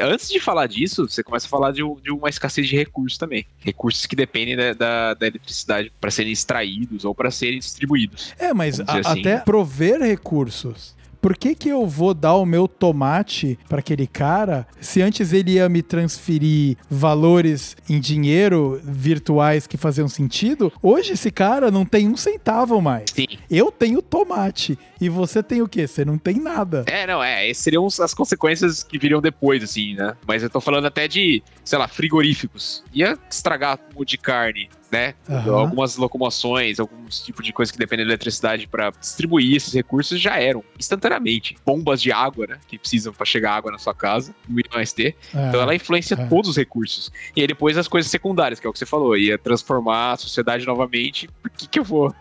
antes 0.00 0.28
de 0.28 0.40
falar 0.40 0.66
disso, 0.66 1.08
você 1.08 1.22
começa 1.22 1.46
a 1.46 1.48
falar 1.48 1.72
de, 1.72 1.82
de 2.02 2.10
uma 2.10 2.28
escassez 2.28 2.68
de 2.68 2.76
recursos 2.76 3.18
também. 3.18 3.46
Recursos 3.58 4.06
que 4.06 4.16
dependem 4.16 4.56
da, 4.56 4.72
da, 4.72 5.14
da 5.14 5.26
eletricidade 5.26 5.92
para 6.00 6.10
serem 6.10 6.32
extraídos 6.32 7.04
ou 7.04 7.14
para 7.14 7.30
serem 7.30 7.58
distribuídos. 7.58 8.34
É, 8.38 8.52
mas 8.52 8.80
a, 8.80 8.84
assim. 8.84 9.20
até 9.20 9.38
prover 9.38 10.00
recursos 10.00 10.97
por 11.28 11.36
que, 11.36 11.54
que 11.54 11.68
eu 11.68 11.86
vou 11.86 12.14
dar 12.14 12.36
o 12.36 12.46
meu 12.46 12.66
tomate 12.66 13.58
para 13.68 13.80
aquele 13.80 14.06
cara 14.06 14.66
se 14.80 15.02
antes 15.02 15.34
ele 15.34 15.56
ia 15.56 15.68
me 15.68 15.82
transferir 15.82 16.78
valores 16.88 17.76
em 17.86 18.00
dinheiro 18.00 18.80
virtuais 18.82 19.66
que 19.66 19.76
faziam 19.76 20.08
sentido? 20.08 20.72
Hoje 20.82 21.12
esse 21.12 21.30
cara 21.30 21.70
não 21.70 21.84
tem 21.84 22.08
um 22.08 22.16
centavo 22.16 22.80
mais. 22.80 23.10
Sim. 23.12 23.26
Eu 23.50 23.70
tenho 23.70 24.00
tomate 24.00 24.78
e 24.98 25.10
você 25.10 25.42
tem 25.42 25.60
o 25.60 25.68
quê? 25.68 25.86
Você 25.86 26.02
não 26.02 26.16
tem 26.16 26.36
nada. 26.36 26.86
É, 26.86 27.06
não, 27.06 27.22
é. 27.22 27.50
Essas 27.50 27.62
seriam 27.62 27.86
as 27.86 28.14
consequências 28.14 28.82
que 28.82 28.98
viriam 28.98 29.20
depois, 29.20 29.62
assim, 29.62 29.92
né? 29.96 30.16
Mas 30.26 30.42
eu 30.42 30.48
tô 30.48 30.62
falando 30.62 30.86
até 30.86 31.06
de, 31.06 31.42
sei 31.62 31.78
lá, 31.78 31.86
frigoríficos. 31.86 32.82
Ia 32.90 33.18
estragar 33.30 33.78
um 33.94 34.02
de 34.02 34.16
carne 34.16 34.70
né? 34.90 35.14
Uhum. 35.28 35.54
Algumas 35.54 35.96
locomoções, 35.96 36.80
alguns 36.80 37.20
tipos 37.20 37.44
de 37.44 37.52
coisa 37.52 37.72
que 37.72 37.78
dependem 37.78 38.06
da 38.06 38.12
eletricidade 38.12 38.66
para 38.66 38.90
distribuir 38.90 39.56
esses 39.56 39.72
recursos 39.72 40.20
já 40.20 40.38
eram 40.40 40.64
instantaneamente. 40.78 41.56
Bombas 41.64 42.00
de 42.00 42.10
água, 42.10 42.46
né? 42.46 42.58
Que 42.66 42.78
precisam 42.78 43.12
para 43.12 43.26
chegar 43.26 43.54
água 43.54 43.70
na 43.70 43.78
sua 43.78 43.94
casa, 43.94 44.34
mais 44.72 44.92
ter. 44.92 45.14
Uhum. 45.34 45.48
Então 45.48 45.60
ela 45.60 45.74
influencia 45.74 46.16
uhum. 46.16 46.28
todos 46.28 46.50
os 46.50 46.56
recursos. 46.56 47.10
E 47.36 47.40
aí 47.40 47.46
depois 47.46 47.76
as 47.76 47.88
coisas 47.88 48.10
secundárias, 48.10 48.58
que 48.58 48.66
é 48.66 48.70
o 48.70 48.72
que 48.72 48.78
você 48.78 48.86
falou, 48.86 49.16
ia 49.16 49.38
transformar 49.38 50.12
a 50.12 50.16
sociedade 50.16 50.66
novamente. 50.66 51.28
Por 51.42 51.50
que 51.50 51.66
que 51.66 51.78
eu 51.78 51.84
vou 51.84 52.14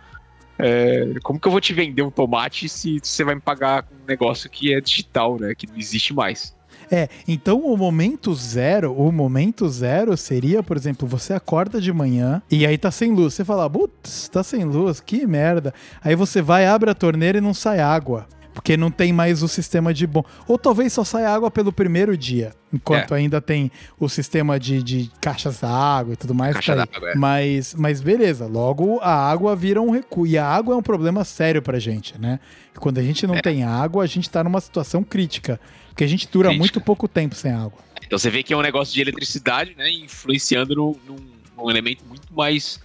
é, 0.59 1.13
como 1.21 1.39
que 1.39 1.47
eu 1.47 1.51
vou 1.51 1.61
te 1.61 1.71
vender 1.71 2.01
um 2.01 2.09
tomate 2.09 2.67
se 2.67 2.99
você 3.01 3.23
vai 3.23 3.35
me 3.35 3.41
pagar 3.41 3.83
com 3.83 3.93
um 3.93 4.05
negócio 4.07 4.49
que 4.49 4.73
é 4.73 4.81
digital, 4.81 5.37
né? 5.39 5.53
Que 5.55 5.67
não 5.67 5.77
existe 5.77 6.13
mais. 6.13 6.56
É, 6.91 7.09
então 7.27 7.59
o 7.59 7.75
momento 7.75 8.33
zero, 8.33 8.93
o 8.93 9.11
momento 9.11 9.67
zero 9.67 10.15
seria, 10.15 10.63
por 10.63 10.77
exemplo, 10.77 11.07
você 11.07 11.33
acorda 11.33 11.81
de 11.81 11.91
manhã 11.91 12.41
e 12.49 12.65
aí 12.65 12.77
tá 12.77 12.91
sem 12.91 13.11
luz. 13.11 13.33
Você 13.33 13.43
fala, 13.43 13.69
putz, 13.69 14.29
tá 14.29 14.43
sem 14.43 14.63
luz, 14.63 14.99
que 14.99 15.25
merda. 15.25 15.73
Aí 16.01 16.15
você 16.15 16.41
vai, 16.41 16.65
abre 16.65 16.89
a 16.89 16.95
torneira 16.95 17.37
e 17.37 17.41
não 17.41 17.53
sai 17.53 17.79
água. 17.79 18.27
Porque 18.57 18.75
não 18.75 18.89
tem 18.89 19.13
mais 19.13 19.43
o 19.43 19.47
sistema 19.47 19.93
de 19.93 20.07
bom. 20.07 20.23
Ou 20.47 20.57
talvez 20.57 20.91
só 20.91 21.03
saia 21.03 21.29
água 21.29 21.51
pelo 21.51 21.71
primeiro 21.71 22.17
dia. 22.17 22.53
Enquanto 22.73 23.13
é. 23.13 23.19
ainda 23.19 23.39
tem 23.39 23.71
o 23.99 24.09
sistema 24.09 24.59
de, 24.59 24.81
de 24.81 25.11
caixas 25.21 25.59
d'água 25.59 26.13
e 26.13 26.17
tudo 26.17 26.33
mais. 26.33 26.55
Caixa 26.55 26.75
tá 26.75 26.85
d'água, 26.85 27.11
é. 27.11 27.15
mas, 27.15 27.75
mas 27.75 28.01
beleza, 28.01 28.47
logo 28.47 28.99
a 28.99 29.13
água 29.13 29.55
vira 29.55 29.79
um 29.79 29.91
recuo. 29.91 30.25
E 30.25 30.39
a 30.39 30.45
água 30.47 30.73
é 30.73 30.77
um 30.77 30.81
problema 30.81 31.23
sério 31.23 31.61
pra 31.61 31.77
gente, 31.77 32.19
né? 32.19 32.39
Quando 32.79 32.97
a 32.97 33.03
gente 33.03 33.27
não 33.27 33.35
é. 33.35 33.41
tem 33.43 33.63
água, 33.63 34.03
a 34.03 34.07
gente 34.07 34.27
tá 34.27 34.43
numa 34.43 34.59
situação 34.59 35.03
crítica. 35.03 35.59
Porque 35.97 36.03
a 36.03 36.07
gente 36.07 36.27
dura 36.31 36.49
Crítica. 36.49 36.61
muito 36.61 36.79
pouco 36.79 37.07
tempo 37.07 37.33
sem 37.33 37.51
água. 37.51 37.79
Então 38.05 38.19
você 38.19 38.29
vê 38.29 38.43
que 38.43 38.53
é 38.53 38.57
um 38.57 38.61
negócio 38.61 38.93
de 38.93 39.01
eletricidade, 39.01 39.73
né? 39.75 39.89
Influenciando 39.89 40.75
num, 40.75 41.17
num 41.57 41.71
elemento 41.71 42.05
muito 42.05 42.31
mais 42.31 42.79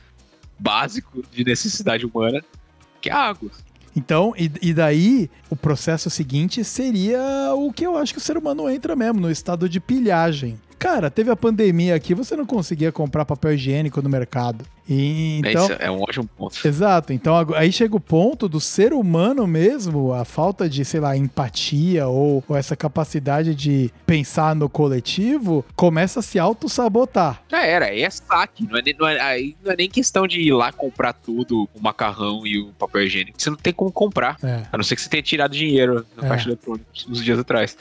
básico 0.58 1.22
de 1.30 1.44
necessidade 1.44 2.06
humana, 2.06 2.42
que 3.02 3.10
é 3.10 3.12
a 3.12 3.18
água. 3.18 3.50
Então, 3.94 4.32
e, 4.34 4.50
e, 4.62 4.72
daí 4.72 5.28
o 5.50 5.54
processo 5.54 6.08
seguinte 6.08 6.64
seria 6.64 7.52
o 7.54 7.70
que 7.70 7.84
eu 7.84 7.98
acho 7.98 8.14
que 8.14 8.18
o 8.18 8.22
ser 8.22 8.38
humano 8.38 8.66
entra 8.70 8.96
mesmo, 8.96 9.20
no 9.20 9.30
estado 9.30 9.68
de 9.68 9.78
pilhagem. 9.78 10.58
Cara, 10.82 11.08
teve 11.08 11.30
a 11.30 11.36
pandemia 11.36 11.94
aqui, 11.94 12.12
você 12.12 12.34
não 12.34 12.44
conseguia 12.44 12.90
comprar 12.90 13.24
papel 13.24 13.54
higiênico 13.54 14.02
no 14.02 14.08
mercado. 14.08 14.64
E, 14.88 15.38
então, 15.38 15.68
é 15.78 15.88
um 15.88 16.02
ótimo 16.02 16.28
ponto. 16.36 16.58
Exato. 16.66 17.12
Então 17.12 17.36
aí 17.54 17.70
chega 17.70 17.94
o 17.94 18.00
ponto 18.00 18.48
do 18.48 18.58
ser 18.58 18.92
humano 18.92 19.46
mesmo, 19.46 20.12
a 20.12 20.24
falta 20.24 20.68
de, 20.68 20.84
sei 20.84 20.98
lá, 20.98 21.16
empatia 21.16 22.08
ou, 22.08 22.42
ou 22.48 22.56
essa 22.56 22.74
capacidade 22.74 23.54
de 23.54 23.92
pensar 24.04 24.56
no 24.56 24.68
coletivo, 24.68 25.64
começa 25.76 26.18
a 26.18 26.22
se 26.22 26.36
auto-sabotar. 26.36 27.44
Já 27.48 27.64
era, 27.64 27.86
aí 27.86 28.02
é 28.02 28.10
saque. 28.10 28.66
Não 28.68 28.76
é, 28.76 28.82
não, 28.98 29.06
é, 29.06 29.20
aí 29.20 29.56
não 29.64 29.70
é 29.70 29.76
nem 29.76 29.88
questão 29.88 30.26
de 30.26 30.40
ir 30.40 30.52
lá 30.52 30.72
comprar 30.72 31.12
tudo, 31.12 31.68
o 31.72 31.80
macarrão 31.80 32.44
e 32.44 32.58
o 32.58 32.72
papel 32.72 33.04
higiênico. 33.04 33.40
Você 33.40 33.50
não 33.50 33.56
tem 33.56 33.72
como 33.72 33.92
comprar. 33.92 34.36
É. 34.42 34.64
A 34.72 34.76
não 34.76 34.82
ser 34.82 34.96
que 34.96 35.02
você 35.02 35.08
tenha 35.08 35.22
tirado 35.22 35.52
dinheiro 35.52 36.04
na 36.16 36.26
é. 36.26 36.28
caixa 36.28 36.48
eletrônica 36.48 36.86
uns 37.08 37.22
dias 37.22 37.38
atrás. 37.38 37.76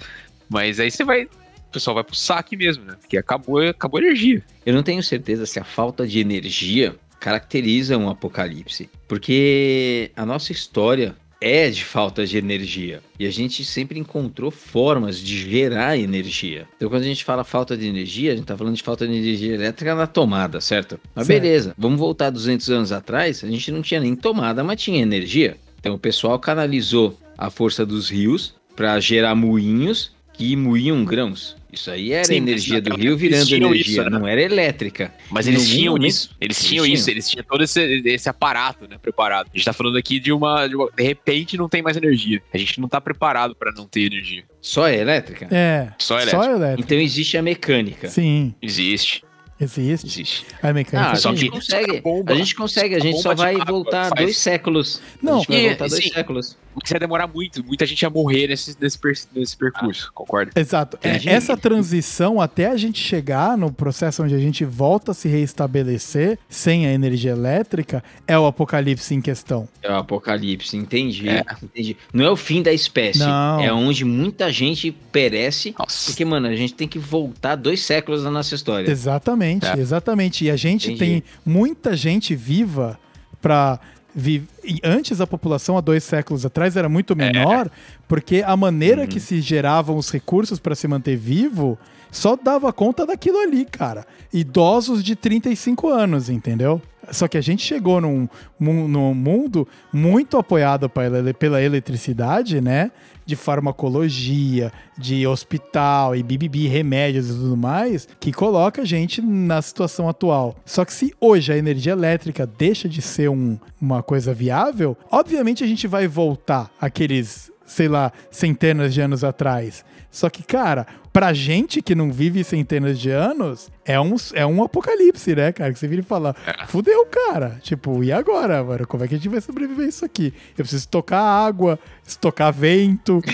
Mas 0.48 0.80
aí 0.80 0.92
você 0.92 1.04
vai 1.04 1.28
o 1.72 1.74
pessoal 1.74 1.96
vai 1.96 2.04
pro 2.04 2.16
saque 2.16 2.58
mesmo, 2.58 2.84
né? 2.84 2.96
Porque 3.00 3.18
acabou, 3.18 3.60
acabou 3.62 4.00
a 4.00 4.04
energia. 4.04 4.44
Eu 4.66 4.74
não 4.74 4.84
tenho 4.84 5.02
certeza 5.02 5.46
se 5.46 5.58
a 5.58 5.64
falta 5.64 6.06
de 6.06 6.20
energia 6.20 6.96
caracteriza 7.18 7.98
um 7.98 8.10
apocalipse, 8.10 8.90
porque 9.08 10.12
a 10.16 10.26
nossa 10.26 10.52
história 10.52 11.16
é 11.40 11.70
de 11.70 11.84
falta 11.84 12.26
de 12.26 12.38
energia 12.38 13.02
e 13.18 13.26
a 13.26 13.32
gente 13.32 13.64
sempre 13.64 13.98
encontrou 14.00 14.52
formas 14.52 15.18
de 15.18 15.50
gerar 15.50 15.98
energia. 15.98 16.68
Então, 16.76 16.90
quando 16.90 17.04
a 17.04 17.06
gente 17.06 17.24
fala 17.24 17.44
falta 17.44 17.78
de 17.78 17.88
energia, 17.88 18.34
a 18.34 18.36
gente 18.36 18.46
tá 18.46 18.58
falando 18.58 18.76
de 18.76 18.84
falta 18.84 19.08
de 19.08 19.14
energia 19.14 19.56
elétrica 19.56 19.96
na 19.96 20.06
tomada, 20.06 20.60
certo? 20.60 21.00
Mas 21.16 21.26
certo. 21.28 21.42
beleza, 21.42 21.74
vamos 21.78 22.00
voltar 22.00 22.30
200 22.30 22.70
anos 22.70 22.92
atrás, 22.92 23.44
a 23.44 23.48
gente 23.48 23.72
não 23.72 23.82
tinha 23.82 24.02
nem 24.02 24.16
tomada, 24.16 24.64
mas 24.64 24.82
tinha 24.82 25.02
energia. 25.02 25.58
Então, 25.80 25.96
o 25.96 26.00
pessoal 26.00 26.38
canalizou 26.38 27.18
a 27.38 27.50
força 27.50 27.86
dos 27.86 28.10
rios 28.10 28.56
para 28.76 29.00
gerar 29.00 29.34
moinhos 29.36 30.12
que 30.34 30.56
moíam 30.56 31.04
grãos. 31.06 31.56
Isso 31.72 31.90
aí 31.90 32.12
era 32.12 32.26
Sim, 32.26 32.36
energia 32.36 32.82
do 32.82 32.96
rio 32.96 33.16
virando 33.16 33.56
energia, 33.56 34.02
isso, 34.02 34.04
né? 34.04 34.10
não 34.10 34.28
era 34.28 34.42
elétrica. 34.42 35.14
Mas 35.30 35.48
eles 35.48 35.70
tinham 35.70 35.98
isso, 35.98 36.30
eles, 36.42 36.58
eles 36.60 36.64
tinham, 36.64 36.86
isso, 36.86 37.10
eles 37.10 37.30
tinham 37.30 37.46
todo 37.46 37.64
esse, 37.64 37.82
esse 38.06 38.28
aparato, 38.28 38.88
né, 38.88 38.98
preparado. 39.02 39.50
A 39.54 39.58
gente 39.58 39.66
tá 39.66 39.72
falando 39.72 39.98
aqui 39.98 40.20
de 40.20 40.34
uma, 40.34 40.68
de 40.68 40.76
uma, 40.76 40.90
de 40.92 41.04
repente 41.04 41.56
não 41.56 41.70
tem 41.70 41.82
mais 41.82 41.96
energia. 41.96 42.42
A 42.54 42.58
gente 42.58 42.82
não 42.82 42.90
tá 42.90 43.00
preparado 43.00 43.56
para 43.56 43.72
não 43.72 43.88
ter 43.88 44.02
energia. 44.02 44.44
Só 44.60 44.88
é 44.88 44.98
elétrica? 44.98 45.48
É. 45.50 45.94
Só 45.98 46.16
elétrica. 46.16 46.44
Só 46.44 46.52
elétrica. 46.52 46.82
Então 46.82 46.98
existe 46.98 47.38
a 47.38 47.42
mecânica. 47.42 48.10
Sim. 48.10 48.54
Existe. 48.62 49.24
Existe. 49.62 50.08
Existe. 50.08 50.46
A 50.62 50.74
mecânica. 50.74 51.10
Ah, 51.10 51.12
a 51.14 51.36
gente 51.36 51.50
consegue. 51.50 52.02
Bomba, 52.02 52.34
a 52.34 52.36
gente 52.36 52.56
consegue. 52.56 52.96
A 52.96 53.00
gente 53.00 53.22
só 53.22 53.36
vai 53.36 53.56
voltar 53.58 54.10
dois 54.10 54.36
séculos. 54.38 55.00
Não, 55.22 55.36
a 55.36 55.38
gente 55.38 55.48
vai 55.52 55.68
voltar 55.68 55.88
dois 55.88 56.10
séculos. 56.10 56.58
Mas 56.76 56.92
ia 56.92 57.00
demorar 57.00 57.28
muito. 57.28 57.64
Muita 57.64 57.86
gente 57.86 58.02
ia 58.02 58.10
morrer 58.10 58.48
nesse, 58.48 58.76
nesse, 58.80 58.98
per, 58.98 59.14
nesse 59.36 59.58
percurso, 59.58 60.08
ah. 60.10 60.12
concorda? 60.14 60.52
Exato. 60.56 60.98
É, 61.02 61.30
essa 61.30 61.58
transição 61.58 62.40
até 62.40 62.68
a 62.68 62.78
gente 62.78 63.00
chegar 63.00 63.58
no 63.58 63.72
processo 63.72 64.24
onde 64.24 64.36
a 64.36 64.40
gente 64.40 64.64
volta 64.66 65.12
a 65.12 65.14
se 65.14 65.28
reestabelecer 65.28 66.38
sem 66.50 66.86
a 66.86 66.94
energia 66.94 67.32
elétrica 67.32 68.04
é 68.28 68.38
o 68.38 68.46
apocalipse 68.46 69.14
em 69.14 69.22
questão. 69.22 69.68
É 69.82 69.92
o 69.92 69.96
apocalipse, 69.96 70.78
entendi. 70.78 71.30
É. 71.30 71.44
entendi. 71.62 71.98
Não 72.14 72.26
é 72.26 72.32
o 72.32 72.36
fim 72.36 72.62
da 72.62 72.74
espécie. 72.74 73.20
Não. 73.20 73.60
É 73.62 73.72
onde 73.74 74.06
muita 74.06 74.52
gente 74.52 74.92
perece. 75.12 75.76
Nossa. 75.78 76.06
Porque, 76.06 76.24
mano, 76.24 76.48
a 76.48 76.56
gente 76.56 76.74
tem 76.74 76.88
que 76.88 77.00
voltar 77.00 77.56
dois 77.56 77.82
séculos 77.82 78.24
na 78.24 78.32
nossa 78.32 78.56
história. 78.56 78.90
Exatamente, 78.90 79.66
é. 79.68 79.78
exatamente. 79.78 80.46
E 80.46 80.52
a 80.52 80.56
gente 80.56 80.92
entendi. 80.92 81.22
tem 81.22 81.24
muita 81.46 81.96
gente 81.96 82.36
viva 82.36 83.00
para 83.42 83.80
vive... 84.14 84.48
antes 84.84 85.22
a 85.22 85.28
população 85.28 85.78
há 85.78 85.82
dois 85.82 86.04
séculos 86.04 86.46
atrás 86.46 86.76
era 86.76 86.90
muito 86.90 87.16
menor, 87.16 87.68
é. 87.68 87.70
porque 88.08 88.44
a 88.46 88.56
maneira 88.56 89.04
uhum. 89.04 89.08
que 89.08 89.20
se 89.20 89.42
geravam 89.42 89.98
os 89.98 90.10
recursos 90.10 90.60
para 90.60 90.76
se 90.76 90.88
manter 90.88 91.16
vivo 91.16 91.78
só 92.12 92.36
dava 92.36 92.74
conta 92.74 93.06
daquilo 93.06 93.40
ali, 93.40 93.66
cara. 93.66 94.06
Idosos 94.34 95.04
de 95.04 95.16
35 95.16 95.88
anos, 95.88 96.30
entendeu? 96.30 96.82
Só 97.10 97.28
que 97.28 97.38
a 97.38 97.42
gente 97.42 97.64
chegou 97.64 98.00
num, 98.00 98.28
num 98.60 99.14
mundo 99.14 99.68
muito 99.92 100.38
apoiado 100.38 100.90
pela 100.90 101.62
eletricidade, 101.62 102.62
né? 102.62 102.92
De 103.32 103.36
farmacologia, 103.38 104.74
de 104.98 105.26
hospital 105.26 106.18
e 106.18 106.22
bibibi, 106.22 106.68
remédios 106.68 107.30
e 107.30 107.34
tudo 107.34 107.56
mais, 107.56 108.06
que 108.20 108.34
coloca 108.34 108.82
a 108.82 108.86
gente 108.86 109.22
na 109.22 109.62
situação 109.62 110.10
atual. 110.10 110.54
Só 110.66 110.84
que 110.84 110.92
se 110.92 111.14
hoje 111.18 111.54
a 111.54 111.58
energia 111.58 111.94
elétrica 111.94 112.46
deixa 112.46 112.90
de 112.90 113.02
ser 113.02 113.30
um, 113.30 113.58
uma 113.82 114.04
coisa 114.04 114.34
viável, 114.34 114.98
obviamente 115.10 115.64
a 115.64 115.68
gente 115.68 115.88
vai 115.88 116.10
voltar 116.10 116.70
aqueles 116.80 117.50
sei 117.66 117.88
lá, 117.88 118.12
centenas 118.30 118.94
de 118.94 119.00
anos 119.00 119.24
atrás. 119.24 119.86
Só 120.12 120.30
que, 120.30 120.44
cara, 120.44 120.86
pra 121.12 121.34
gente 121.34 121.82
que 121.82 121.94
não 121.94 122.12
vive 122.12 122.44
centenas 122.44 123.00
de 123.00 123.10
anos, 123.10 123.70
é 123.86 124.00
um, 124.00 124.16
é 124.34 124.46
um 124.46 124.64
apocalipse, 124.64 125.36
né, 125.36 125.52
cara? 125.52 125.74
Que 125.74 125.80
você 125.80 125.88
vira 125.88 126.02
e 126.02 126.06
fala, 126.06 126.36
fudeu, 126.68 127.06
cara. 127.06 127.60
Tipo, 127.62 128.04
e 128.04 128.12
agora, 128.12 128.64
mano? 128.64 128.88
Como 128.88 129.04
é 129.04 129.08
que 129.08 129.16
a 129.16 129.18
gente 129.18 129.30
vai 129.30 129.42
sobreviver 129.42 129.88
isso 129.88 130.06
aqui? 130.06 130.34
Eu 130.52 130.64
preciso 130.64 130.84
estocar 130.84 131.22
água, 131.22 131.78
estocar 132.06 132.54
vento, 132.54 133.22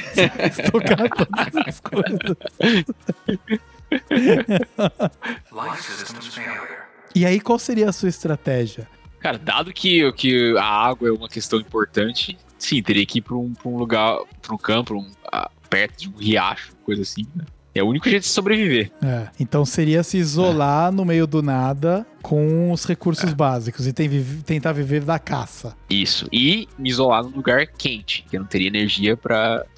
estocar 0.52 1.10
todas 1.10 1.56
essas 1.56 1.80
coisas. 1.80 2.20
E 7.14 7.26
aí, 7.26 7.40
qual 7.40 7.60
seria 7.60 7.90
a 7.90 7.94
sua 7.94 8.10
estratégia? 8.10 8.88
Cara, 9.20 9.38
dado 9.38 9.74
que, 9.74 10.12
que 10.14 10.56
a 10.58 10.66
água 10.66 11.10
é 11.10 11.12
uma 11.12 11.28
questão 11.28 11.60
importante, 11.60 12.38
sim, 12.58 12.82
teria 12.82 13.06
que 13.06 13.20
ir 13.20 13.22
pra 13.22 13.36
um, 13.36 13.54
pra 13.54 13.70
um 13.70 13.78
lugar, 13.78 14.20
pra 14.42 14.54
um 14.54 14.58
campo, 14.58 14.96
um, 14.96 15.12
perto 15.70 16.02
de 16.02 16.10
um 16.10 16.18
riacho, 16.18 16.74
coisa 16.84 17.02
assim, 17.02 17.26
né? 17.36 17.46
É 17.78 17.84
o 17.84 17.88
único 17.88 18.10
jeito 18.10 18.24
de 18.24 18.30
sobreviver. 18.30 18.92
É, 19.04 19.28
então 19.40 19.66
seria 19.66 20.02
se 20.04 20.18
isolar 20.18 20.92
no 20.92 21.06
meio 21.06 21.28
do 21.28 21.42
nada 21.42 22.06
com 22.22 22.72
os 22.72 22.84
recursos 22.86 23.32
básicos 23.34 23.88
e 23.88 23.94
tem- 23.94 24.10
tentar 24.46 24.74
viver 24.74 25.02
da 25.02 25.18
caça. 25.18 25.76
Isso. 25.90 26.28
E 26.32 26.68
me 26.78 26.90
isolar 26.90 27.24
num 27.24 27.30
lugar 27.36 27.66
quente, 27.68 28.26
que 28.30 28.36
eu 28.36 28.42
não 28.42 28.48
teria 28.48 28.68
energia 28.68 29.16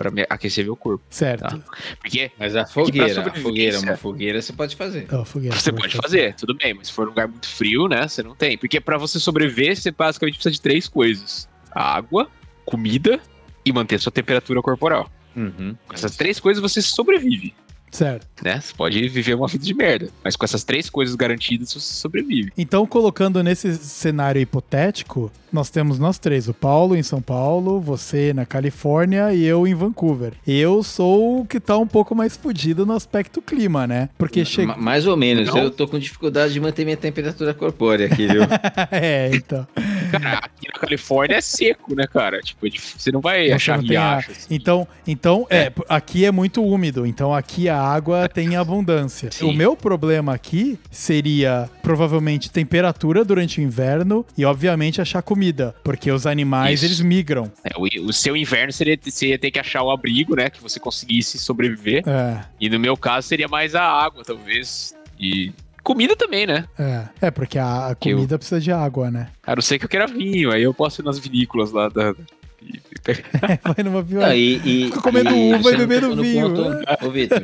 me 0.10 0.26
aquecer 0.30 0.66
meu 0.66 0.76
corpo. 0.76 1.04
Certo. 1.10 1.42
Tá. 1.60 1.60
Porque 2.02 2.32
Mas 2.40 2.56
a 2.56 2.66
fogueira, 2.66 3.22
a 3.30 3.34
fogueira, 3.34 3.80
uma 3.80 3.96
fogueira 3.98 4.42
você 4.42 4.54
pode 4.54 4.76
fazer. 4.76 5.08
Ó, 5.12 5.24
fogueira, 5.26 5.56
você 5.56 5.72
pode 5.72 5.96
fazer, 5.98 6.34
tudo 6.36 6.56
bem, 6.56 6.74
mas 6.74 6.88
se 6.88 6.94
for 6.94 7.06
um 7.06 7.10
lugar 7.10 7.28
muito 7.28 7.48
frio, 7.48 7.88
né, 7.88 8.08
você 8.08 8.24
não 8.24 8.34
tem. 8.36 8.58
Porque 8.58 8.80
pra 8.82 8.98
você 8.98 9.20
sobreviver, 9.20 9.76
você 9.76 9.92
basicamente 9.92 10.36
precisa 10.36 10.52
de 10.54 10.62
três 10.62 10.88
coisas: 10.88 11.48
água, 11.72 12.28
comida 12.66 13.20
e 13.66 13.72
manter 13.72 14.00
sua 14.00 14.12
temperatura 14.12 14.62
corporal. 14.62 15.10
Uhum. 15.36 15.76
Com 15.88 15.94
essas 15.94 16.16
três 16.16 16.40
coisas 16.40 16.62
você 16.62 16.82
sobrevive. 16.82 17.54
Certo. 17.92 18.28
né? 18.44 18.60
Você 18.62 18.74
pode 18.76 19.08
viver 19.10 19.34
uma 19.36 19.48
vida 19.48 19.64
de 19.66 19.74
merda, 19.74 20.10
mas 20.24 20.36
com 20.36 20.46
essas 20.46 20.64
três 20.64 20.90
coisas 20.90 21.16
garantidas 21.16 21.74
você 21.74 21.94
sobrevive. 21.94 22.52
Então, 22.58 22.86
colocando 22.86 23.42
nesse 23.44 23.76
cenário 23.76 24.42
hipotético, 24.42 25.32
nós 25.52 25.70
temos 25.70 25.98
nós 26.00 26.20
três: 26.20 26.48
o 26.48 26.54
Paulo 26.54 26.96
em 26.96 27.04
São 27.04 27.22
Paulo, 27.22 27.80
você 27.82 28.32
na 28.34 28.46
Califórnia 28.46 29.34
e 29.34 29.44
eu 29.44 29.66
em 29.68 29.74
Vancouver. 29.74 30.34
Eu 30.48 30.84
sou 30.84 31.42
o 31.42 31.46
que 31.46 31.60
tá 31.60 31.78
um 31.78 31.88
pouco 31.88 32.14
mais 32.16 32.38
fudido 32.38 32.86
no 32.86 32.94
aspecto 32.94 33.42
clima, 33.42 33.88
né? 33.88 34.10
Porque 34.18 34.46
chega. 34.46 34.68
Ma- 34.70 34.78
Mais 34.78 35.08
ou 35.08 35.18
menos. 35.18 35.48
Não. 35.48 35.58
Eu 35.58 35.72
tô 35.72 35.88
com 35.88 35.98
dificuldade 36.00 36.54
de 36.54 36.60
manter 36.60 36.86
minha 36.86 36.98
temperatura 36.98 37.54
corpórea 37.54 38.06
aqui, 38.06 38.28
viu? 38.28 38.42
é, 38.92 39.32
então. 39.34 39.68
Cara, 40.12 40.38
aqui 40.40 40.68
na 40.68 40.80
Califórnia 40.80 41.36
é 41.38 41.42
seco, 41.42 41.96
né, 41.96 42.06
cara? 42.08 42.40
Tipo, 42.42 42.68
é 42.68 42.70
você 42.72 43.12
não 43.12 43.22
vai 43.22 43.52
achar 43.52 43.78
não 43.78 43.88
riacho. 43.88 44.32
assim. 44.32 44.48
Então, 44.50 44.88
então 45.06 45.48
é. 45.50 45.72
aqui 45.88 46.26
é 46.26 46.32
muito 46.32 46.64
úmido, 46.64 47.06
então 47.06 47.34
aqui 47.34 47.70
a 47.70 47.80
água 47.80 48.28
tem 48.30 48.56
abundância. 48.56 49.32
Sim. 49.32 49.46
O 49.50 49.54
meu 49.54 49.76
problema 49.76 50.34
aqui 50.34 50.80
seria 50.92 51.70
provavelmente 51.82 52.50
temperatura 52.52 53.24
durante 53.24 53.60
o 53.60 53.64
inverno 53.64 54.26
e, 54.38 54.46
obviamente, 54.46 55.02
achar 55.02 55.22
comida, 55.22 55.76
porque 55.84 56.12
os 56.12 56.26
animais 56.26 56.82
Isso. 56.82 56.86
eles 56.86 57.02
migram. 57.02 57.52
É, 57.64 57.72
o, 57.78 58.08
o 58.08 58.14
seu 58.14 58.36
inverno 58.36 58.72
seria 58.72 58.98
você 59.02 59.28
ia 59.28 59.40
ter 59.40 59.52
que 59.52 59.60
achar 59.60 59.84
o 59.84 59.92
abrigo, 59.92 60.36
né? 60.36 60.50
Que 60.50 60.62
você 60.62 60.80
conseguisse 60.80 61.38
sobreviver. 61.38 62.04
É, 62.08 62.42
E 62.60 62.70
no 62.70 62.80
meu 62.80 62.96
caso 62.96 63.28
seria 63.28 63.48
mais 63.48 63.76
a 63.76 63.84
água, 63.84 64.24
talvez. 64.24 64.94
E 65.20 65.52
comida 65.84 66.16
também, 66.16 66.46
né? 66.48 66.66
é, 66.78 67.04
é 67.28 67.32
porque 67.32 67.58
a, 67.58 67.88
a 67.88 67.96
Que 67.96 68.10
eu- 68.10 68.16
comida 68.18 68.38
precisa 68.38 68.60
de 68.60 68.72
água, 68.72 69.10
né? 69.12 69.28
A 69.46 69.56
não 69.56 69.62
ser 69.62 69.80
que 69.80 69.86
eu 69.86 69.90
queira 69.90 70.08
vinho, 70.08 70.52
aí 70.52 70.64
eu 70.64 70.74
posso 70.74 71.02
ir 71.02 71.06
nas 71.06 71.18
vinícolas 71.20 71.72
lá 71.72 71.90
da. 71.90 72.14
Vai 73.64 73.84
numa 73.84 74.36
e, 74.36 74.56
e, 74.66 74.86
Fica 74.88 75.02
comendo 75.02 75.30
e 75.32 75.54
uva 75.54 75.70
e 75.70 75.78
não 75.78 75.80
bebendo 75.88 76.16
vinho. 76.22 76.54
ponto- 76.54 77.06
Ô, 77.06 77.10
Vitor, 77.10 77.42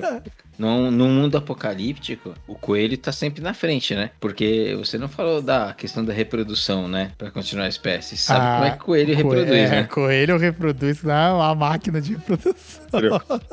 num, 0.60 0.92
num 0.92 1.08
mundo 1.10 1.38
apocalíptico, 1.38 2.34
o 2.46 2.54
coelho 2.54 2.98
tá 2.98 3.12
sempre 3.14 3.42
na 3.42 3.54
frente, 3.54 3.96
né? 3.96 4.12
Porque 4.20 4.76
você 4.78 4.98
não 4.98 5.08
falou 5.08 5.42
da 5.42 5.74
questão 5.74 6.04
da 6.04 6.12
reprodução, 6.14 6.88
né? 6.90 7.12
Pra 7.18 7.32
continuar 7.32 7.66
a 7.66 7.70
espécie. 7.70 8.18
Sabe 8.18 8.40
Ah, 8.46 8.54
como 8.56 8.66
é 8.66 8.72
que 8.72 8.78
o 8.78 8.86
coelho 8.86 9.16
reproduz, 9.16 9.50
é, 9.50 9.70
né? 9.70 9.84
Coelho 9.86 10.38
reproduz 10.38 11.02
não, 11.02 11.38
uma 11.38 11.56
máquina 11.56 12.02
de 12.02 12.16
reprodução. 12.16 12.90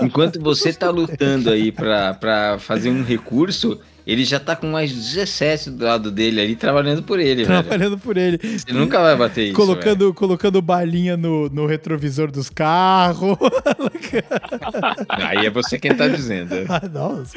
Enquanto 0.01 0.41
você 0.41 0.73
tá 0.73 0.91
lutando 0.91 1.49
aí 1.49 1.71
pra, 1.71 2.13
pra 2.15 2.59
fazer 2.59 2.91
um 2.91 3.05
recurso, 3.05 3.81
ele 4.07 4.25
já 4.25 4.41
tá 4.41 4.57
com 4.57 4.67
mais 4.67 4.93
17 4.93 5.71
do 5.71 5.85
lado 5.85 6.11
dele 6.11 6.41
ali, 6.41 6.57
trabalhando 6.57 7.03
por 7.03 7.21
ele, 7.21 7.45
velho. 7.45 7.63
Trabalhando 7.63 7.99
por 7.99 8.17
ele. 8.17 8.39
Você 8.39 8.73
nunca 8.73 9.01
vai 9.01 9.17
bater 9.17 9.45
isso, 9.45 9.55
colocando, 9.55 10.13
colocando 10.15 10.61
balinha 10.61 11.17
no, 11.17 11.49
no 11.49 11.67
retrovisor 11.67 12.31
dos 12.31 12.51
carros. 12.51 13.37
velho. 13.39 14.25
Aí 15.09 15.47
é 15.47 15.51
você 15.51 15.79
quem 15.79 15.95
tá 15.95 16.09
dizendo. 16.09 16.55
Ah, 16.69 16.83
Nossa. 16.89 17.33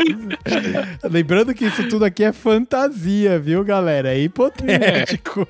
Lembrando 1.10 1.54
que 1.54 1.66
isso 1.66 1.88
tudo 1.88 2.06
aqui 2.06 2.24
é 2.24 2.32
fantasia, 2.32 3.40
viu, 3.40 3.64
galera? 3.64 4.14
É 4.14 4.20
hipotético. 4.20 5.48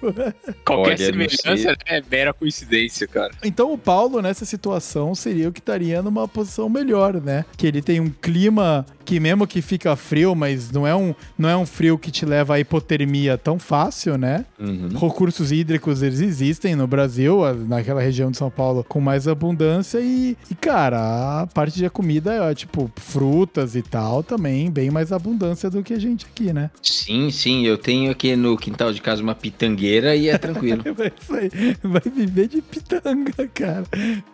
Qualquer 0.66 0.92
Olha, 0.92 0.98
semelhança 0.98 1.70
né, 1.72 1.76
é 1.86 2.04
mera 2.10 2.34
coincidência, 2.34 3.08
cara. 3.08 3.32
Então 3.44 3.72
o 3.72 3.78
Paulo, 3.78 4.22
nessa 4.22 4.46
situação, 4.46 5.16
seria 5.16 5.50
o 5.50 5.52
que 5.52 5.60
estaria 5.60 6.02
numa 6.02 6.28
posição 6.28 6.70
melhor, 6.70 7.22
né? 7.22 7.46
Que 7.58 7.68
ele 7.68 7.82
tem 7.82 8.00
um 8.00 8.10
clima 8.10 8.86
que 9.06 9.20
mesmo 9.20 9.46
que 9.48 9.62
fica 9.62 9.96
frio, 9.96 10.36
mas 10.36 10.72
não 10.72 10.86
é 10.88 10.96
um, 10.96 11.14
não 11.38 11.48
é 11.48 11.56
um 11.56 11.66
frio 11.66 11.98
que 11.98 12.12
te 12.12 12.26
leva 12.26 12.56
à 12.56 12.60
hipotermia 12.60 13.38
tão 13.38 13.60
fácil, 13.60 14.18
né? 14.18 14.46
Uhum. 14.60 14.90
Recursos 15.00 15.52
hídricos, 15.52 16.02
eles 16.02 16.20
existem 16.20 16.76
no 16.76 16.88
Brasil, 16.88 17.40
naquela 17.68 18.02
região 18.02 18.32
de 18.32 18.38
São 18.38 18.50
Paulo, 18.50 18.84
com 18.88 19.00
mais 19.00 19.28
abundância 19.28 20.00
e, 20.00 20.36
e, 20.50 20.56
cara, 20.56 21.42
a 21.42 21.48
parte 21.48 21.78
de 21.78 21.90
comida 21.90 22.34
é, 22.34 22.56
tipo, 22.56 22.92
frutas 22.98 23.76
e 23.76 23.82
tal, 23.82 24.24
também 24.24 24.70
bem 24.72 24.90
mais 24.90 25.12
abundância 25.12 25.70
do 25.70 25.84
que 25.84 25.94
a 25.94 26.00
gente 26.00 26.26
aqui, 26.26 26.52
né? 26.52 26.70
Sim, 26.82 27.30
sim, 27.30 27.66
eu 27.66 27.78
tenho 27.78 28.12
aqui 28.12 28.36
no 28.36 28.58
quintal 28.58 28.92
de 28.92 29.02
casa 29.02 29.22
uma 29.22 29.36
pitangueira 29.36 30.16
e 30.16 30.30
é 30.30 30.38
tranquilo. 30.40 30.82
Vai, 30.96 31.12
sair- 31.28 31.78
vai 31.84 32.02
viver 32.14 32.48
de 32.48 32.62
pitanga, 32.62 33.48
cara. 33.54 33.84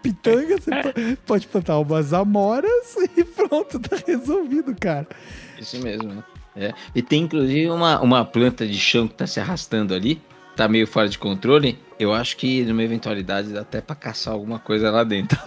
Pitanga, 0.02 0.58
você 0.58 0.72
po- 0.72 1.18
pode 1.26 1.48
plantar 1.48 1.80
umas 1.80 2.14
amoras 2.14 2.96
e 3.18 3.24
pronto, 3.24 3.80
tá 3.80 3.98
resolvido, 4.06 4.61
cara. 4.80 5.08
Isso 5.60 5.80
mesmo, 5.82 6.10
né? 6.14 6.24
É. 6.56 6.74
E 6.94 7.02
tem 7.02 7.24
inclusive 7.24 7.70
uma, 7.70 8.00
uma 8.02 8.26
planta 8.26 8.66
de 8.68 8.78
chão 8.78 9.08
que 9.08 9.14
tá 9.14 9.26
se 9.26 9.40
arrastando 9.40 9.94
ali, 9.94 10.22
tá 10.56 10.68
meio 10.68 10.86
fora 10.86 11.08
de 11.08 11.18
controle. 11.18 11.80
Eu 11.98 12.12
acho 12.12 12.36
que 12.36 12.64
numa 12.64 12.82
eventualidade 12.84 13.54
dá 13.54 13.62
até 13.62 13.80
pra 13.80 13.96
caçar 13.96 14.34
alguma 14.34 14.58
coisa 14.60 14.90
lá 14.92 15.04
dentro. 15.04 15.40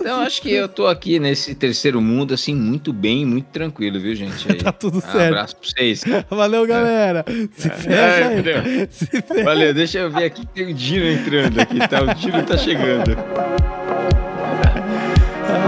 Então 0.00 0.20
acho 0.22 0.40
que 0.40 0.50
eu 0.50 0.66
tô 0.68 0.86
aqui 0.86 1.18
nesse 1.18 1.54
terceiro 1.54 2.00
mundo, 2.00 2.32
assim, 2.32 2.54
muito 2.54 2.92
bem, 2.94 3.26
muito 3.26 3.46
tranquilo, 3.46 4.00
viu, 4.00 4.14
gente? 4.14 4.46
Tá 4.64 4.72
tudo 4.72 4.98
um 4.98 5.00
certo. 5.02 5.16
abraço 5.20 5.56
pra 5.56 5.68
vocês. 5.68 6.02
Valeu, 6.30 6.66
galera. 6.66 7.24
Se 7.52 7.68
ferra 7.68 8.26
aí. 8.28 8.38
entendeu? 8.38 8.88
Se 8.90 9.06
ferra. 9.06 9.44
Valeu, 9.44 9.74
deixa 9.74 9.98
eu 9.98 10.10
ver 10.10 10.24
aqui 10.24 10.46
que 10.46 10.52
tem 10.54 10.66
o 10.70 10.74
Dino 10.74 11.04
entrando 11.04 11.60
aqui, 11.60 11.78
tá? 11.86 12.02
O 12.02 12.14
Dino 12.14 12.42
tá 12.42 12.56
chegando. 12.56 13.16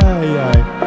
Ai, 0.02 0.38
ai. 0.38 0.79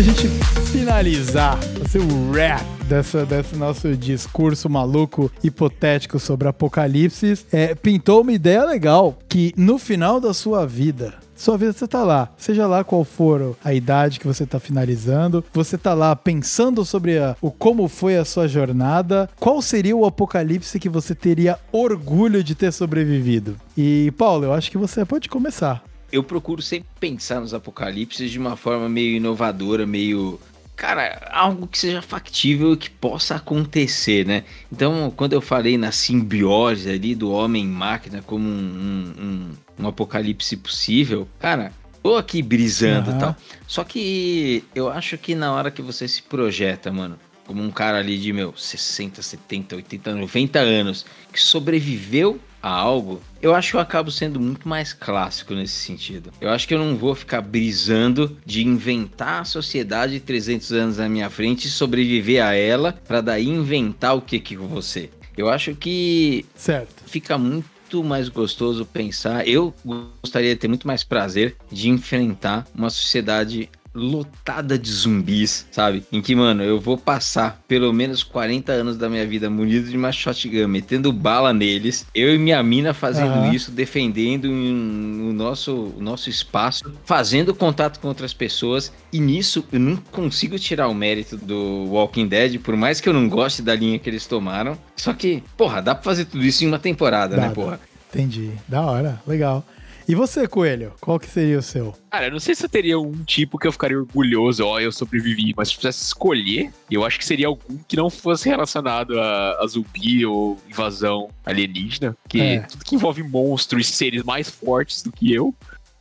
Pra 0.00 0.06
gente 0.14 0.28
finalizar, 0.72 1.58
fazer 1.78 1.98
o 1.98 2.30
wrap 2.30 2.64
dessa, 2.88 3.26
desse 3.26 3.54
nosso 3.54 3.94
discurso 3.94 4.66
maluco, 4.70 5.30
hipotético 5.44 6.18
sobre 6.18 6.48
apocalipse, 6.48 7.38
é, 7.52 7.74
pintou 7.74 8.22
uma 8.22 8.32
ideia 8.32 8.64
legal 8.64 9.18
que 9.28 9.52
no 9.58 9.78
final 9.78 10.18
da 10.18 10.32
sua 10.32 10.66
vida, 10.66 11.12
sua 11.36 11.58
vida 11.58 11.74
você 11.74 11.86
tá 11.86 12.02
lá, 12.02 12.30
seja 12.38 12.66
lá 12.66 12.82
qual 12.82 13.04
for 13.04 13.54
a 13.62 13.74
idade 13.74 14.18
que 14.18 14.26
você 14.26 14.46
tá 14.46 14.58
finalizando, 14.58 15.44
você 15.52 15.76
tá 15.76 15.92
lá 15.92 16.16
pensando 16.16 16.82
sobre 16.82 17.18
a- 17.18 17.36
o 17.42 17.50
como 17.50 17.86
foi 17.86 18.16
a 18.16 18.24
sua 18.24 18.48
jornada, 18.48 19.28
qual 19.38 19.60
seria 19.60 19.94
o 19.94 20.06
apocalipse 20.06 20.80
que 20.80 20.88
você 20.88 21.14
teria 21.14 21.58
orgulho 21.70 22.42
de 22.42 22.54
ter 22.54 22.72
sobrevivido. 22.72 23.54
E 23.76 24.10
Paulo, 24.16 24.46
eu 24.46 24.54
acho 24.54 24.70
que 24.70 24.78
você 24.78 25.04
pode 25.04 25.28
começar. 25.28 25.82
Eu 26.12 26.22
procuro 26.22 26.60
sempre 26.60 26.88
pensar 26.98 27.40
nos 27.40 27.54
apocalipses 27.54 28.30
de 28.30 28.38
uma 28.38 28.56
forma 28.56 28.88
meio 28.88 29.16
inovadora, 29.16 29.86
meio. 29.86 30.40
Cara, 30.76 31.28
algo 31.30 31.66
que 31.66 31.78
seja 31.78 32.00
factível 32.00 32.72
e 32.72 32.76
que 32.76 32.88
possa 32.88 33.34
acontecer, 33.36 34.26
né? 34.26 34.44
Então, 34.72 35.12
quando 35.14 35.34
eu 35.34 35.40
falei 35.40 35.76
na 35.76 35.92
simbiose 35.92 36.88
ali 36.88 37.14
do 37.14 37.30
homem-máquina 37.30 38.22
como 38.26 38.48
um, 38.48 39.14
um- 39.18 39.22
um- 39.24 39.84
um 39.84 39.86
apocalipse 39.88 40.56
possível, 40.56 41.28
cara, 41.38 41.70
tô 42.02 42.16
aqui 42.16 42.40
brisando 42.42 43.10
e 43.10 43.12
Aham. 43.12 43.18
tal. 43.18 43.36
Só 43.66 43.84
que 43.84 44.64
eu 44.74 44.88
acho 44.88 45.18
que 45.18 45.34
na 45.34 45.52
hora 45.52 45.70
que 45.70 45.82
você 45.82 46.08
se 46.08 46.22
projeta, 46.22 46.90
mano, 46.90 47.18
como 47.46 47.62
um 47.62 47.70
cara 47.70 47.98
ali 47.98 48.16
de, 48.18 48.32
meu, 48.32 48.54
60, 48.56 49.20
70, 49.20 49.76
80, 49.76 50.14
90 50.14 50.58
anos, 50.60 51.04
que 51.30 51.40
sobreviveu 51.40 52.40
a 52.62 52.68
algo, 52.70 53.20
eu 53.40 53.54
acho 53.54 53.70
que 53.70 53.76
eu 53.76 53.80
acabo 53.80 54.10
sendo 54.10 54.38
muito 54.40 54.68
mais 54.68 54.92
clássico 54.92 55.54
nesse 55.54 55.74
sentido. 55.74 56.30
Eu 56.40 56.50
acho 56.50 56.66
que 56.68 56.74
eu 56.74 56.78
não 56.78 56.96
vou 56.96 57.14
ficar 57.14 57.40
brisando 57.40 58.36
de 58.44 58.66
inventar 58.66 59.42
a 59.42 59.44
sociedade 59.44 60.14
de 60.14 60.20
300 60.20 60.72
anos 60.72 60.96
na 60.98 61.08
minha 61.08 61.30
frente 61.30 61.66
e 61.66 61.70
sobreviver 61.70 62.44
a 62.44 62.54
ela, 62.54 62.92
pra 63.06 63.20
daí 63.20 63.48
inventar 63.48 64.16
o 64.16 64.20
que 64.20 64.38
que 64.38 64.56
ser. 64.82 65.10
Eu 65.36 65.48
acho 65.48 65.74
que 65.74 66.44
Certo. 66.54 67.02
fica 67.06 67.38
muito 67.38 68.04
mais 68.04 68.28
gostoso 68.28 68.84
pensar. 68.84 69.46
Eu 69.48 69.74
gostaria 70.22 70.54
de 70.54 70.60
ter 70.60 70.68
muito 70.68 70.86
mais 70.86 71.02
prazer 71.02 71.56
de 71.70 71.88
enfrentar 71.88 72.66
uma 72.74 72.90
sociedade 72.90 73.68
lotada 73.94 74.78
de 74.78 74.90
zumbis, 74.90 75.66
sabe? 75.70 76.04
Em 76.12 76.20
que, 76.22 76.34
mano, 76.34 76.62
eu 76.62 76.78
vou 76.80 76.96
passar 76.96 77.60
pelo 77.66 77.92
menos 77.92 78.22
40 78.22 78.72
anos 78.72 78.96
da 78.96 79.08
minha 79.08 79.26
vida 79.26 79.50
munido 79.50 79.88
de 79.90 79.96
uma 79.96 80.12
shotgun, 80.12 80.68
metendo 80.68 81.12
bala 81.12 81.52
neles, 81.52 82.06
eu 82.14 82.34
e 82.34 82.38
minha 82.38 82.62
mina 82.62 82.94
fazendo 82.94 83.32
Aham. 83.34 83.52
isso, 83.52 83.70
defendendo 83.70 84.46
em- 84.46 85.28
o 85.28 85.32
nosso, 85.32 85.92
o 85.96 86.00
nosso 86.00 86.30
espaço, 86.30 86.92
fazendo 87.04 87.54
contato 87.54 87.98
com 88.00 88.08
outras 88.08 88.32
pessoas, 88.32 88.92
e 89.12 89.18
nisso 89.20 89.64
eu 89.72 89.80
não 89.80 89.96
consigo 89.96 90.58
tirar 90.58 90.88
o 90.88 90.94
mérito 90.94 91.36
do 91.36 91.86
Walking 91.90 92.28
Dead, 92.28 92.58
por 92.60 92.76
mais 92.76 93.00
que 93.00 93.08
eu 93.08 93.12
não 93.12 93.28
goste 93.28 93.62
da 93.62 93.74
linha 93.74 93.98
que 93.98 94.08
eles 94.08 94.26
tomaram. 94.26 94.78
Só 94.96 95.12
que, 95.12 95.42
porra, 95.56 95.80
dá 95.82 95.94
pra 95.94 96.04
fazer 96.04 96.26
tudo 96.26 96.44
isso 96.44 96.64
em 96.64 96.68
uma 96.68 96.78
temporada, 96.78 97.34
Dá, 97.36 97.42
né, 97.42 97.48
dá. 97.48 97.54
porra? 97.54 97.80
Entendi. 98.12 98.50
Da 98.68 98.82
hora. 98.82 99.20
Legal. 99.26 99.64
E 100.10 100.14
você, 100.16 100.48
Coelho? 100.48 100.92
Qual 101.00 101.20
que 101.20 101.28
seria 101.28 101.56
o 101.58 101.62
seu? 101.62 101.94
Cara, 102.10 102.26
eu 102.26 102.32
não 102.32 102.40
sei 102.40 102.52
se 102.52 102.64
eu 102.64 102.68
teria 102.68 102.98
um 102.98 103.12
tipo 103.24 103.56
que 103.56 103.68
eu 103.68 103.70
ficaria 103.70 103.96
orgulhoso, 103.96 104.64
ó, 104.66 104.80
eu 104.80 104.90
sobrevivi, 104.90 105.54
mas 105.56 105.68
se 105.68 105.74
eu 105.74 105.78
precisasse 105.78 106.04
escolher, 106.04 106.72
eu 106.90 107.04
acho 107.04 107.16
que 107.16 107.24
seria 107.24 107.46
algum 107.46 107.78
que 107.86 107.96
não 107.96 108.10
fosse 108.10 108.48
relacionado 108.48 109.20
a, 109.20 109.62
a 109.62 109.66
zumbi 109.68 110.26
ou 110.26 110.58
invasão 110.68 111.28
alienígena, 111.46 112.16
que 112.28 112.40
É. 112.40 112.58
tudo 112.62 112.84
que 112.84 112.96
envolve 112.96 113.22
monstros 113.22 113.88
e 113.88 113.92
seres 113.92 114.24
mais 114.24 114.50
fortes 114.50 115.00
do 115.00 115.12
que 115.12 115.32
eu, 115.32 115.54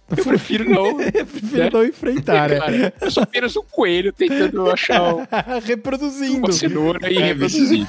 eu 0.10 0.24
prefiro 0.24 0.68
não. 0.68 1.00
Eu 1.14 1.26
prefiro 1.28 1.70
não 1.72 1.86
enfrentar, 1.86 2.50
né? 2.50 2.60
Cara, 2.60 2.94
eu 3.00 3.12
sou 3.12 3.22
apenas 3.22 3.56
um 3.56 3.62
coelho 3.62 4.12
tentando 4.12 4.68
achar 4.72 5.14
um- 5.14 5.28
Reproduzindo. 5.64 6.48
uma 6.48 6.52
cenoura 6.52 7.12
e 7.14 7.20
reproduzir. 7.20 7.88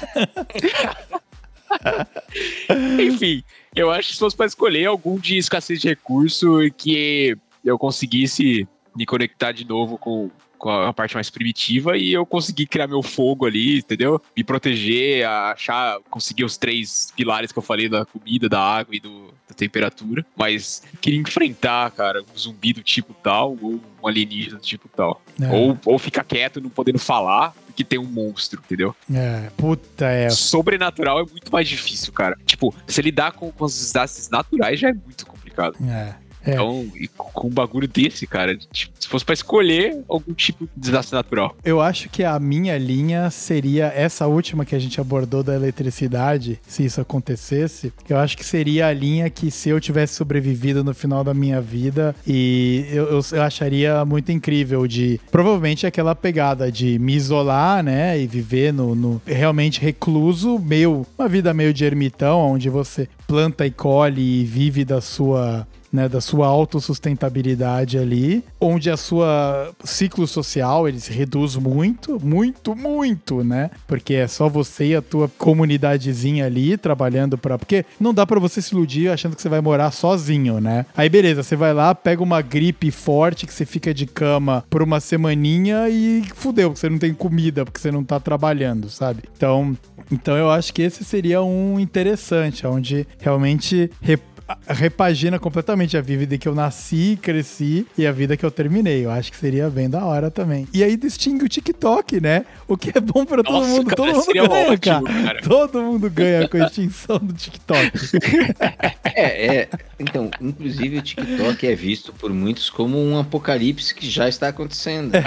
Enfim, 2.99 3.43
eu 3.75 3.91
acho 3.91 4.09
que 4.09 4.13
se 4.13 4.19
fosse 4.19 4.35
pra 4.35 4.45
escolher 4.45 4.85
algum 4.85 5.17
de 5.17 5.37
escassez 5.37 5.79
de 5.79 5.87
recurso 5.89 6.59
que 6.77 7.37
eu 7.63 7.77
conseguisse 7.77 8.67
me 8.95 9.05
conectar 9.05 9.51
de 9.51 9.65
novo 9.65 9.97
com, 9.97 10.29
com 10.57 10.69
a 10.69 10.93
parte 10.93 11.15
mais 11.15 11.29
primitiva 11.29 11.97
e 11.97 12.11
eu 12.13 12.25
conseguir 12.25 12.67
criar 12.67 12.87
meu 12.87 13.01
fogo 13.01 13.45
ali, 13.45 13.79
entendeu? 13.79 14.21
Me 14.35 14.43
proteger, 14.43 15.25
achar, 15.25 15.99
conseguir 16.09 16.43
os 16.43 16.57
três 16.57 17.11
pilares 17.15 17.51
que 17.51 17.59
eu 17.59 17.63
falei 17.63 17.87
da 17.87 18.05
comida, 18.05 18.49
da 18.49 18.59
água 18.59 18.95
e 18.95 18.99
do, 18.99 19.33
temperatura. 19.61 20.25
Mas 20.35 20.81
queria 20.99 21.19
enfrentar, 21.19 21.91
cara, 21.91 22.21
um 22.21 22.37
zumbi 22.37 22.73
do 22.73 22.81
tipo 22.81 23.13
tal 23.13 23.57
ou 23.61 23.79
um 24.01 24.07
alienígena 24.07 24.57
do 24.57 24.63
tipo 24.63 24.89
tal. 24.89 25.21
É, 25.39 25.47
Ou, 25.51 25.77
ou 25.85 25.99
ficar 25.99 26.23
quieto, 26.23 26.59
não 26.59 26.69
podendo 26.69 26.99
falar, 26.99 27.53
porque 27.67 27.83
tem 27.83 27.99
um 27.99 28.05
monstro, 28.05 28.61
entendeu? 28.65 28.95
é, 29.13 29.49
puta, 29.55 30.05
é. 30.05 30.29
Sobrenatural 30.29 31.19
é 31.19 31.23
muito 31.23 31.51
mais 31.51 31.67
difícil, 31.67 32.11
cara. 32.11 32.37
Tipo, 32.45 32.73
se 32.87 33.01
lidar 33.01 33.33
com, 33.33 33.51
com 33.51 33.65
os 33.65 33.77
desastres 33.77 34.29
naturais 34.29 34.79
já 34.79 34.89
é 34.89 34.93
muito 34.93 35.25
complicado. 35.25 35.75
É. 35.87 36.15
É. 36.45 36.53
Então, 36.53 36.87
e 36.95 37.07
com 37.07 37.47
um 37.47 37.51
bagulho 37.51 37.87
desse, 37.87 38.25
cara, 38.25 38.55
tipo, 38.55 38.93
se 38.99 39.07
fosse 39.07 39.23
pra 39.23 39.33
escolher 39.33 40.03
algum 40.07 40.33
tipo 40.33 40.65
de 40.65 40.71
desastre 40.75 41.15
natural. 41.15 41.55
Eu 41.63 41.81
acho 41.81 42.09
que 42.09 42.23
a 42.23 42.39
minha 42.39 42.77
linha 42.77 43.29
seria 43.29 43.87
essa 43.87 44.27
última 44.27 44.65
que 44.65 44.75
a 44.75 44.79
gente 44.79 44.99
abordou 44.99 45.43
da 45.43 45.55
eletricidade, 45.55 46.59
se 46.67 46.83
isso 46.85 47.01
acontecesse. 47.01 47.93
Eu 48.07 48.17
acho 48.17 48.37
que 48.37 48.45
seria 48.45 48.87
a 48.87 48.93
linha 48.93 49.29
que 49.29 49.51
se 49.51 49.69
eu 49.69 49.79
tivesse 49.79 50.15
sobrevivido 50.15 50.83
no 50.83 50.93
final 50.93 51.23
da 51.23 51.33
minha 51.33 51.61
vida 51.61 52.15
e 52.25 52.85
eu, 52.89 53.05
eu, 53.05 53.21
eu 53.31 53.41
acharia 53.43 54.03
muito 54.05 54.31
incrível 54.31 54.87
de 54.87 55.19
provavelmente 55.31 55.85
aquela 55.85 56.15
pegada 56.15 56.71
de 56.71 56.97
me 56.99 57.13
isolar, 57.15 57.83
né, 57.83 58.19
e 58.19 58.27
viver 58.27 58.73
no, 58.73 58.95
no 58.95 59.21
realmente 59.25 59.79
recluso, 59.79 60.59
meio 60.59 61.05
uma 61.17 61.27
vida 61.27 61.53
meio 61.53 61.73
de 61.73 61.85
ermitão, 61.85 62.39
onde 62.39 62.69
você 62.69 63.07
planta 63.27 63.65
e 63.65 63.71
colhe 63.71 64.41
e 64.41 64.45
vive 64.45 64.83
da 64.83 65.01
sua 65.01 65.67
né, 65.91 66.07
da 66.07 66.21
sua 66.21 66.47
autossustentabilidade 66.47 67.97
ali, 67.97 68.43
onde 68.59 68.89
a 68.89 68.97
sua 68.97 69.71
ciclo 69.83 70.27
social 70.27 70.87
ele 70.87 70.99
se 70.99 71.11
reduz 71.11 71.55
muito, 71.55 72.19
muito, 72.23 72.75
muito, 72.75 73.43
né? 73.43 73.69
Porque 73.87 74.13
é 74.13 74.27
só 74.27 74.47
você 74.47 74.87
e 74.87 74.95
a 74.95 75.01
tua 75.01 75.29
comunidadezinha 75.37 76.45
ali 76.45 76.77
trabalhando 76.77 77.37
para 77.37 77.57
porque 77.57 77.85
não 77.99 78.13
dá 78.13 78.25
para 78.25 78.39
você 78.39 78.61
se 78.61 78.73
iludir 78.73 79.09
achando 79.09 79.35
que 79.35 79.41
você 79.41 79.49
vai 79.49 79.61
morar 79.61 79.91
sozinho, 79.91 80.59
né? 80.59 80.85
Aí 80.95 81.09
beleza, 81.09 81.43
você 81.43 81.55
vai 81.55 81.73
lá, 81.73 81.93
pega 81.93 82.21
uma 82.23 82.41
gripe 82.41 82.91
forte 82.91 83.45
que 83.45 83.53
você 83.53 83.65
fica 83.65 83.93
de 83.93 84.05
cama 84.05 84.63
por 84.69 84.81
uma 84.81 84.99
semaninha 84.99 85.89
e 85.89 86.23
fudeu, 86.35 86.75
você 86.75 86.89
não 86.89 86.97
tem 86.97 87.13
comida 87.13 87.65
porque 87.65 87.79
você 87.79 87.91
não 87.91 88.03
tá 88.03 88.19
trabalhando, 88.19 88.89
sabe? 88.89 89.23
Então, 89.35 89.77
então 90.11 90.35
eu 90.37 90.49
acho 90.49 90.73
que 90.73 90.81
esse 90.81 91.03
seria 91.03 91.41
um 91.41 91.79
interessante, 91.79 92.65
onde 92.67 93.07
realmente 93.19 93.89
rep- 94.01 94.21
repagina 94.67 95.39
completamente 95.39 95.97
a 95.97 96.01
vida 96.01 96.37
que 96.37 96.47
eu 96.47 96.55
nasci, 96.55 97.17
cresci 97.21 97.85
e 97.97 98.05
a 98.07 98.11
vida 98.11 98.37
que 98.37 98.45
eu 98.45 98.51
terminei. 98.51 99.05
Eu 99.05 99.11
acho 99.11 99.31
que 99.31 99.37
seria 99.37 99.69
bem 99.69 99.89
da 99.89 100.05
hora 100.05 100.31
também. 100.31 100.67
E 100.73 100.83
aí 100.83 100.95
distingue 100.97 101.45
o 101.45 101.49
TikTok, 101.49 102.19
né? 102.19 102.45
O 102.67 102.77
que 102.77 102.95
é 102.95 103.01
bom 103.01 103.25
pra 103.25 103.43
todo 103.43 103.53
Nossa, 103.53 103.69
mundo. 103.69 103.85
cara, 103.85 103.95
todo 103.95 104.13
mundo 104.15 104.33
ganha, 104.33 104.49
ótimo, 104.49 105.03
cara. 105.03 105.23
cara. 105.23 105.41
Todo 105.41 105.81
mundo 105.81 106.09
ganha 106.09 106.47
com 106.47 106.57
a 106.57 106.65
extinção 106.65 107.19
do 107.19 107.33
TikTok. 107.33 107.91
É, 109.13 109.55
é. 109.57 109.69
Então, 109.99 110.31
inclusive 110.39 110.97
o 110.97 111.01
TikTok 111.01 111.67
é 111.67 111.75
visto 111.75 112.13
por 112.13 112.31
muitos 112.31 112.69
como 112.69 112.97
um 112.97 113.19
apocalipse 113.19 113.93
que 113.93 114.09
já 114.09 114.29
está 114.29 114.47
acontecendo. 114.47 115.11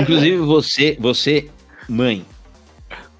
inclusive 0.00 0.36
você, 0.38 0.96
você, 1.00 1.48
mãe, 1.88 2.24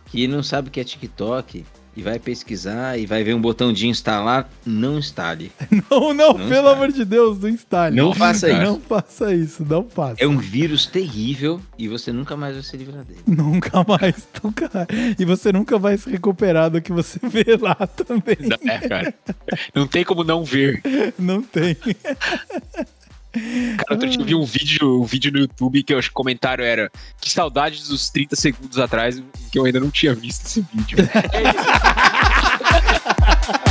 que 0.07 0.29
não 0.29 0.43
sabe 0.43 0.69
o 0.69 0.71
que 0.71 0.81
é 0.81 0.85
TikTok 0.85 1.65
e 1.97 2.03
vai 2.03 2.19
pesquisar 2.19 2.99
e 2.99 3.07
vai 3.07 3.25
ver 3.25 3.35
um 3.35 3.41
botão 3.41 3.73
de 3.73 3.89
instalar, 3.89 4.49
não 4.65 4.99
instale. 4.99 5.51
Não, 5.91 6.13
não, 6.13 6.29
Não 6.29 6.35
pelo 6.35 6.45
instale. 6.51 6.69
amor 6.69 6.93
de 6.93 7.05
Deus, 7.05 7.39
não 7.39 7.49
instale. 7.49 7.97
Não 7.97 8.13
faça 8.15 8.49
isso. 8.51 8.63
Não 8.63 8.81
faça 8.81 9.35
isso, 9.35 9.65
não 9.69 9.89
faça. 9.89 10.17
É 10.19 10.27
um 10.27 10.37
vírus 10.39 10.87
terrível 10.87 11.61
e 11.79 11.89
você 11.89 12.13
nunca 12.13 12.37
mais 12.37 12.55
vai 12.55 12.63
se 12.63 12.77
livrar 12.77 13.05
dele. 13.05 13.21
Nunca 13.27 13.85
mais, 13.87 14.27
nunca. 14.43 14.69
E 15.19 15.25
você 15.25 15.53
nunca 15.53 15.79
vai 15.79 15.97
se 15.97 16.11
recuperar 16.11 16.71
do 16.71 16.81
que 16.83 16.93
você 16.93 17.19
vê 17.29 17.57
lá 17.61 17.75
também. 17.75 18.37
É, 18.69 18.89
cara. 18.89 19.15
Não 19.75 19.87
tem 19.87 20.05
como 20.05 20.23
não 20.25 20.45
ver. 20.45 20.83
Não 21.19 21.43
tem. 21.43 21.77
Cara, 23.77 23.93
outro 23.93 24.09
dia 24.09 24.21
eu 24.21 24.25
vi 24.25 24.35
um 24.35 24.45
vídeo, 24.45 25.03
um 25.03 25.05
vídeo 25.05 25.33
no 25.33 25.39
YouTube 25.39 25.83
que 25.83 25.93
eu 25.93 25.99
acho 25.99 26.09
que 26.09 26.13
o 26.13 26.17
comentário 26.17 26.65
era 26.65 26.91
que 27.21 27.31
saudades 27.31 27.89
dos 27.89 28.09
30 28.11 28.37
segundos 28.37 28.79
atrás 28.79 29.23
que 29.51 29.59
eu 29.59 29.65
ainda 29.65 29.81
não 29.81 29.91
tinha 29.91 30.15
visto 30.15 30.47
esse 30.47 30.67
vídeo. 30.73 30.99
Muito 30.99 31.11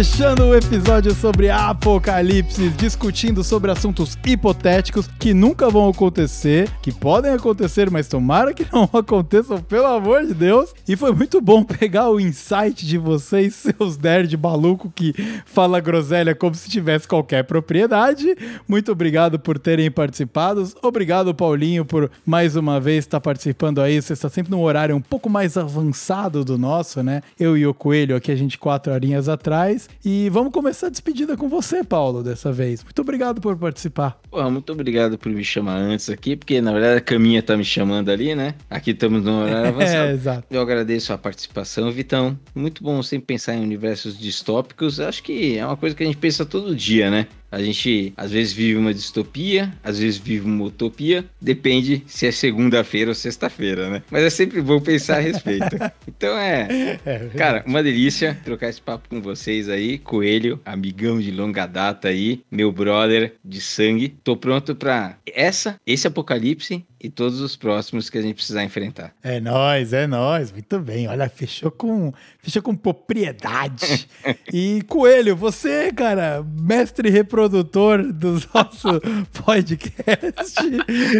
fechando 0.00 0.46
o 0.46 0.54
episódio 0.54 1.14
sobre 1.14 1.50
Apocalipse, 1.50 2.70
discutindo 2.70 3.44
sobre 3.44 3.70
assuntos 3.70 4.16
hipotéticos 4.26 5.06
que 5.18 5.34
nunca 5.34 5.68
vão 5.68 5.90
acontecer, 5.90 6.70
que 6.80 6.90
podem 6.90 7.34
acontecer, 7.34 7.90
mas 7.90 8.08
tomara 8.08 8.54
que 8.54 8.64
não 8.72 8.88
aconteçam, 8.98 9.60
pelo 9.60 9.84
amor 9.84 10.24
de 10.24 10.32
Deus. 10.32 10.72
E 10.88 10.96
foi 10.96 11.12
muito 11.12 11.38
bom 11.38 11.62
pegar 11.62 12.08
o 12.08 12.18
insight 12.18 12.86
de 12.86 12.96
vocês, 12.96 13.54
seus 13.56 13.98
nerd 13.98 14.34
maluco 14.38 14.90
que 14.96 15.12
fala 15.44 15.80
groselha 15.80 16.34
como 16.34 16.54
se 16.54 16.70
tivesse 16.70 17.06
qualquer 17.06 17.44
propriedade. 17.44 18.34
Muito 18.66 18.90
obrigado 18.92 19.38
por 19.38 19.58
terem 19.58 19.90
participado. 19.90 20.66
Obrigado, 20.80 21.34
Paulinho, 21.34 21.84
por 21.84 22.10
mais 22.24 22.56
uma 22.56 22.80
vez 22.80 23.04
estar 23.04 23.20
participando 23.20 23.82
aí. 23.82 24.00
Você 24.00 24.14
está 24.14 24.30
sempre 24.30 24.50
num 24.50 24.62
horário 24.62 24.96
um 24.96 25.02
pouco 25.02 25.28
mais 25.28 25.58
avançado 25.58 26.42
do 26.42 26.56
nosso, 26.56 27.02
né? 27.02 27.20
Eu 27.38 27.54
e 27.54 27.66
o 27.66 27.74
Coelho 27.74 28.16
aqui, 28.16 28.32
a 28.32 28.36
gente 28.36 28.56
quatro 28.56 28.94
horinhas 28.94 29.28
atrás. 29.28 29.89
E 30.04 30.28
vamos 30.30 30.52
começar 30.52 30.86
a 30.86 30.90
despedida 30.90 31.36
com 31.36 31.48
você, 31.48 31.84
Paulo, 31.84 32.22
dessa 32.22 32.52
vez. 32.52 32.82
Muito 32.82 33.00
obrigado 33.02 33.40
por 33.40 33.56
participar. 33.56 34.18
Pô, 34.30 34.50
muito 34.50 34.72
obrigado 34.72 35.18
por 35.18 35.30
me 35.30 35.44
chamar 35.44 35.76
antes 35.76 36.08
aqui, 36.08 36.36
porque 36.36 36.60
na 36.60 36.72
verdade 36.72 36.98
a 36.98 37.00
Caminha 37.00 37.42
tá 37.42 37.56
me 37.56 37.64
chamando 37.64 38.10
ali, 38.10 38.34
né? 38.34 38.54
Aqui 38.68 38.92
estamos 38.92 39.22
no 39.22 39.42
horário 39.42 39.68
avançado. 39.74 40.10
É, 40.10 40.12
exato. 40.12 40.44
Eu 40.50 40.60
agradeço 40.60 41.12
a 41.12 41.18
participação, 41.18 41.90
Vitão. 41.90 42.38
Muito 42.54 42.82
bom 42.82 43.02
sempre 43.02 43.26
pensar 43.26 43.54
em 43.54 43.62
universos 43.62 44.18
distópicos. 44.18 45.00
Acho 45.00 45.22
que 45.22 45.58
é 45.58 45.66
uma 45.66 45.76
coisa 45.76 45.94
que 45.94 46.02
a 46.02 46.06
gente 46.06 46.18
pensa 46.18 46.44
todo 46.44 46.74
dia, 46.74 47.10
né? 47.10 47.26
A 47.50 47.62
gente 47.62 48.12
às 48.16 48.30
vezes 48.30 48.52
vive 48.52 48.78
uma 48.78 48.94
distopia, 48.94 49.72
às 49.82 49.98
vezes 49.98 50.18
vive 50.18 50.46
uma 50.46 50.64
utopia, 50.64 51.24
depende 51.40 52.02
se 52.06 52.26
é 52.26 52.32
segunda-feira 52.32 53.10
ou 53.10 53.14
sexta-feira, 53.14 53.90
né? 53.90 54.02
Mas 54.10 54.22
é 54.24 54.30
sempre 54.30 54.60
bom 54.62 54.80
pensar 54.80 55.16
a 55.16 55.20
respeito. 55.20 55.76
Então 56.06 56.36
é, 56.36 56.98
É, 57.06 57.18
cara, 57.36 57.62
uma 57.66 57.82
delícia 57.82 58.38
trocar 58.44 58.68
esse 58.68 58.80
papo 58.80 59.08
com 59.08 59.22
vocês 59.22 59.68
aí, 59.68 59.96
Coelho, 59.98 60.60
amigão 60.64 61.18
de 61.18 61.30
longa 61.30 61.66
data 61.66 62.08
aí, 62.08 62.42
meu 62.50 62.70
brother 62.70 63.34
de 63.44 63.60
sangue. 63.60 64.08
Tô 64.22 64.36
pronto 64.36 64.74
pra 64.74 65.16
essa, 65.26 65.80
esse 65.86 66.06
apocalipse 66.06 66.84
e 67.02 67.08
todos 67.08 67.40
os 67.40 67.56
próximos 67.56 68.10
que 68.10 68.18
a 68.18 68.22
gente 68.22 68.34
precisar 68.34 68.62
enfrentar. 68.62 69.14
É 69.22 69.40
nóis, 69.40 69.92
é 69.92 70.06
nóis. 70.06 70.52
Muito 70.52 70.78
bem. 70.80 71.08
Olha, 71.08 71.28
fechou 71.28 71.70
com, 71.70 72.12
fechou 72.38 72.60
com 72.62 72.76
propriedade. 72.76 74.06
e 74.52 74.82
Coelho, 74.82 75.34
você, 75.34 75.90
cara, 75.92 76.44
mestre 76.60 77.08
reprodutor 77.40 78.12
do 78.12 78.32
nosso 78.52 79.00
podcast, 79.44 80.58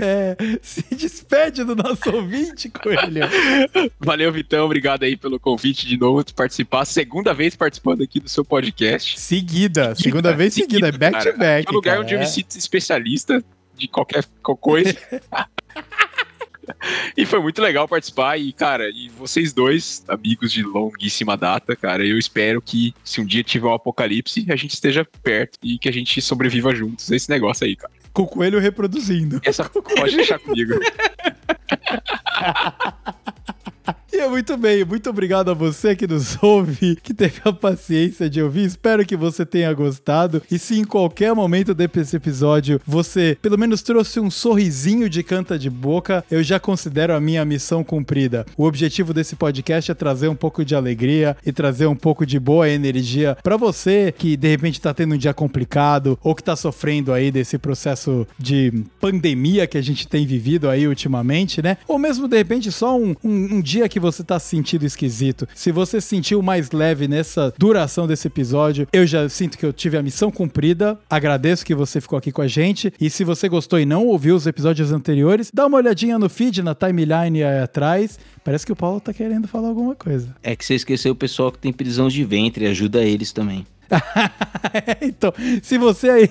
é, 0.02 0.36
se 0.60 0.84
despede 0.94 1.64
do 1.64 1.74
nosso 1.74 2.10
ouvinte, 2.14 2.68
Coelho. 2.68 3.22
Valeu, 3.98 4.32
Vitão. 4.32 4.66
Obrigado 4.66 5.04
aí 5.04 5.16
pelo 5.16 5.40
convite 5.40 5.86
de 5.86 5.96
novo 5.96 6.22
de 6.24 6.34
participar. 6.34 6.84
Segunda 6.84 7.32
vez 7.32 7.56
participando 7.56 8.02
aqui 8.02 8.20
do 8.20 8.28
seu 8.28 8.44
podcast. 8.44 9.18
Seguida, 9.18 9.94
segunda 9.94 10.34
vez 10.34 10.52
seguida, 10.52 10.88
é 10.88 10.92
back 10.92 11.12
cara. 11.12 11.32
to 11.32 11.38
back. 11.38 11.66
É 11.66 11.70
um 11.70 11.74
lugar 11.74 11.90
cara, 11.92 12.04
onde 12.04 12.14
eu 12.14 12.18
me 12.18 12.26
sinto 12.26 12.56
especialista 12.56 13.42
de 13.76 13.88
qualquer, 13.88 14.24
qualquer 14.42 14.60
coisa. 14.60 14.98
E 17.16 17.26
foi 17.26 17.40
muito 17.40 17.60
legal 17.60 17.88
participar 17.88 18.38
e, 18.38 18.52
cara, 18.52 18.88
e 18.88 19.08
vocês 19.08 19.52
dois, 19.52 20.04
amigos 20.08 20.52
de 20.52 20.62
longuíssima 20.62 21.36
data, 21.36 21.74
cara, 21.74 22.06
eu 22.06 22.18
espero 22.18 22.62
que 22.62 22.94
se 23.04 23.20
um 23.20 23.24
dia 23.24 23.42
tiver 23.42 23.66
um 23.66 23.74
apocalipse, 23.74 24.46
a 24.50 24.56
gente 24.56 24.74
esteja 24.74 25.06
perto 25.22 25.58
e 25.62 25.78
que 25.78 25.88
a 25.88 25.92
gente 25.92 26.20
sobreviva 26.22 26.74
juntos 26.74 27.10
a 27.10 27.16
esse 27.16 27.28
negócio 27.28 27.66
aí, 27.66 27.76
cara. 27.76 27.92
Com 28.12 28.22
o 28.22 28.26
Coelho 28.26 28.58
reproduzindo. 28.58 29.40
Essa 29.44 29.68
pode 29.68 30.16
deixar 30.16 30.38
comigo. 30.38 30.74
E 34.12 34.16
é 34.16 34.28
muito 34.28 34.56
bem, 34.56 34.84
muito 34.84 35.08
obrigado 35.08 35.52
a 35.52 35.54
você 35.54 35.94
que 35.94 36.04
nos 36.04 36.36
ouve, 36.42 36.96
que 36.96 37.14
teve 37.14 37.40
a 37.44 37.52
paciência 37.52 38.28
de 38.28 38.42
ouvir. 38.42 38.64
Espero 38.64 39.06
que 39.06 39.16
você 39.16 39.46
tenha 39.46 39.72
gostado. 39.72 40.42
E 40.50 40.58
se 40.58 40.76
em 40.76 40.84
qualquer 40.84 41.32
momento 41.32 41.72
desse 41.72 42.16
episódio 42.16 42.80
você 42.84 43.38
pelo 43.40 43.56
menos 43.56 43.82
trouxe 43.82 44.18
um 44.18 44.28
sorrisinho 44.28 45.08
de 45.08 45.22
canta 45.22 45.56
de 45.56 45.70
boca, 45.70 46.24
eu 46.28 46.42
já 46.42 46.58
considero 46.58 47.14
a 47.14 47.20
minha 47.20 47.44
missão 47.44 47.84
cumprida. 47.84 48.44
O 48.56 48.64
objetivo 48.64 49.14
desse 49.14 49.36
podcast 49.36 49.92
é 49.92 49.94
trazer 49.94 50.26
um 50.26 50.34
pouco 50.34 50.64
de 50.64 50.74
alegria 50.74 51.36
e 51.46 51.52
trazer 51.52 51.86
um 51.86 51.96
pouco 51.96 52.26
de 52.26 52.40
boa 52.40 52.68
energia 52.68 53.36
para 53.44 53.56
você 53.56 54.12
que 54.16 54.36
de 54.36 54.48
repente 54.48 54.80
tá 54.80 54.92
tendo 54.92 55.14
um 55.14 55.18
dia 55.18 55.32
complicado 55.32 56.18
ou 56.20 56.34
que 56.34 56.42
tá 56.42 56.56
sofrendo 56.56 57.12
aí 57.12 57.30
desse 57.30 57.58
processo 57.58 58.26
de 58.36 58.72
pandemia 59.00 59.68
que 59.68 59.78
a 59.78 59.82
gente 59.82 60.08
tem 60.08 60.26
vivido 60.26 60.68
aí 60.68 60.88
ultimamente, 60.88 61.62
né? 61.62 61.76
Ou 61.86 61.96
mesmo 61.96 62.26
de 62.26 62.36
repente 62.36 62.72
só 62.72 62.98
um, 62.98 63.14
um, 63.22 63.56
um 63.56 63.60
dia 63.60 63.88
que 63.88 63.99
você 64.00 64.24
tá 64.24 64.38
se 64.38 64.48
sentindo 64.48 64.84
esquisito. 64.84 65.46
Se 65.54 65.70
você 65.70 66.00
se 66.00 66.08
sentiu 66.08 66.42
mais 66.42 66.70
leve 66.70 67.06
nessa 67.06 67.52
duração 67.56 68.06
desse 68.06 68.26
episódio, 68.26 68.88
eu 68.92 69.06
já 69.06 69.28
sinto 69.28 69.56
que 69.56 69.64
eu 69.64 69.72
tive 69.72 69.96
a 69.96 70.02
missão 70.02 70.30
cumprida. 70.30 70.98
Agradeço 71.08 71.64
que 71.64 71.74
você 71.74 72.00
ficou 72.00 72.18
aqui 72.18 72.32
com 72.32 72.42
a 72.42 72.48
gente. 72.48 72.92
E 73.00 73.08
se 73.08 73.22
você 73.24 73.48
gostou 73.48 73.78
e 73.78 73.86
não 73.86 74.06
ouviu 74.06 74.34
os 74.34 74.46
episódios 74.46 74.92
anteriores, 74.92 75.50
dá 75.52 75.66
uma 75.66 75.78
olhadinha 75.78 76.18
no 76.18 76.28
feed, 76.28 76.62
na 76.62 76.74
timeline 76.74 77.44
aí 77.44 77.60
atrás. 77.60 78.18
Parece 78.42 78.66
que 78.66 78.72
o 78.72 78.76
Paulo 78.76 79.00
tá 79.00 79.12
querendo 79.12 79.46
falar 79.46 79.68
alguma 79.68 79.94
coisa. 79.94 80.34
É 80.42 80.56
que 80.56 80.64
você 80.64 80.74
esqueceu 80.74 81.12
o 81.12 81.16
pessoal 81.16 81.52
que 81.52 81.58
tem 81.58 81.72
prisão 81.72 82.08
de 82.08 82.24
ventre, 82.24 82.66
ajuda 82.66 83.02
eles 83.04 83.32
também. 83.32 83.66
então, 85.02 85.32
se 85.62 85.76
você 85.76 86.10
aí. 86.10 86.30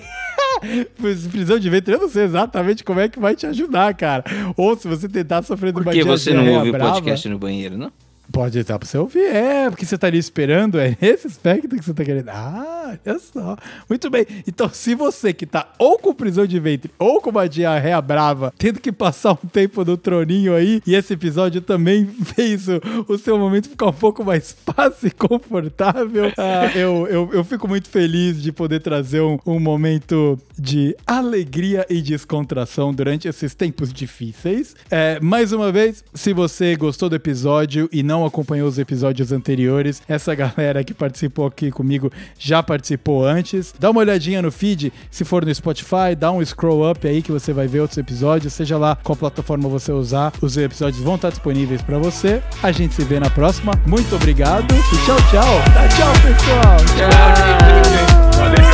Prisão 1.30 1.58
de 1.58 1.70
ventre, 1.70 1.94
eu 1.94 2.00
não 2.00 2.08
sei 2.08 2.24
exatamente 2.24 2.84
como 2.84 3.00
é 3.00 3.08
que 3.08 3.18
vai 3.18 3.34
te 3.34 3.46
ajudar, 3.46 3.94
cara. 3.94 4.24
Ou 4.56 4.76
se 4.76 4.86
você 4.88 5.08
tentar 5.08 5.42
sofrer 5.42 5.72
de 5.72 5.74
Por 5.74 5.82
uma 5.82 5.92
que 5.92 6.04
você 6.04 6.32
não 6.32 6.48
ouve 6.52 6.70
o 6.70 6.78
podcast 6.78 7.28
no 7.28 7.38
banheiro, 7.38 7.76
não? 7.76 7.92
Pode 8.32 8.58
estar 8.58 8.78
pra 8.78 8.86
você 8.88 8.98
ouvir. 8.98 9.24
É, 9.24 9.68
porque 9.68 9.84
você 9.84 9.94
estaria 9.94 10.20
esperando. 10.20 10.78
É 10.78 10.96
esse 11.00 11.26
aspecto 11.26 11.68
que 11.68 11.84
você 11.84 11.94
tá 11.94 12.04
querendo. 12.04 12.28
Ah, 12.28 12.96
olha 13.06 13.18
só. 13.18 13.56
Muito 13.88 14.08
bem. 14.08 14.26
Então, 14.46 14.68
se 14.68 14.94
você 14.94 15.32
que 15.32 15.46
tá 15.46 15.72
ou 15.78 15.98
com 15.98 16.14
prisão 16.14 16.46
de 16.46 16.58
ventre 16.60 16.90
ou 16.98 17.20
com 17.20 17.30
uma 17.30 17.48
diarreia 17.48 18.00
brava, 18.00 18.52
tendo 18.56 18.80
que 18.80 18.92
passar 18.92 19.32
um 19.32 19.48
tempo 19.48 19.84
no 19.84 19.96
troninho 19.96 20.54
aí, 20.54 20.80
e 20.86 20.94
esse 20.94 21.14
episódio 21.14 21.60
também 21.60 22.06
fez 22.36 22.68
o, 22.68 22.80
o 23.08 23.18
seu 23.18 23.38
momento 23.38 23.68
ficar 23.68 23.86
um 23.86 23.92
pouco 23.92 24.24
mais 24.24 24.56
fácil 24.64 25.08
e 25.08 25.10
confortável, 25.10 26.32
ah, 26.38 26.70
eu, 26.76 27.06
eu, 27.08 27.30
eu 27.32 27.44
fico 27.44 27.66
muito 27.66 27.88
feliz 27.88 28.40
de 28.40 28.52
poder 28.52 28.80
trazer 28.80 29.20
um, 29.20 29.38
um 29.44 29.58
momento 29.58 30.38
de 30.58 30.96
alegria 31.06 31.86
e 31.88 32.00
descontração 32.00 32.92
durante 32.92 33.26
esses 33.26 33.54
tempos 33.54 33.92
difíceis. 33.92 34.76
É, 34.90 35.18
mais 35.20 35.52
uma 35.52 35.72
vez, 35.72 36.04
se 36.14 36.32
você 36.32 36.76
gostou 36.76 37.08
do 37.08 37.16
episódio 37.16 37.88
e 37.92 38.02
não 38.02 38.19
acompanhou 38.24 38.68
os 38.68 38.78
episódios 38.78 39.32
anteriores, 39.32 40.02
essa 40.08 40.34
galera 40.34 40.82
que 40.84 40.94
participou 40.94 41.46
aqui 41.46 41.70
comigo 41.70 42.10
já 42.38 42.62
participou 42.62 43.24
antes. 43.24 43.74
Dá 43.78 43.90
uma 43.90 44.00
olhadinha 44.00 44.42
no 44.42 44.50
feed, 44.50 44.92
se 45.10 45.24
for 45.24 45.44
no 45.44 45.54
Spotify, 45.54 46.14
dá 46.16 46.30
um 46.32 46.44
scroll 46.44 46.90
up 46.90 47.06
aí 47.06 47.22
que 47.22 47.32
você 47.32 47.52
vai 47.52 47.66
ver 47.66 47.80
outros 47.80 47.98
episódios, 47.98 48.52
seja 48.52 48.78
lá 48.78 48.96
qual 49.02 49.16
plataforma 49.16 49.68
você 49.68 49.92
usar, 49.92 50.32
os 50.40 50.56
episódios 50.56 51.02
vão 51.02 51.16
estar 51.16 51.30
disponíveis 51.30 51.82
para 51.82 51.98
você. 51.98 52.42
A 52.62 52.72
gente 52.72 52.94
se 52.94 53.04
vê 53.04 53.18
na 53.20 53.30
próxima. 53.30 53.72
Muito 53.86 54.14
obrigado 54.14 54.72
e 54.74 55.06
tchau, 55.06 55.16
tchau. 55.30 55.62
Tá, 55.74 55.88
tchau, 55.88 56.12
pessoal. 56.22 56.76
Tchau, 56.96 58.56
gente. 58.56 58.69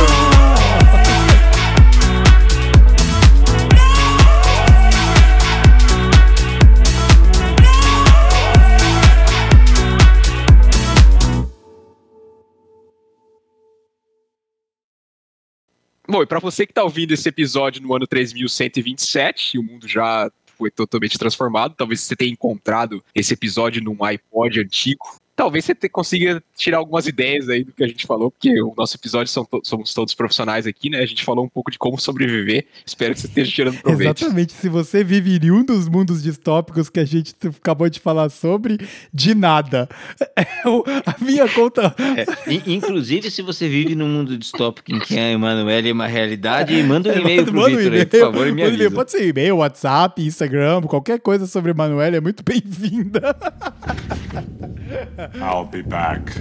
Bom, 16.09 16.23
e 16.23 16.25
para 16.25 16.39
você 16.39 16.65
que 16.65 16.73
tá 16.73 16.83
ouvindo 16.83 17.11
esse 17.11 17.27
episódio 17.27 17.81
no 17.81 17.93
ano 17.93 18.07
3127, 18.07 19.57
o 19.57 19.63
mundo 19.63 19.87
já 19.87 20.31
foi 20.57 20.71
totalmente 20.71 21.19
transformado, 21.19 21.75
talvez 21.75 22.01
você 22.01 22.15
tenha 22.15 22.31
encontrado 22.31 23.03
esse 23.13 23.33
episódio 23.33 23.83
num 23.83 24.03
iPod 24.03 24.61
antigo. 24.61 25.05
Talvez 25.37 25.63
você 25.65 25.75
te- 25.75 25.87
consiga 25.87 26.43
tirar 26.57 26.79
algumas 26.79 27.05
ideias 27.05 27.47
aí 27.47 27.63
do 27.63 27.71
que 27.71 27.83
a 27.83 27.87
gente 27.87 28.07
falou, 28.07 28.31
porque 28.31 28.59
o 28.59 28.73
nosso 28.75 28.97
episódio 28.97 29.31
são 29.31 29.45
to- 29.45 29.61
somos 29.63 29.93
todos 29.93 30.15
profissionais 30.15 30.65
aqui, 30.65 30.89
né? 30.89 30.99
A 30.99 31.05
gente 31.05 31.23
falou 31.23 31.45
um 31.45 31.47
pouco 31.47 31.69
de 31.69 31.77
como 31.77 31.99
sobreviver. 31.99 32.65
Espero 32.83 33.13
que 33.13 33.21
você 33.21 33.27
esteja 33.27 33.51
tirando 33.51 33.77
proveito. 33.79 34.17
Exatamente. 34.23 34.53
Se 34.53 34.67
você 34.67 35.03
vive 35.03 35.37
em 35.45 35.51
um 35.51 35.63
dos 35.63 35.87
mundos 35.87 36.23
distópicos 36.23 36.89
que 36.89 36.99
a 36.99 37.05
gente 37.05 37.35
acabou 37.47 37.87
de 37.87 37.99
falar 37.99 38.29
sobre, 38.29 38.79
de 39.13 39.35
nada. 39.35 39.87
É 40.35 40.67
o- 40.69 40.83
a 41.05 41.15
minha 41.23 41.47
conta. 41.47 41.95
É, 42.15 42.51
in- 42.51 42.61
inclusive, 42.75 43.29
se 43.29 43.41
você 43.43 43.67
vive 43.69 43.93
num 43.95 44.07
mundo 44.07 44.37
distópico 44.37 44.91
em 44.91 44.99
que 44.99 45.17
a 45.17 45.31
Emanuele 45.31 45.89
é 45.89 45.93
uma 45.93 46.07
realidade, 46.07 46.81
manda 46.83 47.11
um 47.11 47.17
e-mail 47.19 47.43
pro 47.45 47.53
Manda 47.53 47.75
um 47.75 47.77
Vitor 47.77 47.93
aí, 47.93 48.05
por 48.05 48.19
favor, 48.19 48.47
e 48.47 48.51
me 48.51 48.61
manda 48.61 48.71
um 48.71 48.73
e-mail. 48.73 48.85
avisa. 48.87 48.95
Pode 48.95 49.11
ser 49.11 49.27
e-mail, 49.27 49.57
WhatsApp, 49.57 50.25
Instagram, 50.25 50.81
qualquer 50.83 51.19
coisa 51.19 51.45
sobre 51.45 51.71
Emanuele 51.71 52.17
é 52.17 52.21
muito 52.21 52.43
bem-vinda. 52.43 53.35
I'll 55.35 55.65
be 55.65 55.81
back. 55.81 56.37